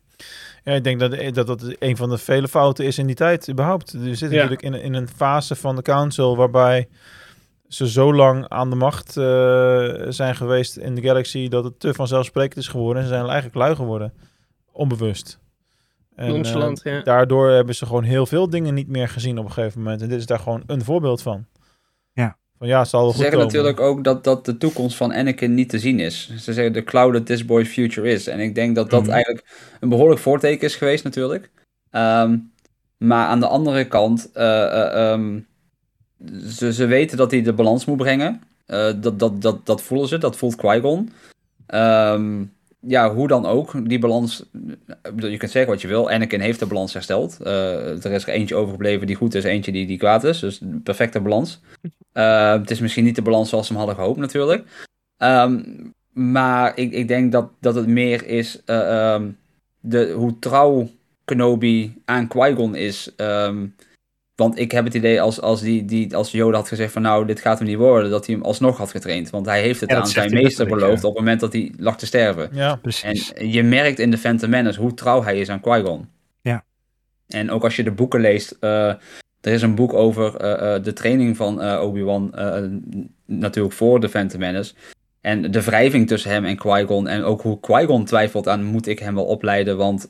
Ja, 0.63 0.73
ik 0.73 0.83
denk 0.83 0.99
dat, 0.99 1.33
dat 1.33 1.47
dat 1.47 1.75
een 1.79 1.97
van 1.97 2.09
de 2.09 2.17
vele 2.17 2.47
fouten 2.47 2.85
is 2.85 2.97
in 2.97 3.05
die 3.05 3.15
tijd 3.15 3.49
überhaupt. 3.49 3.93
Er 3.93 4.15
zit 4.15 4.31
ja. 4.31 4.35
natuurlijk 4.35 4.61
in, 4.61 4.73
in 4.73 4.93
een 4.93 5.07
fase 5.07 5.55
van 5.55 5.75
de 5.75 5.81
Council 5.81 6.37
waarbij 6.37 6.87
ze 7.67 7.89
zo 7.89 8.13
lang 8.13 8.47
aan 8.47 8.69
de 8.69 8.75
macht 8.75 9.17
uh, 9.17 9.23
zijn 10.09 10.35
geweest 10.35 10.77
in 10.77 10.95
de 10.95 11.01
Galaxy 11.01 11.47
dat 11.47 11.63
het 11.63 11.79
te 11.79 11.93
vanzelfsprekend 11.93 12.57
is 12.57 12.67
geworden. 12.67 13.01
En 13.01 13.07
ze 13.07 13.13
zijn 13.13 13.25
eigenlijk 13.25 13.55
lui 13.55 13.75
geworden. 13.75 14.13
Onbewust. 14.71 15.39
En, 16.15 16.45
uh, 16.45 16.73
ja. 16.83 17.01
daardoor 17.01 17.49
hebben 17.49 17.75
ze 17.75 17.85
gewoon 17.85 18.03
heel 18.03 18.25
veel 18.25 18.49
dingen 18.49 18.73
niet 18.73 18.87
meer 18.87 19.09
gezien 19.09 19.37
op 19.37 19.45
een 19.45 19.51
gegeven 19.51 19.81
moment. 19.81 20.01
En 20.01 20.09
dit 20.09 20.19
is 20.19 20.25
daar 20.25 20.39
gewoon 20.39 20.63
een 20.65 20.83
voorbeeld 20.83 21.21
van. 21.21 21.45
Ja. 22.63 22.69
Van 22.69 22.77
ja, 22.77 22.79
het 22.79 22.89
zal 22.89 23.01
wel 23.01 23.11
ze 23.11 23.15
goed 23.15 23.25
zeggen 23.25 23.41
komen. 23.41 23.53
natuurlijk 23.53 23.79
ook 23.89 24.03
dat, 24.03 24.23
dat 24.23 24.45
de 24.45 24.57
toekomst 24.57 24.95
van 24.97 25.13
Anakin 25.13 25.53
niet 25.53 25.69
te 25.69 25.79
zien 25.79 25.99
is. 25.99 26.31
Ze 26.37 26.53
zeggen 26.53 26.73
de 26.73 26.83
cloud 26.83 27.13
that 27.13 27.25
this 27.25 27.45
boy's 27.45 27.69
future 27.69 28.09
is. 28.09 28.27
En 28.27 28.39
ik 28.39 28.55
denk 28.55 28.75
dat 28.75 28.89
dat 28.89 29.01
Mhm. 29.01 29.11
eigenlijk 29.11 29.45
een 29.79 29.89
behoorlijk 29.89 30.21
voorteken 30.21 30.67
is 30.67 30.75
geweest 30.75 31.03
natuurlijk. 31.03 31.49
Um, 31.91 32.51
maar 32.97 33.27
aan 33.27 33.39
de 33.39 33.47
andere 33.47 33.85
kant, 33.87 34.29
uh, 34.35 34.43
uh, 34.43 35.11
um, 35.11 35.45
ze, 36.47 36.73
ze 36.73 36.85
weten 36.85 37.17
dat 37.17 37.31
hij 37.31 37.41
de 37.41 37.53
balans 37.53 37.85
moet 37.85 37.97
brengen. 37.97 38.41
Uh, 38.67 38.91
dat, 39.01 39.19
dat, 39.19 39.41
dat, 39.41 39.65
dat 39.65 39.81
voelen 39.81 40.07
ze, 40.07 40.17
dat 40.17 40.37
voelt 40.37 40.55
Qui-Gon. 40.55 41.11
Um, 41.73 42.53
ja, 42.79 43.13
hoe 43.13 43.27
dan 43.27 43.45
ook, 43.45 43.89
die 43.89 43.99
balans, 43.99 44.43
je 45.17 45.37
kunt 45.37 45.51
zeggen 45.51 45.71
wat 45.71 45.81
je 45.81 45.87
wil. 45.87 46.09
Anakin 46.11 46.39
heeft 46.39 46.59
de 46.59 46.65
balans 46.65 46.93
hersteld. 46.93 47.37
Uh, 47.41 48.05
er 48.05 48.11
is 48.11 48.23
er 48.27 48.33
eentje 48.33 48.55
overgebleven 48.55 49.07
die 49.07 49.15
goed 49.15 49.35
is, 49.35 49.43
eentje 49.43 49.71
die, 49.71 49.87
die 49.87 49.97
kwaad 49.97 50.23
is. 50.23 50.39
Dus 50.39 50.61
perfecte 50.83 51.21
balans. 51.21 51.61
Uh, 52.13 52.51
het 52.51 52.71
is 52.71 52.79
misschien 52.79 53.03
niet 53.03 53.15
de 53.15 53.21
balans 53.21 53.49
zoals 53.49 53.67
ze 53.67 53.73
hem 53.73 53.81
hadden 53.81 54.01
gehoopt 54.01 54.19
natuurlijk. 54.19 54.63
Um, 55.17 55.93
maar 56.11 56.77
ik, 56.77 56.91
ik 56.91 57.07
denk 57.07 57.31
dat, 57.31 57.49
dat 57.59 57.75
het 57.75 57.87
meer 57.87 58.25
is 58.25 58.61
uh, 58.65 59.13
um, 59.13 59.37
de, 59.79 60.11
hoe 60.11 60.39
trouw 60.39 60.89
Kenobi 61.25 62.01
aan 62.05 62.27
Qui-Gon 62.27 62.75
is. 62.75 63.11
Um, 63.17 63.75
want 64.35 64.59
ik 64.59 64.71
heb 64.71 64.85
het 64.85 64.93
idee 64.93 65.21
als, 65.21 65.41
als, 65.41 65.61
die, 65.61 65.85
die, 65.85 66.15
als 66.15 66.31
Yoda 66.31 66.57
had 66.57 66.67
gezegd 66.67 66.93
van 66.93 67.01
nou, 67.01 67.25
dit 67.25 67.39
gaat 67.39 67.59
hem 67.59 67.67
niet 67.67 67.77
worden, 67.77 68.09
dat 68.09 68.25
hij 68.25 68.35
hem 68.35 68.43
alsnog 68.43 68.77
had 68.77 68.91
getraind. 68.91 69.29
Want 69.29 69.45
hij 69.45 69.61
heeft 69.61 69.81
het 69.81 69.89
Ja, 69.89 69.97
aan 69.97 70.07
zijn 70.07 70.33
meester 70.33 70.67
beloofd 70.67 71.03
op 71.03 71.09
het 71.09 71.19
moment 71.19 71.39
dat 71.39 71.53
hij 71.53 71.73
lag 71.77 71.97
te 71.97 72.05
sterven. 72.05 72.49
Ja, 72.51 72.75
Precies. 72.75 73.33
En 73.33 73.51
je 73.51 73.63
merkt 73.63 73.99
in 73.99 74.11
The 74.11 74.17
Phantom 74.17 74.49
Menace 74.49 74.79
hoe 74.79 74.93
trouw 74.93 75.23
hij 75.23 75.39
is 75.39 75.49
aan 75.49 75.59
Qui-Gon. 75.59 76.09
Ja. 76.41 76.63
En 77.27 77.51
ook 77.51 77.63
als 77.63 77.75
je 77.75 77.83
de 77.83 77.91
boeken 77.91 78.21
leest, 78.21 78.57
uh, 78.61 78.93
er 79.45 79.53
is 79.53 79.61
een 79.61 79.75
boek 79.75 79.93
over 79.93 80.43
uh, 80.43 80.75
uh, 80.75 80.83
de 80.83 80.93
training 80.93 81.37
van 81.37 81.77
Obi-Wan, 81.79 82.33
natuurlijk 83.25 83.75
voor 83.75 83.99
The 83.99 84.09
Phantom 84.09 84.39
Menace. 84.39 84.73
En 85.21 85.51
de 85.51 85.61
wrijving 85.61 86.07
tussen 86.07 86.31
hem 86.31 86.45
en 86.45 86.57
Qui-Gon. 86.57 87.07
En 87.07 87.23
ook 87.23 87.41
hoe 87.41 87.59
Qui-Gon 87.59 88.05
twijfelt 88.05 88.47
aan, 88.47 88.63
moet 88.63 88.87
ik 88.87 88.99
hem 88.99 89.15
wel 89.15 89.25
opleiden, 89.25 89.77
want 89.77 90.07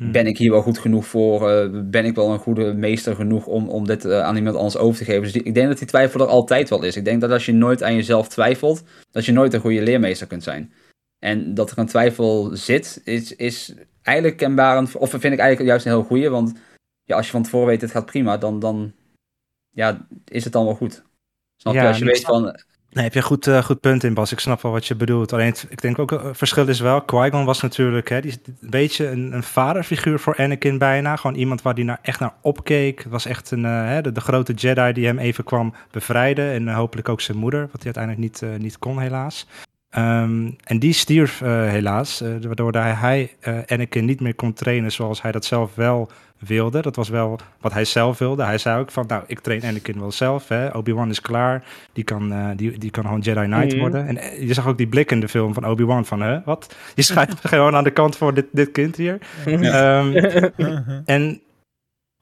Hmm. 0.00 0.12
ben 0.12 0.26
ik 0.26 0.38
hier 0.38 0.50
wel 0.50 0.62
goed 0.62 0.78
genoeg 0.78 1.06
voor? 1.06 1.70
ben 1.84 2.04
ik 2.04 2.14
wel 2.14 2.32
een 2.32 2.38
goede 2.38 2.74
meester 2.74 3.14
genoeg 3.14 3.46
om, 3.46 3.68
om 3.68 3.86
dit 3.86 4.12
aan 4.12 4.36
iemand 4.36 4.56
anders 4.56 4.76
over 4.76 4.98
te 4.98 5.04
geven? 5.04 5.22
Dus 5.22 5.32
die, 5.32 5.42
ik 5.42 5.54
denk 5.54 5.68
dat 5.68 5.78
die 5.78 5.86
twijfel 5.86 6.20
er 6.20 6.26
altijd 6.26 6.68
wel 6.68 6.82
is. 6.82 6.96
Ik 6.96 7.04
denk 7.04 7.20
dat 7.20 7.30
als 7.30 7.46
je 7.46 7.52
nooit 7.52 7.82
aan 7.82 7.94
jezelf 7.94 8.28
twijfelt, 8.28 8.82
dat 9.10 9.24
je 9.24 9.32
nooit 9.32 9.54
een 9.54 9.60
goede 9.60 9.82
leermeester 9.82 10.26
kunt 10.26 10.42
zijn. 10.42 10.72
En 11.18 11.54
dat 11.54 11.70
er 11.70 11.78
een 11.78 11.86
twijfel 11.86 12.50
zit, 12.52 13.00
is, 13.04 13.36
is 13.36 13.74
eigenlijk 14.02 14.36
kenbaar, 14.36 14.78
of 14.94 15.10
vind 15.10 15.24
ik 15.24 15.38
eigenlijk 15.38 15.68
juist 15.70 15.86
een 15.86 15.92
heel 15.92 16.02
goede. 16.02 16.28
Want 16.28 16.52
ja, 17.10 17.16
als 17.16 17.26
je 17.26 17.32
van 17.32 17.42
tevoren 17.42 17.66
weet, 17.66 17.80
het 17.80 17.90
gaat 17.90 18.06
prima, 18.06 18.36
dan, 18.36 18.58
dan 18.58 18.92
ja, 19.70 20.06
is 20.24 20.44
het 20.44 20.52
dan 20.52 20.64
wel 20.64 20.74
goed. 20.74 21.02
Snap 21.56 21.74
Ja, 21.74 21.82
je? 21.82 21.88
Als 21.88 21.98
je 21.98 22.04
weet 22.04 22.16
snap- 22.16 22.32
van, 22.32 22.60
Nee, 22.90 23.04
heb 23.04 23.12
je 23.12 23.18
een 23.18 23.24
goed, 23.24 23.46
uh, 23.46 23.62
goed 23.62 23.80
punt 23.80 24.04
in, 24.04 24.14
Bas. 24.14 24.32
Ik 24.32 24.38
snap 24.38 24.62
wel 24.62 24.72
wat 24.72 24.86
je 24.86 24.94
bedoelt. 24.94 25.32
Alleen, 25.32 25.54
ik 25.68 25.80
denk 25.80 25.98
ook, 25.98 26.10
het 26.10 26.36
verschil 26.36 26.68
is 26.68 26.80
wel, 26.80 27.02
Qui-Gon 27.02 27.44
was 27.44 27.60
natuurlijk 27.60 28.08
hè, 28.08 28.20
die, 28.20 28.40
een 28.60 28.70
beetje 28.70 29.08
een, 29.08 29.32
een 29.32 29.42
vaderfiguur 29.42 30.18
voor 30.18 30.36
Anakin 30.36 30.78
bijna. 30.78 31.16
Gewoon 31.16 31.36
iemand 31.36 31.62
waar 31.62 31.74
hij 31.74 31.82
naar, 31.82 31.98
echt 32.02 32.20
naar 32.20 32.34
opkeek. 32.40 32.98
Het 32.98 33.12
was 33.12 33.26
echt 33.26 33.50
een, 33.50 33.64
uh, 33.64 34.02
de, 34.02 34.12
de, 34.12 34.20
grote 34.20 34.52
Jedi 34.52 34.92
die 34.92 35.06
hem 35.06 35.18
even 35.18 35.44
kwam 35.44 35.74
bevrijden. 35.90 36.52
En 36.52 36.66
uh, 36.66 36.74
hopelijk 36.74 37.08
ook 37.08 37.20
zijn 37.20 37.38
moeder, 37.38 37.60
wat 37.60 37.82
hij 37.82 37.92
uiteindelijk 37.94 38.40
niet, 38.40 38.60
niet 38.60 38.78
kon 38.78 38.98
helaas. 38.98 39.46
Um, 39.96 40.56
en 40.64 40.78
die 40.78 40.92
stierf 40.92 41.38
helaas, 41.38 42.20
waardoor 42.20 42.72
hij 42.72 43.36
Anakin 43.66 44.04
niet 44.04 44.20
meer 44.20 44.34
kon 44.34 44.52
trainen 44.52 44.92
zoals 44.92 45.22
hij 45.22 45.32
dat 45.32 45.44
zelf 45.44 45.74
wel 45.74 46.10
wilde. 46.46 46.82
Dat 46.82 46.96
was 46.96 47.08
wel 47.08 47.38
wat 47.60 47.72
hij 47.72 47.84
zelf 47.84 48.18
wilde. 48.18 48.44
Hij 48.44 48.58
zei 48.58 48.80
ook 48.80 48.90
van, 48.90 49.04
nou, 49.06 49.22
ik 49.26 49.40
train 49.40 49.64
Anakin 49.64 50.00
wel 50.00 50.12
zelf. 50.12 50.50
Obi-Wan 50.72 51.10
is 51.10 51.20
klaar. 51.20 51.64
Die 51.92 52.04
kan, 52.04 52.32
uh, 52.32 52.48
die, 52.56 52.78
die 52.78 52.90
kan 52.90 53.04
gewoon 53.04 53.20
Jedi 53.20 53.44
Knight 53.44 53.74
mm. 53.74 53.80
worden. 53.80 54.06
En 54.06 54.16
eh, 54.16 54.48
je 54.48 54.54
zag 54.54 54.66
ook 54.66 54.78
die 54.78 54.88
blik 54.88 55.10
in 55.10 55.20
de 55.20 55.28
film 55.28 55.54
van 55.54 55.66
Obi-Wan 55.66 56.04
van, 56.04 56.20
hè, 56.20 56.40
wat? 56.44 56.74
Je 56.94 57.02
schrijft 57.02 57.48
gewoon 57.48 57.76
aan 57.76 57.84
de 57.84 57.90
kant 57.90 58.16
voor 58.16 58.34
dit, 58.34 58.46
dit 58.52 58.70
kind 58.70 58.96
hier. 58.96 59.18
um, 59.46 60.14
en 61.04 61.40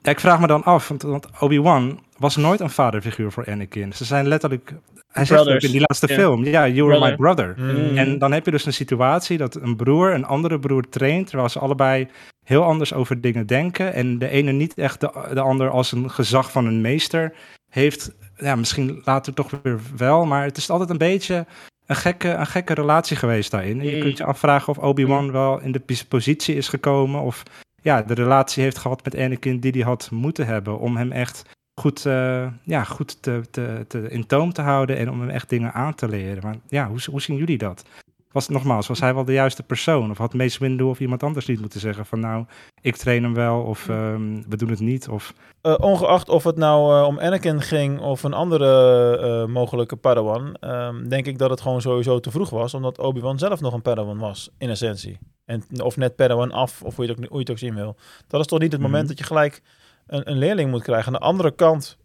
ja, 0.03 0.11
ik 0.11 0.21
vraag 0.21 0.41
me 0.41 0.47
dan 0.47 0.65
af, 0.65 0.89
want, 0.89 1.03
want 1.03 1.27
Obi-Wan 1.41 2.01
was 2.19 2.37
nooit 2.37 2.61
een 2.61 2.71
vaderfiguur 2.71 3.33
voor 3.33 3.47
Anakin. 3.47 3.93
Ze 3.93 4.05
zijn 4.05 4.29
letterlijk 4.29 4.75
hij 5.13 5.25
zegt 5.25 5.49
ook 5.49 5.61
in 5.61 5.71
die 5.71 5.81
laatste 5.81 6.09
film, 6.09 6.45
ja, 6.45 6.69
you 6.69 6.93
are 6.93 7.11
my 7.11 7.17
brother. 7.17 7.55
Mm. 7.57 7.97
En 7.97 8.19
dan 8.19 8.33
heb 8.33 8.45
je 8.45 8.51
dus 8.51 8.67
een 8.67 8.73
situatie 8.73 9.39
dat 9.39 9.55
een 9.55 9.77
broer 9.77 10.15
een 10.15 10.25
andere 10.25 10.59
broer 10.59 10.89
traint, 10.89 11.27
terwijl 11.27 11.49
ze 11.49 11.59
allebei 11.59 12.09
heel 12.45 12.63
anders 12.63 12.95
over 12.95 13.21
dingen 13.21 13.47
denken. 13.47 13.93
En 13.93 14.19
de 14.19 14.29
ene 14.29 14.53
niet 14.53 14.75
echt 14.75 15.01
de, 15.01 15.29
de 15.33 15.41
ander 15.41 15.71
als 15.71 15.93
een 15.93 16.11
gezag 16.11 16.51
van 16.51 16.67
een 16.67 16.81
meester 16.81 17.33
heeft. 17.71 18.11
Ja, 18.37 18.57
misschien 18.57 19.03
later 19.05 19.35
toch 19.35 19.51
weer 19.63 19.81
wel, 19.97 20.27
maar 20.27 20.45
het 20.45 20.57
is 20.57 20.71
altijd 20.71 20.91
een 20.91 20.99
beetje 20.99 21.47
een 21.87 21.97
gekke, 21.97 22.29
een 22.29 22.47
gekke 22.47 22.75
relatie 22.75 23.17
geweest 23.17 23.51
daarin. 23.51 23.81
En 23.81 23.87
je 23.87 23.99
kunt 23.99 24.17
je 24.17 24.25
afvragen 24.25 24.69
of 24.69 24.79
Obi-Wan 24.79 25.33
wel 25.33 25.61
in 25.61 25.73
de 25.73 25.83
positie 26.09 26.57
is 26.57 26.69
gekomen 26.69 27.21
of 27.21 27.43
ja, 27.83 28.03
de 28.03 28.15
relatie 28.15 28.63
heeft 28.63 28.79
gehad 28.79 29.05
met 29.05 29.17
Anakin 29.17 29.61
die 29.61 29.73
hij 29.73 29.81
had 29.81 30.09
moeten 30.11 30.47
hebben 30.47 30.79
om 30.79 30.97
hem 30.97 31.13
echt 31.13 31.43
goed, 31.79 32.05
uh, 32.05 32.47
ja, 32.63 32.85
goed 32.85 33.23
te, 33.23 33.43
te, 33.51 33.85
te, 33.89 34.11
in 34.11 34.27
toom 34.27 34.53
te 34.53 34.63
houden 34.63 34.97
en 34.97 35.11
om 35.11 35.21
hem 35.21 35.31
echt 35.31 35.49
dingen 35.49 35.73
aan 35.73 35.95
te 35.95 36.09
leren. 36.09 36.43
Maar 36.43 36.57
ja, 36.69 36.89
hoe, 36.89 36.99
hoe 37.11 37.21
zien 37.21 37.37
jullie 37.37 37.59
dat? 37.59 37.85
Was, 38.33 38.49
nogmaals, 38.49 38.87
was 38.87 39.01
hij 39.01 39.15
wel 39.15 39.25
de 39.25 39.33
juiste 39.33 39.63
persoon? 39.63 40.11
Of 40.11 40.19
had 40.19 40.35
Mace 40.35 40.59
Windu 40.59 40.85
of 40.85 41.01
iemand 41.01 41.23
anders 41.23 41.47
niet 41.47 41.61
moeten 41.61 41.81
zeggen 41.81 42.07
van 42.07 42.21
nou, 42.21 42.45
ik 42.81 42.97
train 42.97 43.23
hem 43.23 43.35
wel 43.35 43.61
of 43.61 43.89
um, 43.89 44.45
we 44.49 44.57
doen 44.57 44.69
het 44.71 44.81
niet? 44.81 45.09
Of... 45.09 45.35
Uh, 45.63 45.75
ongeacht 45.79 46.29
of 46.29 46.45
het 46.45 46.57
nou 46.57 47.01
uh, 47.01 47.07
om 47.07 47.19
Anakin 47.19 47.61
ging 47.61 48.01
of 48.01 48.23
een 48.23 48.33
andere 48.33 49.19
uh, 49.47 49.53
mogelijke 49.53 49.97
Padawan, 49.97 50.57
um, 50.61 51.09
denk 51.09 51.27
ik 51.27 51.39
dat 51.39 51.51
het 51.51 51.61
gewoon 51.61 51.81
sowieso 51.81 52.21
te 52.21 52.31
vroeg 52.31 52.51
was, 52.51 52.75
omdat 52.75 52.99
Obi-Wan 52.99 53.39
zelf 53.39 53.61
nog 53.61 53.73
een 53.73 53.83
Padawan 53.83 54.19
was, 54.19 54.51
in 54.59 54.71
essentie. 54.71 55.19
En, 55.45 55.63
of 55.83 55.97
net 55.97 56.17
Padawan 56.17 56.53
af, 56.53 56.83
of 56.83 56.97
hoe 56.97 57.05
je, 57.05 57.11
het 57.11 57.21
ook, 57.21 57.27
hoe 57.27 57.37
je 57.37 57.43
het 57.43 57.51
ook 57.51 57.59
zien 57.59 57.75
wil. 57.75 57.97
Dat 58.27 58.41
is 58.41 58.47
toch 58.47 58.59
niet 58.59 58.73
het 58.73 58.81
moment 58.81 59.03
mm 59.03 59.09
-hmm. 59.09 59.17
dat 59.17 59.19
je 59.19 59.35
gelijk 59.35 59.63
een, 60.09 60.31
een, 60.31 60.39
leerling 60.39 60.71
moet 60.71 60.83
krijgen. 60.83 61.07
Aan 61.07 61.21
de 61.21 61.27
andere 61.27 61.55
kant 61.55 61.99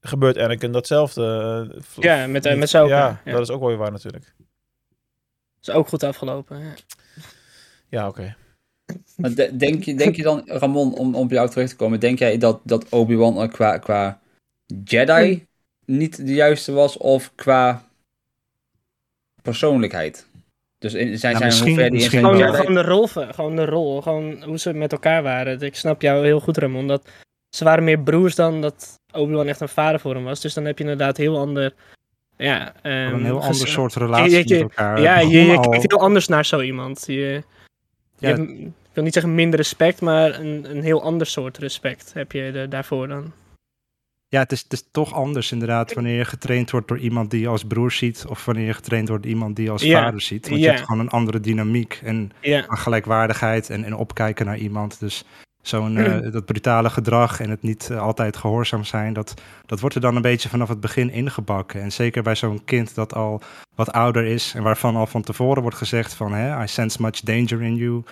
gebeurt 0.00 0.38
Anakin 0.38 0.72
datzelfde. 0.72 1.22
ja, 1.96 2.26
met, 2.26 2.44
met, 2.44 2.58
met 2.58 2.68
Soka. 2.68 2.96
Ja, 2.96 3.20
ja, 3.24 3.32
dat 3.32 3.40
is 3.40 3.50
ook 3.50 3.60
wel 3.60 3.68
weer 3.68 3.78
waar 3.78 3.92
natuurlijk. 3.92 4.34
Is 5.60 5.70
ook 5.70 5.88
goed 5.88 6.02
afgelopen. 6.02 6.58
Ja, 6.58 6.74
ja 7.88 8.08
oké. 8.08 8.36
Okay. 9.16 9.58
denk, 9.58 9.84
je, 9.84 9.94
denk 9.94 10.16
je 10.16 10.22
dan, 10.22 10.42
Ramon, 10.46 10.94
om, 10.94 11.14
om 11.14 11.14
op 11.14 11.30
jou 11.30 11.48
terug 11.48 11.68
te 11.68 11.76
komen, 11.76 12.00
denk 12.00 12.18
jij 12.18 12.38
dat, 12.38 12.60
dat 12.62 12.88
Obi-Wan 12.88 13.50
qua, 13.50 13.78
qua 13.78 14.20
Jedi 14.84 15.46
niet 15.84 16.26
de 16.26 16.34
juiste 16.34 16.72
was 16.72 16.96
of 16.96 17.32
qua 17.34 17.84
persoonlijkheid? 19.42 20.26
Dus 20.78 20.94
in, 20.94 21.18
zijn, 21.18 21.38
ja, 21.38 21.50
zijn 21.50 21.92
die 21.92 22.08
gewoon, 22.08 22.54
gewoon 22.54 22.74
de 22.74 22.82
rol, 22.82 23.06
gewoon 23.06 23.56
de 23.56 23.64
rol, 23.64 24.00
gewoon 24.00 24.42
hoe 24.42 24.58
ze 24.58 24.72
met 24.72 24.92
elkaar 24.92 25.22
waren. 25.22 25.60
Ik 25.60 25.76
snap 25.76 26.02
jou 26.02 26.24
heel 26.24 26.40
goed, 26.40 26.56
Ramon, 26.56 26.86
dat 26.86 27.08
ze 27.50 27.64
waren 27.64 27.84
meer 27.84 27.98
broers 27.98 28.34
dan 28.34 28.60
dat 28.60 29.00
Obi-Wan 29.12 29.46
echt 29.46 29.60
een 29.60 29.68
vader 29.68 30.00
voor 30.00 30.14
hem 30.14 30.24
was. 30.24 30.40
Dus 30.40 30.54
dan 30.54 30.64
heb 30.64 30.78
je 30.78 30.84
inderdaad 30.84 31.16
heel 31.16 31.38
ander 31.38 31.74
ja, 32.36 32.74
um, 32.82 32.92
een 32.92 33.24
heel 33.24 33.42
ander 33.42 33.68
soort 33.68 33.94
relatie 33.94 34.30
je, 34.30 34.48
je, 34.48 34.54
met 34.54 34.62
elkaar. 34.62 35.00
Ja, 35.00 35.18
je, 35.18 35.44
je 35.44 35.60
kijkt 35.60 35.90
heel 35.90 36.00
anders 36.00 36.28
naar 36.28 36.44
zo 36.44 36.60
iemand. 36.60 37.04
Je, 37.06 37.42
ja, 38.18 38.28
hebt, 38.28 38.50
ik 38.50 38.72
wil 38.92 39.04
niet 39.04 39.12
zeggen 39.12 39.34
minder 39.34 39.58
respect, 39.58 40.00
maar 40.00 40.40
een, 40.40 40.70
een 40.70 40.82
heel 40.82 41.02
ander 41.02 41.26
soort 41.26 41.58
respect 41.58 42.12
heb 42.12 42.32
je 42.32 42.42
er, 42.42 42.68
daarvoor 42.68 43.08
dan. 43.08 43.32
Ja, 44.28 44.40
het 44.40 44.52
is, 44.52 44.62
het 44.62 44.72
is 44.72 44.84
toch 44.90 45.14
anders 45.14 45.52
inderdaad 45.52 45.94
wanneer 45.94 46.16
je 46.16 46.24
getraind 46.24 46.70
wordt 46.70 46.88
door 46.88 46.98
iemand 46.98 47.30
die 47.30 47.40
je 47.40 47.48
als 47.48 47.64
broer 47.64 47.92
ziet, 47.92 48.24
of 48.28 48.44
wanneer 48.44 48.66
je 48.66 48.74
getraind 48.74 49.08
wordt 49.08 49.22
door 49.22 49.32
iemand 49.32 49.56
die 49.56 49.64
je 49.64 49.70
als 49.70 49.90
vader 49.90 50.20
ziet. 50.20 50.48
Want 50.48 50.60
je 50.60 50.66
hebt 50.66 50.80
gewoon 50.80 51.00
een 51.00 51.10
andere 51.10 51.40
dynamiek 51.40 52.00
en 52.04 52.32
gelijkwaardigheid 52.68 53.70
en, 53.70 53.84
en 53.84 53.94
opkijken 53.94 54.46
naar 54.46 54.58
iemand. 54.58 55.00
Dus 55.00 55.24
Zo'n 55.62 55.96
uh, 55.96 56.32
dat 56.32 56.44
brutale 56.44 56.90
gedrag 56.90 57.40
en 57.40 57.50
het 57.50 57.62
niet 57.62 57.88
uh, 57.92 58.00
altijd 58.00 58.36
gehoorzaam 58.36 58.84
zijn, 58.84 59.12
dat, 59.12 59.34
dat 59.66 59.80
wordt 59.80 59.94
er 59.94 60.00
dan 60.00 60.16
een 60.16 60.22
beetje 60.22 60.48
vanaf 60.48 60.68
het 60.68 60.80
begin 60.80 61.10
ingebakken. 61.10 61.80
En 61.80 61.92
zeker 61.92 62.22
bij 62.22 62.34
zo'n 62.34 62.64
kind 62.64 62.94
dat 62.94 63.14
al 63.14 63.42
wat 63.74 63.92
ouder 63.92 64.24
is 64.24 64.54
en 64.54 64.62
waarvan 64.62 64.96
al 64.96 65.06
van 65.06 65.22
tevoren 65.22 65.62
wordt 65.62 65.76
gezegd 65.76 66.14
van 66.14 66.32
hè, 66.32 66.62
I 66.62 66.66
sense 66.66 67.02
much 67.02 67.20
danger 67.20 67.62
in 67.62 67.76
you, 67.76 68.02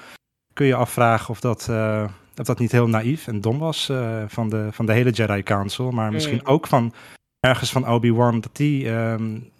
kun 0.53 0.67
je 0.67 0.75
afvragen 0.75 1.31
of 1.31 1.41
dat, 1.41 1.67
uh, 1.71 2.05
of 2.37 2.45
dat 2.45 2.59
niet 2.59 2.73
heel 2.73 2.89
naïef 2.89 3.27
en 3.27 3.41
dom 3.41 3.59
was 3.59 3.93
van, 4.27 4.49
de, 4.49 4.69
van 4.71 4.87
de 4.87 4.93
hele 4.93 5.11
Jedi 5.11 5.43
Council, 5.43 5.91
maar 5.91 6.13
misschien 6.13 6.47
ook 6.47 6.67
van 6.67 6.93
ergens 7.41 7.73
van 7.73 7.89
Obi-Wan, 7.89 8.41
dat 8.41 8.57
die... 8.57 8.89
Um, 8.89 9.51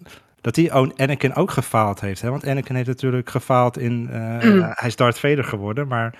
dat 0.41 0.55
die 0.55 0.73
Anakin 0.73 1.35
ook 1.35 1.51
gefaald 1.51 2.01
heeft. 2.01 2.21
Hè? 2.21 2.29
Want 2.29 2.47
Anakin 2.47 2.75
heeft 2.75 2.87
natuurlijk 2.87 3.29
gefaald 3.29 3.77
in... 3.77 4.07
hij 4.09 4.87
is 4.87 4.95
Darth 4.95 5.19
Vader 5.19 5.43
geworden, 5.43 5.87
maar 5.87 6.15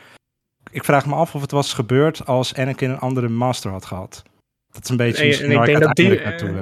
ik 0.72 0.84
vraag 0.84 1.06
me 1.06 1.16
af 1.16 1.36
of 1.36 1.42
het 1.42 1.52
was 1.52 1.74
gebeurd 1.74 2.26
als 2.26 2.56
Anakin 2.56 2.90
een 2.90 3.00
andere 3.00 3.30
master 3.30 3.72
had 3.72 3.86
gehad. 3.86 4.24
Dat 4.72 4.84
is 4.84 4.90
een 4.90 4.98
beetje 4.98 5.24
nee, 5.24 5.44
en 5.44 5.52
ik, 5.52 5.66
denk 5.66 5.80
dat 5.80 5.96
die, 5.96 6.12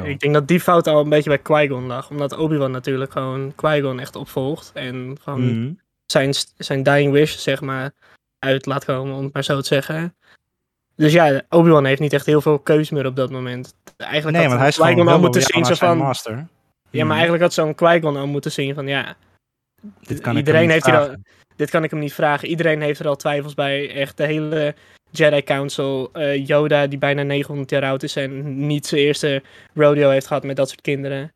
ik 0.04 0.20
denk 0.20 0.34
dat 0.34 0.48
die 0.48 0.60
fout 0.60 0.88
al 0.88 1.02
een 1.02 1.10
beetje 1.10 1.30
bij 1.30 1.40
Qui-Gon 1.40 1.86
lag. 1.86 2.10
Omdat 2.10 2.38
Obi-Wan 2.38 2.72
natuurlijk 2.72 3.12
gewoon 3.12 3.56
Qui-Gon 3.56 4.00
echt 4.00 4.16
opvolgt. 4.16 4.72
En 4.74 5.18
gewoon 5.22 5.42
mm 5.42 5.50
-hmm. 5.50 5.80
zijn, 6.06 6.34
zijn 6.58 6.84
dying 6.84 7.12
wish, 7.12 7.38
zeg 7.38 7.62
maar, 7.62 7.92
uit 8.40 8.66
laat 8.66 8.86
komen, 8.86 9.16
om 9.16 9.24
het 9.24 9.34
maar 9.34 9.44
zo 9.44 9.62
te 9.62 9.68
zeggen. 9.68 10.16
Dus 10.96 11.14
ja, 11.14 11.42
Obi-Wan 11.50 11.86
heeft 11.86 12.00
niet 12.00 12.14
echt 12.14 12.26
heel 12.26 12.42
veel 12.42 12.60
keuze 12.60 12.94
meer 12.94 13.06
op 13.06 13.16
dat 13.16 13.32
moment. 13.32 13.76
Eigenlijk 13.98 14.38
nee, 14.38 14.48
want 14.48 14.60
hij 14.60 14.70
is 14.70 14.78
Qui-Gon 14.78 15.08
al 15.08 15.20
moeten 15.20 15.42
zien 15.42 15.66
van... 15.66 15.98
Master. 15.98 16.34
Ja, 16.34 16.46
maar 16.92 17.06
mhm. 17.06 17.12
eigenlijk 17.12 17.44
had 17.44 17.54
zo'n 17.54 17.76
Qui-Gon 17.76 18.18
al 18.18 18.28
moeten 18.28 18.52
zien 18.52 18.74
van 18.74 18.88
ja... 18.88 19.16
Dit 20.02 20.20
kan 20.20 20.38
iedereen 20.38 20.70
heeft 20.70 20.86
hier 20.86 20.98
al, 20.98 21.16
dit 21.58 21.70
kan 21.70 21.84
ik 21.84 21.92
hem 21.92 22.00
niet 22.00 22.14
vragen. 22.14 22.48
Iedereen 22.48 22.82
heeft 22.82 23.00
er 23.00 23.08
al 23.08 23.16
twijfels 23.16 23.54
bij. 23.54 23.94
Echt 23.94 24.18
de 24.18 24.26
hele 24.26 24.76
Jedi 25.12 25.44
Council. 25.44 26.10
Uh, 26.14 26.48
Yoda, 26.48 26.88
die 26.88 26.98
bijna 26.98 27.24
900 27.24 27.70
jaar 27.70 27.84
oud 27.84 28.04
is 28.04 28.16
en 28.16 28.68
niet 28.68 28.86
zijn 28.86 29.02
eerste 29.02 29.42
rodeo 29.74 30.10
heeft 30.10 30.28
gehad 30.28 30.44
met 30.44 30.56
dat 30.56 30.70
soort 30.70 30.82
kinderen. 30.82 31.34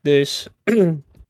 Dus 0.00 0.46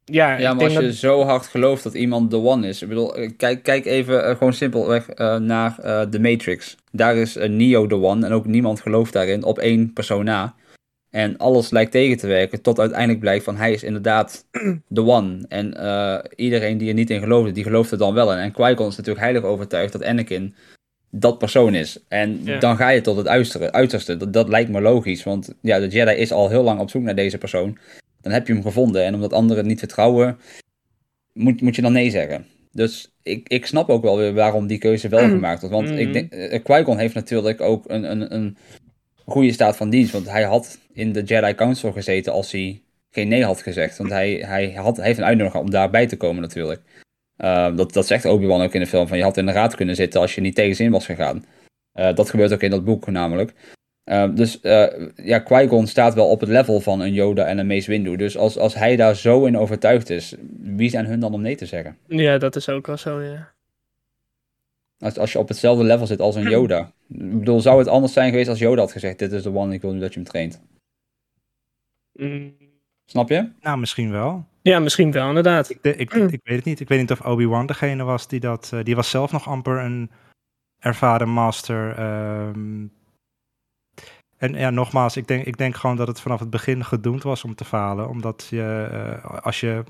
ja. 0.05 0.39
Ja, 0.39 0.55
maar 0.55 0.65
als 0.65 0.73
je 0.73 0.95
zo 0.95 1.23
hard 1.23 1.47
gelooft 1.47 1.83
dat 1.83 1.95
iemand 1.95 2.31
de 2.31 2.37
one 2.37 2.69
is. 2.69 2.83
Ik 2.83 2.89
bedoel, 2.89 3.17
eh, 3.17 3.31
kijk, 3.37 3.63
kijk 3.63 3.85
even 3.85 4.29
uh, 4.29 4.37
gewoon 4.37 4.53
simpelweg 4.53 5.09
uh, 5.19 5.37
naar 5.37 5.75
The 6.11 6.21
Matrix. 6.21 6.77
Daar 6.91 7.17
is 7.17 7.35
Neo 7.35 7.87
de 7.87 8.03
one 8.03 8.27
en 8.27 8.33
ook 8.33 8.47
niemand 8.47 8.81
gelooft 8.81 9.13
daarin 9.13 9.45
op 9.45 9.59
één 9.59 9.93
persoon 9.93 10.25
na. 10.25 10.55
En 11.13 11.37
alles 11.37 11.71
lijkt 11.71 11.91
tegen 11.91 12.17
te 12.17 12.27
werken, 12.27 12.63
tot 12.63 12.79
uiteindelijk 12.79 13.21
blijkt 13.21 13.45
van 13.45 13.57
hij 13.57 13.73
is 13.73 13.83
inderdaad 13.83 14.47
de 14.89 15.05
one. 15.05 15.45
En 15.49 15.75
uh, 15.77 16.19
iedereen 16.37 16.79
die 16.79 16.89
er 16.89 16.95
niet 16.95 17.11
in 17.11 17.21
geloofde, 17.21 17.53
die 17.53 17.65
geloofde 17.65 17.97
dan 17.97 18.15
wel 18.15 18.33
in. 18.33 18.39
En 18.39 18.53
Qui-Gon 18.53 18.89
is 18.89 18.97
natuurlijk 18.97 19.25
heilig 19.25 19.43
overtuigd 19.43 19.93
dat 19.93 20.05
Anakin 20.05 20.55
dat 21.11 21.39
persoon 21.39 21.75
is. 21.75 22.05
En 22.09 22.41
ja. 22.45 22.59
dan 22.59 22.77
ga 22.77 22.89
je 22.89 23.01
tot 23.01 23.17
het 23.17 23.29
uiterste. 23.29 23.73
uiterste. 23.73 24.17
Dat, 24.17 24.33
dat, 24.33 24.49
lijkt 24.49 24.71
me 24.71 24.81
logisch, 24.81 25.25
want 25.25 25.55
ja, 25.61 25.79
de 25.79 25.89
Jedi 25.89 26.13
is 26.13 26.33
al 26.33 26.49
heel 26.49 26.63
lang 26.63 26.81
op 26.81 26.91
zoek 26.91 27.03
naar 27.03 27.15
deze 27.15 27.39
persoon. 27.39 27.79
Dan 28.21 28.33
heb 28.33 28.47
je 28.47 28.53
hem 28.53 28.63
gevonden. 28.63 29.05
En 29.05 29.15
omdat 29.15 29.33
anderen 29.33 29.67
niet 29.67 29.79
vertrouwen, 29.79 30.39
moet, 31.33 31.61
moet 31.61 31.77
je 31.77 31.83
dan 31.83 31.93
nee 31.93 32.11
zeggen. 32.11 32.47
Dus 32.71 33.13
ik, 33.23 33.49
ik 33.49 33.67
snap 33.67 33.89
ook 33.89 34.03
wel 34.03 34.17
weer 34.17 34.35
waarom 34.35 34.67
die 34.67 34.79
keuze 34.79 35.09
wel 35.09 35.29
gemaakt 35.29 35.61
wordt. 35.61 35.75
Want 35.75 35.99
ik 35.99 36.13
denk, 36.13 36.35
uh, 36.35 36.63
Qui-Gon 36.65 36.99
heeft 36.99 37.15
natuurlijk 37.15 37.61
ook 37.61 37.85
een, 37.87 38.11
een, 38.11 38.35
een 38.35 38.57
goede 39.33 39.53
staat 39.53 39.76
van 39.76 39.91
dienst. 39.91 40.12
Want 40.12 40.30
hij 40.30 40.43
had 40.43 40.78
in 40.93 41.12
de 41.12 41.22
Jedi 41.22 41.55
Council 41.55 41.93
gezeten 41.93 42.33
als 42.33 42.53
hij 42.53 42.83
geen 43.11 43.28
nee 43.28 43.45
had 43.45 43.62
gezegd. 43.62 43.99
Want 43.99 44.11
hij, 44.11 44.33
hij, 44.33 44.72
had, 44.72 44.97
hij 44.97 45.07
heeft 45.07 45.18
een 45.18 45.24
uitnodiging 45.24 45.64
om 45.64 45.70
daarbij 45.70 46.07
te 46.07 46.16
komen 46.16 46.43
natuurlijk. 46.43 46.80
Uh, 47.39 47.76
dat, 47.76 47.93
dat 47.93 48.07
zegt 48.07 48.24
Obi-Wan 48.24 48.62
ook 48.62 48.74
in 48.74 48.80
de 48.80 48.87
film. 48.87 49.09
Van 49.09 49.16
je 49.16 49.22
had 49.22 49.37
in 49.37 49.47
de 49.47 49.53
raad 49.53 49.74
kunnen 49.74 49.95
zitten 49.95 50.20
als 50.20 50.35
je 50.35 50.41
niet 50.41 50.55
tegen 50.55 50.76
zin 50.76 50.91
was 50.91 51.07
gegaan. 51.07 51.45
Uh, 51.95 52.14
dat 52.14 52.30
gebeurt 52.30 52.53
ook 52.53 52.62
in 52.62 52.70
dat 52.70 52.85
boek 52.85 53.07
namelijk. 53.07 53.53
Uh, 54.11 54.35
dus 54.35 54.59
ja, 55.14 55.39
Qui-Gon 55.39 55.87
staat 55.87 56.14
wel 56.14 56.28
op 56.28 56.41
het 56.41 56.49
level 56.49 56.80
van 56.80 57.01
een 57.01 57.12
Yoda 57.12 57.47
en 57.47 57.59
een 57.59 57.66
Mace 57.66 57.91
Windu. 57.91 58.16
Dus 58.16 58.37
als, 58.37 58.59
als 58.59 58.74
hij 58.74 58.97
daar 58.97 59.16
zo 59.16 59.45
in 59.45 59.59
overtuigd 59.59 60.11
is, 60.11 60.35
wie 60.61 60.91
zijn 60.91 61.07
hun 61.07 61.20
dan 61.20 61.35
om 61.35 61.41
nee 61.41 61.57
te 61.57 61.66
zeggen? 61.66 61.97
Ja, 62.07 62.39
dat 62.39 62.57
is 62.57 62.68
ook 62.68 62.87
wel 62.87 62.97
zo, 62.97 63.22
ja. 63.22 63.53
Als, 65.03 65.19
als 65.19 65.33
je 65.33 65.39
op 65.39 65.49
hetzelfde 65.49 65.85
level 65.85 66.07
zit 66.07 66.21
als 66.21 66.35
een 66.35 66.51
Yoda. 66.51 66.93
Ik 67.09 67.39
bedoel, 67.39 67.61
zou 67.61 67.79
het 67.79 67.89
anders 67.89 68.13
zijn 68.13 68.31
geweest 68.31 68.49
als 68.49 68.59
Yoda 68.59 68.81
had 68.81 68.93
gezegd: 68.93 69.19
Dit 69.19 69.33
is 69.33 69.43
de 69.43 69.55
one, 69.55 69.75
ik 69.75 69.81
wil 69.81 69.93
nu 69.93 70.01
dat 70.01 70.15
je 70.15 70.21
hem 70.21 70.29
traint? 70.29 70.61
Mm, 72.13 72.55
Snap 73.05 73.29
je? 73.29 73.51
Nou, 73.61 73.79
misschien 73.79 74.11
wel. 74.11 74.47
Ja, 74.63 74.79
misschien 74.79 75.13
wel, 75.13 75.29
inderdaad. 75.29 75.71
Ik, 75.71 75.79
ik, 75.85 76.13
ik 76.15 76.41
weet 76.43 76.57
het 76.57 76.65
niet. 76.65 76.81
Ik 76.81 76.89
weet 76.89 77.01
niet 77.01 77.11
of 77.11 77.21
Obi-Wan 77.21 77.67
degene 77.67 78.03
was 78.05 78.29
die 78.29 78.41
dat... 78.41 78.71
eh, 78.73 78.83
die 78.85 78.97
was 78.97 79.11
zelf 79.11 79.33
nog 79.33 79.49
amper 79.49 79.79
een 79.79 80.11
ervaren 80.79 81.29
master. 81.29 81.95
ehm. 81.99 82.87
en 84.37 84.55
ja, 84.55 84.71
nogmaals, 84.71 85.17
ik 85.17 85.27
denk, 85.29 85.45
ik 85.47 85.57
denk 85.57 85.77
gewoon 85.77 85.97
dat 85.97 86.07
het 86.09 86.21
vanaf 86.21 86.41
het 86.41 86.51
begin 86.51 86.85
gedoemd 86.85 87.23
was 87.23 87.45
om 87.45 87.55
te 87.55 87.65
falen. 87.65 88.09
Omdat 88.09 88.47
je, 88.51 88.89
eh, 88.93 89.45
als 89.45 89.61
je... 89.61 89.85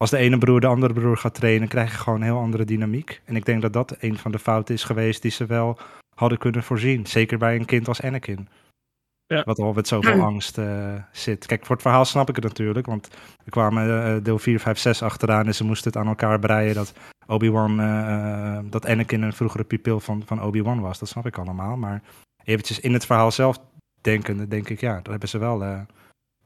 Als 0.00 0.10
de 0.10 0.16
ene 0.16 0.38
broer 0.38 0.60
de 0.60 0.66
andere 0.66 0.92
broer 0.92 1.16
gaat 1.16 1.34
trainen, 1.34 1.68
krijg 1.68 1.90
je 1.90 1.98
gewoon 1.98 2.18
een 2.18 2.26
heel 2.26 2.38
andere 2.38 2.64
dynamiek. 2.64 3.22
En 3.24 3.36
ik 3.36 3.44
denk 3.44 3.62
dat 3.62 3.72
dat 3.72 3.96
een 3.98 4.18
van 4.18 4.32
de 4.32 4.38
fouten 4.38 4.74
is 4.74 4.84
geweest 4.84 5.22
die 5.22 5.30
ze 5.30 5.46
wel 5.46 5.78
hadden 6.14 6.38
kunnen 6.38 6.62
voorzien. 6.62 7.06
Zeker 7.06 7.38
bij 7.38 7.56
een 7.56 7.64
kind 7.64 7.88
als 7.88 8.02
Anakin. 8.02 8.48
Ja. 9.26 9.42
Wat 9.42 9.58
al 9.58 9.72
met 9.72 9.88
zoveel 9.88 10.22
angst 10.22 10.58
eh, 10.58 10.94
zit. 11.12 11.46
Kijk, 11.46 11.66
voor 11.66 11.74
het 11.74 11.84
verhaal 11.84 12.04
snap 12.04 12.28
ik 12.28 12.34
het 12.34 12.44
natuurlijk. 12.44 12.86
Want 12.86 13.08
er 13.44 13.50
kwamen 13.50 14.04
eh, 14.04 14.24
deel 14.24 14.38
4, 14.38 14.60
5, 14.60 14.78
6 14.78 15.02
achteraan 15.02 15.46
en 15.46 15.54
ze 15.54 15.64
moesten 15.64 15.92
het 15.92 16.00
aan 16.00 16.08
elkaar 16.08 16.38
breien 16.38 16.74
dat 16.74 16.94
Obi-Wan, 17.30 17.80
eh, 17.80 18.56
eh, 18.56 18.64
dat 18.70 18.86
Anakin 18.86 19.22
een 19.22 19.32
vroegere 19.32 19.64
pupil 19.64 20.00
van, 20.00 20.22
van 20.26 20.42
Obi-Wan 20.42 20.80
was. 20.80 20.98
Dat 20.98 21.08
snap 21.08 21.26
ik 21.26 21.38
allemaal. 21.38 21.76
Maar 21.76 22.02
eventjes 22.44 22.80
in 22.80 22.92
het 22.92 23.06
verhaal 23.06 23.30
zelf 23.30 23.58
denkende, 24.00 24.48
denk 24.48 24.68
ik, 24.68 24.80
ja, 24.80 24.94
daar 24.94 25.10
hebben 25.10 25.28
ze 25.28 25.38
wel 25.38 25.64
eh, 25.64 25.80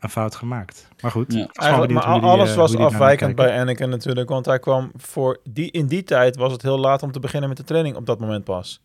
een 0.04 0.10
fout 0.10 0.34
gemaakt. 0.34 0.88
Maar 1.02 1.10
goed, 1.10 1.32
Ja. 1.32 1.48
Eigenlijk, 1.52 1.92
maar 1.92 2.02
alles 2.04 2.50
eh, 2.50 2.56
was 2.56 2.76
afwijkend 2.76 3.34
bij 3.36 3.60
Anakin 3.60 3.88
natuurlijk. 3.88 4.28
Want 4.28 4.46
hij 4.46 4.58
kwam 4.58 4.90
voor 4.96 5.40
die, 5.50 5.70
in 5.70 5.86
die 5.86 6.02
tijd 6.02 6.36
was 6.36 6.52
het 6.52 6.62
heel 6.62 6.78
laat 6.78 7.02
om 7.02 7.12
te 7.12 7.20
beginnen 7.20 7.48
met 7.48 7.58
de 7.58 7.64
training 7.64 7.96
op 7.96 8.06
dat 8.06 8.18
moment 8.20 8.44
pas. 8.44 8.82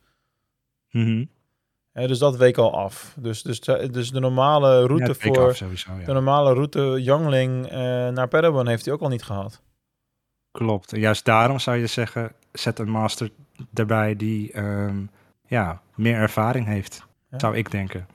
Hè, 1.91 2.07
dus 2.07 2.19
dat 2.19 2.35
week 2.37 2.57
al 2.57 2.77
af. 2.77 3.15
Dus, 3.19 3.41
dus, 3.41 3.59
de- 3.59 3.89
dus 3.91 4.11
de 4.11 4.19
normale 4.19 4.85
route 4.85 5.15
voor 5.15 5.47
af 5.47 5.55
sowieso, 5.55 5.91
ja. 5.99 6.05
de 6.05 6.13
normale 6.13 6.53
route 6.53 6.97
Youngling 7.01 7.65
eh, 7.67 7.77
naar 8.07 8.27
Padawan 8.27 8.67
heeft 8.67 8.85
hij 8.85 8.93
ook 8.93 9.01
al 9.01 9.09
niet 9.09 9.23
gehad. 9.23 9.61
Klopt. 10.51 10.93
En 10.93 10.99
juist 10.99 11.25
daarom 11.25 11.59
zou 11.59 11.77
je 11.77 11.87
zeggen, 11.87 12.31
zet 12.51 12.79
een 12.79 12.89
master 12.89 13.31
erbij 13.73 14.15
die 14.15 14.51
ehm, 14.51 15.05
ja, 15.47 15.81
meer 15.95 16.15
ervaring 16.15 16.65
heeft. 16.65 17.03
Ja. 17.29 17.39
Zou 17.39 17.55
ik 17.57 17.71
denken. 17.71 18.07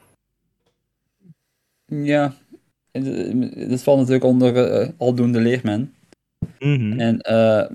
Ja. 1.87 2.33
Dat 3.69 3.83
valt 3.83 3.99
natuurlijk 3.99 4.25
onder 4.25 4.71
eh, 4.71 4.89
aldoende 4.97 5.41
leermen. 5.41 5.95
Mhm. 6.59 7.01
En 7.01 7.21
eh, 7.21 7.67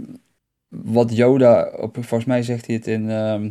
wat 0.67 1.15
Yoda, 1.15 1.71
op, 1.77 1.93
volgens 1.95 2.25
mij 2.25 2.43
zegt 2.43 2.65
hij 2.65 2.75
het 2.75 2.87
in, 2.87 3.09
ehm, 3.09 3.49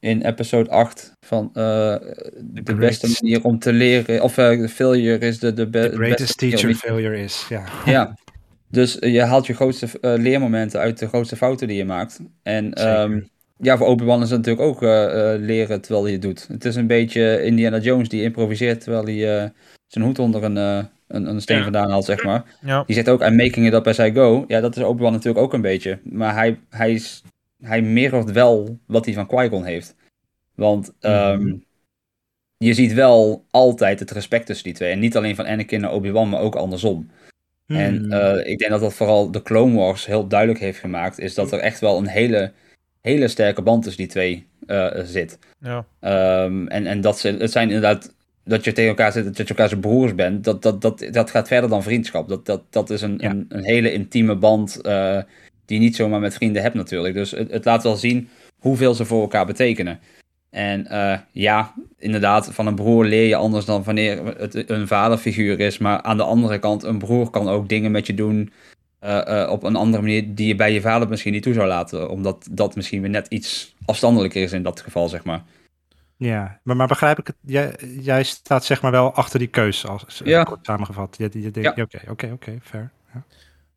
in 0.00 0.22
episode 0.22 0.70
8, 0.70 1.12
van 1.26 1.50
eh, 1.54 1.96
de 2.40 2.74
beste 2.74 3.16
manier 3.20 3.44
om 3.44 3.58
te 3.58 3.72
leren, 3.72 4.22
of 4.22 4.32
failure 4.70 5.18
is 5.26 5.38
de, 5.38 5.52
de, 5.52 5.68
be- 5.68 5.88
The 5.90 5.96
greatest 5.96 6.18
beste 6.18 6.36
teacher 6.36 6.74
failure 6.74 7.22
is. 7.22 7.46
Ja. 7.48 7.64
Ja, 7.84 8.18
dus 8.68 8.96
je 9.00 9.20
haalt 9.22 9.46
je 9.46 9.54
grootste 9.54 9.88
leermomenten 10.00 10.80
uit 10.80 10.98
de 10.98 11.08
grootste 11.08 11.36
fouten 11.36 11.68
die 11.68 11.76
je 11.76 11.84
maakt. 11.84 12.20
En 12.42 12.72
ehm, 12.72 13.20
ja, 13.56 13.76
voor 13.76 13.86
Obi-Wan 13.86 14.22
is 14.22 14.30
het 14.30 14.38
natuurlijk 14.38 14.66
ook 14.66 14.80
leren 15.40 15.80
terwijl 15.80 16.04
hij 16.04 16.12
het 16.12 16.22
doet. 16.22 16.48
Het 16.48 16.64
is 16.64 16.76
een 16.76 16.86
beetje 16.86 17.42
Indiana 17.44 17.78
Jones 17.78 18.08
die 18.08 18.22
improviseert 18.22 18.80
terwijl 18.80 19.04
hij 19.04 19.52
zijn 19.86 20.04
hoed 20.04 20.18
onder 20.18 20.44
een, 20.44 20.88
een, 21.14 21.26
een 21.26 21.40
steen 21.40 21.56
Ja. 21.56 21.62
vandaan 21.62 21.90
haalt, 21.90 22.04
zeg 22.04 22.24
maar. 22.24 22.44
Ja, 22.60 22.82
Die 22.86 22.94
zegt 22.94 23.08
ook, 23.08 23.22
I'm 23.22 23.36
making 23.36 23.66
it 23.66 23.72
up 23.72 23.86
as 23.86 23.98
I 23.98 24.12
go. 24.12 24.44
Ja, 24.48 24.60
dat 24.60 24.76
is 24.76 24.82
Obi-Wan 24.82 25.12
natuurlijk 25.12 25.44
ook 25.44 25.52
een 25.52 25.60
beetje. 25.60 25.98
Maar 26.02 26.34
hij, 26.34 26.58
hij, 26.68 26.92
is, 26.92 27.22
hij 27.62 27.82
mirrort 27.82 28.30
wel 28.32 28.78
wat 28.86 29.04
hij 29.04 29.14
van 29.14 29.26
Qui-Gon 29.26 29.64
heeft. 29.64 29.94
Want 30.54 30.92
ehm, 31.00 31.42
Mhm. 31.42 31.56
je 32.56 32.74
ziet 32.74 32.92
wel 32.92 33.44
altijd 33.50 33.98
het 34.00 34.10
respect 34.10 34.46
tussen 34.46 34.64
die 34.64 34.74
twee. 34.74 34.92
En 34.92 34.98
niet 34.98 35.16
alleen 35.16 35.34
van 35.36 35.46
Anakin 35.46 35.80
naar 35.80 35.92
Obi-Wan, 35.92 36.28
maar 36.28 36.40
ook 36.40 36.54
andersom. 36.56 37.10
En 37.66 38.02
Mhm. 38.02 38.12
eh, 38.12 38.50
ik 38.50 38.58
denk 38.58 38.70
dat 38.70 38.80
dat 38.80 38.94
vooral 38.94 39.30
de 39.30 39.42
Clone 39.42 39.76
Wars 39.76 40.06
heel 40.06 40.26
duidelijk 40.26 40.60
heeft 40.60 40.78
gemaakt. 40.78 41.18
Is 41.18 41.34
dat 41.34 41.52
er 41.52 41.58
echt 41.58 41.80
wel 41.80 41.98
een 41.98 42.06
hele, 42.06 42.52
hele 43.00 43.28
sterke 43.28 43.62
band 43.62 43.82
tussen 43.82 44.02
die 44.02 44.10
twee 44.10 44.46
eh, 44.66 44.90
zit. 45.04 45.38
ja. 45.60 45.84
Ehm, 46.00 46.66
en, 46.66 46.86
en 46.86 47.00
dat 47.00 47.18
ze, 47.18 47.28
het 47.38 47.50
zijn 47.52 47.66
inderdaad, 47.66 48.14
dat 48.44 48.64
je 48.64 48.72
tegen 48.72 48.88
elkaar 48.88 49.12
zit, 49.12 49.24
dat 49.24 49.36
je 49.36 49.44
elkaar 49.44 49.68
zijn 49.68 49.80
broers 49.80 50.14
bent, 50.14 50.44
dat, 50.44 50.62
dat, 50.62 50.80
dat, 50.80 51.06
dat 51.10 51.30
gaat 51.30 51.48
verder 51.48 51.70
dan 51.70 51.82
vriendschap. 51.82 52.28
Dat, 52.28 52.46
dat, 52.46 52.62
dat 52.70 52.90
is 52.90 53.02
een, 53.02 53.18
Ja. 53.18 53.30
een, 53.30 53.46
een 53.48 53.64
hele 53.64 53.92
intieme 53.92 54.36
band 54.36 54.80
eh, 54.80 55.18
die 55.66 55.78
je 55.78 55.84
niet 55.84 55.96
zomaar 55.96 56.20
met 56.20 56.34
vrienden 56.34 56.62
hebt 56.62 56.74
natuurlijk. 56.74 57.14
Dus 57.14 57.30
het, 57.30 57.50
het 57.50 57.64
laat 57.64 57.82
wel 57.82 57.96
zien 57.96 58.28
hoeveel 58.58 58.94
ze 58.94 59.04
voor 59.04 59.20
elkaar 59.20 59.46
betekenen. 59.46 60.00
En 60.50 60.86
eh, 60.86 61.18
ja, 61.32 61.74
inderdaad, 61.98 62.54
van 62.54 62.66
een 62.66 62.74
broer 62.74 63.04
leer 63.04 63.28
je 63.28 63.36
anders 63.36 63.64
dan 63.64 63.82
wanneer 63.82 64.36
het 64.38 64.70
een 64.70 64.86
vaderfiguur 64.86 65.60
is. 65.60 65.78
Maar 65.78 66.02
aan 66.02 66.16
de 66.16 66.22
andere 66.22 66.58
kant, 66.58 66.82
een 66.82 66.98
broer 66.98 67.30
kan 67.30 67.48
ook 67.48 67.68
dingen 67.68 67.90
met 67.90 68.06
je 68.06 68.14
doen 68.14 68.52
eh, 68.98 69.48
op 69.50 69.62
een 69.62 69.76
andere 69.76 70.02
manier 70.02 70.34
die 70.34 70.46
je 70.46 70.54
bij 70.54 70.72
je 70.72 70.80
vader 70.80 71.08
misschien 71.08 71.32
niet 71.32 71.42
toe 71.42 71.52
zou 71.54 71.66
laten. 71.66 72.10
Omdat 72.10 72.48
dat 72.50 72.76
misschien 72.76 73.00
weer 73.00 73.10
net 73.10 73.26
iets 73.28 73.74
afstandelijker 73.84 74.42
is 74.42 74.52
in 74.52 74.62
dat 74.62 74.80
geval, 74.80 75.08
zeg 75.08 75.24
maar. 75.24 75.42
Ja, 76.16 76.60
maar, 76.62 76.76
maar 76.76 76.86
begrijp 76.86 77.18
ik 77.18 77.26
het? 77.26 77.36
Jij, 77.40 77.74
jij 78.00 78.22
staat 78.22 78.64
zeg 78.64 78.82
maar 78.82 78.90
wel 78.90 79.14
achter 79.14 79.38
die 79.38 79.48
keuze, 79.48 79.88
als 79.88 80.20
eh, 80.20 80.26
Ja. 80.26 80.42
kort 80.42 80.66
samengevat. 80.66 81.14
Je, 81.18 81.28
je 81.32 81.50
denkt, 81.50 81.80
oké, 81.80 82.00
oké, 82.08 82.30
oké, 82.32 82.58
fair. 82.62 82.90
Ja. 83.14 83.22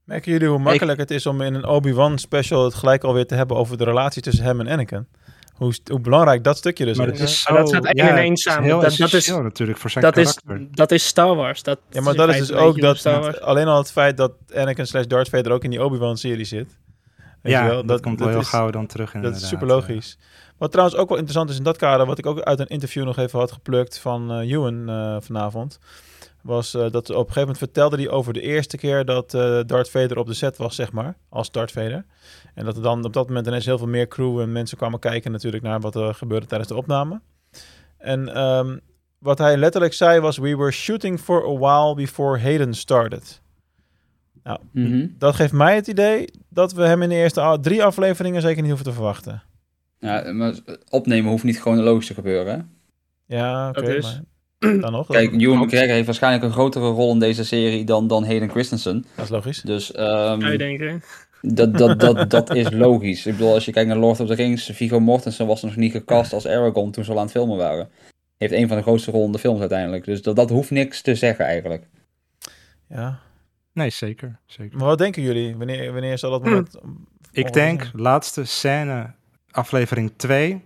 Merken 0.03 0.31
jullie 0.31 0.47
hoe 0.47 0.59
makkelijk 0.59 0.99
het 0.99 1.11
is 1.11 1.25
om 1.25 1.41
in 1.41 1.53
een 1.53 1.65
Obi-Wan 1.65 2.17
special 2.19 2.63
het 2.63 2.73
gelijk 2.73 3.03
alweer 3.03 3.25
te 3.27 3.35
hebben 3.35 3.57
over 3.57 3.77
de 3.77 3.83
relatie 3.83 4.21
tussen 4.21 4.43
hem 4.43 4.59
en 4.59 4.67
Anakin? 4.67 5.07
Hoe, 5.53 5.73
hoe 5.91 5.99
belangrijk 5.99 6.43
dat 6.43 6.57
stukje 6.57 6.85
dus 6.85 6.97
Maar 6.97 7.07
is. 7.09 7.19
het 7.19 7.29
is 7.29 7.47
Maar 7.49 7.57
zo, 7.57 7.63
dat 7.63 7.73
gaat 7.73 7.85
één 7.95 8.05
ja, 8.05 8.11
in 8.11 8.17
één 8.17 8.31
is 8.33 8.41
samen. 8.41 8.63
Heel 8.63 8.73
Dat- 8.73 8.81
dat 8.81 8.91
is- 8.91 8.99
essentieel 8.99 9.41
natuurlijk 9.41 9.77
voor 9.79 9.89
zijn 9.89 10.03
Dat 10.03 10.17
is, 10.17 10.33
karakter. 10.33 10.67
dat 10.71 10.91
is 10.91 11.05
Star 11.07 11.35
Wars. 11.35 11.63
Dat 11.63 11.79
Ja, 11.89 12.01
maar 12.01 12.11
in 12.13 12.19
dat 12.19 12.29
is 12.29 12.37
dus 12.37 12.49
een 12.49 12.55
ook 12.57 12.79
dat 12.81 12.97
Star 12.97 13.21
Wars. 13.21 13.39
alleen 13.41 13.67
al 13.67 13.77
het 13.77 13.91
feit 13.91 14.17
dat 14.17 14.31
Anakin 14.55 14.87
slash 14.87 15.05
Darth 15.05 15.29
Vader 15.29 15.51
ook 15.51 15.63
in 15.63 15.69
die 15.69 15.83
Obi-Wan 15.83 16.17
serie 16.17 16.45
zit. 16.45 16.77
Weet 17.41 17.53
ja, 17.53 17.63
je 17.63 17.69
wel? 17.69 17.85
dat, 17.85 18.01
komt 18.01 18.19
wel 18.19 18.29
heel 18.29 18.39
is- 18.39 18.47
gauw 18.47 18.69
dan 18.69 18.85
terug 18.85 19.05
Dat 19.05 19.15
inderdaad. 19.15 19.41
is 19.41 19.47
super 19.47 19.67
logisch. 19.67 20.17
Wat 20.57 20.71
trouwens 20.71 20.97
ook 20.97 21.09
wel 21.09 21.17
interessant 21.17 21.49
is 21.49 21.57
in 21.57 21.63
dat 21.63 21.77
kader, 21.77 22.05
wat 22.05 22.17
ik 22.17 22.25
ook 22.25 22.39
uit 22.39 22.59
een 22.59 22.67
interview 22.67 23.03
nog 23.03 23.17
even 23.17 23.39
had 23.39 23.51
geplukt 23.51 23.99
van 23.99 24.31
eh 24.31 24.51
Ewan 24.51 24.89
eh, 24.89 25.17
vanavond, 25.19 25.79
was 26.41 26.73
eh, 26.73 26.81
dat 26.81 27.09
op 27.09 27.09
een 27.09 27.15
gegeven 27.15 27.39
moment 27.39 27.57
vertelde 27.57 27.95
hij 27.95 28.09
over 28.09 28.33
de 28.33 28.41
eerste 28.41 28.77
keer 28.77 29.05
dat 29.05 29.33
eh 29.33 29.59
Darth 29.65 29.89
Vader 29.89 30.17
op 30.17 30.27
de 30.27 30.33
set 30.33 30.57
was, 30.57 30.75
zeg 30.75 30.91
maar, 30.91 31.15
als 31.29 31.51
Darth 31.51 31.71
Vader. 31.71 32.05
En 32.53 32.65
dat 32.65 32.75
er 32.75 32.81
dan 32.81 33.05
op 33.05 33.13
dat 33.13 33.27
moment 33.27 33.47
ineens 33.47 33.65
heel 33.65 33.77
veel 33.77 33.87
meer 33.87 34.07
crew 34.07 34.39
en 34.39 34.51
mensen 34.51 34.77
kwamen 34.77 34.99
kijken 34.99 35.31
natuurlijk 35.31 35.63
naar 35.63 35.79
wat 35.79 35.95
er 35.95 36.13
gebeurde 36.13 36.45
tijdens 36.45 36.69
de 36.69 36.75
opname. 36.75 37.21
En 37.97 38.35
ehm, 38.35 38.77
wat 39.17 39.37
hij 39.37 39.57
letterlijk 39.57 39.93
zei 39.93 40.19
was, 40.19 40.37
we 40.37 40.55
were 40.55 40.71
shooting 40.71 41.19
for 41.19 41.45
a 41.45 41.57
while 41.57 41.95
before 41.95 42.39
Hayden 42.39 42.73
started. 42.73 43.41
Mhm. 44.71 45.07
Dat 45.17 45.35
geeft 45.35 45.53
mij 45.53 45.75
het 45.75 45.87
idee 45.87 46.29
dat 46.49 46.73
we 46.73 46.83
hem 46.83 47.01
in 47.01 47.09
de 47.09 47.15
eerste 47.15 47.57
drie 47.61 47.83
afleveringen 47.83 48.41
zeker 48.41 48.61
niet 48.61 48.71
hoeven 48.71 48.87
te 48.87 48.93
verwachten. 48.93 49.43
Ja, 49.99 50.31
maar 50.31 50.53
opnemen 50.89 51.29
hoeft 51.31 51.43
niet 51.43 51.59
chronologisch 51.59 52.07
te 52.07 52.13
gebeuren. 52.13 52.53
Hè? 52.53 52.61
Ja, 53.35 53.69
oké, 53.69 53.99
maar 54.01 54.21
dan 54.81 54.91
nog. 54.91 55.07
Kijk, 55.07 55.41
Ewan 55.41 55.57
McGregor 55.57 55.93
heeft 55.93 56.05
waarschijnlijk 56.05 56.43
een 56.43 56.51
grotere 56.51 56.89
rol 56.89 57.11
in 57.11 57.19
deze 57.19 57.43
serie 57.43 57.83
dan, 57.83 58.07
dan 58.07 58.25
Hayden 58.25 58.49
Christensen. 58.49 59.05
dat 59.15 59.25
is 59.25 59.31
logisch. 59.31 59.61
Dus 59.61 59.91
ehm, 59.91 60.39
Zou 60.39 60.51
je 60.51 60.57
denken. 60.57 61.03
dat, 61.41 61.77
dat, 61.77 61.99
dat, 62.05 62.29
dat 62.29 62.55
is 62.55 62.71
logisch. 62.71 63.25
Ik 63.25 63.37
bedoel, 63.37 63.53
als 63.53 63.65
je 63.65 63.71
kijkt 63.71 63.89
naar 63.89 63.97
Lord 63.97 64.19
of 64.19 64.27
the 64.27 64.33
Rings, 64.33 64.69
Viggo 64.73 64.99
Mortensen 64.99 65.47
was 65.47 65.61
nog 65.61 65.75
niet 65.75 65.91
gecast 65.91 66.33
als 66.33 66.47
Aragorn 66.47 66.91
toen 66.91 67.03
ze 67.03 67.11
al 67.11 67.17
aan 67.17 67.23
het 67.23 67.31
filmen 67.31 67.57
waren. 67.57 67.89
Heeft 68.37 68.53
een 68.53 68.67
van 68.67 68.77
de 68.77 68.83
grootste 68.83 69.11
rollen 69.11 69.25
in 69.25 69.31
de 69.31 69.39
films 69.39 69.59
uiteindelijk. 69.59 70.05
Dus 70.05 70.21
dat, 70.21 70.35
dat 70.35 70.49
hoeft 70.49 70.71
niks 70.71 71.01
te 71.01 71.15
zeggen 71.15 71.45
eigenlijk. 71.45 71.87
Ja. 72.89 73.19
Nee, 73.73 73.89
zeker. 73.89 74.39
zeker. 74.45 74.77
Maar 74.77 74.87
wat 74.87 74.97
denken 74.97 75.21
jullie? 75.21 75.55
Wanneer, 75.55 75.91
wanneer 75.91 76.17
zal 76.17 76.31
dat 76.31 76.43
moment... 76.43 76.75
Ik 77.31 77.53
denk, 77.53 77.89
laatste 77.93 78.45
scène, 78.45 79.13
aflevering 79.55 80.13
2. 80.15 80.63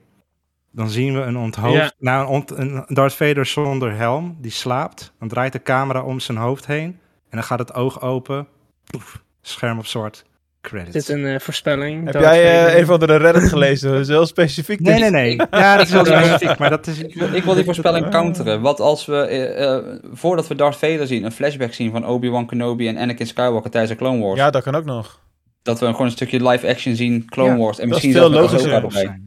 Dan 0.71 0.89
zien 0.89 1.13
we 1.13 1.21
een 1.21 1.37
onthoofd... 1.37 1.73
Ja. 1.73 1.91
Nou, 1.99 2.21
een, 2.21 2.29
ont, 2.29 2.51
een 2.51 2.85
Darth 2.87 3.13
Vader 3.13 3.45
zonder 3.45 3.95
helm, 3.95 4.37
die 4.41 4.51
slaapt. 4.51 5.13
Dan 5.19 5.27
draait 5.27 5.53
de 5.53 5.61
camera 5.61 6.03
om 6.03 6.19
zijn 6.19 6.37
hoofd 6.37 6.65
heen. 6.65 6.99
En 7.29 7.37
dan 7.37 7.43
gaat 7.43 7.59
het 7.59 7.73
oog 7.73 8.01
open. 8.01 8.47
Poef, 8.83 9.23
scherm 9.41 9.77
op 9.77 9.85
zwart. 9.85 10.25
Credits. 10.61 10.91
Dit 10.91 11.01
is 11.01 11.07
een 11.07 11.25
eh, 11.25 11.39
voorspelling. 11.39 12.03
Heb 12.03 12.13
Darth 12.13 12.25
jij 12.25 12.67
eh, 12.67 12.79
een 12.79 12.85
van 12.85 12.99
de 12.99 13.15
Reddit 13.15 13.49
gelezen? 13.49 13.91
Dat 13.91 13.99
is 13.99 14.07
heel 14.07 14.25
specifiek. 14.25 14.79
Nee, 14.79 14.99
nee, 14.99 15.09
nee. 15.09 15.35
Ja, 15.51 15.77
dat 15.77 15.85
is 15.85 15.91
wel 15.91 16.05
specifiek, 16.05 16.57
maar 16.57 16.69
dat 16.69 16.87
is... 16.87 16.99
Ik 16.99 17.15
wil, 17.15 17.33
ik 17.33 17.43
wil 17.43 17.53
die 17.53 17.63
voorspelling 17.63 18.09
counteren. 18.09 18.61
Wat 18.61 18.79
als 18.79 19.05
we, 19.05 19.17
eh, 19.17 19.75
eh, 19.75 19.83
voordat 20.13 20.47
we 20.47 20.55
Darth 20.55 20.75
Vader 20.75 21.07
zien, 21.07 21.23
een 21.23 21.31
flashback 21.31 21.73
zien 21.73 21.91
van 21.91 22.05
Obi-Wan 22.05 22.45
Kenobi 22.45 22.87
en 22.87 22.97
Anakin 22.97 23.27
Skywalker 23.27 23.71
tijdens 23.71 23.91
de 23.93 23.97
Clone 23.97 24.23
Wars. 24.23 24.39
Ja, 24.39 24.49
dat 24.49 24.63
kan 24.63 24.75
ook 24.75 24.85
nog. 24.85 25.19
Dat 25.61 25.79
we 25.79 25.85
gewoon 25.85 26.05
een 26.05 26.11
stukje 26.11 26.47
live 26.47 26.67
action 26.67 26.95
zien, 26.95 27.25
Clone 27.25 27.49
Ja, 27.51 27.57
Wars. 27.57 27.79
En 27.79 27.89
dat 27.89 27.97
is 27.97 28.03
misschien 28.03 28.21
veel 28.21 28.31
zelfs 28.33 28.51
logischer. 28.51 28.83
Erbij. 28.83 29.21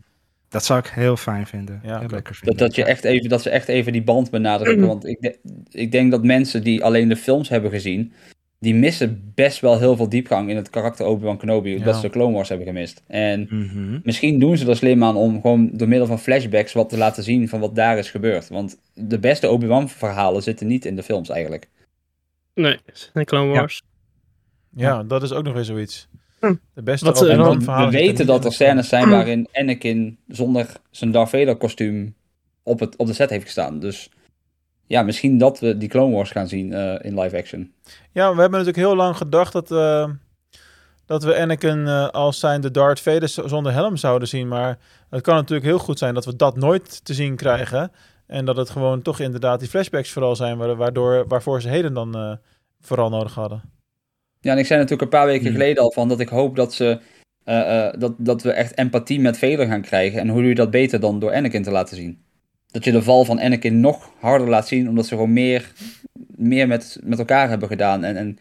Dat 0.48 0.64
zou 0.64 0.78
ik 0.78 0.86
heel 0.86 1.16
fijn 1.16 1.46
vinden. 1.46 1.80
Ja, 1.84 1.98
heel 1.98 2.08
lekker 2.08 2.34
vinden. 2.34 2.56
Dat, 2.58 2.66
dat, 2.66 2.76
je 2.76 2.84
echt 2.84 3.04
even, 3.04 3.28
dat 3.28 3.42
ze 3.42 3.50
echt 3.50 3.68
even 3.68 3.92
die 3.92 4.02
band 4.02 4.30
benadrukken. 4.30 4.86
Want 4.86 5.06
ik, 5.06 5.20
de- 5.20 5.38
ik 5.70 5.92
denk 5.92 6.10
dat 6.10 6.24
mensen 6.24 6.62
die 6.62 6.84
alleen 6.84 7.08
de 7.08 7.16
films 7.16 7.48
hebben 7.48 7.70
gezien, 7.70 8.12
die 8.58 8.74
missen 8.74 9.32
best 9.34 9.60
wel 9.60 9.78
heel 9.78 9.96
veel 9.96 10.08
diepgang 10.08 10.50
in 10.50 10.56
het 10.56 10.70
karakter 10.70 11.06
Obi-Wan 11.06 11.38
Kenobi. 11.38 11.70
Ja. 11.78 11.84
Dat 11.84 11.94
ze 11.94 12.00
de 12.00 12.08
Clone 12.10 12.32
Wars 12.34 12.48
hebben 12.48 12.66
gemist. 12.66 13.02
En 13.06 13.46
Mhm. 13.50 13.98
misschien 14.02 14.38
doen 14.38 14.56
ze 14.56 14.68
er 14.68 14.76
slim 14.76 15.04
aan 15.04 15.16
om 15.16 15.40
gewoon 15.40 15.70
door 15.72 15.88
middel 15.88 16.06
van 16.06 16.18
flashbacks 16.18 16.72
wat 16.72 16.88
te 16.88 16.96
laten 16.96 17.22
zien 17.22 17.48
van 17.48 17.60
wat 17.60 17.74
daar 17.74 17.98
is 17.98 18.10
gebeurd. 18.10 18.48
Want 18.48 18.78
de 18.94 19.18
beste 19.18 19.48
Obi-Wan 19.50 19.88
verhalen 19.88 20.42
zitten 20.42 20.66
niet 20.66 20.84
in 20.84 20.96
de 20.96 21.02
films 21.02 21.28
eigenlijk. 21.28 21.68
Nee, 22.54 22.78
Clone 23.24 23.52
Ja. 23.52 23.58
Wars. 23.58 23.82
Ja, 24.76 25.02
dat 25.02 25.22
is 25.22 25.32
ook 25.32 25.44
nog 25.44 25.54
weer 25.54 25.64
zoiets. 25.64 26.08
Hm. 26.42 26.54
De 26.74 26.82
beste 26.82 27.04
Wat, 27.04 27.18
We 27.20 27.90
weten 27.90 28.26
dat 28.26 28.44
er 28.44 28.52
scènes 28.52 28.88
zijn 28.88 29.08
waarin 29.10 29.48
Anakin 29.52 30.18
zonder 30.28 30.66
zijn 30.90 31.10
Darth 31.10 31.28
Vader 31.30 31.56
kostuum 31.56 32.14
op, 32.62 32.80
het, 32.80 32.96
op 32.96 33.06
de 33.06 33.12
set 33.12 33.30
heeft 33.30 33.44
gestaan. 33.44 33.78
Dus 33.78 34.10
ja, 34.86 35.02
misschien 35.02 35.38
dat 35.38 35.60
we 35.60 35.76
die 35.76 35.88
Clone 35.88 36.14
Wars 36.14 36.30
gaan 36.30 36.48
zien 36.48 36.72
eh, 36.72 36.94
in 37.00 37.20
live 37.20 37.36
action. 37.36 37.72
Ja, 38.12 38.34
we 38.34 38.40
hebben 38.40 38.58
natuurlijk 38.58 38.86
heel 38.86 38.96
lang 38.96 39.16
gedacht 39.16 39.52
dat, 39.52 39.70
eh, 39.70 40.08
dat 41.06 41.22
we 41.24 41.38
Anakin 41.40 41.86
eh, 41.86 42.08
als 42.08 42.38
zijn 42.40 42.60
de 42.60 42.70
Darth 42.70 43.00
Vader 43.00 43.28
zonder 43.28 43.72
helm 43.72 43.96
zouden 43.96 44.28
zien. 44.28 44.48
Maar 44.48 44.78
het 45.10 45.22
kan 45.22 45.34
natuurlijk 45.34 45.66
heel 45.66 45.78
goed 45.78 45.98
zijn 45.98 46.14
dat 46.14 46.24
we 46.24 46.36
dat 46.36 46.56
nooit 46.56 47.04
te 47.04 47.14
zien 47.14 47.36
krijgen. 47.36 47.92
En 48.26 48.44
dat 48.44 48.56
het 48.56 48.70
gewoon 48.70 49.02
toch 49.02 49.20
inderdaad 49.20 49.60
die 49.60 49.68
flashbacks 49.68 50.10
vooral 50.10 50.36
zijn, 50.36 50.56
wa- 50.58 50.74
waardoor, 50.74 51.26
waarvoor 51.28 51.60
ze 51.60 51.68
heden 51.68 51.94
dan 51.94 52.14
eh, 52.16 52.32
vooral 52.80 53.08
nodig 53.10 53.34
hadden. 53.34 53.62
Ja, 54.42 54.52
en 54.52 54.58
ik 54.58 54.66
zei 54.66 54.80
natuurlijk 54.80 55.12
een 55.12 55.18
paar 55.18 55.26
weken 55.26 55.44
Hmm. 55.46 55.52
geleden 55.52 55.82
al 55.82 55.92
van 55.92 56.08
dat 56.08 56.20
ik 56.20 56.28
hoop 56.28 56.56
dat 56.56 56.74
ze 56.74 57.00
eh, 57.44 57.86
eh, 57.86 57.94
dat, 57.98 58.14
dat 58.18 58.42
we 58.42 58.52
echt 58.52 58.78
empathie 58.78 59.20
met 59.20 59.38
Vader 59.38 59.66
gaan 59.66 59.80
krijgen. 59.80 60.20
En 60.20 60.28
hoe 60.28 60.40
doe 60.40 60.48
je 60.48 60.54
dat 60.54 60.70
beter 60.70 61.00
dan 61.00 61.18
door 61.18 61.34
Anakin 61.34 61.62
te 61.62 61.70
laten 61.70 61.96
zien? 61.96 62.22
Dat 62.70 62.84
je 62.84 62.92
de 62.92 63.02
val 63.02 63.24
van 63.24 63.40
Anakin 63.40 63.80
nog 63.80 64.10
harder 64.20 64.48
laat 64.48 64.68
zien, 64.68 64.88
omdat 64.88 65.06
ze 65.06 65.14
gewoon 65.14 65.32
meer, 65.32 65.72
meer 66.36 66.66
met, 66.68 66.98
met 67.04 67.18
elkaar 67.18 67.48
hebben 67.48 67.68
gedaan. 67.68 68.04
En, 68.04 68.16
en 68.16 68.38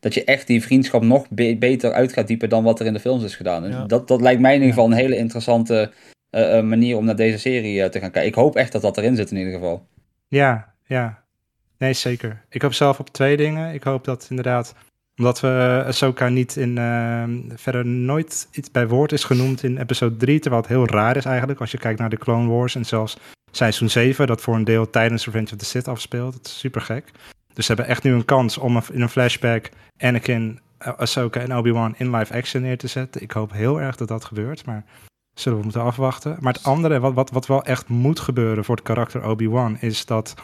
dat 0.00 0.14
je 0.14 0.24
echt 0.24 0.46
die 0.46 0.62
vriendschap 0.62 1.02
nog 1.02 1.30
be- 1.30 1.56
beter 1.58 1.92
uit 1.92 2.12
gaat 2.12 2.26
diepen 2.26 2.48
dan 2.48 2.64
wat 2.64 2.80
er 2.80 2.86
in 2.86 2.92
de 2.92 3.00
films 3.00 3.24
is 3.24 3.36
gedaan. 3.36 3.68
Ja. 3.68 3.84
dat, 3.84 4.08
dat 4.08 4.20
lijkt 4.20 4.40
mij 4.40 4.54
in 4.54 4.60
ieder 4.60 4.74
geval 4.74 4.90
een 4.90 4.96
hele 4.96 5.16
interessante 5.16 5.90
eh, 6.30 6.62
manier 6.62 6.96
om 6.96 7.04
naar 7.04 7.16
deze 7.16 7.38
serie 7.38 7.88
te 7.88 8.00
gaan 8.00 8.10
kijken. 8.10 8.30
Ik 8.30 8.34
hoop 8.34 8.56
echt 8.56 8.72
dat 8.72 8.82
dat 8.82 8.96
erin 8.98 9.16
zit 9.16 9.30
in 9.30 9.36
ieder 9.36 9.52
geval. 9.52 9.86
Ja, 10.28 10.74
ja. 10.86 11.22
Nee, 11.78 11.92
zeker. 11.92 12.42
Ik 12.50 12.62
hoop 12.62 12.72
zelf 12.72 12.98
op 12.98 13.10
twee 13.10 13.36
dingen. 13.36 13.74
Ik 13.74 13.82
hoop 13.82 14.04
dat 14.04 14.26
inderdaad, 14.30 14.74
omdat 15.16 15.40
we 15.40 15.48
eh, 15.48 15.86
Ahsoka 15.86 16.28
niet 16.28 16.56
in, 16.56 16.78
ehm, 16.78 17.40
verder 17.54 17.86
nooit 17.86 18.48
iets 18.52 18.70
bij 18.70 18.88
woord 18.88 19.12
is 19.12 19.24
genoemd 19.24 19.62
in 19.62 19.78
episode 19.78 20.16
3, 20.16 20.38
terwijl 20.38 20.62
het 20.62 20.70
heel 20.70 20.86
raar 20.86 21.16
is 21.16 21.24
eigenlijk 21.24 21.60
als 21.60 21.70
je 21.70 21.78
kijkt 21.78 21.98
naar 21.98 22.08
de 22.10 22.18
Clone 22.18 22.48
Wars 22.48 22.74
en 22.74 22.84
zelfs 22.84 23.16
seizoen 23.50 23.88
7, 23.90 24.26
dat 24.26 24.40
voor 24.40 24.54
een 24.54 24.64
deel 24.64 24.90
tijdens 24.90 25.24
Revenge 25.24 25.50
of 25.52 25.58
the 25.58 25.64
Sith 25.64 25.88
afspeelt. 25.88 26.32
Dat 26.32 26.46
is 26.46 26.58
super 26.58 26.80
gek. 26.80 27.10
Dus 27.52 27.66
ze 27.66 27.72
hebben 27.72 27.90
echt 27.90 28.02
nu 28.02 28.12
een 28.12 28.24
kans 28.24 28.58
om 28.58 28.82
in 28.92 29.00
een 29.00 29.08
flashback 29.08 29.70
Anakin, 29.98 30.60
Ah- 30.78 30.98
Ahsoka 30.98 31.40
en 31.40 31.56
Obi-Wan 31.56 31.94
in 31.96 32.16
live 32.16 32.34
action 32.34 32.62
neer 32.62 32.78
te 32.78 32.86
zetten. 32.86 33.22
Ik 33.22 33.30
hoop 33.30 33.52
heel 33.52 33.80
erg 33.80 33.96
dat 33.96 34.08
dat 34.08 34.24
gebeurt, 34.24 34.66
maar 34.66 34.84
zullen 35.34 35.58
we 35.58 35.64
moeten 35.64 35.82
afwachten. 35.82 36.36
Maar 36.40 36.52
het 36.52 36.64
andere, 36.64 37.00
wat, 37.00 37.14
wat, 37.14 37.30
wat 37.30 37.46
wel 37.46 37.64
echt 37.64 37.88
moet 37.88 38.20
gebeuren 38.20 38.64
voor 38.64 38.74
het 38.76 38.84
karakter 38.84 39.24
Obi-Wan, 39.24 39.76
is 39.80 40.06
dat 40.06 40.34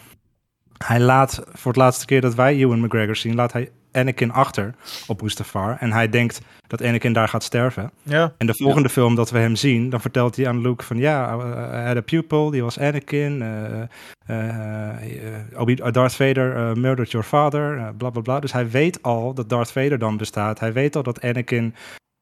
hij 0.78 1.00
laat, 1.00 1.42
voor 1.52 1.72
het 1.72 1.80
laatste 1.80 2.06
keer 2.06 2.20
dat 2.20 2.34
wij 2.34 2.56
Ewan 2.56 2.80
McGregor 2.80 3.16
zien, 3.16 3.34
laat 3.34 3.52
hij 3.52 3.70
Anakin 3.92 4.30
achter 4.32 4.74
op 5.06 5.22
Mustafar. 5.22 5.76
En 5.80 5.92
hij 5.92 6.08
denkt 6.08 6.40
dat 6.66 6.82
Anakin 6.82 7.12
daar 7.12 7.28
gaat 7.28 7.42
sterven. 7.42 7.90
Ja, 8.02 8.34
En 8.38 8.46
de 8.46 8.54
volgende 8.54 8.88
film 8.88 9.14
dat 9.14 9.30
we 9.30 9.38
hem 9.38 9.56
zien, 9.56 9.90
dan 9.90 10.00
vertelt 10.00 10.36
hij 10.36 10.48
aan 10.48 10.60
Luke 10.60 10.84
van 10.84 10.96
ja, 10.98 11.34
uh, 11.36 11.70
hij 11.70 11.86
had 11.86 11.96
een 11.96 12.04
pupil, 12.04 12.50
die 12.50 12.62
was 12.62 12.78
Anakin. 12.78 13.42
eh, 13.42 13.80
eh, 14.26 14.88
eh, 14.88 15.60
Obi- 15.60 15.78
uh, 15.80 15.90
Darth 15.92 16.14
Vader 16.14 16.56
uh, 16.56 16.72
murdered 16.74 17.10
your 17.10 17.26
father, 17.26 17.76
uh, 17.76 17.88
bla 17.96 18.10
bla 18.10 18.20
bla. 18.22 18.40
Dus 18.40 18.52
hij 18.52 18.70
weet 18.70 19.02
al 19.02 19.34
dat 19.34 19.48
Darth 19.48 19.72
Vader 19.72 19.98
dan 19.98 20.16
bestaat. 20.16 20.60
Hij 20.60 20.72
weet 20.72 20.96
al 20.96 21.02
dat 21.02 21.20
Anakin 21.20 21.74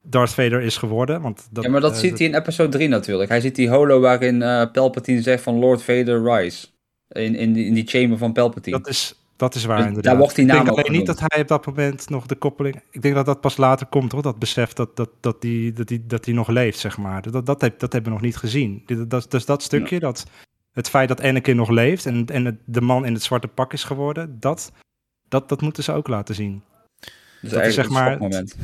Darth 0.06 0.30
Vader 0.34 0.60
is 0.60 0.76
geworden. 0.76 1.20
Want 1.20 1.48
dat, 1.50 1.64
ja, 1.64 1.70
maar 1.70 1.80
dat 1.80 1.92
eh, 1.92 1.98
ziet 1.98 2.18
hij 2.18 2.26
in 2.28 2.34
episode 2.34 2.68
3 2.68 2.88
natuurlijk. 2.88 3.30
Hij 3.30 3.40
ziet 3.40 3.54
die 3.54 3.68
holo 3.68 4.00
waarin 4.00 4.42
eh, 4.42 4.62
Palpatine 4.72 5.22
zegt 5.22 5.42
van 5.42 5.58
Lord 5.58 5.82
Vader 5.82 6.22
rise. 6.34 6.66
In, 7.08 7.34
in, 7.34 7.52
die, 7.52 7.66
in 7.66 7.74
die 7.74 7.86
chamber 7.86 8.18
van 8.18 8.32
Palpatine. 8.32 8.78
Dat 8.78 8.88
is, 8.88 9.14
dat 9.38 9.54
is 9.54 9.64
waar 9.64 9.76
Dus 9.76 9.86
inderdaad. 9.86 10.12
daar 10.12 10.20
wordt 10.20 10.34
die 10.36 10.44
ik 10.44 10.50
denk 10.52 10.68
alleen 10.68 10.92
niet 10.92 11.06
dat 11.06 11.20
hij 11.26 11.40
op 11.40 11.48
dat 11.48 11.66
moment 11.66 12.08
nog 12.10 12.26
de 12.26 12.34
koppeling... 12.34 12.82
Ik 12.90 13.02
denk 13.02 13.14
dat 13.14 13.26
dat 13.26 13.40
pas 13.40 13.56
later 13.56 13.86
komt, 13.86 14.12
hoor. 14.12 14.22
Dat 14.22 14.38
besef 14.38 14.72
dat, 14.72 14.96
dat, 14.96 15.10
dat, 15.20 15.40
die, 15.40 15.72
dat, 15.72 15.88
die, 15.88 16.06
dat 16.06 16.24
die 16.24 16.34
nog 16.34 16.48
leeft, 16.48 16.78
zeg 16.78 16.98
maar. 16.98 17.30
Dat, 17.30 17.46
dat, 17.46 17.60
heb, 17.60 17.78
dat 17.78 17.92
hebben 17.92 18.10
we 18.12 18.16
nog 18.18 18.26
niet 18.26 18.36
gezien. 18.36 18.82
Dit- 18.86 19.10
Dat, 19.10 19.30
dus 19.30 19.44
dat 19.44 19.62
stukje, 19.62 19.98
dat, 20.00 20.26
het 20.72 20.88
feit 20.88 21.08
dat 21.08 21.22
Anakin 21.22 21.56
nog 21.56 21.68
leeft... 21.70 22.06
en, 22.06 22.26
en 22.26 22.44
het, 22.44 22.56
de 22.64 22.80
man 22.80 23.06
in 23.06 23.12
het 23.12 23.22
zwarte 23.22 23.48
pak 23.48 23.72
is 23.72 23.84
geworden... 23.84 24.36
dat, 24.40 24.72
dat, 25.28 25.48
dat 25.48 25.60
moeten 25.60 25.82
ze 25.84 25.92
ook 25.92 26.08
laten 26.08 26.34
zien. 26.34 26.62
dus 27.42 27.50
dat 27.50 27.66
is 27.66 27.74
zeg 27.74 27.88
maar- 27.88 28.18
het. 28.18 28.56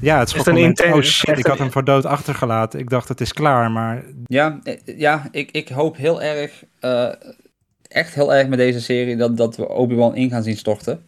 Ja, 0.00 0.18
het 0.18 0.34
Echt 0.34 0.46
een 0.46 0.92
Oh 0.92 1.00
shit, 1.00 1.38
ik 1.38 1.46
had 1.46 1.58
hem 1.58 1.72
voor 1.72 1.84
dood 1.84 2.04
achtergelaten. 2.04 2.80
Ik 2.80 2.90
dacht, 2.90 3.08
het 3.08 3.20
is 3.20 3.32
klaar, 3.32 3.70
maar... 3.70 4.04
Ja, 4.24 4.60
eh, 4.62 4.98
ja 4.98 5.28
ik, 5.30 5.50
ik 5.50 5.68
hoop 5.68 5.96
heel 5.96 6.22
erg, 6.22 6.64
eh, 6.80 7.10
echt 7.94 8.14
heel 8.14 8.34
erg 8.34 8.48
met 8.48 8.58
deze 8.58 8.80
serie 8.80 9.16
dat, 9.16 9.36
dat 9.36 9.56
we 9.56 9.68
Obi-Wan 9.68 10.16
in 10.16 10.30
gaan 10.30 10.42
zien 10.42 10.56
storten. 10.56 11.02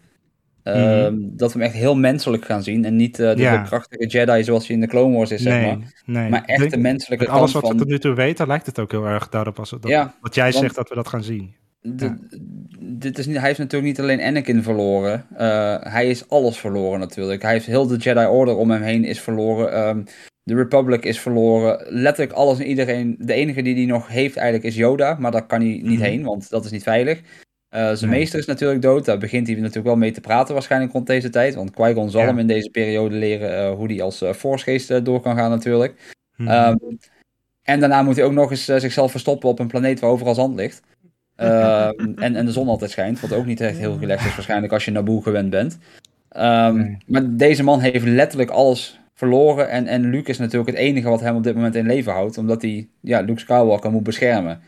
Ehm, 0.63 1.15
Dat 1.21 1.53
we 1.53 1.59
hem 1.59 1.69
echt 1.69 1.77
heel 1.77 1.97
menselijk 1.97 2.45
gaan 2.45 2.63
zien 2.63 2.85
en 2.85 2.97
niet 2.97 3.19
eh, 3.19 3.27
de, 3.29 3.33
Mhm. 3.35 3.43
Ja. 3.43 3.63
krachtige 3.63 4.07
Jedi 4.07 4.45
zoals 4.45 4.67
hij 4.67 4.75
in 4.75 4.81
de 4.83 4.87
Clone 4.89 5.17
Wars 5.17 5.31
is, 5.31 5.43
zeg 5.43 5.53
nee, 5.53 5.67
maar. 5.77 5.93
nee. 6.07 6.31
Maar 6.31 6.45
echt 6.45 6.71
de 6.71 6.77
menselijke 6.77 7.25
Met 7.25 7.35
alles 7.35 7.53
kant 7.53 7.65
wat 7.65 7.73
we 7.73 7.79
tot 7.79 7.89
nu 7.89 7.99
toe 7.99 8.15
weten, 8.15 8.47
lijkt 8.47 8.67
het 8.67 8.79
ook 8.79 8.91
heel 8.91 9.07
erg 9.07 9.29
daarop 9.29 9.59
als 9.59 9.71
dat, 9.71 9.87
Ja, 9.89 10.15
wat 10.21 10.35
jij 10.35 10.53
zegt 10.53 10.75
dat 10.75 10.89
we 10.89 10.95
dat 10.95 11.09
gaan 11.09 11.23
zien. 11.23 11.55
de- 11.81 12.17
dit 12.81 13.19
is 13.19 13.27
niet, 13.27 13.37
hij 13.37 13.47
heeft 13.47 13.59
natuurlijk 13.59 13.91
niet 13.91 14.01
alleen 14.01 14.21
Anakin 14.23 14.63
verloren. 14.63 15.27
eh, 15.37 15.77
hij 15.81 16.09
is 16.09 16.29
alles 16.29 16.57
verloren 16.59 16.99
natuurlijk. 17.01 17.43
Hij 17.43 17.53
heeft 17.53 17.67
heel 17.67 17.87
de 17.87 17.97
Jedi 17.97 18.27
Order 18.27 18.57
om 18.57 18.71
hem 18.71 18.83
heen 18.83 19.05
is 19.05 19.21
verloren. 19.21 19.73
ehm, 19.73 20.03
de 20.47 20.55
Republic 20.55 21.05
is 21.05 21.21
verloren. 21.21 21.85
Letterlijk 21.89 22.33
alles 22.37 22.59
en 22.59 22.67
iedereen. 22.67 23.17
De 23.19 23.33
enige 23.33 23.63
die 23.63 23.75
hij 23.75 23.85
nog 23.85 24.09
heeft 24.09 24.37
eigenlijk 24.37 24.67
is 24.67 24.75
Yoda. 24.77 25.17
Maar 25.19 25.31
daar 25.31 25.47
kan 25.47 25.61
hij 25.61 25.69
niet 25.69 25.85
Mhm. 25.99 26.03
heen, 26.03 26.23
want 26.25 26.51
dat 26.51 26.65
is 26.65 26.71
niet 26.71 26.83
veilig. 26.83 27.21
Eh, 27.69 27.93
zijn 27.93 28.11
Nee. 28.11 28.19
meester 28.19 28.39
is 28.39 28.47
natuurlijk 28.47 28.83
dood. 28.83 29.05
Daar 29.05 29.19
begint 29.19 29.47
hij 29.47 29.57
natuurlijk 29.57 29.87
wel 29.87 29.97
mee 29.97 30.11
te 30.11 30.21
praten 30.21 30.55
waarschijnlijk 30.55 30.93
rond 30.93 31.07
deze 31.07 31.31
tijd. 31.31 31.55
Want 31.55 31.71
Qui-Gon 31.71 32.11
zal 32.11 32.21
Ja. 32.21 32.27
hem 32.27 32.39
in 32.39 32.47
deze 32.47 32.71
periode 32.71 33.15
leren 33.15 33.57
eh, 33.59 33.73
hoe 33.75 33.87
hij 33.93 34.03
als 34.03 34.23
uh, 34.23 34.33
Force-geest 34.33 35.05
door 35.05 35.21
kan 35.21 35.37
gaan 35.37 35.51
natuurlijk. 35.51 36.15
Mhm. 36.37 36.49
Ehm, 36.49 36.77
en 37.63 37.81
daarna 37.81 38.03
moet 38.03 38.17
hij 38.17 38.25
ook 38.25 38.33
nog 38.33 38.51
eens 38.51 38.65
zichzelf 38.65 39.11
verstoppen 39.11 39.49
op 39.49 39.59
een 39.59 39.67
planeet 39.67 40.01
waar 40.01 40.11
overal 40.11 40.35
zand 40.35 40.55
ligt. 40.57 40.81
Ehm, 41.37 41.93
en, 42.25 42.37
en 42.37 42.47
de 42.47 42.53
zon 42.53 42.69
altijd 42.69 42.91
schijnt, 42.91 43.21
wat 43.21 43.33
ook 43.33 43.47
niet 43.47 43.61
echt 43.61 43.79
heel 43.79 43.99
relaxed 43.99 44.29
is 44.29 44.35
waarschijnlijk 44.35 44.73
als 44.73 44.85
je 44.85 44.91
Naboo 44.91 45.21
gewend 45.21 45.51
bent. 45.51 45.79
Ehm, 46.29 46.77
Nee. 46.77 46.97
Maar 47.07 47.37
deze 47.37 47.63
man 47.63 47.81
heeft 47.81 48.05
letterlijk 48.05 48.51
alles 48.51 49.01
verloren. 49.17 49.69
En, 49.71 49.87
en 49.87 50.11
Luke 50.11 50.31
is 50.31 50.39
natuurlijk 50.39 50.71
het 50.71 50.79
enige 50.79 51.09
wat 51.09 51.21
hem 51.21 51.37
op 51.37 51.43
dit 51.43 51.55
moment 51.55 51.75
in 51.75 51.87
leven 51.87 52.13
houdt. 52.13 52.39
Omdat 52.39 52.63
hij 52.63 52.89
ja, 53.01 53.21
Luke 53.21 53.41
Skywalker 53.41 53.91
moet 53.91 54.03
beschermen. 54.03 54.61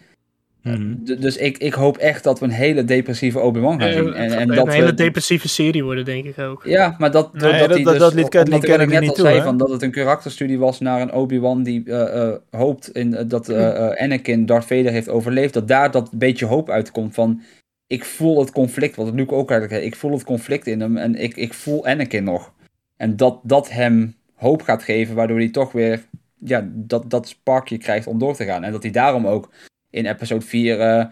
Mhm. 0.63 0.95
Dus 1.21 1.37
ik, 1.37 1.59
ik 1.59 1.73
hoop 1.73 1.97
echt 1.97 2.25
dat 2.25 2.39
we 2.39 2.45
een 2.45 2.51
hele 2.51 2.85
depressieve 2.85 3.39
Obi-Wan 3.41 3.81
gaan 3.81 3.93
zien. 3.93 4.15
En, 4.15 4.31
en 4.33 4.49
een 4.49 4.55
dat 4.57 4.69
hele 4.73 4.87
we- 4.87 4.95
depressieve 4.95 5.49
serie 5.49 5.85
worden, 5.85 6.05
denk 6.05 6.25
ik 6.25 6.39
ook. 6.39 6.63
ja, 6.65 6.95
maar 6.99 7.11
dat, 7.11 7.33
Nee, 7.33 7.43
dat, 7.43 7.69
dat- 7.69 7.69
dat- 7.69 7.85
dus, 7.85 7.99
dat 7.99 8.15
liet 8.15 8.29
Kathleen 8.29 8.61
Kennedy 8.61 8.91
net 8.93 9.01
niet 9.01 9.09
al 9.09 9.15
toe, 9.15 9.25
zei 9.27 9.43
van 9.43 9.57
dat 9.57 9.71
het 9.71 9.83
een 9.83 9.91
karakterstudie 9.91 10.59
was 10.59 10.81
naar 10.81 11.01
een 11.01 11.13
Obi-Wan 11.13 11.63
die 11.63 11.83
eh, 11.87 12.23
eh, 12.29 12.35
hoopt 12.51 12.89
in, 12.93 13.15
eh, 13.15 13.25
dat 13.29 13.49
eh, 13.49 13.69
eh, 13.91 14.03
Anakin 14.05 14.47
Darth 14.47 14.65
Vader 14.65 14.93
heeft 14.93 15.09
overleefd. 15.09 15.55
Dat 15.55 15.69
daar 15.69 15.91
dat 15.91 16.11
beetje 16.15 16.47
hoop 16.47 16.71
uitkomt 16.71 17.15
van, 17.15 17.41
ik 17.87 18.05
voel 18.05 18.41
het 18.41 18.53
conflict, 18.53 18.97
wat 18.97 19.15
Luke 19.15 19.35
ook 19.35 19.51
eigenlijk 19.51 19.85
ik 19.85 19.97
voel 19.97 20.13
het 20.13 20.25
conflict 20.25 20.67
in 20.67 20.81
hem 20.81 20.97
en 20.97 21.15
ik, 21.15 21.37
ik 21.37 21.55
voel 21.55 21.87
Anakin 21.87 22.25
nog. 22.25 22.53
En 22.97 23.17
dat 23.17 23.41
dat 23.43 23.71
hem 23.71 24.15
hoop 24.39 24.63
gaat 24.63 24.83
geven, 24.83 25.15
waardoor 25.15 25.39
hij 25.39 25.49
toch 25.51 25.73
weer 25.73 26.03
ja, 26.39 26.69
dat, 26.73 27.11
dat 27.11 27.29
sparkje 27.29 27.79
krijgt 27.79 28.07
om 28.07 28.19
door 28.19 28.35
te 28.37 28.45
gaan. 28.45 28.65
En 28.65 28.73
dat 28.73 28.83
hij 28.83 28.93
daarom 28.93 29.27
ook 29.27 29.51
in 29.91 30.07
episode 30.07 30.45
4 30.45 30.81
eh, 30.81 31.05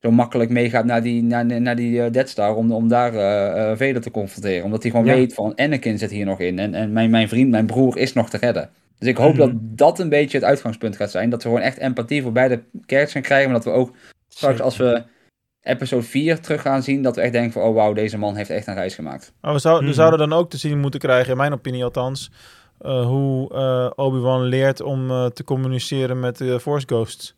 zo 0.00 0.10
makkelijk 0.10 0.50
meegaat 0.50 0.84
naar 0.84 1.02
die, 1.02 1.22
naar, 1.22 1.60
naar 1.60 1.76
die 1.76 2.02
eh, 2.02 2.12
Death 2.12 2.28
Star 2.28 2.54
om, 2.54 2.72
om 2.72 2.88
daar 2.88 3.14
eh 3.14 3.70
eh, 3.70 3.78
Vader 3.78 4.00
te 4.00 4.10
confronteren. 4.10 4.64
Omdat 4.64 4.82
hij 4.82 4.90
gewoon 4.90 5.06
Ja. 5.06 5.14
weet 5.14 5.34
van 5.34 5.52
Anakin 5.56 5.98
zit 5.98 6.10
hier 6.10 6.24
nog 6.26 6.40
in 6.40 6.58
en, 6.58 6.74
en 6.74 6.92
mijn, 6.92 7.10
mijn 7.10 7.28
vriend, 7.28 7.50
mijn 7.50 7.66
broer 7.66 7.96
is 7.98 8.12
nog 8.12 8.30
te 8.30 8.36
redden. 8.36 8.70
Dus 8.98 9.08
ik 9.08 9.16
hoop 9.16 9.34
Mhm. 9.34 9.38
dat 9.38 9.50
dat 9.60 9.98
een 9.98 10.08
beetje 10.08 10.38
het 10.38 10.46
uitgangspunt 10.46 10.96
gaat 10.96 11.10
zijn. 11.10 11.30
Dat 11.30 11.42
we 11.42 11.48
gewoon 11.48 11.64
echt 11.64 11.78
empathie 11.78 12.22
voor 12.22 12.32
beide 12.32 12.62
characters 12.72 13.12
gaan 13.12 13.22
krijgen. 13.22 13.50
Maar 13.50 13.60
dat 13.62 13.72
we 13.72 13.78
ook 13.80 13.92
straks 14.28 14.60
als 14.60 14.76
we 14.76 15.02
episode 15.62 16.02
4 16.02 16.40
terug 16.40 16.60
gaan 16.62 16.82
zien, 16.82 17.02
dat 17.02 17.16
we 17.16 17.22
echt 17.22 17.32
denken 17.32 17.52
van 17.52 17.62
oh 17.62 17.74
wauw, 17.74 17.92
deze 17.92 18.18
man 18.18 18.36
heeft 18.36 18.50
echt 18.50 18.66
een 18.66 18.74
reis 18.74 18.94
gemaakt. 18.94 19.32
Maar 19.40 19.52
we, 19.52 19.58
zou- 19.58 19.78
we 19.78 19.84
Mhm. 19.84 19.92
zouden 19.94 20.18
dan 20.28 20.38
ook 20.38 20.50
te 20.50 20.56
zien 20.56 20.78
moeten 20.80 21.00
krijgen, 21.00 21.30
in 21.30 21.36
mijn 21.36 21.52
opinie 21.52 21.84
althans, 21.84 22.30
hoe 22.90 23.54
eh, 23.54 23.90
Obi-Wan 24.04 24.42
leert 24.42 24.80
om 24.80 25.10
eh, 25.10 25.26
te 25.26 25.44
communiceren 25.44 26.20
met 26.20 26.36
de 26.38 26.60
Force 26.60 26.86
Ghosts. 26.86 27.34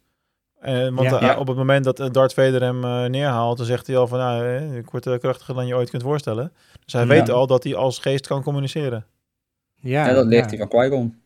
Eh, 0.61 0.75
want 0.89 1.11
Ja. 1.11 1.17
eh, 1.21 1.27
Ja. 1.27 1.39
op 1.39 1.47
het 1.47 1.57
moment 1.57 1.85
dat 1.85 2.01
eh, 2.01 2.11
Darth 2.11 2.35
Vader 2.35 2.61
hem 2.63 2.85
eh, 2.85 3.05
neerhaalt, 3.05 3.57
dan 3.57 3.67
zegt 3.67 3.87
hij 3.87 3.97
al 3.97 4.07
van, 4.09 4.19
nou, 4.19 4.45
eh, 4.47 4.77
ik 4.77 4.91
word 4.91 5.07
eh, 5.07 5.19
krachtiger 5.19 5.55
dan 5.55 5.67
je 5.67 5.75
ooit 5.75 5.91
kunt 5.91 6.03
voorstellen. 6.03 6.53
Dus 6.85 6.93
hij 6.93 7.03
Ja. 7.03 7.09
weet 7.09 7.31
al 7.31 7.47
dat 7.47 7.65
hij 7.65 7.75
als 7.75 7.99
geest 7.99 8.27
kan 8.27 8.43
communiceren. 8.43 9.05
Ja, 9.75 10.07
Ja, 10.07 10.13
dat 10.15 10.27
leert 10.27 10.43
ja. 10.45 10.49
hij 10.49 10.59
van 10.59 10.69
Qui-Gon. 10.69 11.21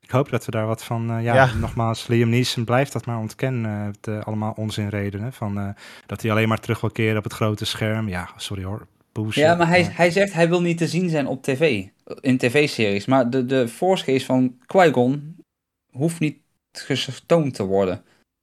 Ik 0.00 0.10
hoop 0.10 0.30
dat 0.30 0.44
we 0.44 0.50
daar 0.50 0.66
wat 0.66 0.84
van... 0.84 1.10
eh, 1.10 1.22
ja, 1.24 1.34
Ja. 1.34 1.54
nogmaals, 1.54 2.06
Liam 2.06 2.28
Neeson 2.28 2.64
blijft 2.64 2.92
dat 2.92 3.06
maar 3.06 3.18
ontkennen. 3.18 3.80
eh, 3.80 3.86
het, 3.86 4.06
eh, 4.06 4.22
allemaal 4.26 4.52
onzinredenen. 4.56 5.32
Van, 5.32 5.58
eh, 5.58 5.68
dat 6.06 6.22
hij 6.22 6.30
alleen 6.30 6.48
maar 6.48 6.60
terug 6.60 6.80
wil 6.80 6.90
keren 6.90 7.16
op 7.18 7.24
het 7.24 7.32
grote 7.32 7.64
scherm. 7.64 8.08
Ja, 8.08 8.28
sorry 8.36 8.64
hoor. 8.64 8.86
Bullshit. 9.12 9.42
Ja, 9.42 9.54
maar 9.54 9.68
hij, 9.68 9.82
hij 9.92 10.10
zegt 10.10 10.32
hij 10.32 10.48
wil 10.48 10.60
niet 10.60 10.78
te 10.78 10.86
zien 10.88 11.08
zijn 11.08 11.26
op 11.26 11.42
tv, 11.42 11.84
in 12.20 12.38
tv-series. 12.38 13.04
Maar 13.06 13.30
de, 13.30 13.46
de 13.46 13.68
Force-geest 13.68 14.26
van 14.26 14.58
Qui-Gon 14.66 15.36
hoeft 15.92 16.20
niet 16.20 16.36
getoond 16.72 17.54
te 17.54 17.64
worden. 17.64 18.02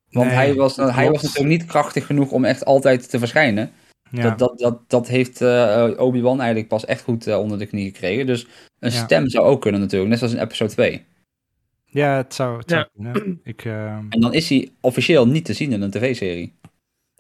Want 0.10 0.26
Nee, 0.28 0.36
hij, 0.36 0.54
was, 0.54 0.76
hij 0.76 1.10
was 1.12 1.22
natuurlijk 1.22 1.50
niet 1.60 1.66
krachtig 1.66 2.06
genoeg 2.06 2.32
om 2.32 2.46
echt 2.46 2.66
altijd 2.66 3.10
te 3.10 3.20
verschijnen. 3.20 3.72
Ja. 4.12 4.22
Dat, 4.30 4.40
dat, 4.40 4.60
dat, 4.60 4.90
dat 4.90 5.08
heeft 5.08 5.42
eh, 5.42 5.92
Obi-Wan 5.98 6.38
eigenlijk 6.40 6.70
pas 6.70 6.86
echt 6.86 7.02
goed 7.04 7.28
eh, 7.28 7.40
onder 7.40 7.58
de 7.60 7.66
knie 7.66 7.86
gekregen. 7.86 8.26
Dus 8.26 8.48
een 8.80 8.92
Ja. 8.92 9.04
stem 9.04 9.30
zou 9.30 9.46
ook 9.46 9.62
kunnen 9.62 9.80
natuurlijk, 9.82 10.10
net 10.10 10.20
zoals 10.20 10.34
in 10.34 10.42
episode 10.42 10.72
2. 10.72 11.06
Ja, 11.86 12.18
het 12.18 12.34
zou, 12.34 12.58
het 12.58 12.70
zou 12.70 12.86
Ja. 12.98 13.12
kunnen. 13.12 13.40
Ik, 13.44 13.66
ehm, 13.66 14.06
En 14.10 14.20
dan 14.20 14.34
is 14.34 14.50
hij 14.50 14.70
officieel 14.82 15.28
niet 15.28 15.46
te 15.46 15.54
zien 15.54 15.72
in 15.72 15.82
een 15.82 15.92
tv-serie. 15.92 16.54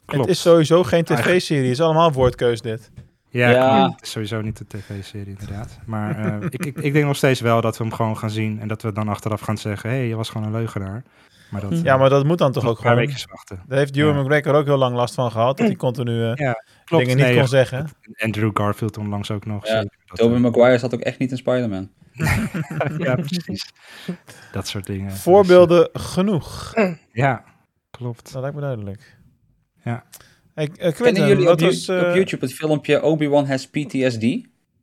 klopt. 0.05 0.25
Het 0.27 0.35
is 0.35 0.41
sowieso 0.41 0.83
geen 0.83 1.03
tv-serie. 1.03 1.63
Het 1.63 1.71
is 1.71 1.81
allemaal 1.81 2.11
woordkeus 2.11 2.61
dit. 2.61 2.91
Ja, 3.33 3.49
Ja. 3.49 3.77
klopt. 3.79 3.93
het 3.95 4.03
is 4.05 4.11
sowieso 4.11 4.41
niet 4.41 4.57
de 4.57 4.67
tv-serie 4.67 5.35
inderdaad. 5.39 5.79
Maar 5.85 6.17
eh, 6.17 6.47
ik, 6.49 6.65
ik, 6.65 6.77
ik 6.79 6.93
denk 6.93 7.05
nog 7.05 7.15
steeds 7.15 7.39
wel 7.41 7.61
dat 7.61 7.77
we 7.77 7.83
hem 7.83 7.93
gewoon 7.93 8.17
gaan 8.17 8.29
zien. 8.29 8.59
En 8.59 8.67
dat 8.67 8.81
we 8.81 8.91
dan 8.91 9.07
achteraf 9.07 9.41
gaan 9.41 9.57
zeggen, 9.57 9.89
hé, 9.89 9.95
hey, 9.95 10.07
je 10.07 10.15
was 10.15 10.29
gewoon 10.29 10.47
een 10.47 10.53
leugenaar. 10.53 11.03
Maar 11.49 11.61
dat, 11.61 11.81
Ja, 11.81 11.97
maar 11.97 12.09
dat 12.09 12.25
moet 12.25 12.37
dan 12.37 12.51
toch 12.51 12.63
ook 12.63 12.69
een 12.69 12.75
paar 12.75 12.83
gewoon... 12.91 12.97
weekjes 13.05 13.25
wachten. 13.25 13.61
Daar 13.67 13.77
heeft 13.77 13.95
Ewan 13.97 14.15
Ja. 14.15 14.21
McGregor 14.21 14.53
ook 14.53 14.65
heel 14.65 14.77
lang 14.77 14.95
last 14.95 15.13
van 15.13 15.31
gehad. 15.31 15.57
Dat 15.57 15.67
hij 15.67 15.75
continu 15.75 16.23
eh, 16.29 16.35
Ja, 16.35 16.63
klopt. 16.85 17.03
dingen 17.03 17.17
niet 17.17 17.25
Nee, 17.25 17.33
kon 17.33 17.41
ja, 17.43 17.47
zeggen. 17.47 17.89
Andrew 18.15 18.49
Garfield 18.53 18.97
onlangs 18.97 19.31
ook 19.31 19.45
nog. 19.45 19.67
Ja, 19.67 19.85
Tobey 20.05 20.35
eh, 20.35 20.41
Maguire 20.41 20.77
zat 20.77 20.93
ook 20.93 20.99
echt 21.01 21.19
niet 21.19 21.31
in 21.31 21.37
Spider-Man. 21.37 21.89
ja, 22.97 23.15
precies. 23.15 23.71
Dat 24.51 24.67
soort 24.67 24.85
dingen. 24.85 25.09
Dus, 25.09 25.21
Voorbeelden 25.21 25.89
genoeg. 25.93 26.71
eh, 26.73 26.93
ja, 27.11 27.43
klopt. 27.91 28.31
Dat 28.33 28.41
lijkt 28.41 28.55
me 28.55 28.61
duidelijk. 28.61 29.17
Ja. 29.83 30.03
Hey, 30.53 30.69
eh, 30.79 30.91
Kennen 30.93 31.27
jullie 31.27 31.51
op, 31.51 31.59
was... 31.59 31.85
You- 31.85 31.99
eh, 32.01 32.07
op 32.09 32.15
YouTube 32.15 32.45
het 32.45 32.53
filmpje 32.55 33.01
Obi-Wan 33.03 33.45
has 33.45 33.67
PTSD? 33.67 34.21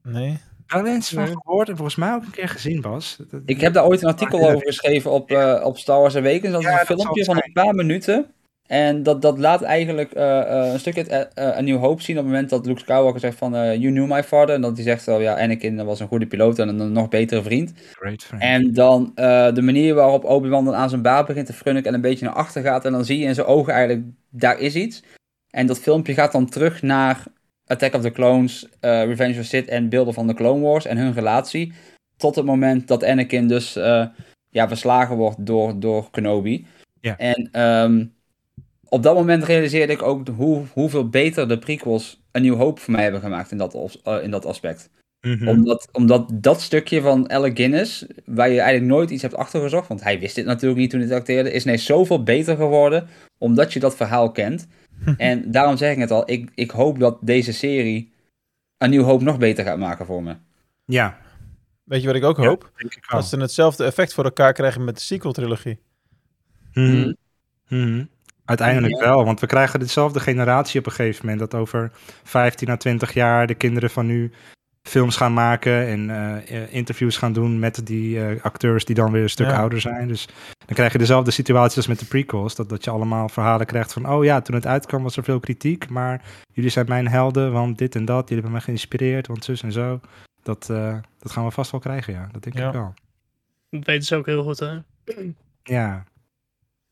Nee. 0.03 0.39
Daar 0.67 0.83
mensen 0.83 1.27
van 1.27 1.41
gehoord 1.45 1.69
en 1.69 1.75
volgens 1.77 1.97
mij 1.97 2.15
ook 2.15 2.23
een 2.25 2.31
keer 2.31 2.49
gezien. 2.49 2.81
Dat- 2.81 3.19
Ik 3.47 3.61
heb 3.61 3.73
daar 3.73 3.87
ooit 3.87 4.03
een 4.03 4.09
artikel 4.09 4.39
over 4.51 4.67
geschreven 4.67 5.11
op, 5.11 5.31
eh, 5.31 5.61
op 5.65 5.79
Star 5.79 6.01
Wars 6.01 6.17
Awakens. 6.17 6.53
Dat 6.53 6.61
is 6.61 6.67
Ja, 6.67 6.81
een 6.81 6.87
filmpje 6.87 7.15
het 7.21 7.25
van 7.25 7.37
een 7.37 7.53
paar 7.53 7.75
minuten. 7.75 8.27
En 8.67 9.03
dat, 9.03 9.23
dat 9.23 9.39
laat 9.39 9.63
eigenlijk 9.63 10.13
eh, 10.13 10.41
eh, 10.67 10.73
een 10.73 10.79
stukje 10.79 11.03
eh, 11.05 11.57
een 11.59 11.65
nieuw 11.65 11.79
hoop 11.79 12.01
zien 12.01 12.17
op 12.19 12.23
het 12.23 12.33
moment 12.33 12.51
dat 12.51 12.67
Luke 12.67 12.81
Skywalker 12.81 13.21
zegt 13.21 13.39
van 13.39 13.53
You 13.53 13.79
knew 13.93 14.11
my 14.13 14.23
father. 14.23 14.55
En 14.55 14.61
dat 14.61 14.75
hij 14.75 14.85
zegt, 14.85 15.09
oh 15.09 15.21
ja, 15.21 15.39
Anakin 15.41 15.85
was 15.85 16.01
een 16.01 16.09
goede 16.09 16.27
piloot 16.27 16.59
en 16.59 16.69
een 16.81 16.93
nog 16.93 17.09
betere 17.09 17.43
vriend. 17.43 17.73
Great 17.93 18.23
friend. 18.23 18.43
En 18.43 18.73
dan 18.73 19.13
eh, 19.15 19.53
de 19.55 19.63
manier 19.63 19.95
waarop 19.95 20.25
Obi-Wan 20.25 20.65
dan 20.65 20.75
aan 20.75 20.89
zijn 20.89 21.03
baard 21.03 21.27
begint 21.27 21.47
te 21.47 21.53
frunniken 21.53 21.89
en 21.89 21.95
een 21.95 22.01
beetje 22.01 22.25
naar 22.25 22.35
achter 22.35 22.63
gaat. 22.63 22.85
En 22.85 22.93
dan 22.93 23.05
zie 23.05 23.19
je 23.19 23.25
in 23.27 23.35
zijn 23.35 23.47
ogen 23.47 23.73
eigenlijk, 23.73 24.07
daar 24.31 24.59
is 24.59 24.75
iets. 24.75 25.03
En 25.51 25.67
dat 25.67 25.79
filmpje 25.79 26.15
gaat 26.15 26.33
dan 26.33 26.49
terug 26.49 26.83
naar 26.83 27.25
Attack 27.67 27.95
of 27.95 28.03
the 28.03 28.11
Clones, 28.11 28.69
eh, 28.81 29.05
Revenge 29.05 29.39
of 29.39 29.45
Sith 29.45 29.69
en 29.69 29.89
beelden 29.89 30.15
van 30.15 30.27
de 30.27 30.35
Clone 30.35 30.61
Wars 30.61 30.85
en 30.85 30.97
hun 30.97 31.13
relatie. 31.13 31.73
Tot 32.17 32.35
het 32.37 32.45
moment 32.45 32.89
dat 32.89 33.05
Anakin 33.05 33.49
dus 33.49 33.77
eh, 33.77 34.07
ja, 34.49 34.69
verslagen 34.69 35.17
wordt 35.17 35.47
door, 35.47 35.81
door 35.81 36.11
Kenobi. 36.11 36.67
Ja. 37.01 37.17
En 37.17 37.49
ehm, 37.53 38.07
op 38.89 39.03
dat 39.03 39.15
moment 39.15 39.45
realiseerde 39.45 39.93
ik 39.93 40.03
ook 40.03 40.29
hoe, 40.29 40.65
hoeveel 40.73 41.09
beter 41.09 41.49
de 41.49 41.59
prequels 41.59 42.23
een 42.33 42.43
nieuw 42.43 42.57
hoop 42.57 42.79
voor 42.79 42.93
mij 42.93 43.03
hebben 43.03 43.21
gemaakt 43.21 43.51
in 43.51 43.59
dat, 43.59 43.99
eh, 44.05 44.23
in 44.23 44.31
dat 44.31 44.47
aspect 44.47 44.91
Mhm. 45.21 45.49
omdat, 45.49 45.89
omdat 45.93 46.31
dat 46.35 46.61
stukje 46.61 47.01
van 47.01 47.31
Alec 47.31 47.57
Guinness, 47.57 48.07
waar 48.25 48.51
je 48.51 48.61
eigenlijk 48.61 48.93
nooit 48.93 49.11
iets 49.11 49.23
hebt 49.23 49.37
achtergezocht, 49.37 49.89
want 49.89 50.03
hij 50.03 50.21
wist 50.21 50.35
dit 50.35 50.45
natuurlijk 50.45 50.81
niet 50.81 50.91
toen 50.91 51.01
hij 51.01 51.09
het 51.09 51.19
acteerde, 51.19 51.53
is 51.53 51.65
ineens 51.65 51.85
zoveel 51.85 52.23
beter 52.23 52.57
geworden, 52.57 53.09
omdat 53.39 53.73
je 53.73 53.81
dat 53.81 53.97
verhaal 53.97 54.31
kent. 54.31 54.67
en 55.17 55.51
daarom 55.51 55.77
zeg 55.77 55.93
ik 55.93 55.99
het 55.99 56.11
al, 56.11 56.31
ik, 56.31 56.51
ik 56.55 56.71
hoop 56.71 56.99
dat 56.99 57.19
deze 57.21 57.53
serie 57.53 58.13
een 58.79 58.91
nieuw 58.91 59.03
hoop 59.03 59.21
nog 59.23 59.39
beter 59.39 59.65
gaat 59.65 59.79
maken 59.79 60.07
voor 60.07 60.23
me. 60.23 60.37
Ja, 60.85 61.19
Weet 61.85 62.01
je 62.01 62.07
wat 62.07 62.17
ik 62.17 62.25
ook 62.25 62.37
hoop? 62.37 62.71
ik. 62.77 62.99
Dat 63.11 63.25
ze 63.27 63.41
hetzelfde 63.41 63.85
effect 63.85 64.15
voor 64.15 64.25
elkaar 64.25 64.53
krijgen 64.53 64.85
met 64.85 64.95
de 64.95 65.01
sequel-trilogie. 65.01 65.79
Mhm. 66.73 67.13
Mhm. 67.69 68.05
Uiteindelijk 68.45 68.95
Ja. 68.95 69.01
wel, 69.01 69.25
want 69.25 69.41
we 69.41 69.47
krijgen 69.47 69.81
dezelfde 69.81 70.21
generatie 70.21 70.81
op 70.81 70.87
een 70.87 70.93
gegeven 70.93 71.27
moment. 71.27 71.51
Dat 71.51 71.61
over 71.61 71.91
15 72.25 72.69
à 72.69 72.77
20 72.77 73.13
jaar 73.13 73.47
de 73.47 73.55
kinderen 73.55 73.91
van 73.91 74.07
nu 74.07 74.31
films 74.83 75.17
gaan 75.17 75.33
maken 75.33 75.87
en 75.87 76.11
eh, 76.11 76.63
eh, 76.63 76.73
interviews 76.75 77.17
gaan 77.17 77.33
doen 77.33 77.59
met 77.59 77.87
die 77.87 78.25
eh, 78.25 78.43
acteurs 78.43 78.85
die 78.85 78.95
dan 78.95 79.13
weer 79.13 79.23
een 79.23 79.31
stuk 79.31 79.47
Ja. 79.47 79.57
ouder 79.59 79.81
zijn. 79.81 80.09
Dus 80.09 80.27
dan 80.67 80.75
krijg 80.75 80.93
je 80.93 80.99
dezelfde 80.99 81.31
situatie 81.31 81.77
als 81.77 81.87
met 81.87 81.99
de 81.99 82.05
prequels. 82.07 82.55
Dat, 82.55 82.69
dat 82.69 82.85
je 82.85 82.91
allemaal 82.91 83.29
verhalen 83.29 83.67
krijgt 83.67 83.93
van, 83.93 84.09
oh 84.11 84.25
ja, 84.25 84.41
toen 84.41 84.55
het 84.55 84.67
uitkwam 84.67 85.03
was 85.03 85.17
er 85.17 85.25
veel 85.25 85.41
kritiek, 85.41 85.89
maar 85.89 86.23
jullie 86.53 86.71
zijn 86.71 86.87
mijn 86.89 87.09
helden, 87.09 87.53
want 87.53 87.79
dit 87.79 87.95
en 87.95 88.05
dat. 88.05 88.21
Jullie 88.21 88.35
hebben 88.35 88.53
mij 88.53 88.61
geïnspireerd, 88.61 89.27
want 89.27 89.45
zus 89.45 89.63
en 89.63 89.73
zo. 89.73 90.01
Dat, 90.43 90.71
eh, 90.71 90.97
dat 91.19 91.33
gaan 91.33 91.45
we 91.45 91.51
vast 91.51 91.71
wel 91.71 91.81
krijgen, 91.81 92.13
ja. 92.13 92.29
Dat 92.33 92.43
denk 92.43 92.57
Ja. 92.59 92.67
ik 92.67 92.73
wel. 92.73 92.95
Dat 93.71 93.85
weten 93.85 94.05
ze 94.07 94.17
ook 94.17 94.27
heel 94.27 94.43
goed, 94.43 94.59
hè? 94.59 94.79
Ja. 95.63 96.05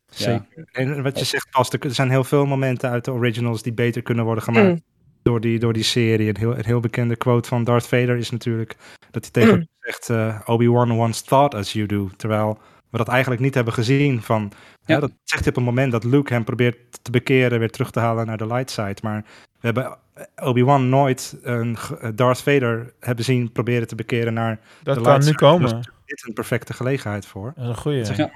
Zeker. 0.09 0.67
En 0.71 1.03
wat 1.03 1.19
je 1.19 1.25
zegt, 1.25 1.49
Pas, 1.51 1.69
er 1.71 1.93
zijn 1.93 2.09
heel 2.09 2.23
veel 2.23 2.45
momenten 2.45 2.89
uit 2.89 3.05
de 3.05 3.11
originals 3.11 3.61
die 3.61 3.73
beter 3.73 4.01
kunnen 4.01 4.25
worden 4.25 4.43
gemaakt 4.43 4.67
Mm. 4.67 4.81
Door, 5.21 5.41
die, 5.41 5.59
door 5.59 5.73
die 5.73 5.83
serie. 5.83 6.29
Een 6.29 6.37
heel, 6.37 6.57
een 6.57 6.65
heel 6.65 6.79
bekende 6.79 7.15
quote 7.15 7.49
van 7.49 7.63
Darth 7.63 7.87
Vader 7.87 8.17
is 8.17 8.29
natuurlijk 8.29 8.75
dat 9.11 9.23
hij 9.23 9.31
tegen 9.31 9.57
Mm. 9.79 9.91
Zegt, 9.91 10.09
eh, 10.09 10.39
Obi-Wan 10.45 10.91
once 10.91 11.23
thought 11.23 11.55
as 11.55 11.73
you 11.73 11.85
do. 11.85 12.09
Terwijl 12.17 12.59
we 12.89 12.97
dat 12.97 13.07
eigenlijk 13.07 13.41
niet 13.41 13.53
hebben 13.53 13.73
gezien 13.73 14.21
van... 14.21 14.51
Ja. 14.85 14.99
Dat 14.99 15.11
zegt 15.23 15.43
hij 15.43 15.51
op 15.51 15.57
een 15.57 15.63
moment 15.63 15.91
dat 15.91 16.03
Luke 16.03 16.33
hem 16.33 16.43
probeert 16.43 17.03
te 17.03 17.11
bekeren, 17.11 17.59
weer 17.59 17.69
terug 17.71 17.91
te 17.91 17.99
halen 17.99 18.25
naar 18.25 18.37
de 18.37 18.47
light 18.47 18.71
side. 18.71 18.95
Maar 19.01 19.25
we 19.59 19.67
hebben 19.67 19.97
Obi-Wan 20.35 20.89
nooit 20.89 21.37
een 21.41 21.77
eh, 22.01 22.09
Darth 22.15 22.41
Vader 22.41 22.93
hebben 22.99 23.25
zien 23.25 23.51
proberen 23.51 23.87
te 23.87 23.95
bekeren 23.95 24.33
naar 24.33 24.59
Dat 24.83 24.95
de 24.95 25.01
kan 25.01 25.11
light 25.11 25.19
nu 25.19 25.31
side. 25.31 25.37
komen. 25.37 25.69
Dus 25.75 25.85
dit 26.05 26.17
is 26.17 26.23
een 26.23 26.33
perfecte 26.33 26.73
gelegenheid 26.73 27.25
voor. 27.25 27.53
Dat 27.55 27.63
is 27.63 27.69
een 27.69 27.77
goeie. 27.77 28.15
Ja. 28.15 28.31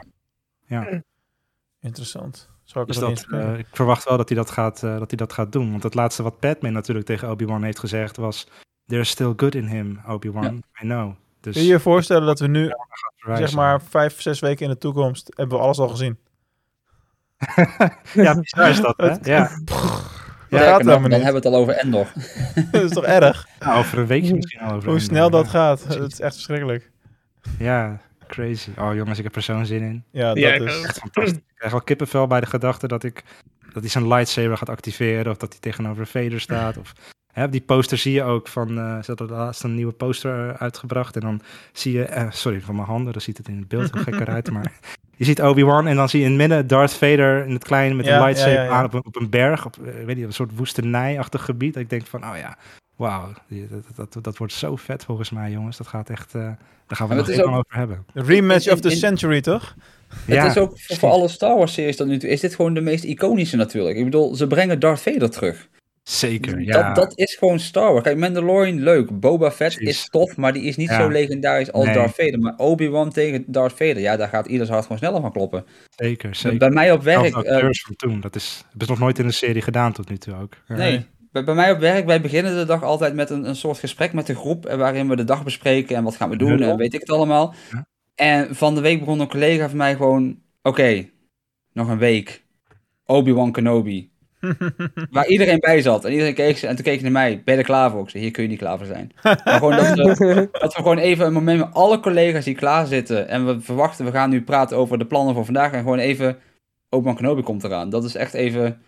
Ja. 0.65 1.01
Interessant. 1.79 2.49
Zou 2.73 2.85
ik 2.85 2.91
Dus 2.91 3.01
dat, 3.01 3.25
eh, 3.31 3.57
ik 3.57 3.65
verwacht 3.71 4.03
wel 4.03 4.17
dat 4.17 4.29
hij 4.29 4.37
dat, 4.37 4.49
gaat, 4.49 4.83
eh, 4.83 4.97
dat 4.99 5.09
hij 5.09 5.17
dat 5.17 5.33
gaat 5.33 5.51
doen. 5.51 5.71
Want 5.71 5.83
het 5.83 5.93
laatste 5.93 6.23
wat 6.23 6.39
Padme 6.39 6.69
natuurlijk 6.69 7.05
tegen 7.05 7.29
Obi-Wan 7.29 7.63
heeft 7.63 7.79
gezegd 7.79 8.17
was... 8.17 8.47
There's 8.85 9.09
still 9.09 9.33
good 9.35 9.55
in 9.55 9.67
him, 9.67 9.99
Obi-Wan. 10.07 10.43
Ja. 10.43 10.83
I 10.83 10.85
know. 10.87 11.13
Dus 11.41 11.53
Kun 11.53 11.63
je 11.63 11.69
je 11.69 11.79
voorstellen 11.79 12.25
dat 12.25 12.39
we 12.39 12.47
nu, 12.47 12.71
zeg 13.33 13.53
maar, 13.53 13.81
vijf, 13.81 14.21
zes 14.21 14.39
weken 14.39 14.65
in 14.65 14.71
de 14.71 14.77
toekomst, 14.77 15.33
hebben 15.35 15.57
we 15.57 15.63
alles 15.63 15.79
al 15.79 15.87
gezien? 15.89 16.17
Ja, 18.13 18.39
bizar 18.39 18.69
is 18.69 18.81
dat, 18.81 18.97
hè? 19.01 19.15
Ja. 19.33 19.49
Dat 19.49 20.61
Sterker 20.61 20.67
gaat 20.67 20.83
nog, 20.83 20.87
helemaal 20.87 21.09
dan 21.09 21.19
niet. 21.19 21.23
hebben 21.23 21.41
we 21.41 21.47
het 21.47 21.57
al 21.57 21.61
over 21.61 21.73
Endor. 21.73 22.07
dat 22.71 22.83
is 22.83 22.91
toch 22.91 23.03
erg? 23.03 23.47
Ja, 23.59 23.77
over 23.77 23.97
een 23.97 24.07
weekje 24.07 24.35
misschien 24.35 24.59
al. 24.59 24.75
Over 24.75 24.89
Hoe 24.89 24.99
snel 24.99 25.29
dat 25.29 25.45
ja. 25.45 25.51
gaat. 25.51 25.83
Het 25.83 26.11
is 26.11 26.19
echt 26.19 26.33
verschrikkelijk. 26.33 26.91
Ja, 27.59 27.99
crazy. 28.33 28.69
Oh 28.79 28.95
jongens, 28.95 29.17
ik 29.17 29.23
heb 29.23 29.35
er 29.35 29.41
zo'n 29.41 29.65
zin 29.65 29.81
in. 29.81 30.03
Ja, 30.11 30.27
dat 30.27 30.37
Ja, 30.37 30.53
is... 30.53 30.81
Echt 30.83 30.97
fantastisch. 30.97 31.33
Ik 31.53 31.69
krijg 31.69 31.71
wel 31.71 31.81
kippenvel 31.81 32.27
bij 32.27 32.39
de 32.39 32.45
gedachte 32.45 32.87
dat, 32.87 33.03
ik, 33.03 33.23
dat 33.73 33.81
hij 33.81 33.91
zijn 33.91 34.07
lightsaber 34.07 34.57
gaat 34.57 34.69
activeren. 34.69 35.31
Of 35.31 35.37
dat 35.37 35.51
hij 35.51 35.59
tegenover 35.61 36.07
Vader 36.07 36.39
staat. 36.39 36.77
Of, 36.77 36.93
hè, 37.33 37.43
op 37.43 37.51
die 37.51 37.61
poster 37.61 37.97
zie 37.97 38.13
je 38.13 38.23
ook 38.23 38.47
van... 38.47 38.77
eh 38.77 38.95
ze 39.03 39.03
hadden 39.05 39.29
laatst 39.29 39.63
een 39.63 39.75
nieuwe 39.75 39.91
poster 39.93 40.57
uitgebracht. 40.57 41.15
En 41.15 41.21
dan 41.21 41.41
zie 41.71 41.93
je... 41.93 42.03
eh, 42.03 42.31
sorry 42.31 42.61
voor 42.61 42.75
mijn 42.75 42.87
handen, 42.87 43.13
dan 43.13 43.21
ziet 43.21 43.37
het 43.37 43.47
in 43.47 43.57
het 43.57 43.67
beeld 43.67 43.93
heel 43.93 44.03
gekker 44.13 44.27
uit. 44.27 44.51
Maar 44.51 44.71
je 45.15 45.25
ziet 45.25 45.41
Obi-Wan 45.41 45.87
en 45.87 45.95
dan 45.95 46.09
zie 46.09 46.19
je 46.19 46.25
in 46.25 46.31
het 46.31 46.39
midden 46.41 46.67
Darth 46.67 46.93
Vader 46.93 47.45
in 47.45 47.53
het 47.53 47.63
kleine 47.63 47.95
met 47.95 48.05
Ja, 48.05 48.15
een 48.17 48.23
lightsaber 48.23 48.53
ja, 48.53 48.63
ja, 48.63 48.69
ja. 48.69 48.75
aan 48.77 48.85
op 48.85 48.93
een, 48.93 49.05
op 49.05 49.15
een 49.15 49.29
berg. 49.29 49.65
Op, 49.65 49.77
eh, 49.85 50.05
weet 50.05 50.15
niet, 50.15 50.25
een 50.25 50.33
soort 50.33 50.55
woestenijachtig 50.55 51.45
gebied. 51.45 51.73
Dat 51.73 51.83
ik 51.83 51.89
denk 51.89 52.05
van, 52.05 52.23
oh 52.25 52.37
ja, 52.37 52.57
wauw. 53.03 53.33
Dat, 53.95 54.13
dat, 54.13 54.23
dat 54.23 54.37
wordt 54.37 54.53
zo 54.53 54.75
vet 54.75 55.03
volgens 55.03 55.29
mij, 55.29 55.51
jongens. 55.51 55.77
Dat 55.77 55.87
gaat 55.87 56.09
echt... 56.09 56.35
eh, 56.35 56.41
daar 56.87 56.97
gaan 56.97 57.07
we 57.07 57.13
nog 57.15 57.25
het 57.25 57.35
is 57.35 57.41
even 57.41 57.51
ook- 57.53 57.57
over 57.65 57.77
hebben. 57.77 58.05
De 58.13 58.21
rematch 58.23 58.65
In- 58.65 58.73
of 58.73 58.79
the 58.79 58.89
in- 58.89 58.95
century, 58.97 59.41
toch? 59.41 59.75
het 60.25 60.43
is 60.51 60.57
ook 60.57 60.79
voor, 60.79 60.95
voor 60.97 61.09
alle 61.09 61.27
Star 61.27 61.57
Wars 61.57 61.73
series 61.73 61.95
tot 61.95 62.07
nu 62.07 62.17
toe, 62.17 62.29
is 62.29 62.39
dit 62.39 62.55
gewoon 62.55 62.73
de 62.73 62.81
meest 62.81 63.03
iconische 63.03 63.55
natuurlijk. 63.55 63.97
Ik 63.97 64.03
bedoel, 64.03 64.35
ze 64.35 64.47
brengen 64.47 64.79
Darth 64.79 65.01
Vader 65.01 65.29
terug. 65.29 65.67
Zeker, 66.03 66.59
ja. 66.61 66.83
Dat, 66.83 66.95
dat 66.95 67.17
is 67.17 67.35
gewoon 67.35 67.59
Star 67.59 67.91
Wars. 67.91 68.03
Kijk, 68.03 68.17
Mandalorian, 68.17 68.79
leuk. 68.79 69.19
Boba 69.19 69.51
Fett 69.51 69.75
Precies. 69.75 69.97
is 70.01 70.09
tof, 70.09 70.37
maar 70.37 70.53
die 70.53 70.63
is 70.63 70.75
niet 70.75 70.89
Ja. 70.89 71.01
zo 71.01 71.07
legendarisch 71.09 71.71
als 71.71 71.85
Nee. 71.85 71.93
Darth 71.93 72.15
Vader. 72.15 72.39
Maar 72.39 72.53
Obi-Wan 72.57 73.11
tegen 73.11 73.43
Darth 73.47 73.71
Vader, 73.71 73.99
ja, 73.99 74.15
daar 74.17 74.27
gaat 74.27 74.45
ieders 74.47 74.69
hart 74.69 74.83
gewoon 74.83 74.97
sneller 74.97 75.21
van 75.21 75.31
kloppen. 75.31 75.65
Zeker, 75.95 76.35
zeker. 76.35 76.57
Bij 76.57 76.69
mij 76.69 76.91
op 76.91 77.03
werk... 77.03 77.35
Eh, 77.35 77.59
van 77.59 77.95
toen. 77.95 78.19
Dat 78.21 78.35
is, 78.35 78.63
hebben 78.69 78.85
ze 78.87 78.91
nog 78.91 79.01
nooit 79.01 79.19
in 79.19 79.25
een 79.25 79.33
serie 79.33 79.61
gedaan 79.61 79.91
tot 79.93 80.09
nu 80.09 80.17
toe 80.17 80.35
ook. 80.41 80.53
Nee. 80.67 81.05
Bij, 81.33 81.43
bij 81.43 81.55
mij 81.55 81.71
op 81.71 81.79
werk, 81.79 82.05
wij 82.05 82.21
beginnen 82.21 82.55
de 82.55 82.65
dag 82.65 82.83
altijd 82.83 83.13
met 83.13 83.29
een, 83.29 83.47
een 83.47 83.55
soort 83.55 83.79
gesprek 83.79 84.13
met 84.13 84.27
de 84.27 84.35
groep. 84.35 84.65
eh, 84.65 84.77
Waarin 84.77 85.09
we 85.09 85.15
de 85.15 85.23
dag 85.23 85.43
bespreken 85.43 85.95
en 85.95 86.03
wat 86.03 86.15
gaan 86.15 86.29
we 86.29 86.35
doen 86.37 86.61
en 86.61 86.77
weet 86.77 86.93
ik 86.93 86.99
het 86.99 87.09
allemaal. 87.09 87.53
Ja. 87.71 87.85
En 88.15 88.55
van 88.55 88.75
de 88.75 88.81
week 88.81 88.99
begon 88.99 89.19
een 89.19 89.27
collega 89.27 89.67
van 89.69 89.77
mij 89.77 89.95
gewoon... 89.95 90.39
Oké, 90.61 91.09
nog 91.73 91.87
een 91.89 91.97
week. 91.97 92.43
Obi-Wan 93.05 93.51
Kenobi. 93.51 94.11
Waar 95.11 95.27
iedereen 95.27 95.59
bij 95.59 95.81
zat. 95.81 96.05
En 96.05 96.11
iedereen 96.11 96.33
keek 96.33 96.57
ze- 96.57 96.67
en 96.67 96.75
toen 96.75 96.83
keek 96.83 97.01
naar 97.01 97.11
mij. 97.11 97.41
Ben 97.45 97.53
je 97.53 97.59
er 97.59 97.65
klaar 97.65 97.91
voor? 97.91 98.03
Ik 98.03 98.09
zei, 98.09 98.23
hier 98.23 98.31
kun 98.31 98.43
je 98.43 98.49
niet 98.49 98.57
klaar 98.57 98.77
voor 98.77 98.87
zijn. 98.87 99.11
Maar 99.23 99.41
gewoon 99.45 99.75
dat, 99.75 99.87
we, 100.17 100.49
dat 100.59 100.73
we 100.75 100.81
gewoon 100.81 100.97
even 100.97 101.25
een 101.25 101.33
moment 101.33 101.59
met 101.59 101.73
alle 101.73 101.99
collega's 101.99 102.45
die 102.45 102.55
klaar 102.55 102.85
zitten. 102.85 103.27
En 103.27 103.45
we 103.45 103.61
verwachten, 103.61 104.05
we 104.05 104.11
gaan 104.11 104.29
nu 104.29 104.41
praten 104.41 104.77
over 104.77 104.97
de 104.97 105.05
plannen 105.05 105.33
voor 105.35 105.45
vandaag. 105.45 105.71
En 105.71 105.79
gewoon 105.81 105.97
even, 105.99 106.37
Obi-Wan 106.89 107.15
Kenobi 107.15 107.41
komt 107.41 107.63
eraan. 107.63 107.89
Dat 107.89 108.03
is 108.03 108.15
echt 108.15 108.33
even, 108.33 108.81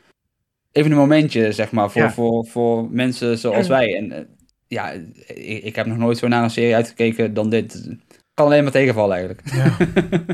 even 0.75 0.91
een 0.91 0.97
momentje, 0.97 1.51
zeg 1.51 1.71
maar, 1.71 1.91
voor, 1.91 2.01
Ja. 2.01 2.11
voor, 2.11 2.45
voor 2.45 2.87
mensen 2.91 3.37
zoals 3.37 3.67
wij. 3.67 3.95
En 3.95 4.11
eh, 4.11 4.23
ja, 4.67 4.91
ik, 5.27 5.63
ik 5.63 5.75
heb 5.75 5.85
nog 5.85 5.97
nooit 5.97 6.17
zo 6.17 6.27
naar 6.27 6.43
een 6.43 6.49
serie 6.49 6.75
uitgekeken 6.75 7.33
dan 7.33 7.49
dit. 7.49 7.95
Kan 8.33 8.45
alleen 8.45 8.63
maar 8.63 8.71
tegenvallen 8.71 9.17
eigenlijk. 9.17 9.49
Ja. 9.53 9.77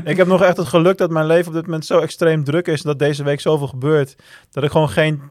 ik 0.10 0.16
heb 0.16 0.26
nog 0.26 0.42
echt 0.42 0.56
het 0.56 0.66
geluk 0.66 0.98
dat 0.98 1.10
mijn 1.10 1.26
leven 1.26 1.48
op 1.48 1.54
dit 1.54 1.64
moment 1.64 1.86
zo 1.86 1.98
extreem 1.98 2.44
druk 2.44 2.66
is. 2.66 2.82
En 2.82 2.88
dat 2.88 2.98
deze 2.98 3.24
week 3.24 3.40
zoveel 3.40 3.66
gebeurt. 3.66 4.16
Dat 4.50 4.64
ik 4.64 4.70
gewoon 4.70 4.88
geen 4.88 5.22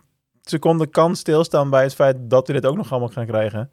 seconde 0.41 0.87
kan 0.87 1.15
stilstaan 1.15 1.69
bij 1.69 1.83
het 1.83 1.95
feit 1.95 2.17
dat 2.19 2.47
we 2.47 2.53
dit 2.53 2.65
ook 2.65 2.77
nog 2.77 2.91
allemaal 2.91 3.09
gaan 3.09 3.25
krijgen. 3.25 3.71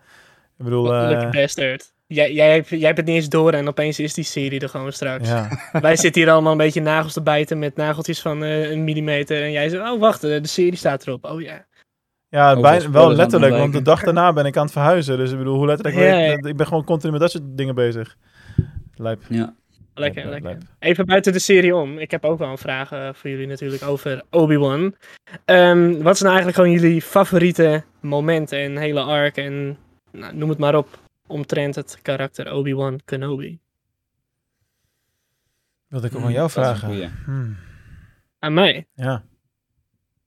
Ik 0.59 0.65
bedoel... 0.65 0.94
Uh, 0.94 1.09
Lucky 1.09 1.40
bastard. 1.40 1.93
Jij, 2.10 2.32
jij, 2.32 2.52
hebt, 2.52 2.68
jij 2.68 2.78
hebt 2.80 2.97
het 2.97 3.06
niet 3.06 3.16
eens 3.16 3.28
door 3.28 3.52
en 3.52 3.68
opeens 3.68 3.98
is 3.98 4.14
die 4.14 4.24
serie 4.24 4.60
er 4.60 4.68
gewoon 4.68 4.93
straks. 4.93 5.28
Ja. 5.28 5.48
Wij 5.80 5.97
zitten 5.97 6.22
hier 6.22 6.30
allemaal 6.30 6.52
een 6.52 6.59
beetje 6.59 6.80
nagels 6.80 7.12
te 7.12 7.22
bijten 7.22 7.59
met 7.59 7.76
nageltjes 7.76 8.20
van 8.20 8.43
uh, 8.43 8.70
een 8.70 8.85
millimeter. 8.85 9.43
En 9.43 9.52
jij 9.52 9.68
zegt, 9.68 9.90
oh 9.90 10.01
wacht, 10.01 10.20
de 10.20 10.47
serie 10.47 10.76
staat 10.76 11.06
erop. 11.06 11.24
Oh 11.24 11.40
ja. 11.40 11.66
Ja, 12.28 12.55
oh, 12.55 12.62
bij, 12.62 12.90
wel 12.90 13.12
letterlijk, 13.12 13.56
want 13.56 13.72
de 13.72 13.82
dag 13.82 14.02
daarna 14.02 14.32
ben 14.32 14.47
ik 14.47 14.56
aan 14.56 14.62
het 14.62 14.72
verhuizen. 14.72 15.16
Dus 15.16 15.30
ik 15.30 15.39
bedoel, 15.39 15.56
hoe 15.56 15.66
letterlijk... 15.66 15.97
Ja, 15.97 16.18
ja. 16.18 16.36
Ik 16.43 16.56
ben 16.56 16.66
gewoon 16.66 16.85
continu 16.85 17.12
met 17.12 17.20
dat 17.20 17.30
soort 17.30 17.44
dingen 17.47 17.74
bezig. 17.74 18.16
Lijp. 18.94 19.22
Ja. 19.28 19.55
Lekker, 19.94 20.26
lijp, 20.26 20.43
lekker. 20.43 20.51
Lijp. 20.51 20.62
Even 20.78 21.06
buiten 21.06 21.32
de 21.32 21.39
serie 21.39 21.76
om. 21.76 21.98
Ik 21.98 22.10
heb 22.10 22.24
ook 22.24 22.39
wel 22.39 22.48
een 22.48 22.59
vraag 22.59 22.93
uh, 22.93 23.09
voor 23.12 23.30
jullie 23.30 23.47
natuurlijk 23.47 23.82
over 23.82 24.22
Obi-Wan. 24.30 24.94
Um, 25.44 26.02
wat 26.02 26.18
zijn 26.18 26.32
nou 26.32 26.43
eigenlijk 26.43 26.56
gewoon 26.56 26.70
jullie 26.70 27.02
favoriete 27.02 27.85
momenten 28.01 28.59
en 28.59 28.76
hele 28.76 29.01
arc 29.01 29.36
en 29.36 29.78
nou, 30.12 30.36
noem 30.36 30.48
het 30.48 30.59
maar 30.59 30.74
op 30.74 30.89
omtrent 31.28 31.74
het 31.74 31.98
karakter 32.02 32.52
Obi-Wan 32.52 33.00
Kenobi? 33.05 33.59
Wilde 35.86 36.06
ik 36.06 36.16
ook 36.16 36.22
aan 36.22 36.32
jou 36.32 36.50
vragen. 36.50 37.12
Hmm. 37.24 37.56
Aan 38.38 38.55
mij? 38.55 38.86
Ja. 38.94 39.22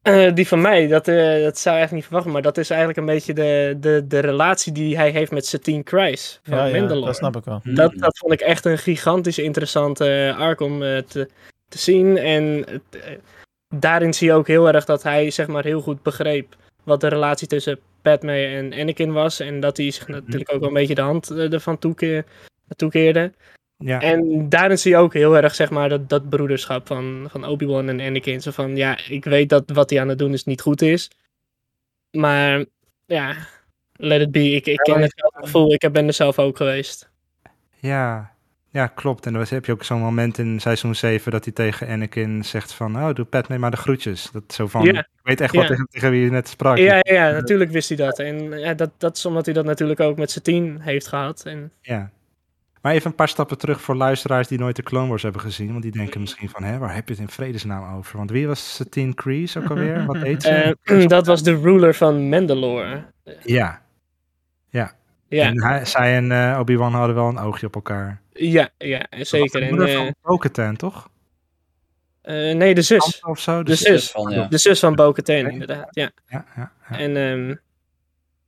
Uh, 0.03 0.34
die 0.34 0.48
van 0.48 0.61
mij, 0.61 0.88
dat, 0.88 1.07
uh, 1.07 1.44
dat 1.44 1.57
zou 1.57 1.76
je 1.76 1.82
eigenlijk 1.82 1.91
niet 1.91 2.03
verwachten, 2.03 2.32
maar 2.32 2.41
dat 2.41 2.57
is 2.57 2.69
eigenlijk 2.69 2.99
een 2.99 3.06
beetje 3.06 3.34
de, 3.34 3.78
de, 3.80 4.06
de 4.07 4.19
relatie 4.19 4.73
die 4.73 4.98
hij 4.98 5.10
heeft 5.10 5.32
met 5.32 5.45
Satine 5.45 5.82
Christ 5.86 6.40
van 6.44 6.57
ja, 6.57 6.64
Mandalore. 6.64 6.99
Ja, 6.99 7.06
dat 7.06 7.15
snap 7.15 7.36
ik 7.36 7.44
wel. 7.44 7.61
Dat, 7.64 7.94
dat 7.95 8.18
vond 8.18 8.34
ik 8.34 8.41
echt 8.41 8.65
een 8.65 8.78
gigantisch 8.78 9.38
interessante 9.38 10.36
arc 10.38 10.60
om 10.60 10.82
uh, 10.82 10.98
te, 10.98 11.30
te 11.68 11.78
zien. 11.78 12.18
En 12.18 12.65
daarin 13.76 14.14
zie 14.14 14.28
je 14.28 14.34
ook 14.34 14.48
heel 14.48 14.68
erg 14.68 14.86
dat 14.86 15.03
hij 15.03 15.32
zeg 15.32 15.48
maar 15.48 15.64
heel 15.64 15.82
goed 15.82 16.03
begreep 16.03 16.56
wat 16.84 17.02
de 17.02 17.07
relatie 17.07 17.48
tussen 17.48 17.80
Padme 18.02 18.45
en 18.45 18.73
Anakin 18.73 19.11
was. 19.11 19.40
En 19.40 19.60
dat 19.60 19.78
hij 19.78 19.91
zich 19.91 20.07
natuurlijk 20.07 20.53
ook 20.53 20.60
wel 20.60 20.68
een 20.68 20.73
beetje 20.73 20.95
de 20.95 21.02
hand 21.02 21.32
ervan 21.32 21.78
toekeer, 21.78 22.26
toekeerde. 22.76 23.32
Ja. 23.78 24.02
En 24.02 24.49
daarin 24.49 24.78
zie 24.78 24.91
je 24.91 24.98
ook 24.98 25.14
heel 25.14 25.38
erg, 25.38 25.56
zeg 25.56 25.69
maar, 25.69 25.90
dat, 25.90 26.10
dat 26.10 26.30
broederschap 26.30 26.88
van, 26.88 27.28
van 27.30 27.45
Obi-Wan 27.45 27.90
en 27.90 28.02
Anakin. 28.02 28.41
Zo 28.41 28.52
van, 28.52 28.76
ja, 28.76 28.98
ik 29.07 29.23
weet 29.23 29.49
dat 29.49 29.69
wat 29.73 29.90
hij 29.90 30.02
aan 30.02 30.07
het 30.07 30.18
doen 30.18 30.34
is 30.34 30.44
niet 30.44 30.61
goed 30.61 30.82
is. 30.82 31.10
Maar, 32.11 32.65
ja, 33.06 33.36
let 33.95 34.22
it 34.22 34.32
be. 34.32 34.52
Ik, 34.52 34.65
ik 34.65 34.78
ken 34.78 35.02
het 35.02 35.14
gevoel, 35.15 35.73
ik 35.73 35.91
ben 35.91 36.07
er 36.07 36.14
zelf 36.14 36.40
ook 36.40 36.57
geweest. 36.57 37.10
Ja, 37.80 38.31
ja 38.72 38.88
klopt. 38.88 39.26
En 39.26 39.34
dan 39.34 39.45
heb 39.49 39.65
je 39.65 39.72
ook 39.72 39.84
zo'n 39.84 39.99
moment 39.99 40.38
in 40.38 40.60
seizoen 40.60 40.95
7 40.95 41.31
dat 41.31 41.43
hij 41.43 41.53
tegen 41.53 41.88
Anakin 41.88 42.43
zegt 42.45 42.73
van, 42.73 42.95
oh, 42.95 43.14
doe 43.14 43.26
Padme 43.26 43.57
maar 43.57 43.72
de 43.72 43.77
groetjes. 43.77 44.30
Dat 44.31 44.43
zo 44.53 44.68
van, 44.68 44.88
ik 44.88 45.06
weet 45.23 45.41
echt 45.41 45.56
wat 45.56 45.68
tegen, 45.68 45.88
tegen 45.89 46.11
wie 46.11 46.23
je 46.23 46.30
net 46.30 46.48
sprak. 46.48 46.77
Ja, 46.77 46.95
ja, 47.02 47.14
ja, 47.14 47.31
natuurlijk 47.31 47.72
wist 47.72 47.88
hij 47.88 47.98
dat. 47.98 48.19
En 48.19 48.60
ja, 48.60 48.73
dat, 48.73 48.89
dat 48.98 49.18
is 49.18 49.26
omdat 49.26 49.45
hij 49.45 49.53
dat 49.53 49.65
natuurlijk 49.65 49.99
ook 49.99 50.18
met 50.18 50.31
zijn 50.31 50.43
team 50.43 50.80
heeft 50.80 51.07
gehad. 51.07 51.43
En, 51.45 51.72
Ja. 51.81 52.11
Maar 52.81 52.93
even 52.93 53.10
een 53.10 53.15
paar 53.15 53.27
stappen 53.27 53.57
terug 53.57 53.81
voor 53.81 53.95
luisteraars 53.95 54.48
die 54.48 54.60
nooit 54.60 54.76
de 54.76 54.84
Clone 54.84 55.07
Wars 55.07 55.23
hebben 55.23 55.41
gezien. 55.41 55.72
Want 55.72 55.81
die 55.84 55.91
denken 55.91 56.19
misschien 56.22 56.49
van, 56.49 56.64
hè, 56.64 56.77
waar 56.77 56.95
heb 56.95 57.07
je 57.07 57.14
het 57.14 57.23
in 57.23 57.30
vredesnaam 57.30 57.98
over? 57.98 58.18
Want 58.18 58.30
wie 58.31 58.48
was 58.48 58.76
Satine 58.76 59.14
Kreese 59.14 59.60
ook 59.60 59.69
alweer? 59.69 60.06
Wat 60.06 60.18
heet 60.18 60.43
ze? 60.43 60.77
eh, 60.84 61.07
dat 61.18 61.26
was 61.26 61.43
de 61.43 61.56
ruler 61.56 61.95
van 61.95 62.30
Mandalore. 62.30 63.03
ja. 63.43 63.81
Ja. 64.69 64.93
Ja, 65.32 65.45
En 65.48 65.64
hij, 65.64 65.86
zij 65.86 66.16
en 66.16 66.32
eh, 66.32 66.58
Obi-Wan 66.60 66.94
hadden 66.94 67.16
wel 67.16 67.28
een 67.28 67.38
oogje 67.38 67.68
op 67.68 67.76
elkaar. 67.76 68.22
ja, 68.34 68.70
ja 68.78 69.08
zeker. 69.10 69.60
De 69.60 69.66
En, 69.66 69.88
eh, 69.88 69.95
van 69.95 70.16
Bo-Katan, 70.22 70.76
toch? 70.76 71.10
eh, 72.22 72.56
nee, 72.56 72.74
de 72.76 72.82
zus. 72.82 73.20
Of 73.22 73.40
zo? 73.40 73.58
De 73.64 73.70
Dus, 73.70 73.80
zus. 73.80 74.12
van, 74.12 74.32
ja. 74.32 74.48
De 74.48 74.58
zus 74.58 74.80
van 74.80 74.95
Bo-Katan, 74.95 75.36
inderdaad. 75.49 75.88
Ja. 75.95 76.12
ja, 76.28 76.45
ja. 76.56 76.72
En 76.98 77.18
ehm, 77.18 77.56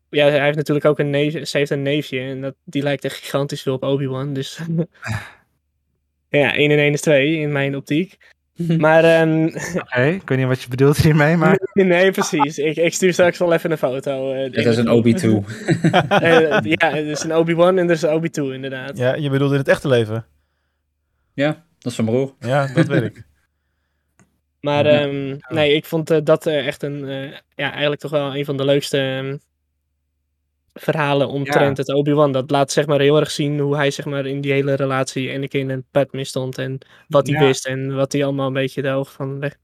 ja, 0.10 0.28
hij 0.30 0.44
heeft 0.44 0.58
natuurlijk 0.58 0.86
ook 0.86 1.00
een 1.00 1.10
neef, 1.10 1.48
ze 1.48 1.58
heeft 1.58 1.72
een 1.72 1.82
neefje 1.82 2.20
en 2.20 2.42
dat, 2.42 2.56
die 2.64 2.84
lijkt 2.84 3.04
echt 3.06 3.16
gigantisch 3.18 3.62
veel 3.62 3.74
op 3.74 3.84
Obi-Wan. 3.84 4.34
Dus 4.34 4.60
ja, 6.30 6.54
1 6.56 6.72
en 6.72 6.78
1 6.78 6.94
is 6.94 7.02
2 7.02 7.36
in 7.38 7.52
mijn 7.52 7.76
optiek. 7.76 8.18
Maar 8.78 9.04
ehm, 9.04 9.46
Oké, 9.78 10.04
ik 10.06 10.30
weet 10.30 10.38
niet 10.38 10.48
wat 10.48 10.62
je 10.62 10.70
bedoelt 10.70 10.98
hiermee, 10.98 11.38
maar... 11.38 11.60
nee, 11.74 12.12
precies. 12.12 12.58
Ik, 12.58 12.76
ik 12.76 12.94
stuur 12.94 13.14
straks 13.14 13.38
wel 13.38 13.54
even 13.54 13.72
een 13.72 13.78
foto. 13.78 14.32
eh, 14.34 14.52
Dit 14.52 14.66
is 14.66 14.78
een 14.78 14.90
Obi-2. 14.90 15.28
Eh, 16.10 16.60
ja, 16.62 16.92
er 16.96 17.06
is 17.08 17.24
een 17.24 17.36
Obi-Wan 17.36 17.78
en 17.78 17.86
er 17.88 17.92
is 17.94 18.02
een 18.02 18.10
Obi-2 18.14 18.54
inderdaad. 18.54 18.98
Ja, 18.98 19.16
je 19.16 19.30
bedoelt 19.30 19.52
in 19.52 19.58
het 19.58 19.68
echte 19.68 19.88
leven. 19.88 20.26
ja, 21.34 21.48
dat 21.80 21.92
is 21.92 21.96
zijn 21.96 22.08
broer. 22.08 22.34
Ja, 22.40 22.68
dat 22.74 22.88
weet 22.88 23.02
ik. 23.04 23.24
Maar 24.60 24.86
ehm, 24.86 25.38
nee, 25.48 25.74
ik 25.76 25.86
vond 25.86 26.10
eh, 26.10 26.18
dat 26.24 26.46
echt 26.46 26.84
een, 26.84 27.08
eh, 27.10 27.32
ja, 27.56 27.72
eigenlijk 27.72 28.02
toch 28.02 28.12
wel 28.12 28.36
een 28.36 28.46
van 28.46 28.58
de 28.58 28.66
leukste 28.66 28.98
ehm, 28.98 29.38
verhalen 30.74 31.28
omtrent 31.28 31.78
het 31.78 31.94
Obi-Wan. 31.94 32.32
Dat 32.32 32.52
laat 32.52 32.72
zeg 32.72 32.86
maar 32.86 33.00
heel 33.00 33.20
erg 33.20 33.32
zien 33.32 33.60
hoe 33.60 33.76
hij 33.76 33.92
zeg 33.92 34.06
maar 34.06 34.26
in 34.26 34.42
die 34.42 34.52
hele 34.52 34.74
relatie 34.74 35.34
Anakin 35.36 35.70
en 35.70 35.86
Padme 35.92 36.24
stond 36.24 36.58
en 36.58 36.78
wat 37.08 37.28
hij 37.28 37.40
Ja. 37.40 37.46
wist 37.46 37.66
en 37.68 37.96
wat 37.96 38.12
hij 38.12 38.24
allemaal 38.24 38.48
een 38.48 38.54
beetje 38.54 38.82
de 38.82 38.90
oog 38.92 39.12
van 39.12 39.40
weg. 39.40 39.56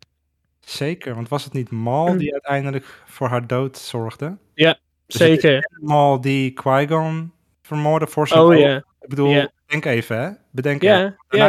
Zeker, 0.60 1.15
want 1.15 1.30
was 1.30 1.44
het 1.44 1.53
niet 1.53 1.72
Maul 1.72 2.18
die 2.18 2.31
uiteindelijk 2.34 2.86
voor 3.06 3.27
haar 3.27 3.48
dood 3.48 3.77
zorgde? 3.77 4.38
Ja, 4.53 4.77
Dus 5.06 5.15
zeker. 5.15 5.69
Maul 5.81 6.22
die 6.22 6.52
Qui-Gon 6.53 7.31
vermoordde 7.61 8.07
voor 8.07 8.27
zijn 8.27 8.40
Oh 8.41 8.57
ja. 8.57 8.76
Ik 9.02 9.10
bedoel, 9.10 9.30
Ja. 9.30 9.52
denk 9.65 9.86
even 9.86 10.19
hè. 10.22 10.30
Bedenk 10.52 10.81
Ja, 10.81 10.98
even. 11.06 11.15
ja, 11.30 11.48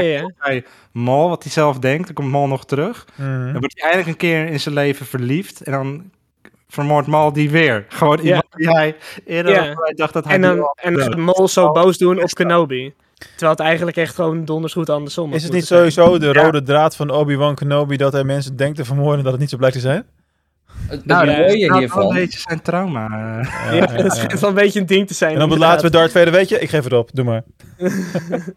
ja. 0.51 0.63
Maul, 0.93 1.29
wat 1.29 1.43
hij 1.43 1.53
zelf 1.53 1.79
denkt. 1.79 2.05
Dan 2.07 2.15
komt 2.15 2.31
Maul 2.31 2.47
nog 2.49 2.65
terug. 2.67 3.07
Mhm. 3.17 3.29
Dan 3.53 3.59
wordt 3.61 3.75
hij 3.81 3.83
eindelijk 3.91 4.09
een 4.09 4.17
keer 4.29 4.47
in 4.47 4.61
zijn 4.61 4.75
leven 4.75 5.07
verliefd. 5.07 5.61
En 5.61 5.73
dan 5.73 6.11
vermoordt 6.71 7.09
Maul 7.09 7.33
die 7.33 7.51
weer. 7.51 7.85
Gewoon 7.89 8.19
iemand 8.19 8.45
die 8.57 8.69
hij 8.71 8.97
eerder 9.27 9.55
hij 9.55 9.95
dacht 9.95 10.13
dat 10.13 10.25
hij 10.25 10.35
En 10.35 10.41
dan, 10.41 10.75
en 10.75 10.93
dan 10.95 11.03
gaat 11.03 11.17
Maul 11.17 11.49
zo 11.49 11.73
boos 11.73 11.99
doen 11.99 12.23
op 12.23 12.31
Kenobi. 12.31 12.95
Terwijl 13.31 13.51
het 13.51 13.61
eigenlijk 13.61 13.97
echt 13.97 14.15
gewoon 14.15 14.45
donders 14.45 14.73
goed 14.73 14.91
andersom 14.91 15.33
Is 15.33 15.43
het 15.43 15.53
niet 15.53 15.67
zijn. 15.67 15.91
sowieso 15.93 16.19
de 16.19 16.33
rode 16.33 16.63
draad 16.63 16.97
van 16.97 17.11
Obi-Wan 17.11 17.55
Kenobi 17.55 17.97
dat 17.97 18.13
hij 18.13 18.25
mensen 18.25 18.57
denkt 18.57 18.77
te 18.77 18.85
vermoorden 18.85 19.23
dat 19.23 19.33
het 19.33 19.41
niet 19.41 19.51
zo 19.51 19.57
blijkt 19.57 19.77
te 19.77 19.83
zijn? 19.83 20.05
Het, 20.89 21.07
Nou, 21.07 21.27
het 21.29 21.37
ja, 21.37 21.43
mooie 21.43 21.69
wel 21.69 21.79
hiervan... 21.79 22.09
een 22.09 22.15
beetje 22.15 22.39
zijn 22.39 22.63
trauma. 22.63 23.09
eh. 23.71 23.75
Ja, 23.77 23.87
dat 24.03 24.17
schijnt 24.17 24.41
wel 24.41 24.49
een 24.51 24.57
beetje 24.57 24.81
een 24.81 24.87
ding 24.87 25.07
te 25.07 25.15
zijn. 25.15 25.31
En 25.31 25.37
op 25.37 25.43
het 25.43 25.53
inderdaad. 25.53 25.83
laatste 25.83 25.99
Darth 25.99 26.13
Vader, 26.13 26.33
weet 26.33 26.49
je, 26.49 26.59
ik 26.59 26.71
geef 26.71 26.85
het 26.85 26.93
op, 26.93 27.11
doe 27.13 27.25
maar. 27.25 27.43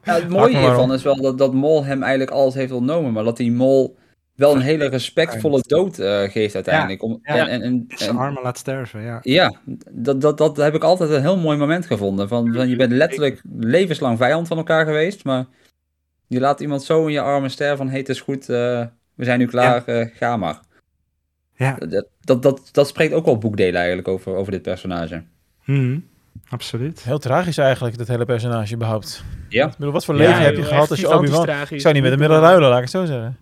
Ja, 0.03 0.14
het 0.14 0.30
mooie 0.30 0.57
hiervan 0.57 0.84
om. 0.84 0.91
is 0.91 1.03
wel 1.03 1.22
dat, 1.22 1.38
dat 1.38 1.53
Mol 1.53 1.85
hem 1.85 2.02
eigenlijk 2.02 2.31
alles 2.31 2.53
heeft 2.53 2.72
ontnomen, 2.72 3.14
maar 3.14 3.23
dat 3.23 3.38
die 3.38 3.52
Mol 3.52 3.95
wel 4.35 4.55
een 4.55 4.61
hele 4.61 4.85
respectvolle 4.85 5.61
dood 5.68 5.99
eh, 5.99 6.22
geeft 6.23 6.55
uiteindelijk. 6.55 7.03
Om, 7.03 7.19
Ja. 7.23 7.35
En, 7.35 7.47
en, 7.47 7.61
en, 7.61 7.85
Zijn 7.88 8.10
en- 8.10 8.18
armen 8.18 8.43
laat 8.43 8.57
sterven, 8.57 9.01
ja. 9.01 9.19
ja, 9.22 9.53
dat, 9.91 10.22
dat, 10.22 10.38
dat 10.38 10.57
heb 10.57 10.76
ik 10.76 10.84
altijd 10.84 11.10
een 11.10 11.22
heel 11.22 11.38
mooi 11.38 11.57
moment 11.57 11.85
gevonden. 11.85 12.27
Van, 12.27 12.53
van 12.53 12.69
je 12.69 12.76
bent 12.76 12.91
letterlijk 12.91 13.41
levenslang 13.60 14.18
vijand 14.18 14.47
van 14.47 14.57
elkaar 14.57 14.85
geweest, 14.85 15.23
maar 15.23 15.45
je 16.27 16.39
laat 16.39 16.60
iemand 16.60 16.84
zo 16.84 17.05
in 17.05 17.14
je 17.14 17.22
armen 17.22 17.51
sterven 17.51 17.77
van, 17.77 17.89
hey, 17.89 17.97
het 17.99 18.10
is 18.10 18.22
goed, 18.22 18.49
eh, 18.49 18.85
we 19.15 19.23
zijn 19.23 19.39
nu 19.39 19.45
klaar, 19.47 19.85
eh, 19.85 20.07
ga 20.14 20.38
maar. 20.38 20.60
Ja. 21.55 21.76
Dat, 21.76 22.07
dat, 22.22 22.41
dat, 22.43 22.69
dat 22.72 22.88
spreekt 22.88 23.14
ook 23.14 23.26
wel 23.26 23.38
boekdelen 23.38 23.76
eigenlijk 23.76 24.07
over, 24.07 24.35
over 24.35 24.51
dit 24.51 24.61
personage. 24.61 25.23
Mhm. 25.65 25.99
Absoluut. 26.49 27.03
Heel 27.03 27.19
tragisch 27.19 27.57
eigenlijk, 27.57 27.97
dat 27.97 28.07
hele 28.07 28.26
personage 28.26 28.76
überhaupt. 28.76 29.23
Ja. 29.49 29.65
Ik 29.68 29.77
bedoel, 29.77 29.93
wat 29.93 30.05
voor 30.05 30.15
Ja, 30.15 30.22
leven 30.22 30.43
heb 30.43 30.55
je 30.55 30.64
gehad 30.64 30.89
als 30.89 30.99
je 30.99 31.14
Obi-Wan... 31.15 31.43
tragisch. 31.43 31.72
Ik 31.72 31.81
zou 31.81 31.93
niet 31.93 32.03
met 32.03 32.11
hem 32.11 32.22
willen 32.22 32.39
ruilen, 32.39 32.69
laat 32.69 32.77
ik 32.77 32.84
het 32.84 32.91
zo 32.91 33.05
zeggen. 33.05 33.38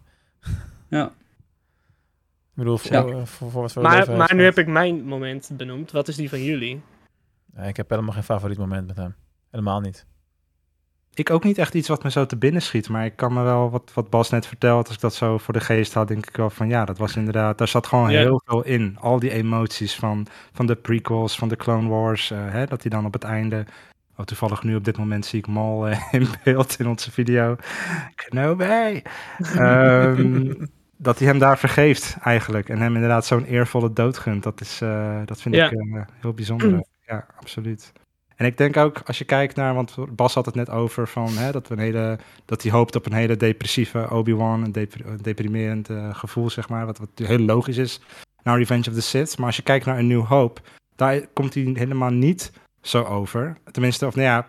Ja. 0.91 1.05
Ik 1.05 2.57
bedoel, 2.57 2.77
voor, 2.77 2.91
Ja. 2.91 3.01
voor, 3.01 3.27
voor, 3.27 3.51
voor 3.51 3.61
wat 3.61 3.71
voor 3.71 3.81
Maar, 3.81 4.11
maar 4.11 4.35
nu 4.35 4.43
heb 4.43 4.57
ik 4.57 4.67
mijn 4.67 5.03
moment 5.03 5.49
benoemd. 5.53 5.91
Wat 5.91 6.07
is 6.07 6.15
die 6.15 6.29
van 6.29 6.43
jullie? 6.43 6.81
Nee, 7.53 7.67
ik 7.69 7.77
heb 7.77 7.89
helemaal 7.89 8.13
geen 8.13 8.23
favoriet 8.23 8.57
moment 8.57 8.87
met 8.87 8.95
hem. 8.97 9.15
Helemaal 9.51 9.79
niet. 9.79 10.05
Ik 11.13 11.29
ook 11.29 11.43
niet 11.43 11.57
echt 11.57 11.73
iets 11.73 11.87
wat 11.87 12.03
me 12.03 12.11
zo 12.11 12.25
te 12.25 12.37
binnen 12.37 12.61
schiet, 12.61 12.89
maar 12.89 13.05
ik 13.05 13.15
kan 13.15 13.33
me 13.33 13.43
wel, 13.43 13.69
wat, 13.69 13.91
wat 13.93 14.09
Bas 14.09 14.29
net 14.29 14.45
vertelt, 14.45 14.85
als 14.87 14.95
ik 14.95 15.01
dat 15.01 15.13
zo 15.13 15.37
voor 15.37 15.53
de 15.53 15.59
geest 15.59 15.93
had, 15.93 16.07
denk 16.07 16.27
ik 16.27 16.37
wel 16.37 16.49
van 16.49 16.67
ja, 16.69 16.85
dat 16.85 16.97
was 16.97 17.15
inderdaad, 17.15 17.57
daar 17.57 17.67
zat 17.67 17.87
gewoon 17.87 18.11
Ja. 18.11 18.19
heel 18.19 18.41
veel 18.45 18.63
in. 18.63 18.97
Al 18.99 19.19
die 19.19 19.31
emoties 19.31 19.95
van, 19.95 20.27
van 20.51 20.65
de 20.65 20.75
prequels, 20.75 21.35
van 21.37 21.47
de 21.47 21.55
Clone 21.55 21.89
Wars, 21.89 22.31
eh, 22.31 22.51
hè, 22.51 22.65
dat 22.65 22.81
hij 22.81 22.89
dan 22.91 23.05
op 23.05 23.13
het 23.13 23.23
einde, 23.23 23.65
oh 24.17 24.25
toevallig 24.25 24.63
nu 24.63 24.75
op 24.75 24.83
dit 24.83 24.97
moment 24.97 25.25
zie 25.25 25.39
ik 25.39 25.47
Maul 25.47 25.87
eh, 25.87 26.01
in 26.13 26.27
beeld 26.43 26.79
in 26.79 26.87
onze 26.87 27.11
video, 27.11 27.55
Kenobi, 28.15 29.01
Ehm, 29.55 30.53
dat 31.01 31.17
hij 31.19 31.27
hem 31.27 31.39
daar 31.39 31.57
vergeeft 31.57 32.17
eigenlijk 32.23 32.69
en 32.69 32.77
hem 32.77 32.93
inderdaad 32.95 33.25
zo'n 33.25 33.43
eervolle 33.45 33.93
dood 33.93 34.17
gunt, 34.17 34.43
dat, 34.43 34.61
is, 34.61 34.81
eh, 34.81 35.21
dat 35.25 35.41
vind 35.41 35.55
Ja. 35.55 35.65
ik 35.65 35.71
eh, 35.71 36.01
heel 36.19 36.33
bijzonder. 36.33 36.83
Ja, 37.05 37.25
absoluut. 37.39 37.91
En 38.35 38.45
ik 38.45 38.57
denk 38.57 38.77
ook, 38.77 39.01
als 39.05 39.17
je 39.17 39.25
kijkt 39.25 39.55
naar, 39.55 39.73
want 39.73 39.95
Bas 40.15 40.33
had 40.33 40.45
het 40.45 40.55
net 40.55 40.69
over 40.69 41.07
van 41.07 41.27
hè, 41.37 41.51
dat 41.51 41.67
we 41.67 41.73
een 41.73 41.79
hele, 41.79 42.17
dat 42.45 42.61
hij 42.63 42.71
hoopt 42.71 42.95
op 42.95 43.05
een 43.05 43.13
hele 43.13 43.37
depressieve 43.37 44.09
Obi-Wan, 44.09 44.63
een, 44.63 44.71
dep- 44.71 45.05
een 45.05 45.17
deprimerend 45.21 45.89
eh, 45.89 46.15
gevoel, 46.15 46.49
zeg 46.49 46.69
maar, 46.69 46.85
wat, 46.85 46.97
wat 46.97 47.09
heel 47.15 47.39
logisch 47.39 47.77
is 47.77 48.01
naar 48.43 48.57
Revenge 48.57 48.89
of 48.89 48.93
the 48.95 49.01
Sith. 49.01 49.37
Maar 49.37 49.47
als 49.47 49.55
je 49.55 49.61
kijkt 49.61 49.85
naar 49.85 49.97
een 49.99 50.07
New 50.07 50.25
Hope, 50.25 50.61
daar 50.95 51.27
komt 51.33 51.53
hij 51.53 51.63
helemaal 51.73 52.09
niet 52.11 52.51
zo 52.81 53.03
over. 53.03 53.57
Tenminste, 53.71 54.05
of 54.07 54.15
nou 54.15 54.27
ja, 54.27 54.47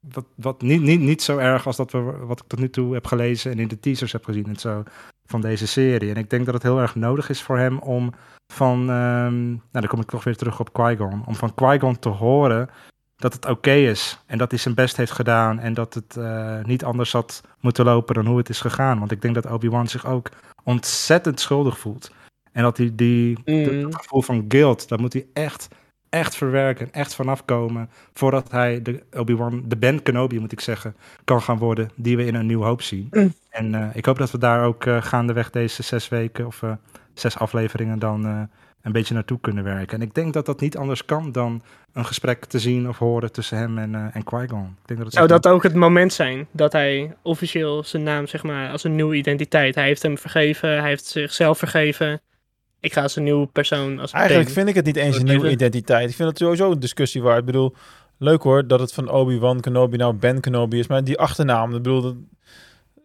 wat, 0.00 0.24
wat 0.34 0.62
niet, 0.62 0.80
niet, 0.80 1.00
niet 1.00 1.22
zo 1.22 1.38
erg 1.38 1.66
als 1.66 1.76
dat 1.76 1.92
we, 1.92 1.98
wat 2.00 2.40
ik 2.40 2.46
tot 2.48 2.58
nu 2.58 2.70
toe 2.70 2.94
heb 2.94 3.06
gelezen 3.06 3.52
en 3.52 3.58
in 3.58 3.68
de 3.68 3.80
teasers 3.80 4.12
heb 4.12 4.24
gezien 4.24 4.46
en 4.46 4.56
zo. 4.56 4.82
Van 5.28 5.40
deze 5.40 5.66
serie. 5.66 6.10
En 6.10 6.16
ik 6.16 6.30
denk 6.30 6.44
dat 6.44 6.54
het 6.54 6.62
heel 6.62 6.80
erg 6.80 6.94
nodig 6.94 7.28
is 7.28 7.42
voor 7.42 7.58
hem 7.58 7.78
om 7.78 8.12
van, 8.52 8.80
ehm, 8.80 9.46
nou 9.48 9.60
dan 9.70 9.86
kom 9.86 10.00
ik 10.00 10.10
toch 10.10 10.24
weer 10.24 10.36
terug 10.36 10.60
op 10.60 10.72
Qui-Gon, 10.72 11.22
om 11.26 11.34
van 11.34 11.54
Qui-Gon 11.54 11.98
te 11.98 12.08
horen 12.08 12.70
dat 13.16 13.32
het 13.32 13.46
oké 13.46 13.72
is 13.72 14.22
en 14.26 14.38
dat 14.38 14.50
hij 14.50 14.60
zijn 14.60 14.74
best 14.74 14.96
heeft 14.96 15.12
gedaan 15.12 15.58
en 15.58 15.74
dat 15.74 15.94
het 15.94 16.16
uh, 16.18 16.62
niet 16.62 16.84
anders 16.84 17.12
had 17.12 17.42
moeten 17.60 17.84
lopen 17.84 18.14
dan 18.14 18.26
hoe 18.26 18.38
het 18.38 18.48
is 18.48 18.60
gegaan. 18.60 18.98
Want 18.98 19.10
ik 19.10 19.22
denk 19.22 19.34
dat 19.34 19.46
Obi-Wan 19.46 19.88
zich 19.88 20.06
ook 20.06 20.30
ontzettend 20.64 21.40
schuldig 21.40 21.78
voelt. 21.78 22.12
En 22.52 22.62
dat 22.62 22.76
hij 22.76 22.90
die, 22.94 23.38
mm. 23.44 23.82
dat 23.82 23.94
gevoel 23.94 24.22
van 24.22 24.44
guilt, 24.48 24.88
dat 24.88 25.00
moet 25.00 25.12
hij 25.12 25.26
echt, 25.32 25.68
echt 26.10 26.36
verwerken, 26.36 26.92
echt 26.92 27.14
vanaf 27.14 27.44
komen, 27.44 27.90
voordat 28.12 28.50
hij 28.50 28.82
de 28.82 29.02
Obi-Wan, 29.12 29.64
de 29.66 29.76
Ben 29.76 30.02
Kenobi 30.02 30.38
moet 30.38 30.52
ik 30.52 30.60
zeggen, 30.60 30.96
kan 31.24 31.42
gaan 31.42 31.58
worden, 31.58 31.90
die 31.94 32.16
we 32.16 32.24
in 32.24 32.34
een 32.34 32.46
nieuw 32.46 32.62
hoop 32.62 32.82
zien. 32.82 33.06
Mm. 33.10 33.34
En 33.50 33.72
uh, 33.74 33.88
ik 33.92 34.04
hoop 34.04 34.18
dat 34.18 34.30
we 34.30 34.38
daar 34.38 34.64
ook 34.64 34.84
uh, 34.84 35.02
gaandeweg 35.02 35.50
deze 35.50 35.82
zes 35.82 36.08
weken 36.08 36.46
of 36.46 36.62
zes 37.14 37.38
afleveringen 37.38 37.98
dan 37.98 38.48
een 38.82 38.92
beetje 38.92 39.14
naartoe 39.14 39.40
kunnen 39.40 39.64
werken. 39.64 39.98
En 40.00 40.06
ik 40.06 40.14
denk 40.14 40.32
dat 40.32 40.46
dat 40.46 40.60
niet 40.60 40.76
anders 40.76 41.04
kan 41.04 41.32
dan 41.32 41.62
een 41.92 42.04
gesprek 42.04 42.44
te 42.44 42.58
zien 42.58 42.88
of 42.88 42.98
horen 42.98 43.32
tussen 43.32 43.58
hem 43.58 43.78
en, 43.78 43.92
uh, 43.92 44.04
en 44.12 44.24
Qui-Gon. 44.24 44.64
Ik 44.64 44.86
denk 44.86 44.98
dat 44.98 45.06
het 45.06 45.12
Zou 45.12 45.26
dat 45.26 45.46
ook 45.46 45.62
het 45.62 45.74
moment 45.74 46.12
zijn 46.12 46.46
dat 46.50 46.72
hij 46.72 47.16
officieel 47.22 47.84
zijn 47.84 48.02
naam, 48.02 48.26
zeg 48.26 48.42
maar, 48.42 48.70
als 48.70 48.84
een 48.84 48.94
nieuwe 48.94 49.16
identiteit. 49.16 49.74
Hij 49.74 49.84
heeft 49.84 50.02
hem 50.02 50.18
vergeven, 50.18 50.68
hij 50.68 50.88
heeft 50.88 51.04
zichzelf 51.04 51.58
vergeven. 51.58 52.20
Ik 52.80 52.92
ga 52.92 53.02
als 53.02 53.16
een 53.16 53.22
nieuwe 53.22 53.46
persoon. 53.46 53.98
Als 53.98 54.12
Eigenlijk 54.12 54.50
vind 54.50 54.68
ik 54.68 54.74
het 54.74 54.84
niet 54.84 54.96
eens 54.96 55.18
een 55.18 55.24
nieuwe 55.24 55.50
identiteit. 55.50 56.10
Ik 56.10 56.16
vind 56.16 56.28
het 56.28 56.38
sowieso 56.38 56.70
een 56.70 56.80
discussie 56.80 57.22
waar. 57.22 57.38
Ik 57.38 57.44
bedoel, 57.44 57.74
leuk 58.18 58.42
hoor 58.42 58.66
dat 58.66 58.80
het 58.80 58.92
van 58.92 59.10
Obi-Wan 59.10 59.60
Kenobi 59.60 59.96
nou 59.96 60.14
Ben 60.14 60.40
Kenobi 60.40 60.78
is. 60.78 60.86
Maar 60.86 61.04
die 61.04 61.18
achternaam, 61.18 61.68
ik 61.68 61.82
bedoel, 61.82 62.16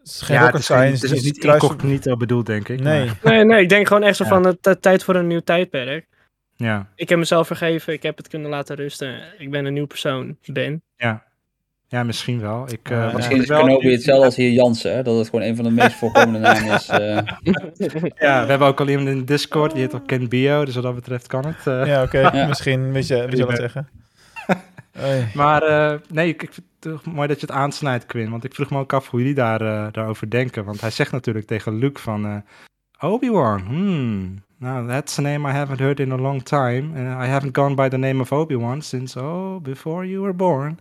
is 0.03 0.21
geen 0.21 0.37
ja, 0.37 0.45
rocket 0.45 0.63
science. 0.63 0.91
Het 0.91 1.03
is, 1.03 1.25
het 1.25 1.43
is 1.43 1.81
niet 1.81 2.17
bedoeld, 2.17 2.45
denk 2.45 2.69
ik. 2.69 2.79
Nee. 2.79 3.09
nee, 3.23 3.43
nee, 3.43 3.61
ik 3.61 3.69
denk 3.69 3.87
gewoon 3.87 4.03
echt 4.03 4.17
zo 4.17 4.25
van 4.25 4.45
het 4.45 4.81
tijd 4.81 5.03
voor 5.03 5.15
een 5.15 5.27
nieuw 5.27 5.41
tijdperk. 5.43 6.07
Ja. 6.55 6.89
Ik 6.95 7.09
heb 7.09 7.17
mezelf 7.17 7.47
vergeven, 7.47 7.93
ik 7.93 8.03
heb 8.03 8.17
het 8.17 8.27
kunnen 8.27 8.49
laten 8.49 8.75
rusten. 8.75 9.21
Ik 9.37 9.51
ben 9.51 9.65
een 9.65 9.73
nieuw 9.73 9.85
persoon, 9.85 10.37
Ben. 10.45 10.83
Ja, 10.95 11.23
ja 11.93 12.03
misschien 12.03 12.39
wel. 12.39 12.65
Ik, 12.71 12.89
uh, 12.89 13.15
misschien 13.15 13.41
is 13.41 13.47
Kenobi 13.47 13.91
hetzelfde 13.91 14.25
als 14.25 14.35
hier 14.35 14.51
Jansen, 14.51 14.95
hè? 14.95 15.03
dat 15.03 15.17
het 15.17 15.29
gewoon 15.29 15.45
een 15.45 15.55
van 15.55 15.65
de 15.65 15.71
meest 15.71 15.95
voorkomende 15.95 16.39
namen 16.39 16.73
is. 16.73 16.89
Uh... 16.89 16.97
ja, 18.27 18.41
we 18.43 18.49
hebben 18.49 18.67
ook 18.67 18.79
al 18.79 18.87
iemand 18.87 19.07
in 19.07 19.25
Discord, 19.25 19.71
die 19.71 19.81
heet 19.81 19.95
ook 19.95 20.07
Ken 20.07 20.29
Bio, 20.29 20.65
dus 20.65 20.75
wat 20.75 20.83
dat 20.83 20.95
betreft 20.95 21.27
kan 21.27 21.45
het. 21.45 21.65
Uh... 21.67 21.85
Ja, 21.85 22.03
oké, 22.03 22.17
okay. 22.17 22.39
ja. 22.39 22.47
misschien, 22.47 22.91
wie 22.91 23.03
zal 23.03 23.27
het 23.27 23.57
zeggen. 23.57 23.89
maar 25.33 25.69
uh, 25.69 25.99
nee, 26.09 26.27
ik, 26.27 26.43
ik 26.43 26.53
vind 26.53 26.95
het 26.95 27.13
mooi 27.13 27.27
dat 27.27 27.39
je 27.39 27.45
het 27.45 27.55
aansnijdt, 27.55 28.05
Quinn. 28.05 28.31
Want 28.31 28.43
ik 28.43 28.53
vroeg 28.53 28.69
me 28.69 28.79
ook 28.79 28.93
af 28.93 29.09
hoe 29.09 29.19
jullie 29.19 29.35
daar, 29.35 29.61
uh, 29.61 29.87
daarover 29.91 30.29
denken. 30.29 30.65
Want 30.65 30.81
hij 30.81 30.91
zegt 30.91 31.11
natuurlijk 31.11 31.47
tegen 31.47 31.77
Luke 31.77 32.01
van... 32.01 32.25
Uh, 32.25 32.35
Obi-Wan, 32.99 33.59
hmm. 33.59 34.43
Now, 34.63 34.87
that's 34.87 35.19
a 35.19 35.21
name 35.21 35.45
I 35.45 35.51
haven't 35.51 35.81
heard 35.81 35.99
in 35.99 36.13
a 36.13 36.17
long 36.17 36.41
time. 36.41 36.95
And 36.95 37.07
I 37.09 37.25
haven't 37.25 37.53
gone 37.53 37.75
by 37.75 37.89
the 37.89 37.97
name 37.97 38.21
of 38.21 38.31
Obi-Wan 38.31 38.81
since, 38.81 39.17
oh, 39.17 39.59
before 39.59 40.05
you 40.05 40.21
were 40.21 40.33
born. 40.33 40.79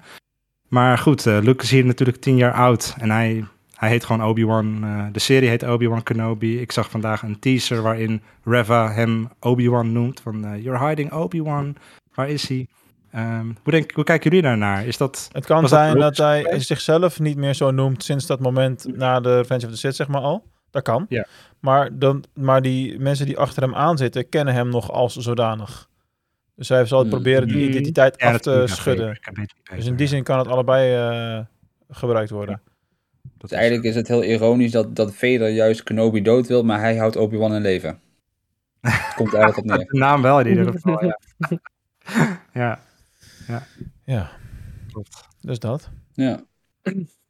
Maar 0.73 0.99
goed, 0.99 1.25
Luke 1.25 1.63
is 1.63 1.71
hier 1.71 1.85
natuurlijk 1.85 2.21
tien 2.21 2.37
jaar 2.37 2.53
oud. 2.53 2.95
En 2.99 3.11
hij, 3.11 3.45
hij 3.75 3.89
heet 3.89 4.05
gewoon 4.05 4.29
Obi-Wan. 4.29 4.81
de 5.13 5.19
serie 5.19 5.49
heet 5.49 5.63
Obi-Wan 5.63 6.03
Kenobi. 6.03 6.61
Ik 6.61 6.73
zag 6.73 6.91
vandaag 6.91 7.23
een 7.23 7.39
teaser 7.39 7.83
waarin 7.83 8.23
Reva 8.45 8.93
hem 8.93 9.29
Obi-Wan 9.41 9.93
noemt. 9.93 10.21
Van, 10.21 10.63
you're 10.63 10.87
hiding 10.87 11.13
Obi-Wan. 11.13 11.77
Waar 12.15 12.29
is 12.29 12.49
hij? 12.49 12.67
Um, 13.15 13.57
hoe, 13.63 13.73
denk, 13.73 13.91
hoe 13.91 14.05
kijken 14.05 14.31
jullie 14.31 14.45
daarnaar? 14.45 14.87
Is 14.87 14.97
dat, 14.97 15.29
het 15.33 15.47
kan 15.47 15.69
zijn 15.69 15.99
dat, 15.99 16.17
hij 16.17 16.61
zichzelf 16.61 17.21
niet 17.21 17.37
meer 17.37 17.55
zo 17.55 17.71
noemt 17.71 18.05
sinds 18.05 18.27
dat 18.27 18.41
moment 18.41 18.97
na 18.97 19.21
de 19.21 19.37
Revenge 19.37 19.65
of 19.65 19.71
the 19.71 19.79
Sith, 19.79 19.97
zeg 19.97 20.09
maar 20.09 20.21
al. 20.21 20.45
Dat 20.71 20.83
kan. 20.83 21.07
Ja. 21.09 21.27
Maar, 21.61 21.99
dan, 21.99 22.25
maar 22.35 22.63
die 22.63 22.99
mensen 22.99 23.27
die 23.27 23.39
achter 23.39 23.63
hem 23.63 23.75
aanzitten, 23.75 24.29
kennen 24.29 24.55
hem 24.55 24.69
nog 24.69 24.91
als 24.91 25.17
zodanig. 25.17 25.89
Dus 26.63 26.71
hij 26.71 26.87
zal 26.87 27.05
mm. 27.05 27.11
proberen 27.11 27.49
die 27.49 27.69
identiteit 27.69 28.19
af 28.19 28.39
te 28.39 28.63
schudden. 28.67 29.19
Dus 29.77 29.87
in 29.87 29.97
die 29.97 30.07
zin 30.07 30.23
kan 30.23 30.39
het 30.39 30.47
allebei 30.47 30.97
uh, 30.97 31.45
gebruikt 31.91 32.31
worden. 32.31 32.61
Dat 33.39 33.51
is 33.51 33.57
eigenlijk 33.57 33.85
is 33.87 33.95
het 33.95 34.09
heel 34.09 34.25
ironisch 34.25 34.71
dat, 34.71 34.97
dat 34.97 35.15
Vader 35.15 35.49
juist 35.49 35.83
Kenobi 35.83 36.23
dood 36.23 36.47
wil, 36.47 36.65
maar 36.65 36.81
hij 36.81 36.97
houdt 36.97 37.17
Obi-Wan 37.17 37.55
in 37.55 37.63
leven. 37.63 38.01
Het 38.81 39.15
komt 39.15 39.35
eigenlijk 39.35 39.57
op 39.59 39.65
neer. 39.77 39.87
De 39.87 39.99
naam 39.99 40.23
wel 40.23 40.41
in 40.41 40.49
ieder 40.49 40.73
geval, 40.73 41.05
ja. 41.05 41.19
ja. 42.63 42.81
Ja. 43.47 43.67
Ja. 44.05 44.31
Klopt. 44.93 45.29
Dus 45.41 45.59
dat. 45.59 45.91
Ja. 46.13 46.41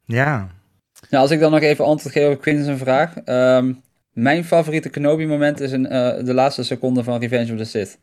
Ja. 0.05 0.49
Nou, 1.09 1.23
als 1.23 1.31
ik 1.31 1.39
dan 1.39 1.51
nog 1.51 1.61
even 1.61 1.85
antwoord 1.85 2.13
geef 2.13 2.35
op 2.35 2.41
Quinten's 2.41 2.81
vraag. 2.81 3.13
Um, 3.25 3.81
mijn 4.11 4.43
favoriete 4.43 4.89
Kenobi-moment 4.89 5.59
is 5.59 5.71
in, 5.71 5.83
uh, 5.83 5.89
de 6.23 6.33
laatste 6.33 6.63
seconde 6.63 7.03
van 7.03 7.19
Revenge 7.19 7.51
of 7.51 7.57
the 7.57 7.65
Sith. 7.65 7.97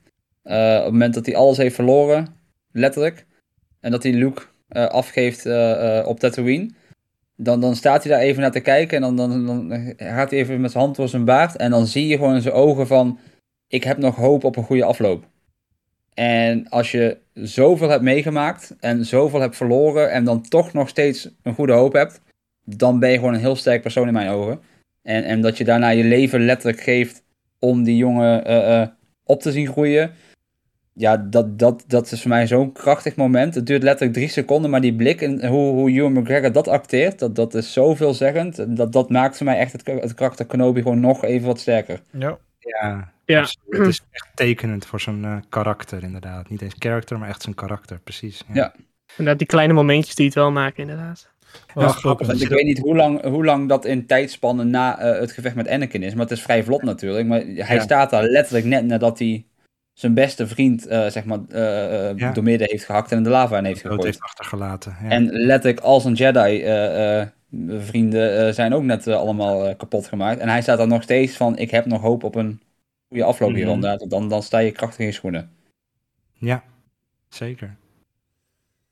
Uh, 0.44 0.76
op 0.78 0.82
het 0.84 0.92
moment 0.92 1.14
dat 1.14 1.26
hij 1.26 1.36
alles 1.36 1.56
heeft 1.56 1.74
verloren, 1.74 2.26
letterlijk. 2.72 3.26
En 3.80 3.90
dat 3.90 4.02
hij 4.02 4.12
Luke 4.12 4.42
uh, 4.70 4.86
afgeeft 4.86 5.46
op 6.06 6.20
Tatooine. 6.20 6.70
Dan, 7.36 7.60
dan 7.60 7.76
staat 7.76 8.04
hij 8.04 8.12
daar 8.12 8.22
even 8.22 8.40
naar 8.42 8.50
te 8.50 8.60
kijken. 8.60 8.96
En 8.96 9.16
dan, 9.16 9.30
dan, 9.30 9.46
dan 9.46 9.94
gaat 9.96 10.30
hij 10.30 10.38
even 10.38 10.60
met 10.60 10.70
zijn 10.70 10.82
hand 10.82 10.96
door 10.96 11.08
zijn 11.08 11.24
baard. 11.24 11.56
En 11.56 11.70
dan 11.70 11.86
zie 11.86 12.06
je 12.06 12.16
gewoon 12.16 12.34
in 12.34 12.42
zijn 12.42 12.54
ogen 12.54 12.86
van... 12.86 13.18
Ik 13.68 13.84
heb 13.84 13.98
nog 13.98 14.16
hoop 14.16 14.44
op 14.44 14.56
een 14.56 14.64
goede 14.64 14.84
afloop. 14.84 15.24
En 16.14 16.68
als 16.68 16.90
je 16.90 17.18
zoveel 17.32 17.88
hebt 17.88 18.02
meegemaakt 18.02 18.76
en 18.80 19.04
zoveel 19.04 19.40
hebt 19.40 19.56
verloren 19.56 20.10
en 20.10 20.24
dan 20.24 20.42
toch 20.42 20.72
nog 20.72 20.88
steeds 20.88 21.28
een 21.42 21.54
goede 21.54 21.72
hoop 21.72 21.92
hebt, 21.92 22.20
dan 22.64 22.98
ben 22.98 23.10
je 23.10 23.16
gewoon 23.16 23.34
een 23.34 23.40
heel 23.40 23.56
sterk 23.56 23.82
persoon 23.82 24.06
in 24.06 24.12
mijn 24.12 24.28
ogen. 24.28 24.60
En, 25.02 25.24
en 25.24 25.40
dat 25.40 25.58
je 25.58 25.64
daarna 25.64 25.88
je 25.88 26.04
leven 26.04 26.44
letterlijk 26.44 26.80
geeft 26.80 27.22
om 27.58 27.82
die 27.82 27.96
jongen 27.96 28.96
op 29.24 29.40
te 29.42 29.52
zien 29.52 29.66
groeien. 29.66 30.12
Ja, 31.00 31.16
dat, 31.16 31.58
dat, 31.58 31.84
dat 31.86 32.12
is 32.12 32.20
voor 32.20 32.30
mij 32.30 32.46
zo'n 32.46 32.72
krachtig 32.72 33.16
moment. 33.16 33.54
Het 33.54 33.66
duurt 33.66 33.82
letterlijk 33.82 34.16
drie 34.16 34.28
seconden, 34.28 34.70
maar 34.70 34.80
die 34.80 34.94
blik 34.94 35.20
en 35.20 35.46
hoe, 35.46 35.72
hoe 35.72 35.90
Ewan 35.90 36.12
McGregor 36.12 36.52
dat 36.52 36.68
acteert, 36.68 37.18
dat, 37.18 37.34
dat 37.34 37.54
is 37.54 37.72
zoveelzeggend. 37.72 38.76
Dat, 38.76 38.92
dat 38.92 39.10
maakt 39.10 39.36
voor 39.36 39.46
mij 39.46 39.58
echt 39.58 39.72
het, 39.72 39.86
het 39.86 40.14
karakter 40.14 40.46
Kenobi 40.46 40.82
gewoon 40.82 41.00
nog 41.00 41.24
even 41.24 41.46
wat 41.46 41.60
sterker. 41.60 42.00
Ja. 42.10 42.38
Ja, 42.58 43.12
ja. 43.24 43.40
het 43.68 43.86
is 43.86 44.00
echt 44.10 44.28
tekenend 44.34 44.86
voor 44.86 45.00
zijn 45.00 45.22
uh, 45.22 45.36
karakter, 45.48 46.02
inderdaad. 46.02 46.48
Niet 46.48 46.62
eens 46.62 46.74
karakter, 46.78 47.18
maar 47.18 47.28
echt 47.28 47.42
zijn 47.42 47.54
karakter, 47.54 47.98
precies. 47.98 48.42
Ja. 48.46 48.54
ja. 48.54 48.74
Inderdaad, 49.10 49.38
die 49.38 49.46
kleine 49.46 49.72
momentjes 49.72 50.14
die 50.14 50.26
het 50.26 50.34
wel 50.34 50.52
maken, 50.52 50.82
inderdaad. 50.82 51.30
Ja, 51.74 51.88
grappig. 51.88 52.40
Ik 52.40 52.48
weet 52.48 52.64
niet 52.64 52.78
hoe 52.78 52.96
lang, 52.96 53.22
hoe 53.22 53.44
lang 53.44 53.68
dat 53.68 53.84
in 53.84 54.06
tijdspannen 54.06 54.70
na 54.70 54.98
uh, 54.98 55.20
het 55.20 55.32
gevecht 55.32 55.54
met 55.54 55.68
Anakin 55.68 56.02
is, 56.02 56.12
maar 56.12 56.22
het 56.22 56.36
is 56.36 56.42
vrij 56.42 56.64
vlot 56.64 56.82
natuurlijk. 56.82 57.26
Maar 57.26 57.40
hij 57.40 57.76
ja. 57.76 57.80
staat 57.80 58.10
daar 58.10 58.22
letterlijk 58.22 58.64
net 58.64 58.84
nadat 58.84 59.18
hij 59.18 59.44
zijn 60.00 60.14
beste 60.14 60.46
vriend, 60.46 60.88
uh, 60.88 61.06
zeg 61.06 61.24
maar, 61.24 61.38
uh, 61.48 62.16
ja. 62.16 62.32
door 62.32 62.42
midden 62.42 62.68
heeft 62.70 62.84
gehakt 62.84 63.10
en 63.10 63.16
in 63.16 63.22
de 63.22 63.30
lava 63.30 63.58
in 63.58 63.64
heeft 63.64 63.80
gegooid. 63.80 64.04
heeft 64.04 64.20
achtergelaten. 64.20 64.96
Ja. 65.02 65.08
En 65.08 65.24
letterlijk 65.24 65.80
als 65.80 66.04
een 66.04 66.14
Jedi 66.14 66.64
vrienden 67.78 68.54
zijn 68.54 68.74
ook 68.74 68.82
net 68.82 69.06
allemaal 69.06 69.76
kapot 69.76 70.06
gemaakt. 70.06 70.40
En 70.40 70.48
hij 70.48 70.62
staat 70.62 70.78
daar 70.78 70.86
nog 70.86 71.02
steeds 71.02 71.36
van, 71.36 71.58
ik 71.58 71.70
heb 71.70 71.86
nog 71.86 72.00
hoop 72.00 72.24
op 72.24 72.34
een 72.34 72.60
goede 73.08 73.24
afloop 73.24 73.54
hier 73.54 73.66
mm 73.66 73.82
-hmm. 73.82 74.08
dan, 74.08 74.28
dan 74.28 74.42
sta 74.42 74.58
je 74.58 74.72
krachtig 74.72 74.98
in 75.00 75.06
je 75.06 75.12
schoenen. 75.12 75.50
Ja, 76.32 76.62
zeker. 77.28 77.76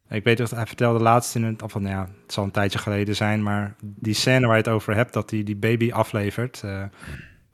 Ik 0.09 0.25
weet 0.25 0.39
dat 0.39 0.51
hij 0.51 0.67
vertelde 0.67 1.03
laatst 1.03 1.35
in 1.35 1.45
het, 1.45 1.63
of 1.63 1.75
nou 1.75 1.89
ja, 1.89 2.09
het 2.23 2.33
zal 2.33 2.45
een 2.45 2.51
tijdje 2.51 2.79
geleden 2.79 3.17
zijn, 3.17 3.43
maar 3.43 3.75
die 3.81 4.15
scène 4.15 4.47
waar 4.47 4.57
je 4.57 4.63
het 4.63 4.73
over 4.73 4.95
hebt, 4.95 5.13
dat 5.13 5.31
hij 5.31 5.43
die 5.43 5.57
baby 5.57 5.93
aflevert. 5.93 6.63
Uh, 6.65 6.85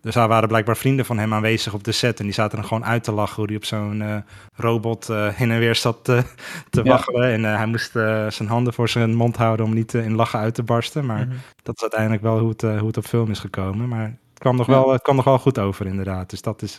dus 0.05 0.15
daar 0.15 0.29
waren 0.29 0.49
blijkbaar 0.49 0.77
vrienden 0.77 1.05
van 1.05 1.19
hem 1.19 1.35
aanwezig 1.35 1.75
op 1.75 1.85
de 1.85 1.93
set 1.93 2.19
en 2.19 2.25
die 2.25 2.35
zaten 2.35 2.59
er 2.59 2.65
gewoon 2.65 2.85
uit 2.85 3.05
te 3.05 3.13
lachen 3.13 3.37
hoe 3.37 3.47
hij 3.47 3.57
op 3.57 3.65
zo'n 3.65 4.01
uh, 4.01 4.17
robot 4.55 5.09
uh, 5.09 5.29
heen 5.29 5.51
en 5.51 5.59
weer 5.59 5.75
zat 5.75 6.05
te, 6.05 6.23
te 6.71 6.85
ja. 6.85 6.91
waggelen. 6.91 7.33
En 7.33 7.45
hij 7.45 7.67
moest 7.67 7.91
zijn 8.29 8.49
handen 8.49 8.73
voor 8.73 8.89
zijn 8.89 9.15
mond 9.15 9.37
houden 9.37 9.67
om 9.67 9.75
niet 9.75 9.95
in 9.95 10.15
lachen 10.15 10.39
uit 10.39 10.55
te 10.55 10.63
barsten. 10.63 11.07
Maar 11.07 11.25
mm 11.25 11.31
-hmm. 11.31 11.39
dat 11.63 11.75
is 11.77 11.83
uiteindelijk 11.83 12.23
wel 12.23 12.39
hoe 12.39 12.49
het, 12.49 12.61
hoe 12.61 12.87
het 12.87 12.97
op 12.97 13.05
film 13.05 13.31
is 13.31 13.39
gekomen. 13.39 13.89
Maar 13.89 14.17
kwam 14.35 14.57
nog, 14.57 14.67
wel, 14.67 14.93
het 14.93 15.03
kwam 15.03 15.17
nog 15.17 15.25
wel 15.25 15.39
goed 15.39 15.59
over, 15.59 15.87
inderdaad. 15.87 16.31
Dus 16.31 16.43
dat 16.43 16.63
is, 16.63 16.77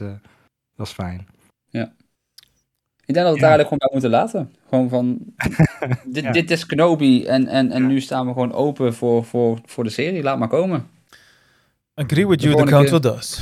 dat 0.75 0.87
is 0.87 0.91
fijn. 0.91 1.27
Ja. 1.69 1.93
Ik 3.05 3.13
denk 3.13 3.25
dat 3.27 3.35
we 3.35 3.45
het 3.45 3.49
ja. 3.49 3.57
eigenlijk 3.57 3.67
gewoon 3.67 3.79
bij 3.79 3.89
moeten 3.91 4.09
laten. 4.09 4.55
Gewoon 4.69 4.89
van, 4.89 5.19
dit, 6.15 6.33
dit 6.33 6.51
is 6.51 6.65
Kenobi 6.65 7.25
en, 7.25 7.47
en, 7.47 7.71
en 7.71 7.87
nu 7.87 8.01
staan 8.01 8.27
we 8.27 8.33
gewoon 8.33 8.53
open 8.53 8.93
voor, 8.93 9.23
voor, 9.23 9.59
voor 9.65 9.83
de 9.83 9.89
serie. 9.89 10.23
Laat 10.23 10.39
maar 10.39 10.47
komen. 10.47 10.87
Agree 11.95 12.27
with 12.27 12.41
you, 12.41 12.55
the 12.55 12.63
council 12.63 12.99
keer, 12.99 13.11
does. 13.11 13.41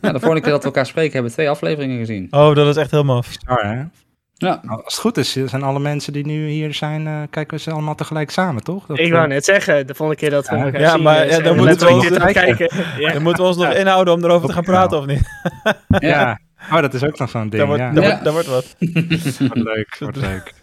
ja, 0.00 0.12
de 0.12 0.18
volgende 0.18 0.40
keer 0.40 0.50
dat 0.50 0.60
we 0.60 0.66
elkaar 0.66 0.86
spreken 0.86 1.12
hebben 1.12 1.30
we 1.30 1.36
twee 1.36 1.50
afleveringen 1.50 1.98
gezien. 1.98 2.26
Oh, 2.30 2.54
dat 2.54 2.66
is 2.66 2.76
echt 2.76 2.90
helemaal... 2.90 3.22
Bizar, 3.26 3.66
hè? 3.66 3.82
Ja. 4.34 4.60
Nou, 4.62 4.82
als 4.84 4.92
het 4.92 5.02
goed 5.02 5.16
is, 5.16 5.32
zijn 5.32 5.62
alle 5.62 5.80
mensen 5.80 6.12
die 6.12 6.26
nu 6.26 6.48
hier 6.48 6.74
zijn, 6.74 7.06
uh, 7.06 7.22
kijken 7.30 7.56
we 7.56 7.62
ze 7.62 7.70
allemaal 7.70 7.94
tegelijk 7.94 8.30
samen, 8.30 8.62
toch? 8.62 8.86
Dat, 8.86 8.98
ik 8.98 9.12
wou 9.12 9.26
net 9.26 9.44
zeggen, 9.44 9.86
de 9.86 9.94
volgende 9.94 10.20
keer 10.20 10.30
dat 10.30 10.48
we 10.48 10.56
ja, 10.56 10.64
elkaar 10.64 10.80
ja, 10.80 10.90
zien, 10.90 11.02
maar 11.02 11.28
ja, 11.28 11.40
dan, 11.40 11.56
moeten 11.56 11.86
we 11.86 11.92
ons 11.92 12.32
kijken. 12.32 12.70
ja. 12.98 13.12
dan 13.12 13.22
moeten 13.22 13.42
we 13.42 13.48
ons 13.48 13.58
nog 13.58 13.74
inhouden 13.74 14.14
om 14.14 14.24
erover 14.24 14.48
te 14.48 14.54
gaan 14.54 14.62
praten, 14.62 14.98
of 14.98 15.06
niet? 15.06 15.22
ja. 16.12 16.40
Oh, 16.70 16.80
dat 16.80 16.94
is 16.94 17.04
ook 17.04 17.18
nog 17.18 17.30
zo'n 17.30 17.48
ding, 17.48 17.56
dat 17.56 17.66
wordt, 17.66 17.82
ja. 17.82 17.92
Dat, 17.92 18.04
wordt, 18.04 18.24
dat 18.24 18.32
wordt 18.32 18.48
wat. 18.48 18.76
wordt 19.38 19.54
leuk, 19.54 19.96
wordt 19.98 20.16
leuk. 20.16 20.54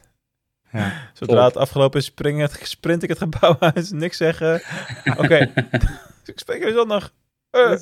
Ja. 0.71 0.91
Zodra 1.13 1.45
het 1.45 1.57
afgelopen 1.57 1.99
is, 1.99 2.05
spring 2.05 2.41
het, 2.41 2.59
sprint 2.63 3.03
ik 3.03 3.09
het 3.09 3.17
gebouw 3.17 3.55
uit, 3.59 3.91
niks 3.93 4.17
zeggen. 4.17 4.61
Oké, 5.05 5.23
okay. 5.23 5.51
Ik 6.27 6.39
spreek 6.39 6.59
jullie 6.59 6.73
zondag. 6.73 7.11
Uh. 7.51 7.77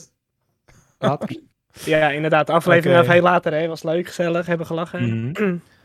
Ja, 1.84 2.10
inderdaad. 2.10 2.48
De 2.48 2.54
aflevering 2.54 3.00
okay. 3.00 3.14
heel 3.14 3.24
later, 3.24 3.54
hè. 3.54 3.68
Was 3.68 3.84
leuk, 3.84 4.08
gezellig, 4.08 4.46
hebben 4.46 4.68
gelachen. 4.68 5.30
Mhm. 5.30 5.58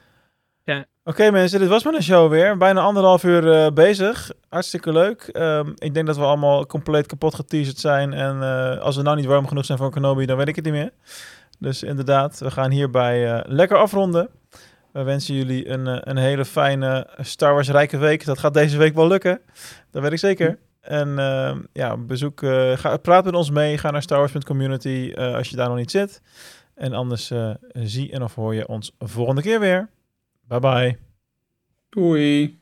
Oké 1.05 1.31
mensen, 1.31 1.61
dit 1.61 1.69
was 1.69 1.85
maar 1.85 1.95
een 1.95 2.03
show 2.03 2.31
weer. 2.31 2.57
Bijna 2.57 2.81
anderhalf 2.81 3.25
uur 3.25 3.53
eh, 3.53 3.73
bezig. 3.73 4.31
Hartstikke 4.49 4.93
leuk. 4.93 5.23
Ehm, 5.23 5.73
ik 5.75 5.95
denk 5.95 6.07
dat 6.07 6.17
we 6.17 6.23
allemaal 6.23 6.67
compleet 6.67 7.07
kapot 7.07 7.35
geteaserd 7.35 7.79
zijn. 7.79 8.13
En 8.13 8.43
eh, 8.43 8.79
als 8.79 8.97
we 8.97 9.03
nou 9.03 9.17
niet 9.17 9.25
warm 9.25 9.47
genoeg 9.49 9.65
zijn 9.65 9.79
voor 9.79 9.91
Kenobi, 9.91 10.27
dan 10.27 10.37
weet 10.37 10.49
ik 10.49 10.57
het 10.57 10.65
niet 10.65 10.75
meer. 10.75 10.91
Dus 11.59 11.83
inderdaad, 11.83 12.39
we 12.39 12.51
gaan 12.51 12.71
hierbij 12.71 13.33
eh, 13.33 13.41
lekker 13.47 13.77
afronden. 13.77 14.29
We 14.93 15.03
wensen 15.03 15.35
jullie 15.35 15.69
een, 15.69 16.11
een 16.11 16.17
hele 16.17 16.45
fijne 16.45 17.07
Star 17.19 17.55
Wars 17.55 17.69
rijke 17.69 17.99
week. 17.99 18.25
Dat 18.25 18.39
gaat 18.39 18.55
deze 18.55 18.79
week 18.79 18.95
wel 18.95 19.07
lukken. 19.07 19.41
Dat 19.91 20.03
weet 20.03 20.13
ik 20.13 20.19
zeker. 20.19 20.59
En 20.81 21.19
ehm, 21.19 21.61
ja, 21.73 21.97
bezoek, 21.97 22.43
eh, 22.43 22.77
ga, 22.77 22.97
praat 22.97 23.25
met 23.25 23.35
ons 23.35 23.51
mee. 23.51 23.79
Ga 23.79 23.91
naar 23.91 24.03
starwars.community 24.03 25.13
eh 25.15 25.35
als 25.35 25.49
je 25.49 25.57
daar 25.57 25.69
nog 25.69 25.77
niet 25.77 25.91
zit. 25.91 26.23
En 26.75 26.93
anders 26.93 27.31
eh, 27.31 27.55
zie 27.73 28.13
en 28.13 28.23
of 28.23 28.35
hoor 28.35 28.55
je 28.55 28.69
ons 28.69 28.95
volgende 28.99 29.43
keer 29.43 29.61
weer. 29.61 29.91
Bye 30.49 30.61
bye. 30.61 30.99
Doei. 31.89 32.60